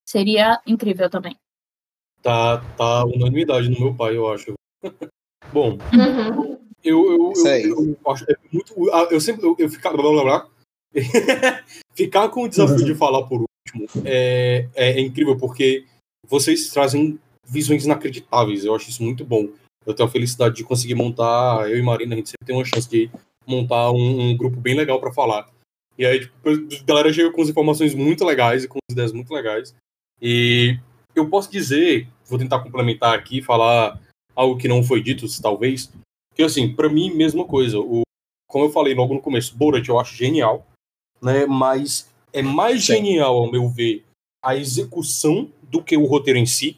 seria 0.05 0.61
incrível 0.67 1.09
também. 1.09 1.37
Tá, 2.23 2.59
tá 2.77 3.05
unanimidade 3.05 3.69
no 3.71 3.81
meu 3.81 3.95
pai, 3.95 4.17
eu 4.17 4.31
acho. 4.31 4.53
Bom, 5.53 5.79
Uhum. 5.93 6.59
eu, 6.85 7.13
eu, 7.13 7.33
eu, 7.47 7.97
eu 8.05 8.13
acho 8.13 8.25
é 8.31 8.35
muito. 8.53 8.75
Eu 9.11 9.21
sempre. 9.21 9.47
Eu, 9.47 9.57
eu 9.59 9.69
ficar. 9.69 9.91
Blá, 9.93 10.03
blá, 10.03 10.23
blá, 10.23 10.49
ficar 11.95 12.29
com 12.29 12.43
o 12.45 12.49
desafio 12.49 12.85
de 12.85 12.95
falar 12.95 13.23
por 13.25 13.41
último 13.41 13.89
é, 14.05 14.69
é, 14.75 14.93
é 14.93 15.01
incrível, 15.01 15.37
porque 15.37 15.85
vocês 16.29 16.71
trazem 16.71 17.19
visões 17.47 17.85
inacreditáveis. 17.85 18.65
Eu 18.65 18.75
acho 18.75 18.91
isso 18.91 19.03
muito 19.03 19.25
bom. 19.25 19.49
Eu 19.85 19.95
tenho 19.95 20.09
a 20.09 20.13
felicidade 20.13 20.57
de 20.57 20.65
conseguir 20.65 20.95
montar. 20.95 21.69
Eu 21.71 21.79
e 21.79 21.83
Marina, 21.83 22.15
a 22.15 22.17
gente 22.17 22.31
sempre 22.31 22.47
tem 22.47 22.57
uma 22.57 22.65
chance 22.65 22.89
de 22.89 23.11
montar 23.47 23.91
um, 23.91 24.31
um 24.31 24.37
grupo 24.37 24.61
bem 24.61 24.75
legal 24.75 25.01
pra 25.01 25.13
falar. 25.13 25.49
E 25.99 26.07
aí, 26.07 26.21
tipo, 26.21 26.49
a 26.49 26.85
galera 26.85 27.13
chega 27.13 27.31
com 27.31 27.43
as 27.43 27.49
informações 27.49 27.95
muito 27.95 28.25
legais 28.25 28.65
e 28.65 28.69
com 28.69 28.79
as 28.79 28.93
ideias 28.93 29.13
muito 29.13 29.33
legais. 29.33 29.75
E 30.21 30.79
eu 31.15 31.29
posso 31.29 31.51
dizer, 31.51 32.09
vou 32.27 32.39
tentar 32.39 32.61
complementar 32.61 33.15
aqui, 33.15 33.43
falar 33.43 34.01
algo 34.35 34.57
que 34.57 34.69
não 34.69 34.83
foi 34.83 35.03
dito, 35.03 35.27
talvez, 35.41 35.93
que 36.35 36.43
assim, 36.43 36.73
pra 36.73 36.89
mim, 36.89 37.15
mesma 37.15 37.45
coisa. 37.45 37.79
O, 37.79 38.03
como 38.49 38.65
eu 38.65 38.71
falei 38.71 38.95
logo 38.95 39.15
no 39.15 39.21
começo, 39.21 39.57
Borat 39.57 39.87
eu 39.87 39.99
acho 39.99 40.17
genial, 40.17 40.67
né? 41.23 41.47
Mas 41.47 42.09
é 42.33 42.43
mais 42.43 42.85
Sim. 42.85 42.95
genial, 42.97 43.37
ao 43.37 43.51
meu 43.51 43.69
ver, 43.69 44.05
a 44.45 44.57
execução 44.57 45.51
do 45.63 45.83
que 45.83 45.97
o 45.97 46.05
roteiro 46.07 46.39
em 46.39 46.47
si. 46.47 46.77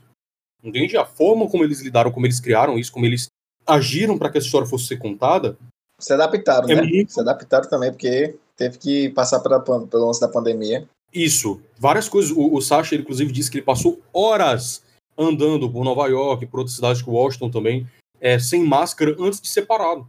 Entende? 0.63 0.97
A 0.97 1.05
forma 1.05 1.49
como 1.49 1.65
eles 1.65 1.81
lidaram, 1.81 2.11
como 2.11 2.27
eles 2.27 2.41
criaram 2.41 2.79
isso, 2.79 2.93
como 2.93 3.05
eles 3.07 3.27
agiram 3.67 4.19
para 4.19 4.31
que 4.31 4.39
essa 4.39 4.47
história 4.47 4.69
fosse 4.69 4.87
ser 4.87 4.99
contada. 4.99 5.57
Se 6.01 6.13
adaptaram, 6.13 6.69
É 6.69 6.75
né? 6.75 6.83
muito- 6.83 7.13
Se 7.13 7.21
adaptaram 7.21 7.69
também, 7.69 7.91
porque 7.91 8.37
teve 8.57 8.79
que 8.79 9.09
passar 9.11 9.41
pela, 9.41 9.61
pelo 9.61 10.07
lance 10.07 10.21
da 10.21 10.29
pandemia. 10.29 10.89
Isso, 11.13 11.61
várias 11.79 12.09
coisas. 12.09 12.31
O, 12.33 12.55
o 12.55 12.61
Sacha, 12.61 12.95
ele, 12.95 13.03
inclusive, 13.03 13.33
disse 13.33 13.51
que 13.51 13.59
ele 13.59 13.65
passou 13.65 14.01
horas 14.13 14.83
andando 15.17 15.71
por 15.71 15.85
Nova 15.85 16.07
York, 16.09 16.45
por 16.47 16.59
outras 16.61 16.75
cidades, 16.77 17.01
como 17.01 17.17
Washington 17.19 17.51
também, 17.51 17.87
é, 18.21 18.39
sem 18.39 18.65
máscara 18.65 19.15
antes 19.21 19.41
de 19.41 19.49
ser 19.49 19.63
parado, 19.67 20.09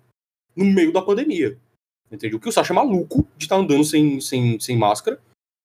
no 0.55 0.65
meio 0.65 0.91
da 0.91 1.01
pandemia. 1.01 1.57
Entendeu? 2.12 2.38
O 2.38 2.39
que 2.41 2.49
o 2.49 2.51
Sacha 2.51 2.72
é 2.72 2.76
maluco 2.76 3.28
de 3.38 3.45
estar 3.45 3.56
andando 3.58 3.84
sem, 3.84 4.20
sem, 4.22 4.60
sem 4.60 4.78
máscara, 4.78 5.20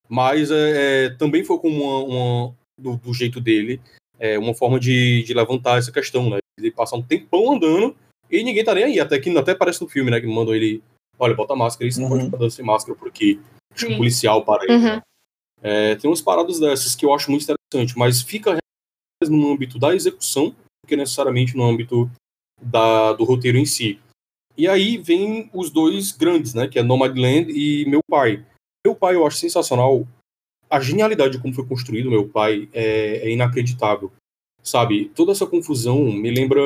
mas 0.09 0.51
é, 0.51 1.05
é, 1.07 1.11
também 1.11 1.45
foi 1.45 1.59
como 1.59 1.83
uma, 1.85 2.05
uma- 2.05 2.55
do, 2.79 2.97
do 2.97 3.13
jeito 3.15 3.41
dele, 3.41 3.81
é, 4.19 4.39
uma 4.39 4.55
forma 4.55 4.81
de, 4.81 5.23
de 5.23 5.35
levantar 5.35 5.79
essa 5.79 5.93
questão, 5.93 6.31
né? 6.31 6.39
Ele 6.59 6.71
passar 6.71 6.97
um 6.97 7.03
tempão 7.03 7.53
andando 7.53 7.95
e 8.31 8.43
ninguém 8.43 8.65
tá 8.65 8.75
nem 8.75 8.85
aí. 8.85 9.01
Até 9.01 9.19
que 9.19 9.31
até 9.37 9.55
parece 9.55 9.81
no 9.83 9.89
filme, 9.89 10.11
né? 10.11 10.21
Que 10.21 10.27
mandou 10.27 10.55
ele, 10.55 10.83
olha, 11.19 11.35
bota 11.35 11.55
máscara 11.55 11.87
aí, 11.87 11.93
você 11.93 12.01
não 12.01 12.07
Uhum. 12.09 12.13
pode 12.13 12.25
ficar 12.25 12.37
andando 12.39 12.51
sem 12.51 12.65
máscara 12.65 12.99
por 12.99 13.09
aqui. 13.09 13.41
Acho 13.73 13.85
que 13.87 13.87
o 13.87 13.91
Sim. 13.93 13.97
policial 13.99 14.45
para 14.45 14.65
ele. 14.65 14.75
Uhum. 14.75 15.01
É, 15.63 15.95
tem 15.97 16.09
umas 16.11 16.23
paradas 16.23 16.59
dessas 16.59 16.95
que 16.97 17.05
eu 17.05 17.13
acho 17.15 17.31
muito 17.31 17.43
interessante, 17.45 17.99
mas 17.99 18.23
fica 18.23 18.53
mais 18.53 19.31
no 19.31 19.53
âmbito 19.53 19.79
da 19.79 19.95
execução 19.95 20.51
do 20.51 20.89
que 20.89 20.97
necessariamente 20.97 21.55
no 21.57 21.65
âmbito 21.65 22.11
da, 22.61 23.13
do 23.13 23.25
roteiro 23.25 23.59
em 23.59 23.67
si. 23.67 24.01
E 24.57 24.69
aí 24.69 24.99
vem 24.99 25.51
os 25.53 25.71
dois 25.71 26.13
grandes, 26.13 26.55
né? 26.55 26.69
Que 26.69 26.79
é 26.79 26.83
Nomadland 26.83 27.51
e 27.51 27.85
Meu 27.87 28.01
Pai. 28.09 28.45
Meu 28.85 28.95
Pai 28.95 29.15
eu 29.15 29.27
acho 29.27 29.39
sensacional. 29.39 30.07
A 30.69 30.81
genialidade 30.81 31.33
de 31.33 31.43
como 31.43 31.55
foi 31.55 31.67
construído 31.67 32.11
Meu 32.11 32.29
Pai 32.29 32.69
é, 32.73 33.29
é 33.29 33.31
inacreditável. 33.31 34.13
Sabe? 34.63 35.11
Toda 35.15 35.33
essa 35.33 35.47
confusão 35.47 36.05
me 36.13 36.31
lembra 36.31 36.61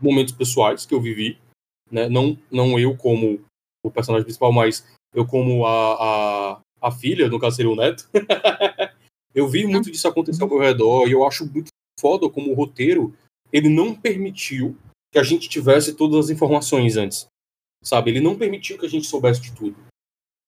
momentos 0.00 0.32
pessoais 0.32 0.86
que 0.86 0.94
eu 0.94 1.00
vivi. 1.00 1.38
Né? 1.90 2.08
Não, 2.08 2.38
não 2.50 2.78
eu 2.78 2.96
como 2.96 3.40
o 3.82 3.90
personagem 3.90 4.24
principal, 4.24 4.52
mas 4.52 4.86
eu 5.12 5.26
como 5.26 5.66
a, 5.66 5.94
a, 6.52 6.60
a 6.80 6.90
filha, 6.92 7.28
no 7.28 7.40
caso 7.40 7.56
seria 7.56 7.70
o 7.70 7.76
neto. 7.76 8.08
eu 9.34 9.48
vi 9.48 9.66
muito 9.66 9.90
disso 9.90 10.06
acontecer 10.06 10.42
ao 10.42 10.48
meu 10.48 10.58
redor 10.58 11.08
e 11.08 11.12
eu 11.12 11.26
acho 11.26 11.50
muito 11.50 11.70
foda 11.98 12.28
como 12.28 12.50
o 12.50 12.54
roteiro 12.54 13.14
ele 13.52 13.68
não 13.68 13.94
permitiu 13.94 14.76
que 15.12 15.18
a 15.18 15.22
gente 15.22 15.48
tivesse 15.48 15.94
todas 15.94 16.26
as 16.26 16.30
informações 16.30 16.96
antes. 16.96 17.26
Sabe? 17.82 18.10
Ele 18.10 18.20
não 18.20 18.38
permitiu 18.38 18.78
que 18.78 18.86
a 18.86 18.88
gente 18.88 19.06
soubesse 19.06 19.40
de 19.40 19.54
tudo. 19.54 19.76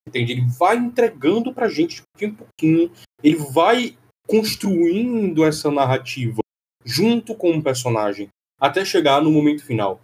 Entende? 0.07 0.33
Ele 0.33 0.45
vai 0.57 0.77
entregando 0.77 1.53
pra 1.53 1.69
gente 1.69 2.01
de 2.01 2.03
pouquinho 2.03 2.31
em 2.31 2.35
pouquinho. 2.35 2.91
Ele 3.23 3.35
vai 3.51 3.97
construindo 4.27 5.43
essa 5.43 5.71
narrativa 5.71 6.41
junto 6.85 7.35
com 7.35 7.57
o 7.57 7.63
personagem 7.63 8.29
até 8.59 8.85
chegar 8.85 9.21
no 9.21 9.31
momento 9.31 9.65
final. 9.65 10.01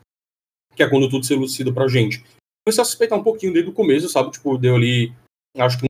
Que 0.76 0.84
é 0.84 0.90
quando 0.90 1.10
tudo 1.10 1.26
se 1.26 1.34
elucida 1.34 1.74
pra 1.74 1.88
gente. 1.88 2.24
Comecei 2.66 2.82
a 2.82 2.86
suspeitar 2.86 3.18
um 3.18 3.24
pouquinho 3.24 3.54
desde 3.54 3.70
o 3.70 3.74
começo, 3.74 4.10
sabe? 4.10 4.32
Tipo, 4.32 4.58
deu 4.58 4.76
ali, 4.76 5.14
acho 5.58 5.80
que 5.80 5.86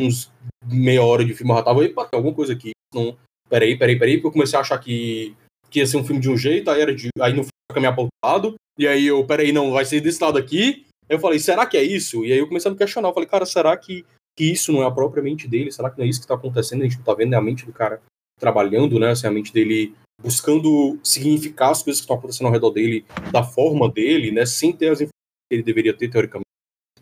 uns 0.00 0.30
meia 0.64 1.02
hora 1.02 1.24
de 1.24 1.34
filme 1.34 1.52
eu 1.52 1.56
já 1.56 1.62
tava 1.62 1.88
pá, 1.90 2.04
tem 2.06 2.16
alguma 2.16 2.34
coisa 2.34 2.52
aqui. 2.52 2.72
Não, 2.94 3.16
peraí, 3.48 3.76
peraí, 3.76 3.98
peraí, 3.98 4.16
porque 4.16 4.28
eu 4.28 4.32
comecei 4.32 4.58
a 4.58 4.62
achar 4.62 4.78
que, 4.78 5.36
que 5.70 5.80
ia 5.80 5.86
ser 5.86 5.96
um 5.96 6.04
filme 6.04 6.20
de 6.20 6.30
um 6.30 6.36
jeito, 6.36 6.70
aí 6.70 6.80
era 6.80 6.94
de. 6.94 7.08
Aí 7.20 7.34
foi 7.34 7.48
caminhar 7.72 7.94
para 7.94 8.02
outro 8.02 8.14
lado, 8.24 8.54
e 8.78 8.86
aí 8.86 9.06
eu, 9.06 9.24
peraí, 9.26 9.52
não, 9.52 9.72
vai 9.72 9.84
ser 9.84 10.00
desse 10.00 10.22
lado 10.22 10.38
aqui. 10.38 10.86
Eu 11.08 11.18
falei, 11.18 11.38
será 11.38 11.66
que 11.66 11.76
é 11.76 11.82
isso? 11.82 12.24
E 12.24 12.32
aí 12.32 12.38
eu 12.38 12.46
comecei 12.46 12.68
a 12.68 12.72
me 12.72 12.78
questionar, 12.78 13.08
eu 13.08 13.14
falei, 13.14 13.28
cara, 13.28 13.46
será 13.46 13.76
que, 13.76 14.04
que 14.36 14.44
isso 14.44 14.72
não 14.72 14.82
é 14.82 14.86
a 14.86 14.90
própria 14.90 15.22
mente 15.22 15.48
dele? 15.48 15.72
Será 15.72 15.90
que 15.90 15.98
não 15.98 16.04
é 16.04 16.08
isso 16.08 16.20
que 16.20 16.26
tá 16.26 16.34
acontecendo? 16.34 16.82
A 16.82 16.84
gente 16.84 16.98
não 16.98 17.04
tá 17.04 17.14
vendo 17.14 17.34
é 17.34 17.36
a 17.36 17.40
mente 17.40 17.64
do 17.64 17.72
cara 17.72 18.00
trabalhando, 18.38 18.98
né? 18.98 19.10
Assim, 19.10 19.26
a 19.26 19.30
mente 19.30 19.52
dele 19.52 19.94
buscando 20.20 20.98
significar 21.02 21.70
as 21.70 21.82
coisas 21.82 22.00
que 22.00 22.04
estão 22.04 22.16
acontecendo 22.16 22.46
ao 22.46 22.52
redor 22.52 22.70
dele, 22.70 23.04
da 23.32 23.42
forma 23.42 23.90
dele, 23.90 24.30
né? 24.30 24.44
Sem 24.46 24.72
ter 24.72 24.90
as 24.90 25.00
informações 25.00 25.48
que 25.50 25.56
ele 25.56 25.62
deveria 25.62 25.94
ter, 25.94 26.08
teoricamente. 26.08 26.46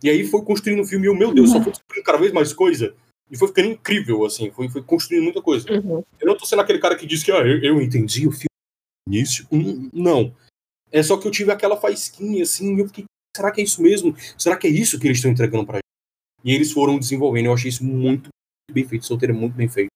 E 0.02 0.10
aí 0.10 0.24
foi 0.24 0.42
construindo 0.42 0.82
o 0.82 0.86
filme 0.86 1.06
e 1.06 1.08
eu, 1.08 1.14
meu 1.14 1.32
Deus, 1.32 1.50
só 1.50 1.62
foi 1.62 1.72
descobrindo 1.72 2.04
cada 2.04 2.18
vez 2.18 2.32
mais 2.32 2.52
coisa. 2.52 2.94
E 3.30 3.36
foi 3.36 3.48
ficando 3.48 3.68
incrível, 3.68 4.24
assim, 4.24 4.50
foi, 4.50 4.68
foi 4.68 4.82
construindo 4.82 5.24
muita 5.24 5.42
coisa. 5.42 5.70
Uhum. 5.72 6.04
Eu 6.20 6.26
não 6.26 6.36
tô 6.36 6.46
sendo 6.46 6.62
aquele 6.62 6.78
cara 6.78 6.96
que 6.96 7.06
diz 7.06 7.22
que 7.22 7.32
ah, 7.32 7.38
eu, 7.38 7.60
eu 7.60 7.82
entendi 7.82 8.26
o 8.26 8.30
filme 8.30 8.46
no 9.06 9.14
início. 9.14 9.46
Hum, 9.50 9.90
Não. 9.92 10.32
É 10.92 11.02
só 11.02 11.16
que 11.16 11.26
eu 11.26 11.30
tive 11.32 11.50
aquela 11.50 11.76
faísquinha, 11.76 12.42
assim, 12.42 12.76
e 12.76 12.80
eu 12.80 12.86
fiquei, 12.86 13.04
será 13.36 13.50
que 13.50 13.60
é 13.60 13.64
isso 13.64 13.82
mesmo? 13.82 14.14
Será 14.38 14.56
que 14.56 14.66
é 14.66 14.70
isso 14.70 14.98
que 14.98 15.06
eles 15.06 15.18
estão 15.18 15.30
entregando 15.30 15.66
pra 15.66 15.76
gente? 15.76 15.82
E 16.44 16.54
eles 16.54 16.70
foram 16.72 16.98
desenvolvendo, 16.98 17.46
eu 17.46 17.52
achei 17.54 17.68
isso 17.68 17.84
muito 17.84 18.28
bem 18.70 18.86
feito, 18.86 19.02
esse 19.02 19.12
roteiro 19.12 19.34
é 19.34 19.36
muito 19.36 19.54
bem 19.54 19.68
feito. 19.68 19.88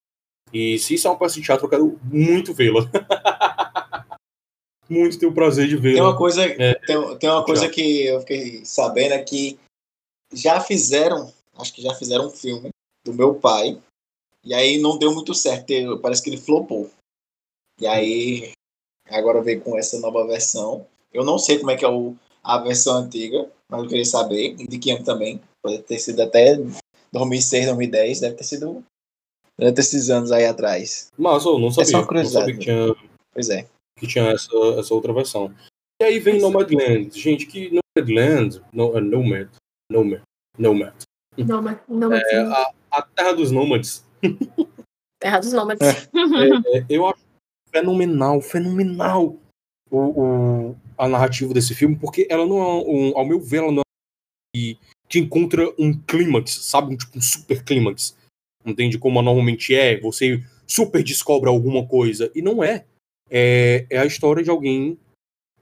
E 0.52 0.78
se 0.81 0.94
isso 0.94 1.06
é 1.06 1.10
uma 1.10 1.19
peça 1.19 1.36
de 1.36 1.43
teatro, 1.47 1.66
eu 1.66 1.70
quero 1.70 2.01
muito 2.05 2.52
vê-la. 2.52 2.81
muito 4.89 5.19
ter 5.19 5.27
o 5.27 5.32
prazer 5.32 5.69
de 5.69 5.74
Tem 5.74 5.82
vê-la. 5.94 6.09
uma 6.09 6.16
coisa, 6.19 6.44
É. 6.44 6.74
tem, 6.86 7.19
tem 7.19 7.31
uma 7.31 7.44
coisa 7.44 7.66
Já. 7.66 7.70
que 7.70 8.05
eu 8.06 8.20
fiquei 8.20 8.64
sabendo 8.64 9.14
é 9.14 9.23
que 9.23 9.59
já 10.32 10.60
fizeram, 10.60 11.32
acho 11.56 11.73
que 11.73 11.82
já 11.82 11.94
fizeram 11.94 12.27
um 12.27 12.31
filme 12.31 12.70
do 13.05 13.14
meu 13.14 13.35
pai, 13.36 13.81
e 14.44 14.52
aí 14.52 14.78
não 14.78 14.98
deu 14.98 15.14
muito 15.14 15.32
certo, 15.35 15.73
parece 16.02 16.23
que 16.23 16.31
ele 16.31 16.36
flopou. 16.36 16.90
E 17.81 17.86
aí 17.86 18.52
agora 19.19 19.43
veio 19.43 19.61
com 19.61 19.77
essa 19.78 19.99
nova 19.99 20.27
versão. 20.27 20.87
Eu 21.12 21.24
não 21.24 21.39
sei 21.39 21.59
como 21.59 21.70
é 21.70 21.77
que 21.77 21.85
é 21.85 21.89
o, 21.89 22.15
a 22.43 22.59
versão 22.59 22.97
antiga, 22.97 23.49
mas 23.69 23.82
eu 23.82 23.89
queria 23.89 24.05
saber, 24.05 24.57
e 24.59 24.66
de 24.66 24.78
que 24.78 24.91
ano 24.91 25.05
também. 25.05 25.41
Pode 25.62 25.82
ter 25.82 25.99
sido 25.99 26.23
até 26.23 26.59
2006, 27.12 27.66
2010, 27.66 28.20
deve 28.20 28.35
ter 28.37 28.45
sido 28.45 28.82
deve 29.59 29.73
ter 29.73 29.81
esses 29.81 30.09
anos 30.09 30.32
aí 30.32 30.47
atrás. 30.47 31.11
Mas 31.19 31.45
eu 31.45 31.59
não 31.59 31.70
sabia. 31.70 31.91
só 31.91 32.03
uma 32.03 32.23
não 32.23 32.24
sabia 32.24 32.55
que 32.55 32.61
tinha, 32.61 32.97
Pois 33.32 33.51
é. 33.51 33.66
que 33.99 34.07
tinha 34.07 34.31
essa, 34.31 34.57
essa 34.78 34.95
outra 34.95 35.12
versão. 35.12 35.53
E 36.01 36.05
aí 36.05 36.19
vem 36.19 36.41
Nomadland. 36.41 37.11
Gente, 37.19 37.47
que 37.47 37.78
Nomadland, 37.97 38.62
no, 38.73 38.97
é 38.97 39.01
Nomad, 39.01 39.49
Nomad, 39.91 40.23
Nomad. 40.59 40.95
Não, 41.37 41.62
mas 41.62 41.78
É 41.89 42.39
a, 42.41 42.73
a 42.91 43.03
terra 43.03 43.32
dos 43.32 43.51
nômades. 43.51 44.05
Terra 45.20 45.39
dos 45.39 45.53
Nômades. 45.53 45.87
É, 45.87 46.85
eu 46.89 47.07
acho 47.07 47.20
fenomenal, 47.72 48.40
fenomenal 48.40 49.36
o, 49.90 49.98
o- 49.98 50.76
a 50.97 51.09
narrativa 51.09 51.52
desse 51.55 51.74
filme, 51.74 51.97
porque 51.97 52.26
ela 52.30 52.47
não 52.47 52.59
é, 52.59 52.84
um, 52.86 53.16
ao 53.18 53.26
meu 53.26 53.40
ver, 53.40 53.59
ela 53.59 53.72
não 53.72 53.80
é 53.80 54.59
que, 55.09 55.18
encontra 55.18 55.68
um 55.78 55.92
clímax, 55.92 56.52
sabe? 56.66 56.94
Um, 56.94 56.97
tipo, 56.97 57.18
um 57.18 57.22
super 57.22 57.64
clímax. 57.64 58.16
Entende? 58.64 58.98
Como 58.98 59.20
normalmente 59.22 59.74
é, 59.74 59.98
você 60.01 60.42
super 60.66 61.02
descobre 61.02 61.48
alguma 61.48 61.86
coisa. 61.86 62.30
E 62.34 62.42
não 62.42 62.62
é. 62.62 62.84
É, 63.30 63.86
é 63.88 63.98
a 63.98 64.06
história 64.06 64.42
de 64.42 64.51
alguém 64.51 64.98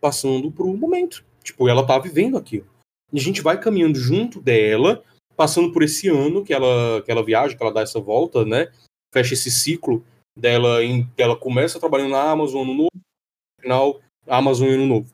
passando 0.00 0.50
por 0.50 0.66
um 0.66 0.76
momento. 0.76 1.24
Tipo, 1.42 1.68
ela 1.68 1.86
tá 1.86 1.98
vivendo 1.98 2.36
aquilo. 2.36 2.66
E 3.12 3.18
a 3.18 3.22
gente 3.22 3.40
vai 3.40 3.58
caminhando 3.60 3.98
junto 3.98 4.40
dela, 4.40 5.02
passando 5.36 5.72
por 5.72 5.82
esse 5.82 6.08
ano 6.08 6.44
que 6.44 6.52
ela, 6.52 7.00
que 7.02 7.10
ela 7.10 7.24
viaja, 7.24 7.56
que 7.56 7.62
ela 7.62 7.72
dá 7.72 7.82
essa 7.82 8.00
volta, 8.00 8.44
né? 8.44 8.70
fecha 9.14 9.32
esse 9.32 9.50
ciclo 9.50 10.04
dela 10.38 10.84
em 10.84 11.08
ela 11.16 11.36
começa 11.36 11.80
trabalhando 11.80 12.12
na 12.12 12.30
Amazon 12.30 12.66
no 12.66 12.74
novo, 12.74 12.90
no 12.94 13.62
final 13.62 14.00
Amazon 14.26 14.68
no 14.76 14.86
novo. 14.86 15.10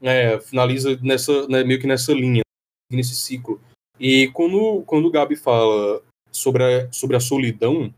É, 0.00 0.38
finaliza 0.40 0.96
nessa, 1.02 1.48
né, 1.48 1.64
meio 1.64 1.80
que 1.80 1.86
nessa 1.86 2.12
linha, 2.12 2.42
nesse 2.90 3.14
ciclo. 3.16 3.60
E 3.98 4.28
quando, 4.28 4.82
quando 4.86 5.06
o 5.06 5.10
Gabi 5.10 5.34
fala 5.34 6.00
sobre 6.30 6.62
a, 6.62 6.92
sobre 6.92 7.16
a 7.16 7.20
solidão, 7.20 7.92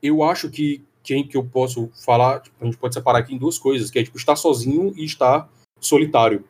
eu 0.00 0.22
acho 0.22 0.48
que 0.50 0.84
quem 1.02 1.26
que 1.26 1.36
eu 1.36 1.44
posso 1.44 1.88
falar, 2.04 2.40
tipo, 2.40 2.56
a 2.60 2.64
gente 2.64 2.78
pode 2.78 2.94
separar 2.94 3.18
aqui 3.18 3.34
em 3.34 3.38
duas 3.38 3.58
coisas, 3.58 3.90
que 3.90 3.98
é 3.98 4.04
tipo 4.04 4.16
estar 4.16 4.36
sozinho 4.36 4.92
e 4.96 5.04
estar 5.04 5.50
solitário. 5.80 6.44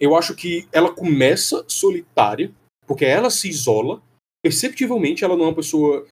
Eu 0.00 0.16
acho 0.16 0.34
que 0.34 0.66
ela 0.72 0.92
começa 0.92 1.62
solitária, 1.68 2.50
porque 2.86 3.04
ela 3.04 3.28
se 3.28 3.48
isola, 3.48 4.02
perceptivelmente 4.42 5.24
ela 5.24 5.36
não 5.36 5.44
é 5.44 5.48
uma 5.48 5.54
pessoa 5.54 6.06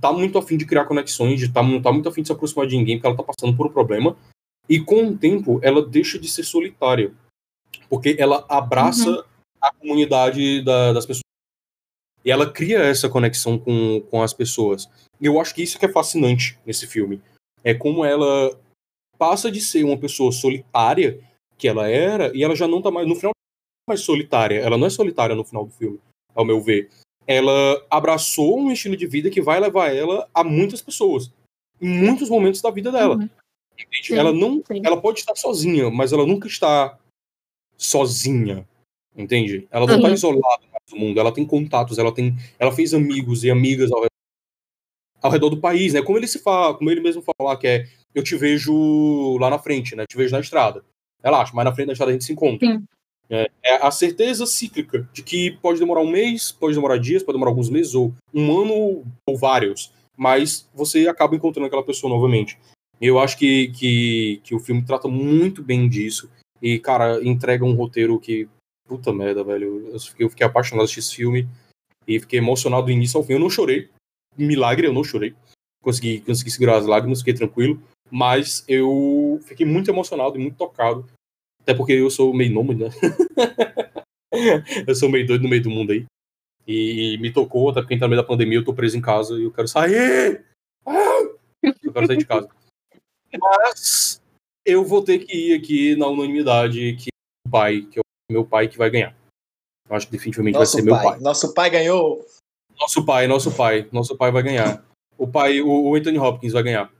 tá 0.00 0.12
muito 0.12 0.38
afim 0.38 0.56
de 0.56 0.66
criar 0.66 0.84
conexões, 0.84 1.40
de 1.40 1.52
tá, 1.52 1.62
não 1.62 1.80
tá 1.80 1.92
muito 1.92 2.08
afim 2.08 2.22
de 2.22 2.28
se 2.28 2.32
aproximar 2.32 2.66
de 2.66 2.76
ninguém, 2.76 2.96
porque 2.96 3.06
ela 3.06 3.16
tá 3.16 3.22
passando 3.22 3.56
por 3.56 3.66
um 3.66 3.72
problema, 3.72 4.16
e 4.68 4.80
com 4.80 5.08
o 5.08 5.16
tempo 5.16 5.60
ela 5.62 5.84
deixa 5.84 6.18
de 6.18 6.28
ser 6.28 6.44
solitária, 6.44 7.12
porque 7.88 8.16
ela 8.18 8.44
abraça 8.48 9.10
uhum. 9.10 9.22
a 9.60 9.72
comunidade 9.72 10.62
da, 10.62 10.92
das 10.92 11.06
pessoas 11.06 11.26
e 12.26 12.30
ela 12.32 12.52
cria 12.52 12.80
essa 12.80 13.08
conexão 13.08 13.56
com, 13.56 14.00
com 14.10 14.20
as 14.20 14.34
pessoas. 14.34 14.90
E 15.20 15.26
eu 15.26 15.40
acho 15.40 15.54
que 15.54 15.62
isso 15.62 15.78
que 15.78 15.86
é 15.86 15.92
fascinante 15.92 16.58
nesse 16.66 16.84
filme. 16.84 17.22
É 17.62 17.72
como 17.72 18.04
ela 18.04 18.58
passa 19.16 19.48
de 19.48 19.60
ser 19.60 19.84
uma 19.84 19.96
pessoa 19.96 20.32
solitária, 20.32 21.22
que 21.56 21.68
ela 21.68 21.88
era, 21.88 22.36
e 22.36 22.42
ela 22.42 22.56
já 22.56 22.66
não 22.66 22.82
tá 22.82 22.90
mais. 22.90 23.06
No 23.06 23.14
final, 23.14 23.30
mais 23.88 24.00
solitária. 24.00 24.58
Ela 24.58 24.76
não 24.76 24.88
é 24.88 24.90
solitária 24.90 25.36
no 25.36 25.44
final 25.44 25.64
do 25.64 25.70
filme, 25.70 26.00
ao 26.34 26.44
meu 26.44 26.60
ver. 26.60 26.90
Ela 27.26 27.84
abraçou 27.90 28.58
um 28.58 28.70
estilo 28.70 28.96
de 28.96 29.06
vida 29.06 29.30
que 29.30 29.42
vai 29.42 29.58
levar 29.58 29.94
ela 29.94 30.28
a 30.32 30.44
muitas 30.44 30.80
pessoas. 30.80 31.32
Em 31.80 31.88
muitos 31.88 32.30
momentos 32.30 32.60
da 32.62 32.70
vida 32.70 32.92
dela. 32.92 33.16
Uhum. 33.16 33.28
Sim, 34.02 34.14
ela 34.14 34.32
não. 34.32 34.62
Sim. 34.66 34.80
Ela 34.84 35.00
pode 35.00 35.20
estar 35.20 35.34
sozinha, 35.34 35.90
mas 35.90 36.12
ela 36.12 36.26
nunca 36.26 36.46
está 36.46 36.98
sozinha. 37.76 38.66
Entende? 39.16 39.66
Ela 39.70 39.86
não 39.86 39.96
está 39.96 40.08
uhum. 40.08 40.14
isolada 40.14 40.62
do 40.88 40.96
mundo, 40.96 41.18
ela 41.18 41.32
tem 41.32 41.44
contatos, 41.44 41.98
ela 41.98 42.12
tem, 42.12 42.36
ela 42.58 42.70
fez 42.70 42.94
amigos 42.94 43.42
e 43.42 43.50
amigas 43.50 43.90
ao 43.90 43.98
redor, 43.98 44.10
ao 45.22 45.30
redor 45.30 45.50
do 45.50 45.60
país, 45.60 45.94
né? 45.94 46.02
Como 46.02 46.18
ele 46.18 46.28
se 46.28 46.38
fala, 46.38 46.74
como 46.74 46.90
ele 46.90 47.00
mesmo 47.00 47.22
fala 47.22 47.56
que 47.56 47.66
é, 47.66 47.88
eu 48.14 48.22
te 48.22 48.36
vejo 48.36 49.36
lá 49.38 49.50
na 49.50 49.58
frente, 49.58 49.96
né? 49.96 50.04
Te 50.08 50.16
vejo 50.16 50.32
na 50.32 50.40
estrada. 50.40 50.84
Relaxa, 51.24 51.52
mas 51.54 51.64
na 51.64 51.74
frente 51.74 51.88
da 51.88 51.92
estrada 51.92 52.10
a 52.10 52.12
gente 52.12 52.24
se 52.24 52.32
encontra. 52.32 52.68
É, 52.68 52.80
é, 53.30 53.50
a 53.80 53.90
certeza 53.90 54.46
cíclica 54.46 55.08
de 55.12 55.22
que 55.22 55.52
pode 55.62 55.78
demorar 55.78 56.00
um 56.00 56.10
mês, 56.10 56.52
pode 56.52 56.74
demorar 56.74 56.98
dias, 56.98 57.22
pode 57.22 57.36
demorar 57.36 57.50
alguns 57.50 57.68
meses, 57.68 57.94
ou 57.94 58.14
um 58.32 58.60
ano, 58.60 59.04
ou 59.26 59.36
vários, 59.36 59.92
mas 60.16 60.68
você 60.74 61.08
acaba 61.08 61.34
encontrando 61.34 61.66
aquela 61.66 61.84
pessoa 61.84 62.12
novamente. 62.12 62.58
Eu 63.00 63.18
acho 63.18 63.36
que, 63.36 63.68
que, 63.68 64.40
que 64.42 64.54
o 64.54 64.60
filme 64.60 64.82
trata 64.82 65.06
muito 65.08 65.62
bem 65.62 65.88
disso. 65.88 66.30
E, 66.62 66.78
cara, 66.78 67.22
entrega 67.22 67.64
um 67.64 67.74
roteiro 67.74 68.18
que 68.18 68.48
Puta 68.86 69.12
merda, 69.12 69.42
velho. 69.42 69.88
Eu 69.92 69.98
fiquei, 69.98 70.26
eu 70.26 70.30
fiquei 70.30 70.46
apaixonado 70.46 70.86
por 70.86 70.98
esse 70.98 71.14
filme 71.14 71.48
e 72.06 72.20
fiquei 72.20 72.38
emocionado 72.38 72.86
do 72.86 72.92
início 72.92 73.18
ao 73.18 73.24
fim. 73.24 73.32
Eu 73.34 73.40
não 73.40 73.50
chorei. 73.50 73.88
Milagre, 74.38 74.86
eu 74.86 74.92
não 74.92 75.02
chorei. 75.02 75.34
Consegui, 75.82 76.20
consegui 76.20 76.50
segurar 76.50 76.76
as 76.76 76.86
lágrimas, 76.86 77.18
fiquei 77.18 77.34
tranquilo. 77.34 77.82
Mas 78.10 78.64
eu 78.68 79.40
fiquei 79.42 79.66
muito 79.66 79.90
emocionado 79.90 80.36
e 80.36 80.40
muito 80.40 80.56
tocado. 80.56 81.04
Até 81.66 81.74
porque 81.74 81.94
eu 81.94 82.08
sou 82.08 82.32
meio 82.32 82.52
nômade, 82.52 82.78
né? 82.78 82.90
eu 84.86 84.94
sou 84.94 85.08
meio 85.08 85.26
doido 85.26 85.42
no 85.42 85.48
meio 85.48 85.64
do 85.64 85.68
mundo 85.68 85.90
aí. 85.90 86.06
E 86.64 87.18
me 87.18 87.32
tocou, 87.32 87.70
até 87.70 87.80
porque 87.80 87.98
tá 87.98 88.06
no 88.06 88.10
meio 88.10 88.22
da 88.22 88.26
pandemia, 88.26 88.58
eu 88.58 88.64
tô 88.64 88.72
preso 88.72 88.96
em 88.96 89.00
casa 89.00 89.34
e 89.34 89.42
eu 89.42 89.52
quero 89.52 89.66
sair! 89.66 90.44
Eu 91.82 91.92
quero 91.92 92.06
sair 92.06 92.18
de 92.18 92.24
casa. 92.24 92.48
Mas 93.36 94.22
eu 94.64 94.84
vou 94.84 95.02
ter 95.02 95.18
que 95.18 95.50
ir 95.50 95.54
aqui 95.58 95.96
na 95.96 96.06
unanimidade 96.06 96.94
que 96.94 97.08
o 97.44 97.50
pai, 97.50 97.82
que 97.82 97.98
é 97.98 98.02
meu 98.30 98.44
pai 98.44 98.68
que 98.68 98.78
vai 98.78 98.88
ganhar. 98.88 99.12
Eu 99.90 99.96
acho 99.96 100.06
que 100.06 100.12
definitivamente 100.12 100.56
nosso 100.56 100.76
vai 100.76 100.82
ser 100.84 100.88
pai. 100.88 101.02
meu 101.02 101.10
pai. 101.10 101.20
Nosso 101.20 101.52
pai 101.52 101.70
ganhou. 101.70 102.24
Nosso 102.78 103.04
pai, 103.04 103.26
nosso 103.26 103.50
pai, 103.56 103.88
nosso 103.90 104.16
pai 104.16 104.30
vai 104.30 104.42
ganhar. 104.44 104.84
O 105.18 105.26
pai, 105.26 105.60
o, 105.60 105.90
o 105.90 105.96
Anthony 105.96 106.18
Hopkins 106.18 106.52
vai 106.52 106.62
ganhar. 106.62 106.92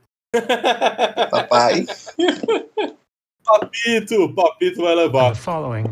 Papai. 1.30 1.86
Papito, 3.46 4.28
Papito 4.34 4.82
vai 4.82 4.94
levar. 4.96 5.30
The 5.30 5.38
following 5.38 5.86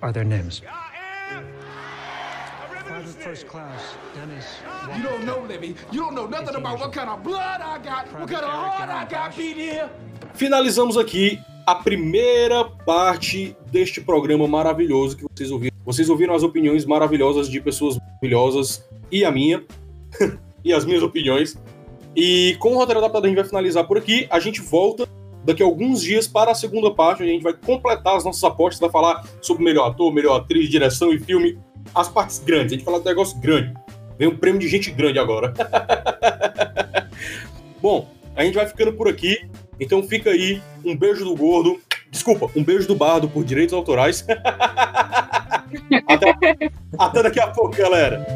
are 0.00 0.12
their 0.12 0.24
names. 0.24 0.62
First 3.18 3.48
class, 3.48 3.96
Dennis. 4.14 4.46
You 4.96 5.02
don't 5.02 5.24
know, 5.24 5.44
Libby. 5.46 5.74
You 5.90 6.00
don't 6.00 6.14
know 6.14 6.28
nothing 6.28 6.54
about 6.54 6.78
what 6.78 6.92
kind 6.92 7.08
of 7.10 7.24
blood 7.24 7.60
I 7.60 7.78
got, 7.78 8.06
what 8.12 8.30
kind 8.30 8.44
of 8.44 8.50
heart 8.50 8.88
I 8.88 9.04
got 9.04 9.36
beat 9.36 9.56
here. 9.56 9.90
Finalizamos 10.34 10.96
aqui 10.96 11.40
a 11.66 11.74
primeira 11.74 12.64
parte 12.64 13.56
deste 13.72 14.00
programa 14.00 14.46
maravilhoso 14.46 15.16
que 15.16 15.24
vocês 15.24 15.50
ouviram. 15.50 15.76
Vocês 15.84 16.08
ouviram 16.08 16.34
as 16.34 16.44
opiniões 16.44 16.84
maravilhosas 16.84 17.48
de 17.48 17.60
pessoas 17.60 17.98
maravilhosas 17.98 18.86
e 19.10 19.24
a 19.24 19.30
minha, 19.32 19.64
e 20.64 20.72
as 20.72 20.84
minhas 20.84 21.02
opiniões. 21.02 21.56
E 22.14 22.56
com 22.60 22.74
o 22.74 22.76
roteiro 22.76 23.00
adaptado 23.00 23.24
a 23.24 23.28
gente 23.28 23.36
vai 23.36 23.44
finalizar 23.44 23.84
por 23.84 23.98
aqui. 23.98 24.26
A 24.30 24.38
gente 24.38 24.60
volta 24.60 25.08
daqui 25.46 25.62
a 25.62 25.66
alguns 25.66 26.02
dias 26.02 26.26
para 26.26 26.50
a 26.50 26.54
segunda 26.54 26.90
parte, 26.90 27.22
onde 27.22 27.30
a 27.30 27.34
gente 27.34 27.42
vai 27.42 27.54
completar 27.54 28.16
as 28.16 28.24
nossas 28.24 28.42
apostas, 28.42 28.80
vai 28.80 28.90
falar 28.90 29.24
sobre 29.40 29.62
melhor 29.62 29.88
ator, 29.88 30.12
melhor 30.12 30.40
atriz, 30.40 30.68
direção 30.68 31.12
e 31.12 31.18
filme, 31.18 31.56
as 31.94 32.08
partes 32.08 32.40
grandes. 32.40 32.72
A 32.72 32.76
gente 32.76 32.84
vai 32.84 32.92
falar 32.92 32.98
de 32.98 33.08
negócio 33.08 33.40
grande. 33.40 33.72
Vem 34.18 34.28
um 34.28 34.36
prêmio 34.36 34.60
de 34.60 34.68
gente 34.68 34.90
grande 34.90 35.18
agora. 35.18 35.54
Bom, 37.80 38.10
a 38.34 38.44
gente 38.44 38.54
vai 38.54 38.66
ficando 38.66 38.92
por 38.92 39.08
aqui. 39.08 39.38
Então 39.78 40.02
fica 40.02 40.30
aí 40.30 40.60
um 40.84 40.96
beijo 40.96 41.24
do 41.24 41.36
gordo. 41.36 41.78
Desculpa, 42.10 42.50
um 42.56 42.64
beijo 42.64 42.88
do 42.88 42.96
bardo 42.96 43.28
por 43.28 43.44
direitos 43.44 43.74
autorais. 43.74 44.26
até, 46.08 46.34
até 46.98 47.22
daqui 47.22 47.38
a 47.38 47.48
pouco, 47.48 47.76
galera. 47.76 48.26